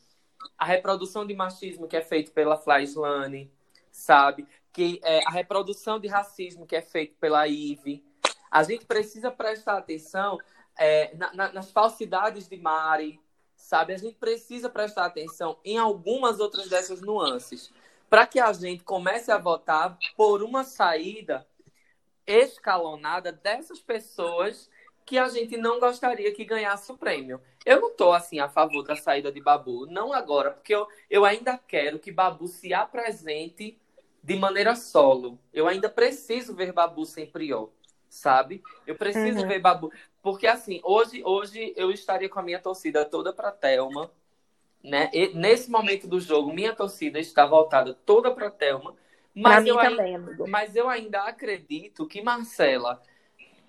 a 0.58 0.66
reprodução 0.66 1.26
de 1.26 1.34
machismo 1.34 1.88
que 1.88 1.98
é 1.98 2.02
feita 2.02 2.32
pela 2.32 2.58
Flaislane, 2.58 3.52
sabe? 3.92 4.46
que 4.74 5.00
é, 5.04 5.20
a 5.26 5.32
reprodução 5.32 6.00
de 6.00 6.08
racismo 6.08 6.66
que 6.66 6.76
é 6.76 6.82
feita 6.82 7.16
pela 7.20 7.48
IVE. 7.48 8.04
A 8.50 8.64
gente 8.64 8.86
precisa 8.86 9.32
prestar 9.32 9.78
atenção 9.78 10.38
é, 10.78 11.16
na, 11.16 11.34
na, 11.34 11.52
nas 11.54 11.72
falsidades 11.72 12.48
de 12.48 12.58
Mari, 12.58 13.20
sabe? 13.56 13.94
A 13.94 13.98
gente 13.98 14.16
precisa 14.16 14.70
prestar 14.70 15.06
atenção 15.06 15.58
em 15.64 15.78
algumas 15.78 16.40
outras 16.40 16.70
dessas 16.70 17.02
nuances, 17.02 17.72
para 18.10 18.28
que 18.28 18.40
a 18.40 18.52
gente 18.52 18.84
comece 18.84 19.32
a 19.32 19.38
votar 19.38 19.98
por 20.18 20.44
uma 20.44 20.64
saída 20.64 21.48
escalonada 22.26 23.32
dessas 23.32 23.80
pessoas 23.80 24.70
que 25.06 25.18
a 25.18 25.28
gente 25.28 25.58
não 25.58 25.80
gostaria 25.80 26.34
que 26.34 26.46
ganhasse 26.46 26.92
o 26.92 26.98
prêmio. 26.98 27.42
Eu 27.66 27.82
não 27.82 27.90
estou 27.90 28.14
assim 28.14 28.40
a 28.40 28.50
favor 28.50 28.84
da 28.84 28.96
saída 28.96 29.32
de 29.32 29.42
Babu, 29.42 29.86
não 29.86 30.14
agora, 30.14 30.52
porque 30.52 30.74
eu, 30.74 30.88
eu 31.10 31.26
ainda 31.26 31.58
quero 31.58 32.00
que 32.00 32.12
Babu 32.12 32.48
se 32.48 32.74
apresente 32.74 33.78
de 34.24 34.36
maneira 34.36 34.76
solo. 34.76 35.38
Eu 35.54 35.68
ainda 35.68 35.90
preciso 35.90 36.56
ver 36.56 36.72
Babu 36.72 37.06
sem 37.06 37.26
Priol, 37.26 37.74
sabe? 38.12 38.62
Eu 38.86 38.96
preciso 38.96 39.40
uhum. 39.40 39.48
ver 39.48 39.60
Babu. 39.60 39.92
Porque 40.22 40.46
assim, 40.46 40.82
hoje, 40.84 41.24
hoje 41.24 41.74
eu 41.78 41.90
estaria 41.90 42.28
com 42.28 42.40
a 42.40 42.44
minha 42.44 42.60
torcida 42.60 43.06
toda 43.06 43.32
para 43.32 43.52
Thelma. 43.52 44.12
Né? 44.84 45.10
E, 45.14 45.30
nesse 45.30 45.72
momento 45.72 46.08
do 46.08 46.20
jogo, 46.20 46.54
minha 46.54 46.76
torcida 46.76 47.20
está 47.20 47.46
voltada 47.46 47.94
toda 48.06 48.30
para 48.32 48.52
Thelma. 48.52 48.96
Mas, 49.34 49.66
eu 49.66 49.78
também, 49.78 50.18
ainda, 50.18 50.48
mas 50.48 50.76
eu 50.76 50.90
ainda 50.90 51.24
acredito 51.24 52.06
que 52.06 52.22
Marcela, 52.22 53.02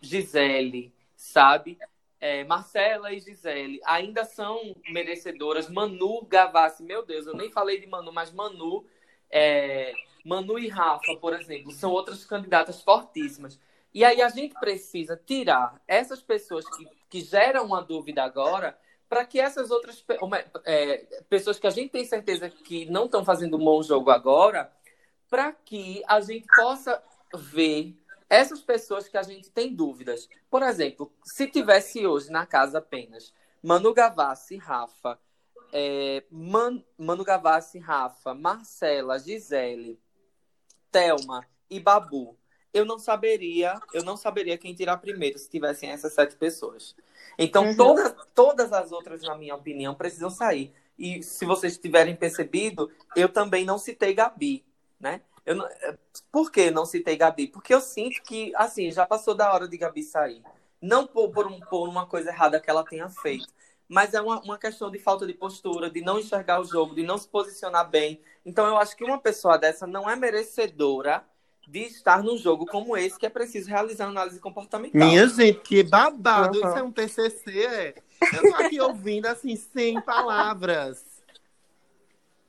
Gisele, 0.01 0.93
sabe? 1.15 1.79
É, 2.21 2.43
Marcela 2.43 3.13
e 3.13 3.21
Gisele 3.21 3.81
ainda 3.85 4.25
são 4.25 4.75
merecedoras. 4.91 5.71
Manu 5.71 6.23
Gavassi, 6.23 6.83
meu 6.83 7.07
Deus, 7.07 7.27
eu 7.27 7.37
nem 7.37 7.49
falei 7.49 7.81
de 7.81 7.87
Manu, 7.87 8.13
mas 8.13 8.33
Manu 8.33 8.85
é, 9.31 9.93
Manu 10.25 10.59
e 10.59 10.69
Rafa, 10.69 11.17
por 11.17 11.33
exemplo, 11.33 11.71
são 11.71 11.91
outras 11.91 12.25
candidatas 12.25 12.83
fortíssimas. 12.83 13.59
E 13.95 14.05
aí 14.05 14.23
a 14.23 14.29
gente 14.29 14.55
precisa 14.55 15.17
tirar 15.17 15.81
essas 15.87 16.23
pessoas 16.23 16.65
que, 16.77 16.87
que 17.11 17.21
geram 17.21 17.67
uma 17.67 17.83
dúvida 17.83 18.23
agora 18.23 18.79
para 19.09 19.27
que 19.27 19.39
essas 19.39 19.71
outras 19.71 20.03
é, 20.65 20.99
pessoas 21.29 21.59
que 21.59 21.67
a 21.67 21.71
gente 21.71 21.91
tem 21.91 22.05
certeza 22.05 22.49
que 22.49 22.87
não 22.87 23.05
estão 23.05 23.23
fazendo 23.23 23.59
um 23.59 23.65
bom 23.65 23.83
jogo 23.83 24.11
agora, 24.11 24.73
para 25.29 25.53
que 25.53 26.03
a 26.07 26.19
gente 26.21 26.47
possa 26.57 27.03
ver 27.35 27.95
essas 28.31 28.63
pessoas 28.63 29.09
que 29.09 29.19
a 29.19 29.23
gente 29.23 29.51
tem 29.51 29.75
dúvidas. 29.75 30.27
Por 30.51 30.63
exemplo, 30.63 31.13
se 31.23 31.47
tivesse 31.47 32.07
hoje 32.07 32.31
na 32.31 32.47
casa 32.47 32.79
apenas 32.79 33.35
Manu 33.63 33.93
Gavassi, 33.93 34.57
Rafa, 34.57 35.19
é, 35.71 36.25
Man, 36.31 36.83
Manu 36.97 37.23
Gavassi, 37.23 37.79
Rafa, 37.79 38.33
Marcela, 38.33 39.19
Gisele, 39.19 40.01
Thelma 40.91 41.47
e 41.69 41.79
Babu, 41.79 42.39
eu 42.73 42.85
não 42.85 42.99
saberia, 42.99 43.81
eu 43.93 44.03
não 44.03 44.17
saberia 44.17 44.57
quem 44.57 44.75
tirar 44.75 44.97
primeiro 44.97 45.39
se 45.39 45.49
tivessem 45.49 45.91
essas 45.91 46.13
sete 46.13 46.37
pessoas. 46.37 46.95
Então, 47.39 47.67
uhum. 47.67 47.77
todas, 47.77 48.15
todas 48.35 48.73
as 48.73 48.93
outras, 48.93 49.23
na 49.23 49.37
minha 49.37 49.55
opinião, 49.55 49.95
precisam 49.95 50.31
sair. 50.31 50.73
E 50.99 51.23
se 51.23 51.45
vocês 51.45 51.77
tiverem 51.79 52.15
percebido, 52.15 52.91
eu 53.17 53.29
também 53.29 53.65
não 53.65 53.79
citei 53.79 54.15
Gabi, 54.15 54.65
né? 54.99 55.21
Eu 55.45 55.57
não, 55.57 55.69
por 56.31 56.51
que 56.51 56.71
não 56.71 56.87
citei 56.87 57.17
Gabi? 57.17 57.49
Porque 57.49 57.75
eu 57.75 57.81
sinto 57.81 58.23
que, 58.23 58.53
assim, 58.55 58.91
já 58.91 59.05
passou 59.05 59.35
da 59.35 59.53
hora 59.53 59.67
de 59.67 59.77
Gabi 59.77 60.03
sair. 60.03 60.43
Não 60.81 61.07
por, 61.07 61.31
por, 61.31 61.47
um, 61.47 61.61
por 61.61 61.89
uma 61.89 62.07
coisa 62.07 62.31
errada 62.31 62.61
que 62.61 62.71
ela 62.71 62.85
tenha 62.85 63.09
feito, 63.09 63.49
mas 63.89 64.15
é 64.15 64.21
uma, 64.21 64.41
uma 64.41 64.59
questão 64.59 64.91
de 64.91 64.99
falta 64.99 65.27
de 65.27 65.35
postura, 65.35 65.91
de 65.91 66.01
não 66.01 66.19
enxergar 66.19 66.61
o 66.61 66.65
jogo, 66.65 66.95
de 66.95 67.03
não 67.03 67.19
se 67.19 67.29
posicionar 67.29 67.89
bem. 67.89 68.21
Então 68.45 68.67
eu 68.67 68.77
acho 68.77 68.97
que 68.97 69.05
uma 69.05 69.19
pessoa 69.19 69.59
dessa 69.59 69.87
não 69.87 70.09
é 70.09 70.17
merecedora 70.17 71.25
de 71.73 71.85
estar 71.85 72.23
num 72.23 72.37
jogo 72.37 72.67
como 72.67 72.95
esse, 72.95 73.19
que 73.19 73.25
é 73.25 73.31
preciso 73.31 73.71
realizar 73.71 74.07
análise 74.07 74.39
comportamental. 74.39 75.01
Minha 75.01 75.27
gente, 75.27 75.61
que 75.61 75.83
babado! 75.83 76.61
Uhum. 76.61 76.69
Isso 76.69 76.79
é 76.79 76.83
um 76.83 76.93
TCC, 76.93 77.65
é? 77.65 77.95
Eu 78.35 78.51
tô 78.51 78.57
aqui 78.57 78.79
ouvindo, 78.79 79.25
assim, 79.27 79.57
sem 79.57 79.99
palavras. 80.03 81.03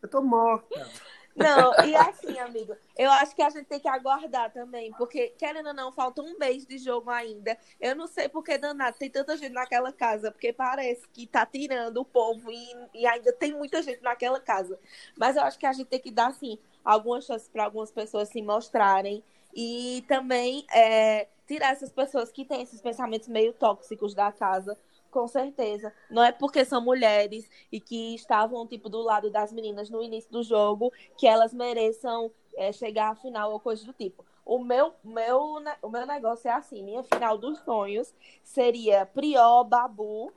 Eu 0.02 0.10
tô 0.10 0.22
morta. 0.22 0.92
Não, 1.36 1.74
e 1.86 1.96
assim, 1.96 2.38
amigo, 2.38 2.76
eu 2.96 3.10
acho 3.12 3.34
que 3.34 3.42
a 3.42 3.50
gente 3.50 3.66
tem 3.66 3.80
que 3.80 3.88
aguardar 3.88 4.52
também, 4.52 4.92
porque, 4.98 5.30
querendo 5.30 5.68
ou 5.68 5.74
não, 5.74 5.92
falta 5.92 6.22
um 6.22 6.38
mês 6.38 6.66
de 6.66 6.78
jogo 6.78 7.10
ainda. 7.10 7.58
Eu 7.80 7.96
não 7.96 8.06
sei 8.06 8.30
porque 8.30 8.58
danado 8.58 8.98
tem 8.98 9.10
tanta 9.10 9.36
gente 9.38 9.54
naquela 9.54 9.92
casa, 9.92 10.32
porque 10.32 10.52
parece 10.54 11.08
que 11.12 11.26
tá 11.26 11.46
tirando 11.46 11.98
o 11.98 12.06
povo 12.06 12.52
e, 12.52 12.76
e 12.94 13.08
ainda 13.08 13.32
tem 13.34 13.54
muita 13.54 13.82
gente 13.82 14.04
naquela 14.04 14.40
casa. 14.40 14.78
Mas 15.18 15.36
eu 15.36 15.44
acho 15.44 15.58
que 15.58 15.66
a 15.66 15.74
gente 15.74 15.88
tem 15.88 16.00
que 16.00 16.12
dar, 16.12 16.28
assim, 16.28 16.60
algumas 16.84 17.26
chances 17.26 17.48
para 17.48 17.66
algumas 17.66 17.92
pessoas 17.92 18.30
se 18.30 18.42
mostrarem 18.42 19.24
e 19.56 20.04
também 20.08 20.66
é, 20.74 21.28
tirar 21.48 21.72
essas 21.72 21.92
pessoas 21.92 22.32
que 22.32 22.46
têm 22.46 22.62
esses 22.62 22.82
pensamentos 22.82 23.28
meio 23.28 23.54
tóxicos 23.54 24.14
da 24.14 24.32
casa 24.32 24.78
com 25.14 25.28
certeza. 25.28 25.94
Não 26.10 26.24
é 26.24 26.32
porque 26.32 26.66
são 26.66 26.82
mulheres 26.82 27.48
e 27.72 27.80
que 27.80 28.16
estavam, 28.16 28.66
tipo, 28.68 28.90
do 28.90 29.00
lado 29.02 29.30
das 29.30 29.54
meninas 29.54 29.90
no 29.90 30.02
início 30.02 30.32
do 30.32 30.42
jogo 30.42 30.92
que 31.16 31.28
elas 31.28 31.54
mereçam 31.54 32.32
é, 32.58 32.72
chegar 32.72 33.12
à 33.12 33.16
final 33.16 33.52
ou 33.52 33.60
coisa 33.60 33.86
do 33.86 33.94
tipo. 33.94 34.26
O 34.44 34.60
meu, 34.60 34.94
meu, 35.04 35.64
o 35.82 35.90
meu 35.90 36.06
negócio 36.06 36.50
é 36.50 36.52
assim, 36.52 36.84
minha 36.84 37.04
final 37.04 37.38
dos 37.38 37.60
sonhos 37.60 38.14
seria 38.44 39.06
Prió, 39.06 39.64
Babu 39.64 40.34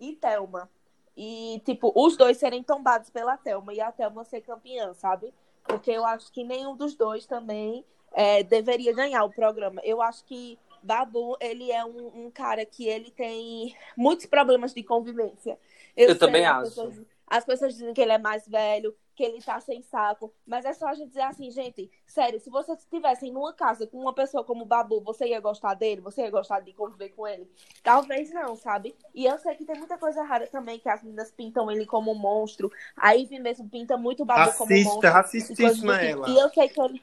e 0.00 0.14
Thelma. 0.14 0.68
E, 1.16 1.62
tipo, 1.64 1.92
os 1.94 2.16
dois 2.16 2.36
serem 2.38 2.62
tombados 2.62 3.10
pela 3.10 3.36
Thelma 3.36 3.72
e 3.72 3.80
a 3.80 3.92
Thelma 3.92 4.24
ser 4.24 4.40
campeã, 4.40 4.92
sabe? 4.94 5.32
Porque 5.68 5.90
eu 5.90 6.04
acho 6.04 6.30
que 6.32 6.44
nenhum 6.44 6.76
dos 6.76 6.94
dois 6.94 7.26
também 7.26 7.84
é, 8.12 8.42
deveria 8.42 8.92
ganhar 8.92 9.24
o 9.24 9.30
programa. 9.30 9.80
Eu 9.84 10.00
acho 10.00 10.24
que 10.24 10.58
Babu, 10.82 11.36
ele 11.40 11.72
é 11.72 11.84
um, 11.84 12.26
um 12.26 12.30
cara 12.30 12.64
que 12.64 12.86
ele 12.86 13.10
tem 13.10 13.74
muitos 13.96 14.26
problemas 14.26 14.72
de 14.72 14.82
convivência. 14.82 15.58
Eu 15.96 16.18
também 16.18 16.46
as 16.46 16.56
acho. 16.56 16.68
pessoas- 16.70 17.02
as 17.26 17.44
pessoas 17.44 17.72
dizem 17.74 17.92
que 17.92 18.00
ele 18.00 18.12
é 18.12 18.18
mais 18.18 18.46
velho, 18.46 18.96
que 19.16 19.24
ele 19.24 19.40
tá 19.40 19.58
sem 19.58 19.82
saco. 19.82 20.32
Mas 20.46 20.64
é 20.64 20.72
só 20.74 20.88
a 20.88 20.94
gente 20.94 21.08
dizer 21.08 21.22
assim, 21.22 21.50
gente, 21.50 21.90
sério, 22.06 22.38
se 22.38 22.50
vocês 22.50 22.78
estivessem 22.78 23.32
numa 23.32 23.52
casa 23.52 23.86
com 23.86 23.98
uma 23.98 24.12
pessoa 24.12 24.44
como 24.44 24.62
o 24.62 24.66
Babu, 24.66 25.00
você 25.00 25.26
ia 25.28 25.40
gostar 25.40 25.74
dele? 25.74 26.02
Você 26.02 26.20
ia 26.22 26.30
gostar 26.30 26.60
de 26.60 26.72
conviver 26.74 27.08
com 27.08 27.26
ele? 27.26 27.50
Talvez 27.82 28.30
não, 28.30 28.54
sabe? 28.54 28.94
E 29.14 29.24
eu 29.24 29.38
sei 29.38 29.54
que 29.56 29.64
tem 29.64 29.76
muita 29.78 29.96
coisa 29.96 30.20
errada 30.20 30.46
também, 30.46 30.78
que 30.78 30.88
as 30.88 31.02
meninas 31.02 31.32
pintam 31.32 31.70
ele 31.70 31.86
como 31.86 32.12
um 32.12 32.18
monstro. 32.18 32.70
A 32.94 33.12
Ivy 33.12 33.40
mesmo 33.40 33.68
pinta 33.68 33.96
muito 33.96 34.22
o 34.22 34.26
Babu 34.26 34.52
como 34.52 34.70
um 34.70 34.74
Racista, 34.74 34.90
monstro. 34.90 35.08
e 35.08 35.12
racistíssima 35.12 35.98
tipo. 35.98 36.10
ela. 36.10 36.28
E 36.28 36.38
eu 36.38 36.48
sei 36.50 36.68
que 36.68 36.80
ele. 36.80 37.02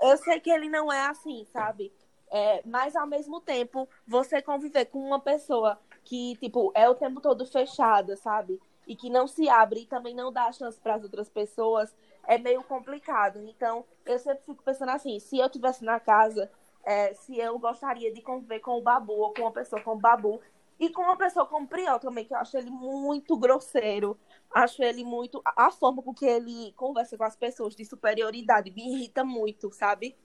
Eu 0.00 0.16
sei 0.16 0.40
que 0.40 0.50
ele 0.50 0.68
não 0.70 0.90
é 0.90 1.06
assim, 1.06 1.44
sabe? 1.52 1.92
É, 2.30 2.62
mas 2.64 2.94
ao 2.94 3.06
mesmo 3.06 3.40
tempo, 3.40 3.88
você 4.06 4.40
conviver 4.40 4.86
com 4.86 5.00
uma 5.00 5.18
pessoa 5.18 5.78
que, 6.04 6.36
tipo, 6.36 6.70
é 6.74 6.88
o 6.88 6.94
tempo 6.94 7.20
todo 7.20 7.44
fechada, 7.44 8.16
sabe? 8.16 8.60
E 8.86 8.96
que 8.96 9.10
não 9.10 9.26
se 9.26 9.48
abre 9.48 9.80
e 9.80 9.86
também 9.86 10.14
não 10.14 10.32
dá 10.32 10.50
chance 10.52 10.80
para 10.80 10.94
as 10.94 11.02
outras 11.02 11.28
pessoas, 11.28 11.94
é 12.26 12.38
meio 12.38 12.62
complicado. 12.64 13.40
Então, 13.42 13.84
eu 14.04 14.18
sempre 14.18 14.44
fico 14.44 14.62
pensando 14.62 14.90
assim, 14.90 15.18
se 15.18 15.38
eu 15.38 15.48
tivesse 15.48 15.84
na 15.84 16.00
casa, 16.00 16.50
é, 16.84 17.14
se 17.14 17.38
eu 17.38 17.58
gostaria 17.58 18.12
de 18.12 18.22
conviver 18.22 18.60
com 18.60 18.78
o 18.78 18.82
Babu 18.82 19.12
ou 19.12 19.32
com 19.32 19.42
uma 19.42 19.52
pessoa 19.52 19.80
como 19.82 19.96
o 19.96 20.00
Babu 20.00 20.40
e 20.78 20.88
com 20.88 21.02
uma 21.02 21.16
pessoa 21.16 21.44
como 21.46 21.66
o 21.66 21.68
Priol 21.68 22.00
também, 22.00 22.24
que 22.24 22.32
eu 22.32 22.38
acho 22.38 22.56
ele 22.56 22.70
muito 22.70 23.36
grosseiro. 23.36 24.18
Acho 24.52 24.82
ele 24.82 25.04
muito. 25.04 25.42
A 25.44 25.70
forma 25.70 26.02
com 26.02 26.14
que 26.14 26.24
ele 26.24 26.72
conversa 26.72 27.18
com 27.18 27.24
as 27.24 27.36
pessoas 27.36 27.76
de 27.76 27.84
superioridade 27.84 28.70
me 28.70 28.94
irrita 28.94 29.22
muito, 29.22 29.70
sabe? 29.72 30.16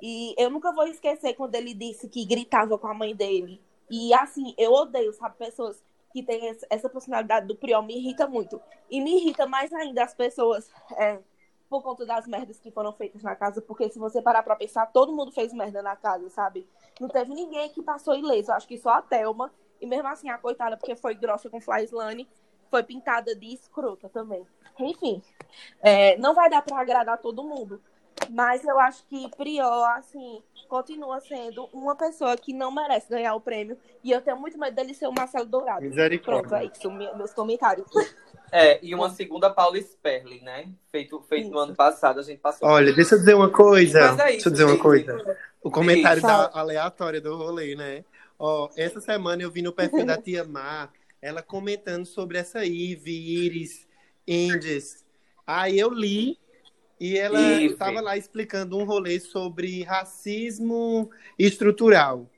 E 0.00 0.34
eu 0.38 0.48
nunca 0.48 0.72
vou 0.72 0.86
esquecer 0.86 1.34
quando 1.34 1.54
ele 1.54 1.74
disse 1.74 2.08
que 2.08 2.24
gritava 2.24 2.78
com 2.78 2.86
a 2.86 2.94
mãe 2.94 3.14
dele. 3.14 3.60
E 3.90 4.14
assim, 4.14 4.54
eu 4.56 4.72
odeio, 4.72 5.12
sabe, 5.12 5.36
pessoas 5.36 5.82
que 6.12 6.24
esse- 6.28 6.66
essa 6.70 6.88
personalidade 6.88 7.46
do 7.46 7.56
Priol, 7.56 7.82
me 7.82 7.96
irrita 7.96 8.26
muito. 8.26 8.60
E 8.90 9.00
me 9.00 9.16
irrita 9.16 9.46
mais 9.46 9.72
ainda 9.72 10.04
as 10.04 10.14
pessoas 10.14 10.70
é, 10.96 11.18
por 11.68 11.82
conta 11.82 12.04
das 12.04 12.26
merdas 12.26 12.58
que 12.58 12.70
foram 12.70 12.92
feitas 12.92 13.22
na 13.22 13.36
casa, 13.36 13.62
porque 13.62 13.88
se 13.88 13.98
você 13.98 14.20
parar 14.20 14.42
pra 14.42 14.56
pensar, 14.56 14.86
todo 14.86 15.12
mundo 15.12 15.30
fez 15.30 15.52
merda 15.52 15.80
na 15.82 15.94
casa, 15.94 16.28
sabe? 16.28 16.66
Não 17.00 17.08
teve 17.08 17.32
ninguém 17.32 17.68
que 17.70 17.82
passou 17.82 18.14
ileso, 18.16 18.50
acho 18.52 18.66
que 18.66 18.76
só 18.76 18.90
a 18.90 19.02
Thelma. 19.02 19.52
E 19.80 19.86
mesmo 19.86 20.08
assim, 20.08 20.28
a 20.28 20.36
coitada, 20.36 20.76
porque 20.76 20.94
foi 20.96 21.14
grossa 21.14 21.48
com 21.48 21.60
Flyslane, 21.60 22.28
foi 22.70 22.82
pintada 22.82 23.34
de 23.34 23.46
escrota 23.54 24.08
também. 24.08 24.46
Enfim, 24.78 25.22
é, 25.80 26.16
não 26.18 26.34
vai 26.34 26.50
dar 26.50 26.62
pra 26.62 26.78
agradar 26.80 27.18
todo 27.18 27.42
mundo. 27.42 27.80
Mas 28.30 28.64
eu 28.64 28.78
acho 28.78 29.04
que 29.08 29.28
Prior, 29.36 29.84
assim, 29.96 30.42
continua 30.68 31.20
sendo 31.20 31.68
uma 31.72 31.96
pessoa 31.96 32.36
que 32.36 32.52
não 32.52 32.70
merece 32.70 33.08
ganhar 33.10 33.34
o 33.34 33.40
prêmio. 33.40 33.76
E 34.04 34.10
eu 34.12 34.20
tenho 34.20 34.38
muito 34.38 34.58
medo 34.58 34.74
dele 34.74 34.94
ser 34.94 35.08
o 35.08 35.12
Marcelo 35.12 35.46
Dourado. 35.46 35.82
Misericórdia. 35.82 36.42
Pronto, 36.48 36.54
é 36.54 36.64
isso, 36.66 36.90
me- 36.90 37.12
meus 37.14 37.34
comentários. 37.34 37.86
É, 38.52 38.78
e 38.84 38.94
uma 38.94 39.10
segunda 39.10 39.50
Paula 39.50 39.78
Sperling, 39.78 40.40
né? 40.42 40.68
Feito, 40.90 41.20
feito 41.28 41.50
no 41.50 41.58
ano 41.58 41.74
passado, 41.74 42.20
a 42.20 42.22
gente 42.22 42.38
passou. 42.38 42.68
Olha, 42.68 42.92
deixa 42.92 43.14
eu 43.14 43.18
dizer 43.18 43.34
uma 43.34 43.50
coisa. 43.50 44.00
Mas 44.00 44.18
é 44.18 44.24
deixa 44.24 44.36
isso, 44.36 44.48
eu 44.48 44.52
dizer 44.52 44.64
uma 44.64 44.78
coisa. 44.78 45.38
O 45.62 45.70
comentário 45.70 46.22
da 46.22 46.50
aleatória 46.54 47.20
do 47.20 47.36
rolê, 47.36 47.74
né? 47.74 48.04
Ó, 48.38 48.68
essa 48.76 49.00
semana 49.00 49.42
eu 49.42 49.50
vi 49.50 49.62
no 49.62 49.72
perfil 49.72 50.06
da 50.06 50.16
Tia 50.16 50.44
Mar, 50.44 50.90
ela 51.20 51.42
comentando 51.42 52.06
sobre 52.06 52.38
essa 52.38 52.64
Ive, 52.64 53.10
Iris, 53.10 53.86
Indes. 54.26 55.04
Aí 55.46 55.78
eu 55.78 55.90
li 55.90 56.38
e 57.00 57.18
ela 57.18 57.62
estava 57.62 58.00
lá 58.02 58.16
explicando 58.16 58.76
um 58.78 58.84
rolê 58.84 59.18
sobre 59.18 59.82
racismo 59.82 61.10
estrutural. 61.38 62.28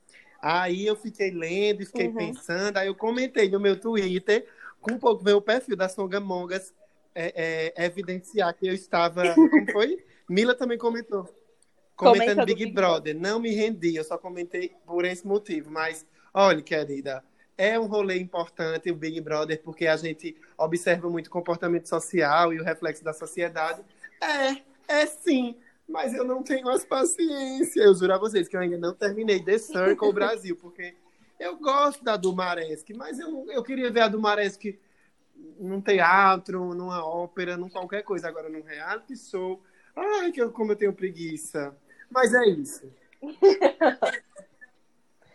Aí 0.40 0.86
eu 0.86 0.96
fiquei 0.96 1.30
lendo 1.32 1.82
e 1.82 1.86
fiquei 1.86 2.06
Uhum. 2.08 2.14
pensando, 2.14 2.76
aí 2.76 2.86
eu 2.86 2.94
comentei 2.94 3.48
no 3.50 3.60
meu 3.60 3.78
Twitter, 3.78 4.46
com 4.80 4.92
um 4.92 4.98
pouco 4.98 5.24
meu 5.24 5.40
perfil 5.40 5.76
da 5.76 5.88
Songamongas, 5.88 6.72
é, 7.14 7.72
é, 7.76 7.84
evidenciar 7.84 8.54
que 8.54 8.66
eu 8.66 8.72
estava. 8.74 9.34
Como 9.34 9.70
foi? 9.72 9.98
Mila 10.28 10.54
também 10.54 10.78
comentou. 10.78 11.28
Comentando 11.96 12.20
Comentando 12.20 12.46
Big, 12.46 12.64
Big 12.64 12.72
Brother. 12.72 13.14
Não 13.14 13.38
me 13.38 13.50
rendi, 13.54 13.96
eu 13.96 14.04
só 14.04 14.16
comentei 14.16 14.72
por 14.86 15.04
esse 15.04 15.26
motivo. 15.26 15.70
Mas, 15.70 16.06
olha, 16.32 16.62
querida, 16.62 17.22
é 17.56 17.78
um 17.78 17.86
rolê 17.86 18.18
importante 18.18 18.90
o 18.90 18.94
Big 18.96 19.20
Brother, 19.20 19.60
porque 19.62 19.86
a 19.86 19.96
gente 19.96 20.36
observa 20.56 21.08
muito 21.10 21.26
o 21.26 21.30
comportamento 21.30 21.88
social 21.88 22.52
e 22.52 22.60
o 22.60 22.64
reflexo 22.64 23.04
da 23.04 23.12
sociedade. 23.12 23.82
É, 24.22 24.62
é 25.00 25.06
sim. 25.06 25.56
Mas 25.88 26.14
eu 26.14 26.24
não 26.24 26.42
tenho 26.42 26.68
as 26.68 26.84
paciência. 26.84 27.82
Eu 27.82 27.94
juro 27.94 28.14
a 28.14 28.18
vocês 28.18 28.48
que 28.48 28.56
eu 28.56 28.60
ainda 28.60 28.78
não 28.78 28.94
terminei 28.94 29.42
The 29.42 29.58
Circle 29.58 30.12
Brasil, 30.12 30.56
porque 30.56 30.94
eu 31.38 31.56
gosto 31.56 32.04
da 32.04 32.16
Dumaresque, 32.16 32.94
mas 32.94 33.18
eu, 33.18 33.46
eu 33.50 33.62
queria 33.62 33.90
ver 33.90 34.00
a 34.02 34.08
Dumaresque 34.08 34.78
num 35.58 35.80
teatro, 35.80 36.72
numa 36.72 37.04
ópera, 37.04 37.56
num 37.56 37.68
qualquer 37.68 38.02
coisa. 38.02 38.28
Agora, 38.28 38.48
num 38.48 38.62
reality 38.62 39.16
show. 39.16 39.60
Ai, 39.94 40.30
que 40.30 40.40
eu, 40.40 40.50
como 40.52 40.72
eu 40.72 40.76
tenho 40.76 40.92
preguiça. 40.92 41.76
Mas 42.08 42.32
é 42.32 42.46
isso. 42.46 42.90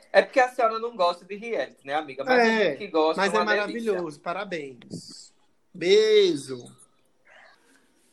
É 0.09 0.22
porque 0.23 0.39
a 0.39 0.49
senhora 0.49 0.80
não 0.80 0.95
gosta 0.95 1.23
de 1.26 1.35
reality, 1.35 1.85
né, 1.85 1.93
amiga? 1.93 2.23
Mas 2.23 2.39
É, 2.39 2.76
que 2.76 2.88
gosta. 2.88 3.22
Mas 3.22 3.31
é 3.31 3.38
delícia. 3.38 3.55
maravilhoso. 3.55 4.19
Parabéns. 4.19 5.31
Beijo. 5.72 6.65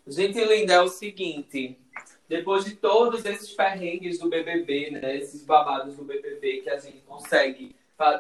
Gente 0.07 0.43
linda, 0.45 0.75
é 0.75 0.81
o 0.81 0.89
seguinte. 0.89 1.79
Depois 2.29 2.65
de 2.65 2.75
todos 2.77 3.25
esses 3.25 3.51
perrengues 3.53 4.19
do 4.19 4.29
BBB, 4.29 4.91
né? 4.91 5.17
Esses 5.17 5.45
babados 5.45 5.97
do 5.97 6.05
BBB 6.05 6.63
que 6.63 6.71
a 6.71 6.79
gente 6.79 6.99
consegue 7.07 7.75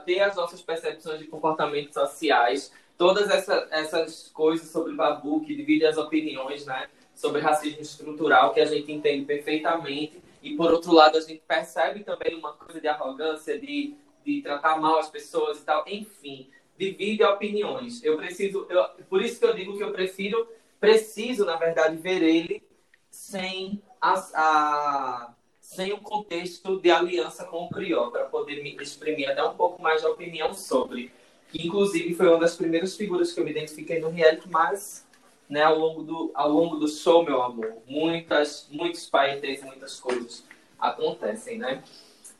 ter 0.06 0.20
as 0.20 0.36
nossas 0.36 0.62
percepções 0.62 1.18
de 1.18 1.26
comportamentos 1.26 1.92
sociais, 1.94 2.72
todas 2.96 3.28
essa- 3.30 3.66
essas 3.70 4.28
coisas 4.28 4.68
sobre 4.70 4.94
Babu 4.94 5.40
que 5.44 5.54
divide 5.54 5.84
as 5.84 5.98
opiniões, 5.98 6.64
né? 6.64 6.88
Sobre 7.14 7.40
racismo 7.40 7.80
estrutural 7.82 8.52
que 8.54 8.60
a 8.60 8.66
gente 8.66 8.90
entende 8.90 9.24
perfeitamente 9.24 10.18
e 10.42 10.56
por 10.56 10.72
outro 10.72 10.92
lado 10.92 11.16
a 11.18 11.20
gente 11.20 11.42
percebe 11.46 12.00
também 12.04 12.34
uma 12.34 12.52
coisa 12.52 12.80
de 12.80 12.86
arrogância, 12.88 13.58
de, 13.58 13.94
de 14.24 14.42
tratar 14.42 14.78
mal 14.80 14.98
as 14.98 15.08
pessoas 15.10 15.60
e 15.60 15.64
tal. 15.64 15.84
Enfim, 15.86 16.48
divide 16.78 17.22
opiniões. 17.24 18.02
Eu 18.02 18.16
preciso, 18.16 18.66
eu- 18.70 18.84
por 19.08 19.20
isso 19.22 19.38
que 19.38 19.44
eu 19.46 19.54
digo 19.54 19.76
que 19.76 19.82
eu 19.82 19.92
prefiro 19.92 20.46
preciso, 20.84 21.44
na 21.46 21.56
verdade, 21.56 21.96
ver 21.96 22.22
ele 22.22 22.62
sem, 23.10 23.82
as- 24.00 24.34
a, 24.34 25.34
sem 25.60 25.92
o 25.92 25.98
contexto 25.98 26.78
de 26.80 26.90
aliança 26.90 27.44
com 27.44 27.64
o 27.64 27.68
Prior, 27.70 28.10
para 28.10 28.24
poder 28.26 28.62
me 28.62 28.76
exprimir 28.76 29.30
até 29.30 29.42
um 29.42 29.54
pouco 29.54 29.80
mais 29.82 30.02
de 30.02 30.06
opinião 30.06 30.52
sobre. 30.52 31.10
Que, 31.48 31.66
inclusive, 31.66 32.14
foi 32.14 32.28
uma 32.28 32.38
das 32.38 32.56
primeiras 32.56 32.96
figuras 32.96 33.32
que 33.32 33.40
eu 33.40 33.44
me 33.44 33.50
identifiquei 33.50 33.98
no 33.98 34.10
reality, 34.10 34.48
mas 34.50 35.06
né, 35.48 35.62
ao, 35.62 35.78
longo 35.78 36.02
do, 36.02 36.30
ao 36.34 36.50
longo 36.50 36.76
do 36.76 36.88
show, 36.88 37.24
meu 37.24 37.40
amor, 37.42 37.76
muitas, 37.86 38.68
muitos 38.70 39.06
países, 39.06 39.62
muitas 39.62 39.98
coisas 39.98 40.44
acontecem, 40.78 41.58
né? 41.58 41.82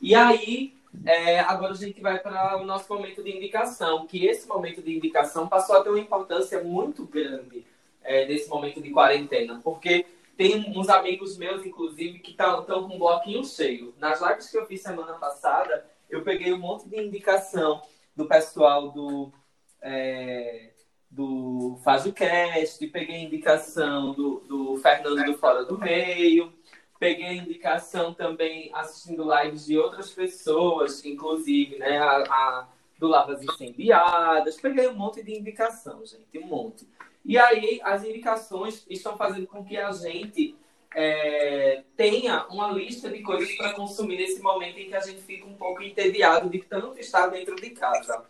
E 0.01 0.15
aí, 0.15 0.75
é, 1.07 1.41
agora 1.41 1.73
a 1.73 1.77
gente 1.77 2.01
vai 2.01 2.19
para 2.19 2.59
o 2.59 2.65
nosso 2.65 2.93
momento 2.93 3.23
de 3.23 3.35
indicação, 3.35 4.07
que 4.07 4.27
esse 4.27 4.47
momento 4.47 4.83
de 4.83 4.95
indicação 4.95 5.49
passou 5.49 5.77
a 5.77 5.83
ter 5.83 5.91
uma 5.91 5.99
importância 6.01 6.63
muito 6.63 7.05
grande 7.07 7.65
é, 8.05 8.27
nesse 8.27 8.49
momento 8.49 8.81
de 8.81 8.91
quarentena, 8.91 9.61
porque 9.65 10.07
tem 10.37 10.73
uns 10.77 10.89
amigos 10.89 11.37
meus, 11.37 11.65
inclusive, 11.65 12.19
que 12.19 12.33
estão 12.33 12.65
com 12.65 12.95
um 12.95 12.99
bloquinho 12.99 13.45
cheio. 13.45 13.95
Nas 13.99 14.21
lives 14.21 14.51
que 14.51 14.59
eu 14.59 14.67
fiz 14.67 14.83
semana 14.83 15.15
passada, 15.15 15.87
eu 16.11 16.23
peguei 16.23 16.53
um 16.53 16.59
monte 16.59 16.89
de 16.89 17.01
indicação 17.01 17.83
do 18.15 18.27
pessoal 18.27 18.91
do, 18.91 19.33
é, 19.81 20.71
do 21.11 21.79
FajoCast, 21.83 22.87
peguei 22.89 23.23
indicação 23.23 24.13
do, 24.13 24.41
do 24.41 24.77
Fernando 24.79 25.25
do 25.25 25.39
Fora 25.39 25.65
do 25.65 25.79
Meio, 25.79 26.53
peguei 26.99 27.37
indicação 27.37 28.13
também 28.13 28.71
assistindo 28.75 29.29
lives 29.35 29.67
de 29.67 29.79
outras 29.79 30.11
pessoas, 30.11 31.05
inclusive, 31.05 31.79
né, 31.79 31.99
a, 31.99 32.23
a 32.23 32.69
do 32.99 33.09
Lavas 33.09 33.43
Incendiadas, 33.43 34.61
peguei 34.61 34.89
um 34.89 34.95
monte 34.95 35.23
de 35.23 35.37
indicação, 35.37 36.05
gente, 36.07 36.39
um 36.39 36.47
monte. 36.47 36.89
E 37.25 37.39
aí, 37.39 37.81
as 37.83 38.05
indicações 38.05 38.85
estão 38.89 39.17
fazendo 39.17 39.47
com 39.47 39.65
que 39.65 39.77
a 39.77 39.91
gente 39.93 40.55
é, 40.95 41.83
tenha 41.97 42.47
uma 42.49 42.71
lista 42.71 43.09
de 43.11 43.23
coisas 43.23 43.51
para 43.57 43.73
consumir 43.73 44.17
nesse 44.19 44.41
momento 44.43 44.79
em 44.79 44.89
que 44.89 44.95
a 44.95 45.01
gente 45.01 45.23
fica 45.23 45.47
um 45.47 45.55
pouco 45.55 45.83
entediado 45.83 46.49
de 46.51 46.61
tanto 46.61 46.99
estar 47.01 47.29
dentro 47.29 47.57
de 47.57 47.71
casa. 47.71 48.25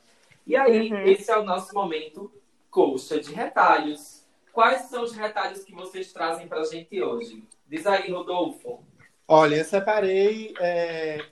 E 0.46 0.56
aí, 0.56 0.92
Uhum. 0.92 1.00
esse 1.02 1.30
é 1.30 1.36
o 1.36 1.42
nosso 1.44 1.74
momento 1.74 2.30
coxa 2.70 3.18
de 3.20 3.32
retalhos. 3.32 4.22
Quais 4.52 4.82
são 4.82 5.02
os 5.02 5.12
retalhos 5.12 5.64
que 5.64 5.74
vocês 5.74 6.12
trazem 6.12 6.46
para 6.46 6.60
a 6.60 6.64
gente 6.64 7.02
hoje? 7.02 7.42
Diz 7.68 7.86
aí, 7.86 8.10
Rodolfo. 8.10 8.80
Olha, 9.26 9.56
eu 9.56 9.64
separei 9.64 10.54
é, 10.60 11.24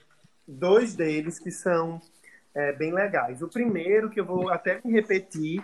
dois 0.47 0.95
deles 0.97 1.39
que 1.39 1.51
são 1.51 2.01
é, 2.55 2.73
bem 2.73 2.93
legais. 2.93 3.43
O 3.43 3.49
primeiro, 3.49 4.11
que 4.11 4.21
eu 4.21 4.25
vou 4.25 4.51
até 4.51 4.81
me 4.85 4.93
repetir, 4.93 5.63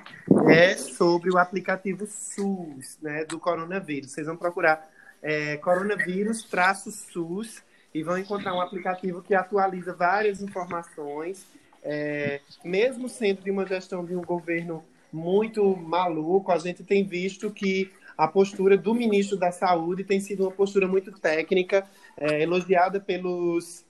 é 0.48 0.76
sobre 0.76 1.30
o 1.30 1.38
aplicativo 1.38 2.06
SUS, 2.06 2.98
né, 3.02 3.24
do 3.24 3.38
coronavírus. 3.38 4.12
Vocês 4.12 4.26
vão 4.26 4.36
procurar 4.36 4.88
é, 5.22 5.56
coronavírus-SUS 5.58 7.62
e 7.94 8.02
vão 8.02 8.18
encontrar 8.18 8.54
um 8.54 8.60
aplicativo 8.60 9.22
que 9.22 9.34
atualiza 9.34 9.94
várias 9.94 10.40
informações, 10.40 11.46
é, 11.82 12.40
mesmo 12.64 13.08
sendo 13.08 13.42
de 13.42 13.50
uma 13.50 13.66
gestão 13.66 14.04
de 14.04 14.14
um 14.14 14.22
governo 14.22 14.84
muito 15.12 15.76
maluco, 15.76 16.52
a 16.52 16.58
gente 16.58 16.84
tem 16.84 17.04
visto 17.04 17.50
que 17.50 17.90
a 18.16 18.28
postura 18.28 18.76
do 18.76 18.94
ministro 18.94 19.38
da 19.38 19.50
Saúde 19.50 20.04
tem 20.04 20.20
sido 20.20 20.42
uma 20.42 20.50
postura 20.50 20.88
muito 20.88 21.12
técnica, 21.12 21.86
é, 22.16 22.42
elogiada 22.42 23.00
pelos 23.00 23.86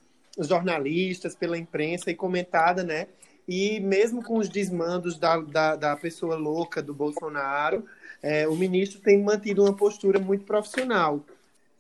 jornalistas, 0.47 1.35
pela 1.35 1.59
imprensa 1.59 2.11
e 2.11 2.15
comentada, 2.15 2.85
né? 2.85 3.09
E 3.49 3.81
mesmo 3.81 4.23
com 4.23 4.39
os 4.39 4.49
desmandos 4.49 5.19
da, 5.19 5.39
da, 5.39 5.75
da 5.75 5.97
pessoa 5.97 6.37
louca 6.37 6.83
do 6.83 6.93
Bolsonaro, 6.93 7.85
é, 8.23 8.47
o 8.47 8.55
ministro 8.55 9.01
tem 9.01 9.23
mantido 9.23 9.63
uma 9.65 9.75
postura 9.75 10.19
muito 10.19 10.45
profissional. 10.45 11.25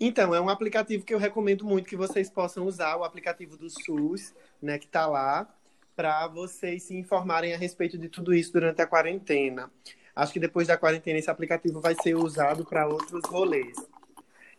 Então, 0.01 0.35
é 0.35 0.41
um 0.41 0.49
aplicativo 0.49 1.05
que 1.05 1.13
eu 1.13 1.19
recomendo 1.19 1.65
muito 1.65 1.89
que 1.89 1.97
vocês 1.97 2.31
possam 2.31 2.65
usar, 2.67 2.97
o 2.97 3.05
aplicativo 3.05 3.57
do 3.57 3.69
SUS, 3.69 4.33
né, 4.63 4.79
que 4.79 4.87
está 4.87 5.07
lá, 5.07 5.49
para 5.97 6.29
vocês 6.29 6.85
se 6.85 6.97
informarem 6.97 7.53
a 7.53 7.59
respeito 7.59 7.99
de 7.99 8.09
tudo 8.09 8.33
isso 8.33 8.53
durante 8.53 8.81
a 8.81 8.87
quarentena. 8.87 9.71
Acho 10.15 10.33
que 10.33 10.41
depois 10.41 10.69
da 10.69 10.77
quarentena 10.77 11.19
esse 11.19 11.31
aplicativo 11.31 11.81
vai 11.81 11.97
ser 12.01 12.15
usado 12.17 12.65
para 12.65 12.87
outros 12.87 13.23
rolês. 13.27 13.77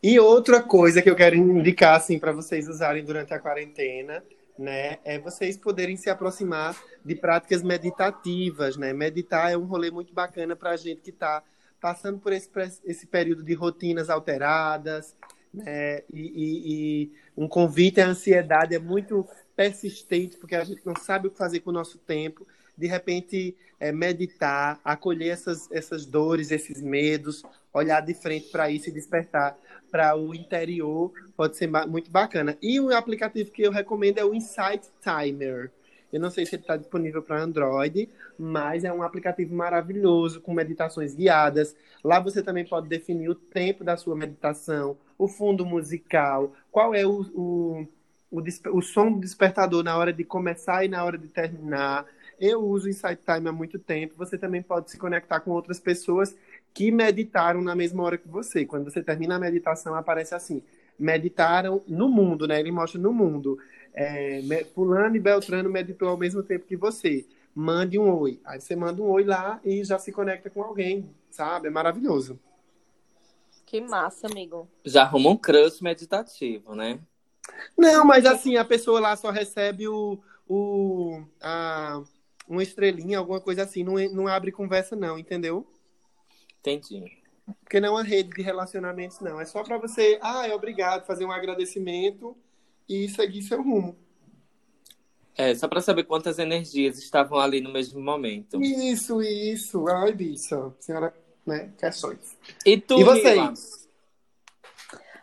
E 0.02 0.18
outra 0.20 0.62
coisa 0.62 1.02
que 1.02 1.10
eu 1.10 1.16
quero 1.16 1.36
indicar 1.36 1.96
assim 1.96 2.18
para 2.18 2.32
vocês 2.32 2.70
usarem 2.70 3.04
durante 3.04 3.34
a 3.34 3.40
quarentena, 3.40 4.24
né, 4.58 4.98
é 5.04 5.20
vocês 5.20 5.58
poderem 5.58 5.98
se 5.98 6.10
aproximar 6.10 6.78
de 7.04 7.16
práticas 7.16 7.64
meditativas, 7.64 8.78
né? 8.78 8.94
Meditar 8.94 9.52
é 9.52 9.58
um 9.58 9.66
rolê 9.66 9.90
muito 9.90 10.14
bacana 10.14 10.56
para 10.56 10.72
a 10.72 10.78
gente 10.78 11.02
que 11.02 11.12
está 11.12 11.44
passando 11.80 12.20
por 12.20 12.34
esse, 12.34 12.50
esse 12.84 13.08
período 13.08 13.44
de 13.44 13.54
rotinas 13.54 14.10
alteradas, 14.10 15.16
né? 15.54 16.04
E, 16.14 16.22
e, 16.22 17.04
e, 17.04 17.12
um 17.36 17.48
convite 17.48 18.02
à 18.02 18.08
ansiedade 18.08 18.76
é 18.76 18.80
muito 18.80 19.26
persistente, 19.56 20.38
porque 20.38 20.56
a 20.56 20.64
gente 20.64 20.86
não 20.86 20.96
sabe 20.96 21.28
o 21.28 21.32
que 21.32 21.38
fazer 21.38 21.62
com 21.62 21.70
o 21.70 21.74
nosso 21.74 21.98
tempo. 21.98 22.46
De 22.78 22.88
repente, 22.88 23.56
é, 23.80 23.92
meditar, 23.92 24.80
acolher 24.84 25.30
essas, 25.30 25.70
essas 25.72 26.06
dores, 26.06 26.52
esses 26.52 26.82
medos, 26.82 27.44
olhar 27.74 28.02
de 28.02 28.14
frente 28.14 28.50
para 28.50 28.70
isso 28.70 28.90
e 28.90 28.92
despertar 28.92 29.58
para 29.90 30.16
o 30.16 30.34
interior, 30.34 31.12
pode 31.36 31.58
ser 31.58 31.68
muito 31.88 32.10
bacana. 32.10 32.58
E 32.62 32.80
o 32.80 32.96
aplicativo 32.96 33.52
que 33.52 33.64
eu 33.64 33.72
recomendo 33.72 34.18
é 34.18 34.26
o 34.26 34.34
Insight 34.34 34.88
Timer. 35.02 35.72
Eu 36.12 36.20
não 36.20 36.32
sei 36.32 36.46
se 36.46 36.56
ele 36.56 36.64
está 36.64 36.76
disponível 36.76 37.22
para 37.22 37.42
Android, 37.42 38.10
mas 38.38 38.84
é 38.84 38.92
um 38.92 39.04
aplicativo 39.04 39.54
maravilhoso 39.54 40.42
com 40.42 40.54
meditações 40.54 41.14
guiadas. 41.14 41.76
Lá 42.04 42.20
você 42.20 42.42
também 42.42 42.66
pode 42.66 42.88
definir 42.88 43.30
o 43.30 43.36
tempo 43.36 43.84
da 43.84 43.96
sua 43.96 44.16
meditação, 44.16 44.98
o 45.18 45.28
fundo 45.28 45.66
musical, 45.66 46.54
qual 46.72 46.96
é 46.96 47.06
o, 47.06 47.22
o, 47.36 47.88
o, 48.32 48.42
o 48.74 48.82
som 48.82 49.12
do 49.12 49.20
despertador 49.20 49.84
na 49.84 49.96
hora 49.98 50.12
de 50.12 50.24
começar 50.24 50.84
e 50.84 50.88
na 50.88 51.04
hora 51.04 51.18
de 51.18 51.28
terminar. 51.28 52.06
Eu 52.40 52.64
uso 52.64 52.88
o 52.88 52.90
Insight 52.90 53.22
Time 53.24 53.50
há 53.50 53.52
muito 53.52 53.78
tempo. 53.78 54.16
Você 54.18 54.38
também 54.38 54.64
pode 54.64 54.90
se 54.90 54.98
conectar 54.98 55.42
com 55.42 55.52
outras 55.52 55.80
pessoas 55.80 56.36
que 56.80 56.92
meditaram 56.92 57.62
na 57.62 57.76
mesma 57.76 58.02
hora 58.04 58.18
que 58.18 58.30
você. 58.30 58.66
Quando 58.66 58.90
você 58.90 59.04
termina 59.04 59.36
a 59.36 59.40
meditação, 59.40 59.96
aparece 59.96 60.34
assim: 60.34 60.64
meditaram 60.98 61.84
no 61.86 62.08
mundo, 62.08 62.48
né? 62.48 62.58
Ele 62.58 62.72
mostra 62.72 62.98
no 62.98 63.12
mundo 63.12 63.60
é, 63.94 64.42
fulano 64.74 65.14
e 65.14 65.20
Beltrano 65.20 65.70
meditou 65.70 66.08
ao 66.08 66.16
mesmo 66.16 66.42
tempo 66.42 66.66
que 66.66 66.78
você. 66.78 67.26
Mande 67.54 68.00
um 68.00 68.10
oi. 68.18 68.40
Aí 68.46 68.62
você 68.62 68.78
manda 68.78 69.02
um 69.02 69.10
oi 69.10 69.26
lá 69.26 69.60
e 69.62 69.84
já 69.84 70.00
se 70.00 70.14
conecta 70.14 70.50
com 70.50 70.64
alguém, 70.64 71.10
sabe? 71.30 71.68
É 71.68 71.70
maravilhoso. 71.70 72.40
Que 73.66 73.82
massa, 73.82 74.28
amigo. 74.28 74.66
Já 74.86 75.02
arruma 75.02 75.32
um 75.32 75.36
crush 75.36 75.82
meditativo, 75.82 76.76
né? 76.76 76.98
Não, 77.78 78.06
mas 78.06 78.26
assim, 78.26 78.56
a 78.56 78.64
pessoa 78.64 79.02
lá 79.02 79.18
só 79.18 79.32
recebe 79.32 79.86
o, 79.86 80.18
o 80.48 81.22
a, 81.42 82.02
uma 82.48 82.64
estrelinha, 82.64 83.18
alguma 83.18 83.42
coisa 83.42 83.64
assim. 83.64 83.84
Não, 83.84 83.96
não 84.14 84.30
abre 84.30 84.50
conversa, 84.50 84.96
não, 84.96 85.20
entendeu? 85.20 85.68
Entendi. 86.60 87.20
Porque 87.64 87.80
não 87.80 87.90
é 87.90 87.92
uma 87.92 88.04
rede 88.04 88.30
de 88.30 88.42
relacionamentos, 88.42 89.20
não. 89.20 89.40
É 89.40 89.46
só 89.46 89.64
para 89.64 89.78
você, 89.78 90.20
ah, 90.22 90.48
é 90.48 90.54
obrigado, 90.54 91.06
fazer 91.06 91.26
um 91.26 91.32
agradecimento 91.32 92.36
e 92.88 93.10
seguir 93.10 93.42
seu 93.42 93.62
rumo. 93.62 93.98
É, 95.36 95.56
só 95.56 95.68
para 95.68 95.82
saber 95.82 96.04
quantas 96.04 96.38
energias 96.38 96.98
estavam 96.98 97.40
ali 97.40 97.62
no 97.62 97.72
mesmo 97.72 98.02
momento. 98.02 98.62
Isso, 98.62 99.22
isso. 99.22 99.88
Ai, 99.88 100.12
bicha. 100.12 100.72
Senhora, 100.80 101.14
né? 101.46 101.72
Questões. 101.78 102.38
E 102.66 102.78
tu, 102.78 103.00
e 103.00 103.04
vocês? 103.04 103.88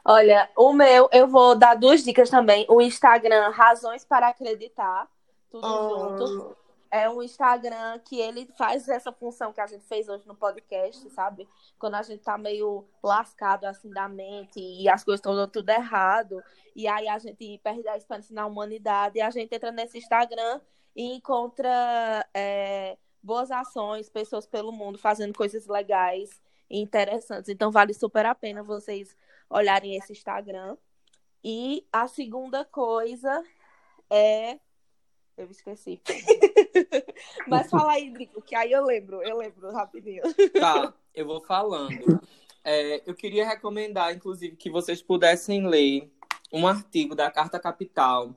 Olha, 0.04 0.48
o 0.56 0.72
meu, 0.72 1.08
eu 1.12 1.26
vou 1.26 1.54
dar 1.54 1.74
duas 1.74 2.02
dicas 2.02 2.30
também. 2.30 2.64
O 2.68 2.80
Instagram 2.80 3.50
Razões 3.50 4.04
para 4.04 4.28
Acreditar. 4.28 5.06
Tudo 5.50 5.66
oh. 5.66 6.16
junto 6.16 6.56
é 6.90 7.08
um 7.08 7.22
Instagram 7.22 7.98
que 8.00 8.20
ele 8.20 8.46
faz 8.56 8.88
essa 8.88 9.12
função 9.12 9.52
que 9.52 9.60
a 9.60 9.66
gente 9.66 9.84
fez 9.84 10.08
hoje 10.08 10.26
no 10.26 10.34
podcast, 10.34 11.08
sabe? 11.10 11.48
Quando 11.78 11.94
a 11.94 12.02
gente 12.02 12.22
tá 12.22 12.38
meio 12.38 12.86
lascado 13.02 13.64
assim 13.64 13.90
da 13.90 14.08
mente 14.08 14.60
e 14.60 14.88
as 14.88 15.04
coisas 15.04 15.18
estão 15.18 15.34
dando 15.34 15.50
tudo 15.50 15.70
errado, 15.70 16.42
e 16.74 16.86
aí 16.86 17.08
a 17.08 17.18
gente 17.18 17.58
perde 17.62 17.88
a 17.88 17.96
esperança 17.96 18.32
na 18.32 18.46
humanidade, 18.46 19.18
e 19.18 19.20
a 19.20 19.30
gente 19.30 19.54
entra 19.54 19.72
nesse 19.72 19.98
Instagram 19.98 20.60
e 20.94 21.14
encontra 21.14 22.26
é, 22.34 22.96
boas 23.22 23.50
ações, 23.50 24.08
pessoas 24.08 24.46
pelo 24.46 24.72
mundo 24.72 24.98
fazendo 24.98 25.36
coisas 25.36 25.66
legais 25.66 26.30
e 26.70 26.80
interessantes. 26.80 27.48
Então 27.48 27.70
vale 27.70 27.92
super 27.92 28.24
a 28.26 28.34
pena 28.34 28.62
vocês 28.62 29.16
olharem 29.50 29.96
esse 29.96 30.12
Instagram. 30.12 30.76
E 31.42 31.86
a 31.92 32.08
segunda 32.08 32.64
coisa 32.64 33.42
é 34.10 34.58
eu 35.36 35.50
esqueci. 35.50 36.00
Mas 37.46 37.70
fala 37.70 37.92
aí, 37.92 38.10
Drico, 38.10 38.40
que 38.42 38.54
aí 38.54 38.72
eu 38.72 38.84
lembro, 38.84 39.22
eu 39.22 39.36
lembro 39.36 39.70
rapidinho. 39.72 40.22
Tá, 40.58 40.94
eu 41.14 41.26
vou 41.26 41.40
falando. 41.40 42.20
É, 42.64 43.02
eu 43.08 43.14
queria 43.14 43.46
recomendar, 43.46 44.14
inclusive, 44.14 44.56
que 44.56 44.70
vocês 44.70 45.02
pudessem 45.02 45.66
ler 45.66 46.10
um 46.52 46.66
artigo 46.66 47.14
da 47.14 47.30
Carta 47.30 47.60
Capital, 47.60 48.34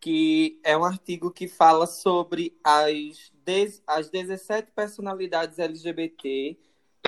que 0.00 0.60
é 0.64 0.76
um 0.76 0.84
artigo 0.84 1.30
que 1.30 1.46
fala 1.46 1.86
sobre 1.86 2.58
as, 2.64 3.32
as 3.86 4.10
17 4.10 4.72
personalidades 4.72 5.58
LGBT 5.58 6.58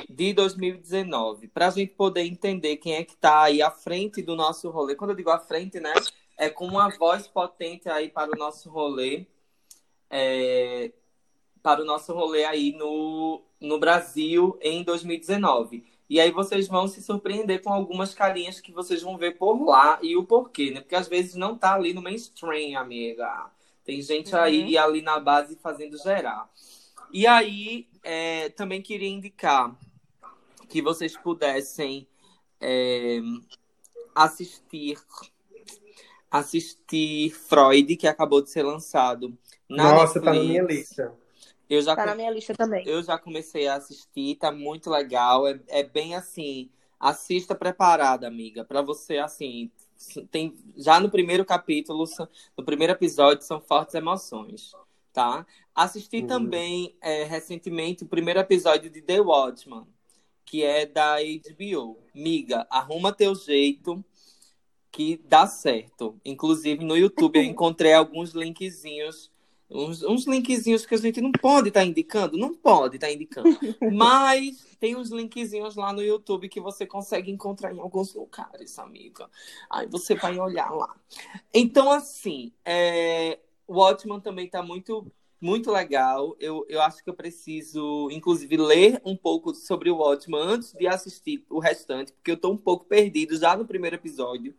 de 0.09 0.33
2019, 0.33 1.49
para 1.49 1.69
a 1.69 1.71
gente 1.71 1.95
poder 1.95 2.23
entender 2.23 2.77
quem 2.77 2.95
é 2.95 3.05
que 3.05 3.13
está 3.13 3.43
aí 3.43 3.63
à 3.63 3.71
frente 3.71 4.23
do 4.23 4.37
nosso 4.37 4.71
rolê. 4.71 4.95
Quando 4.95 5.11
eu 5.11 5.17
digo 5.17 5.31
à 5.31 5.39
frente, 5.39 5.81
né? 5.81 5.93
É 6.37 6.49
com 6.49 6.67
uma 6.67 6.89
voz 6.89 7.29
potente 7.29 7.89
aí 7.89 8.09
para 8.09 8.31
o 8.31 8.39
nosso 8.39 8.71
rolê 8.71 9.27
é, 10.13 10.93
para 11.63 11.81
o 11.81 11.85
nosso 11.85 12.13
rolê 12.13 12.45
aí 12.45 12.73
no, 12.73 13.43
no 13.59 13.79
Brasil 13.79 14.59
em 14.61 14.85
2019. 14.85 15.85
E 16.11 16.21
aí 16.21 16.31
vocês 16.31 16.69
vão 16.69 16.87
se 16.87 17.03
surpreender 17.03 17.63
com 17.63 17.73
algumas 17.73 18.13
carinhas 18.13 18.61
que 18.61 18.71
vocês 18.71 19.01
vão 19.01 19.17
ver 19.17 19.39
por 19.39 19.65
lá 19.65 19.99
e 20.03 20.15
o 20.15 20.25
porquê, 20.25 20.71
né? 20.71 20.81
Porque 20.83 20.95
às 20.95 21.09
vezes 21.09 21.35
não 21.35 21.57
tá 21.57 21.75
ali 21.75 21.95
no 21.95 22.03
mainstream, 22.03 22.79
amiga. 22.79 23.51
Tem 23.83 24.03
gente 24.03 24.35
uhum. 24.35 24.41
aí 24.41 24.77
ali 24.77 25.01
na 25.01 25.19
base 25.19 25.57
fazendo 25.57 25.97
gerar. 25.97 26.51
E 27.11 27.27
aí 27.27 27.89
é, 28.03 28.51
também 28.51 28.83
queria 28.83 29.09
indicar 29.09 29.75
que 30.69 30.83
vocês 30.83 31.17
pudessem 31.17 32.07
é, 32.61 33.21
assistir 34.15 34.99
assistir 36.33 37.31
Freud, 37.31 37.95
que 37.95 38.09
acabou 38.09 38.41
de 38.41 38.49
ser 38.49 38.63
lançado 38.63 39.37
na 39.69 39.93
Nossa, 39.93 40.19
Netflix. 40.19 40.25
tá 40.25 40.33
na 40.33 40.41
minha 40.41 40.63
lista. 40.63 41.13
Eu 41.69 41.83
já, 41.83 41.95
tá 41.95 42.07
na 42.07 42.15
minha 42.15 42.31
lista 42.31 42.55
também. 42.55 42.87
Eu 42.87 43.03
já 43.03 43.19
comecei 43.19 43.69
a 43.69 43.75
assistir, 43.75 44.37
tá 44.37 44.51
muito 44.51 44.89
legal. 44.89 45.47
É, 45.47 45.61
é 45.69 45.83
bem 45.83 46.15
assim, 46.15 46.71
assista 46.99 47.55
preparada, 47.55 48.27
amiga, 48.27 48.65
para 48.65 48.81
você 48.81 49.19
assim, 49.19 49.71
tem 50.31 50.57
já 50.75 50.99
no 50.99 51.11
primeiro 51.11 51.45
capítulo, 51.45 52.05
no 52.57 52.65
primeiro 52.65 52.95
episódio 52.95 53.45
são 53.45 53.61
fortes 53.61 53.95
emoções, 53.95 54.73
tá? 55.13 55.47
Assisti 55.75 56.23
uhum. 56.23 56.27
também 56.27 56.97
é, 57.03 57.25
recentemente 57.25 58.05
o 58.05 58.09
primeiro 58.09 58.41
episódio 58.41 58.89
de 58.91 59.03
The 59.03 59.21
Watchman, 59.21 59.87
que 60.47 60.63
é 60.65 60.87
da 60.87 61.17
HBO. 61.19 61.99
Miga, 62.15 62.67
arruma 62.71 63.13
teu 63.13 63.35
jeito 63.35 64.03
que 64.93 65.21
dá 65.27 65.47
certo. 65.47 66.21
Inclusive 66.25 66.85
no 66.85 66.97
YouTube 66.97 67.39
eu 67.39 67.43
encontrei 67.51 67.95
alguns 67.95 68.33
linkzinhos 68.33 69.33
uns, 69.75 70.03
uns 70.03 70.27
linkzinhos 70.27 70.85
que 70.85 70.95
a 70.95 70.99
gente 70.99 71.21
não 71.21 71.33
pode 71.33 71.69
estar 71.69 71.81
tá 71.81 71.87
indicando, 71.87 72.37
não 72.37 72.55
pode 72.55 72.97
estar 72.97 73.07
tá 73.07 73.13
indicando. 73.13 73.49
Mas 73.93 74.77
tem 74.79 74.95
uns 74.95 75.11
linkzinhos 75.11 75.77
lá 75.77 75.93
no 75.93 76.03
YouTube 76.03 76.49
que 76.49 76.61
você 76.61 76.87
consegue 76.87 77.31
encontrar 77.31 77.75
em 77.75 77.81
alguns 77.81 78.15
lugares, 78.15 78.79
amiga. 78.79 79.29
Aí 79.71 79.87
você 79.87 80.15
vai 80.15 80.39
olhar 80.39 80.71
lá. 80.71 80.95
Então, 81.53 81.91
assim, 81.91 82.53
é... 82.65 83.39
o 83.67 83.81
Watchman 83.81 84.21
também 84.21 84.47
está 84.47 84.63
muito 84.63 85.07
muito 85.41 85.73
legal. 85.73 86.37
Eu, 86.39 86.65
eu 86.69 86.81
acho 86.81 87.03
que 87.03 87.11
eu 87.11 87.15
preciso, 87.15 88.09
inclusive, 88.13 88.57
ler 88.57 89.03
um 89.05 89.17
pouco 89.17 89.53
sobre 89.53 89.91
o 89.91 89.97
Watchman 89.97 90.41
antes 90.41 90.73
de 90.73 90.87
assistir 90.87 91.45
o 91.51 91.59
restante, 91.59 92.13
porque 92.13 92.31
eu 92.31 92.37
estou 92.37 92.53
um 92.53 92.57
pouco 92.57 92.85
perdido 92.85 93.37
já 93.37 93.57
no 93.57 93.67
primeiro 93.67 93.97
episódio 93.97 94.55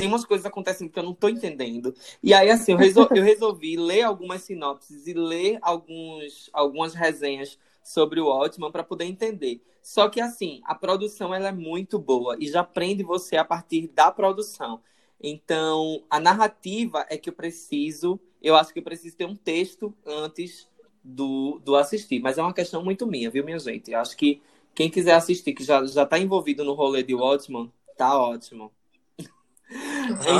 tem 0.00 0.08
umas 0.08 0.24
coisas 0.24 0.46
acontecendo 0.46 0.88
que 0.88 0.98
eu 0.98 1.02
não 1.02 1.12
tô 1.12 1.28
entendendo. 1.28 1.94
E 2.22 2.32
aí, 2.32 2.48
assim, 2.48 2.72
eu, 2.72 2.78
resol 2.78 3.06
eu 3.14 3.22
resolvi 3.22 3.76
ler 3.76 4.00
algumas 4.00 4.40
sinopses 4.42 5.06
e 5.06 5.12
ler 5.12 5.58
alguns, 5.60 6.48
algumas 6.54 6.94
resenhas 6.94 7.58
sobre 7.84 8.18
o 8.18 8.28
Watchman 8.28 8.72
para 8.72 8.82
poder 8.82 9.04
entender. 9.04 9.60
Só 9.82 10.08
que, 10.08 10.18
assim, 10.18 10.62
a 10.64 10.74
produção 10.74 11.34
ela 11.34 11.48
é 11.48 11.52
muito 11.52 11.98
boa 11.98 12.34
e 12.40 12.48
já 12.48 12.64
prende 12.64 13.02
você 13.02 13.36
a 13.36 13.44
partir 13.44 13.88
da 13.88 14.10
produção. 14.10 14.80
Então, 15.22 16.02
a 16.08 16.18
narrativa 16.18 17.04
é 17.10 17.18
que 17.18 17.28
eu 17.28 17.34
preciso, 17.34 18.18
eu 18.40 18.56
acho 18.56 18.72
que 18.72 18.78
eu 18.78 18.82
preciso 18.82 19.18
ter 19.18 19.26
um 19.26 19.36
texto 19.36 19.94
antes 20.06 20.66
do, 21.04 21.60
do 21.62 21.76
assistir. 21.76 22.20
Mas 22.20 22.38
é 22.38 22.42
uma 22.42 22.54
questão 22.54 22.82
muito 22.82 23.06
minha, 23.06 23.28
viu, 23.30 23.44
minha 23.44 23.58
gente? 23.58 23.90
Eu 23.92 23.98
acho 23.98 24.16
que 24.16 24.40
quem 24.74 24.90
quiser 24.90 25.12
assistir, 25.12 25.52
que 25.52 25.62
já, 25.62 25.84
já 25.84 26.06
tá 26.06 26.18
envolvido 26.18 26.64
no 26.64 26.72
rolê 26.72 27.02
de 27.02 27.14
Watchman, 27.14 27.70
tá 27.98 28.18
ótimo. 28.18 28.72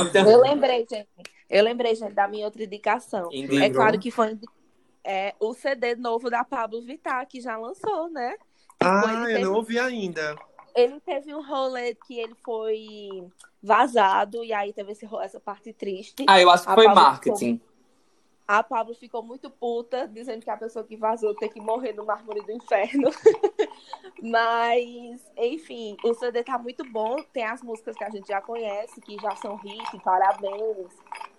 Então... 0.08 0.30
Eu 0.30 0.40
lembrei, 0.40 0.86
gente. 0.88 1.08
Eu 1.48 1.64
lembrei, 1.64 1.94
gente, 1.94 2.14
da 2.14 2.28
minha 2.28 2.44
outra 2.44 2.62
indicação. 2.62 3.28
É 3.32 3.70
claro 3.70 3.98
que 3.98 4.10
foi 4.10 4.38
é, 5.04 5.34
o 5.40 5.52
CD 5.54 5.94
novo 5.96 6.30
da 6.30 6.44
Pablo 6.44 6.82
Vittar, 6.82 7.26
que 7.26 7.40
já 7.40 7.56
lançou, 7.56 8.08
né? 8.10 8.36
Ah, 8.78 9.00
tipo, 9.00 9.30
eu 9.30 9.44
não 9.46 9.54
ouvi 9.54 9.78
ainda. 9.78 10.36
Ele 10.74 11.00
teve 11.00 11.34
um 11.34 11.42
rolê 11.42 11.94
que 12.06 12.18
ele 12.18 12.34
foi 12.44 13.26
vazado, 13.62 14.44
e 14.44 14.52
aí 14.52 14.72
teve 14.72 14.92
esse, 14.92 15.08
essa 15.20 15.40
parte 15.40 15.72
triste. 15.72 16.24
Ah, 16.28 16.40
eu 16.40 16.48
acho 16.50 16.66
que 16.66 16.74
foi 16.74 16.84
Pablo 16.84 17.02
marketing. 17.02 17.54
Ficou... 17.54 17.70
A 18.46 18.62
Pablo 18.62 18.94
ficou 18.94 19.22
muito 19.22 19.48
puta, 19.48 20.08
dizendo 20.08 20.42
que 20.42 20.50
a 20.50 20.56
pessoa 20.56 20.84
que 20.84 20.96
vazou 20.96 21.34
tem 21.34 21.48
que 21.48 21.60
morrer 21.60 21.92
no 21.92 22.04
mármore 22.04 22.42
do 22.42 22.52
inferno. 22.52 23.10
Mas, 24.22 25.20
enfim, 25.36 25.96
o 26.04 26.14
CD 26.14 26.42
tá 26.42 26.58
muito 26.58 26.84
bom. 26.90 27.16
Tem 27.32 27.44
as 27.44 27.62
músicas 27.62 27.96
que 27.96 28.04
a 28.04 28.10
gente 28.10 28.28
já 28.28 28.40
conhece, 28.40 29.00
que 29.00 29.16
já 29.20 29.34
são 29.36 29.56
hit, 29.56 29.98
parabéns, 30.04 30.88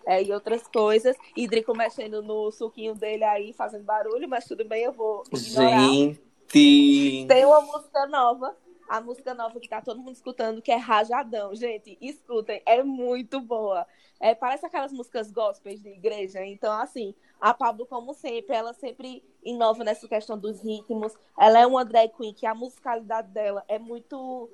é, 0.06 0.24
e 0.24 0.32
outras 0.32 0.68
coisas. 0.68 1.16
E 1.36 1.48
Drico 1.48 1.76
mexendo 1.76 2.22
no 2.22 2.52
suquinho 2.52 2.96
dele 2.96 3.24
aí, 3.24 3.54
fazendo 3.54 3.84
barulho, 3.84 4.28
mas 4.28 4.46
tudo 4.46 4.66
bem, 4.66 4.84
eu 4.84 4.94
vou. 4.94 5.24
Ignorar. 5.32 5.80
Gente! 5.80 7.26
Tem 7.28 7.46
uma 7.46 7.62
música 7.62 8.06
nova 8.08 8.56
a 8.92 9.00
música 9.00 9.34
nova 9.34 9.58
que 9.58 9.70
tá 9.70 9.80
todo 9.80 10.02
mundo 10.02 10.16
escutando, 10.16 10.62
que 10.62 10.70
é 10.70 10.76
Rajadão. 10.76 11.56
Gente, 11.56 11.98
escutem, 12.02 12.62
é 12.66 12.84
muito 12.84 13.40
boa. 13.40 13.88
É, 14.20 14.36
parece 14.36 14.66
aquelas 14.66 14.92
músicas 14.92 15.32
gospels 15.32 15.80
de 15.80 15.88
igreja. 15.88 16.46
Então, 16.46 16.74
assim, 16.74 17.16
a 17.40 17.54
Pablo, 17.54 17.86
como 17.86 18.14
sempre, 18.14 18.54
ela 18.54 18.74
sempre 18.74 19.24
inova 19.46 19.86
nessa 19.86 20.10
questão 20.10 20.38
dos 20.38 20.62
ritmos. 20.62 21.14
Ela 21.40 21.62
é 21.62 21.66
uma 21.66 21.86
drag 21.86 22.12
queen 22.18 22.34
que 22.34 22.46
a 22.46 22.54
musicalidade 22.54 23.30
dela 23.30 23.64
é 23.70 23.80
muito 23.80 24.50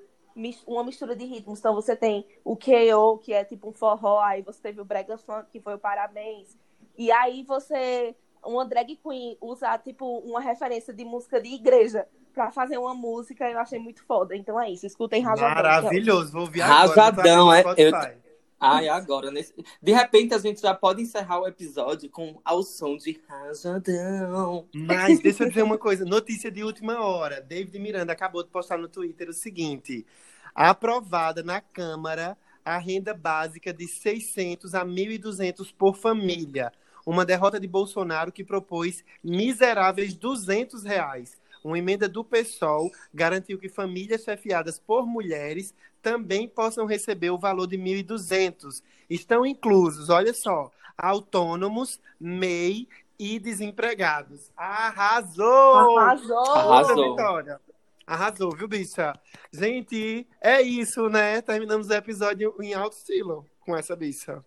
uma 0.67 0.83
mistura 0.83 1.15
de 1.15 1.25
ritmos. 1.25 1.57
Então, 1.57 1.73
você 1.73 1.95
tem 1.95 2.23
o 2.45 2.55
KO, 2.55 3.17
que 3.17 3.33
é 3.33 3.43
tipo 3.43 3.67
um 3.69 3.73
forró, 3.73 4.19
aí 4.19 4.43
você 4.43 4.61
teve 4.61 4.79
o 4.79 4.85
Brega 4.85 5.17
Funk, 5.17 5.49
que 5.51 5.59
foi 5.59 5.73
o 5.73 5.79
Parabéns. 5.79 6.55
E 6.95 7.11
aí 7.11 7.41
você, 7.41 8.15
uma 8.45 8.63
drag 8.63 8.95
queen, 8.97 9.35
usar 9.41 9.79
tipo 9.79 10.19
uma 10.19 10.39
referência 10.39 10.93
de 10.93 11.03
música 11.03 11.41
de 11.41 11.49
igreja 11.55 12.07
para 12.37 12.51
fazer 12.51 12.77
uma 12.77 12.93
música, 12.93 13.49
eu 13.49 13.57
achei 13.57 13.79
muito 13.79 14.03
foda. 14.03 14.35
Então 14.35 14.61
é 14.61 14.69
isso, 14.69 14.85
escutem 14.85 15.23
Rajadão. 15.23 15.55
Maravilhoso, 15.55 16.31
vou 16.31 16.41
ouvir 16.41 16.59
Rajadão, 16.59 17.49
agora. 17.49 17.63
Rajadão, 17.63 17.75
é. 17.75 18.13
Eu... 18.13 18.27
Ai, 18.59 18.87
agora, 18.87 19.31
nesse... 19.31 19.53
de 19.81 19.91
repente 19.91 20.35
a 20.35 20.37
gente 20.37 20.61
já 20.61 20.73
pode 20.73 21.01
encerrar 21.01 21.39
o 21.39 21.47
episódio 21.47 22.09
com 22.11 22.39
ao 22.45 22.61
som 22.61 22.95
de 22.95 23.19
Rajadão. 23.27 24.67
Mas 24.71 25.19
deixa 25.19 25.43
eu 25.43 25.49
dizer 25.49 25.61
uma 25.65 25.79
coisa, 25.79 26.05
notícia 26.05 26.51
de 26.51 26.63
última 26.63 27.01
hora. 27.01 27.41
David 27.41 27.79
Miranda 27.79 28.13
acabou 28.13 28.43
de 28.43 28.49
postar 28.49 28.77
no 28.77 28.87
Twitter 28.87 29.29
o 29.29 29.33
seguinte: 29.33 30.05
aprovada 30.53 31.41
na 31.41 31.59
Câmara 31.59 32.37
a 32.63 32.77
renda 32.77 33.15
básica 33.15 33.73
de 33.73 33.87
600 33.87 34.75
a 34.75 34.85
1.200 34.85 35.73
por 35.75 35.95
família. 35.95 36.71
Uma 37.03 37.25
derrota 37.25 37.59
de 37.59 37.67
Bolsonaro 37.67 38.31
que 38.31 38.43
propôs 38.43 39.03
miseráveis 39.23 40.13
200 40.13 40.83
reais. 40.83 41.36
Uma 41.67 41.77
emenda 41.77 42.07
do 42.07 42.23
PSOL 42.23 42.89
garantiu 43.13 43.59
que 43.59 43.67
famílias 43.67 44.23
chefiadas 44.23 44.79
por 44.79 45.05
mulheres 45.05 45.75
também 46.01 46.47
possam 46.47 46.85
receber 46.85 47.29
o 47.29 47.37
valor 47.37 47.67
de 47.67 47.77
1.200. 47.77 48.81
Estão 49.09 49.45
inclusos, 49.45 50.09
olha 50.09 50.33
só, 50.33 50.71
autônomos, 50.97 51.99
MEI 52.17 52.87
e 53.19 53.37
desempregados. 53.37 54.49
Arrasou! 54.55 55.97
Arrasou! 55.97 56.37
Arrasou. 56.37 57.11
Vitória. 57.11 57.61
Arrasou, 58.07 58.55
viu, 58.55 58.69
bicha? 58.69 59.13
Gente, 59.51 60.25
é 60.39 60.61
isso, 60.61 61.09
né? 61.09 61.41
Terminamos 61.41 61.89
o 61.89 61.93
episódio 61.93 62.55
em 62.61 62.73
alto 62.73 62.95
estilo 62.95 63.45
com 63.59 63.75
essa 63.75 63.93
bicha. 63.93 64.41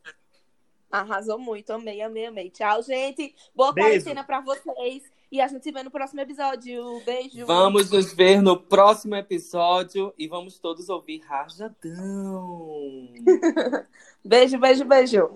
Arrasou 0.90 1.38
muito, 1.38 1.70
amei, 1.70 2.00
amei, 2.00 2.24
amei. 2.24 2.48
Tchau, 2.48 2.82
gente. 2.82 3.34
Boa 3.54 3.74
Beijo. 3.74 3.90
quarentena 3.90 4.24
pra 4.24 4.40
vocês. 4.40 5.02
E 5.32 5.40
a 5.40 5.46
gente 5.46 5.62
se 5.62 5.70
vê 5.70 5.84
no 5.84 5.92
próximo 5.92 6.20
episódio. 6.20 7.00
Beijo. 7.06 7.46
Vamos 7.46 7.88
nos 7.88 8.12
ver 8.12 8.42
no 8.42 8.58
próximo 8.58 9.14
episódio 9.14 10.12
e 10.18 10.26
vamos 10.26 10.58
todos 10.58 10.88
ouvir 10.88 11.20
Rajadão. 11.20 13.08
beijo, 14.24 14.58
beijo, 14.58 14.84
beijo. 14.84 15.30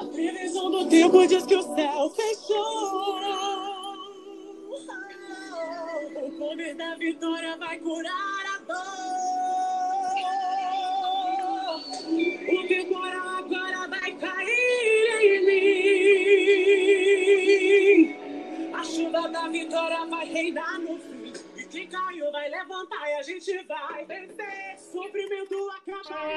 A 0.00 0.04
previsão 0.06 0.68
do 0.68 0.88
tempo 0.88 1.24
diz 1.28 1.46
que 1.46 1.54
o 1.54 1.62
céu 1.62 2.10
fechou. 2.10 3.20
O 6.24 6.30
poder 6.38 6.74
da 6.74 6.96
vitória 6.96 7.56
vai 7.58 7.78
curar 7.78 8.10
a 8.10 8.58
dor. 8.66 9.32
O 12.52 12.66
temporal 12.66 13.28
agora 13.28 13.86
vai 13.88 14.12
cair 14.16 15.22
em 15.22 15.46
mim. 15.46 16.01
chuva 19.12 19.28
da 19.28 19.46
vitória 19.48 20.06
vai 20.06 20.26
reinar 20.26 20.80
no 20.80 20.98
fim. 20.98 21.32
E 21.54 21.64
quem 21.66 21.86
caiu 21.86 22.32
vai 22.32 22.48
levantar 22.48 23.10
e 23.10 23.14
a 23.14 23.22
gente 23.22 23.62
vai 23.64 24.06
vencer. 24.06 24.78
Sofrimento 24.78 25.70
acabou. 25.70 26.32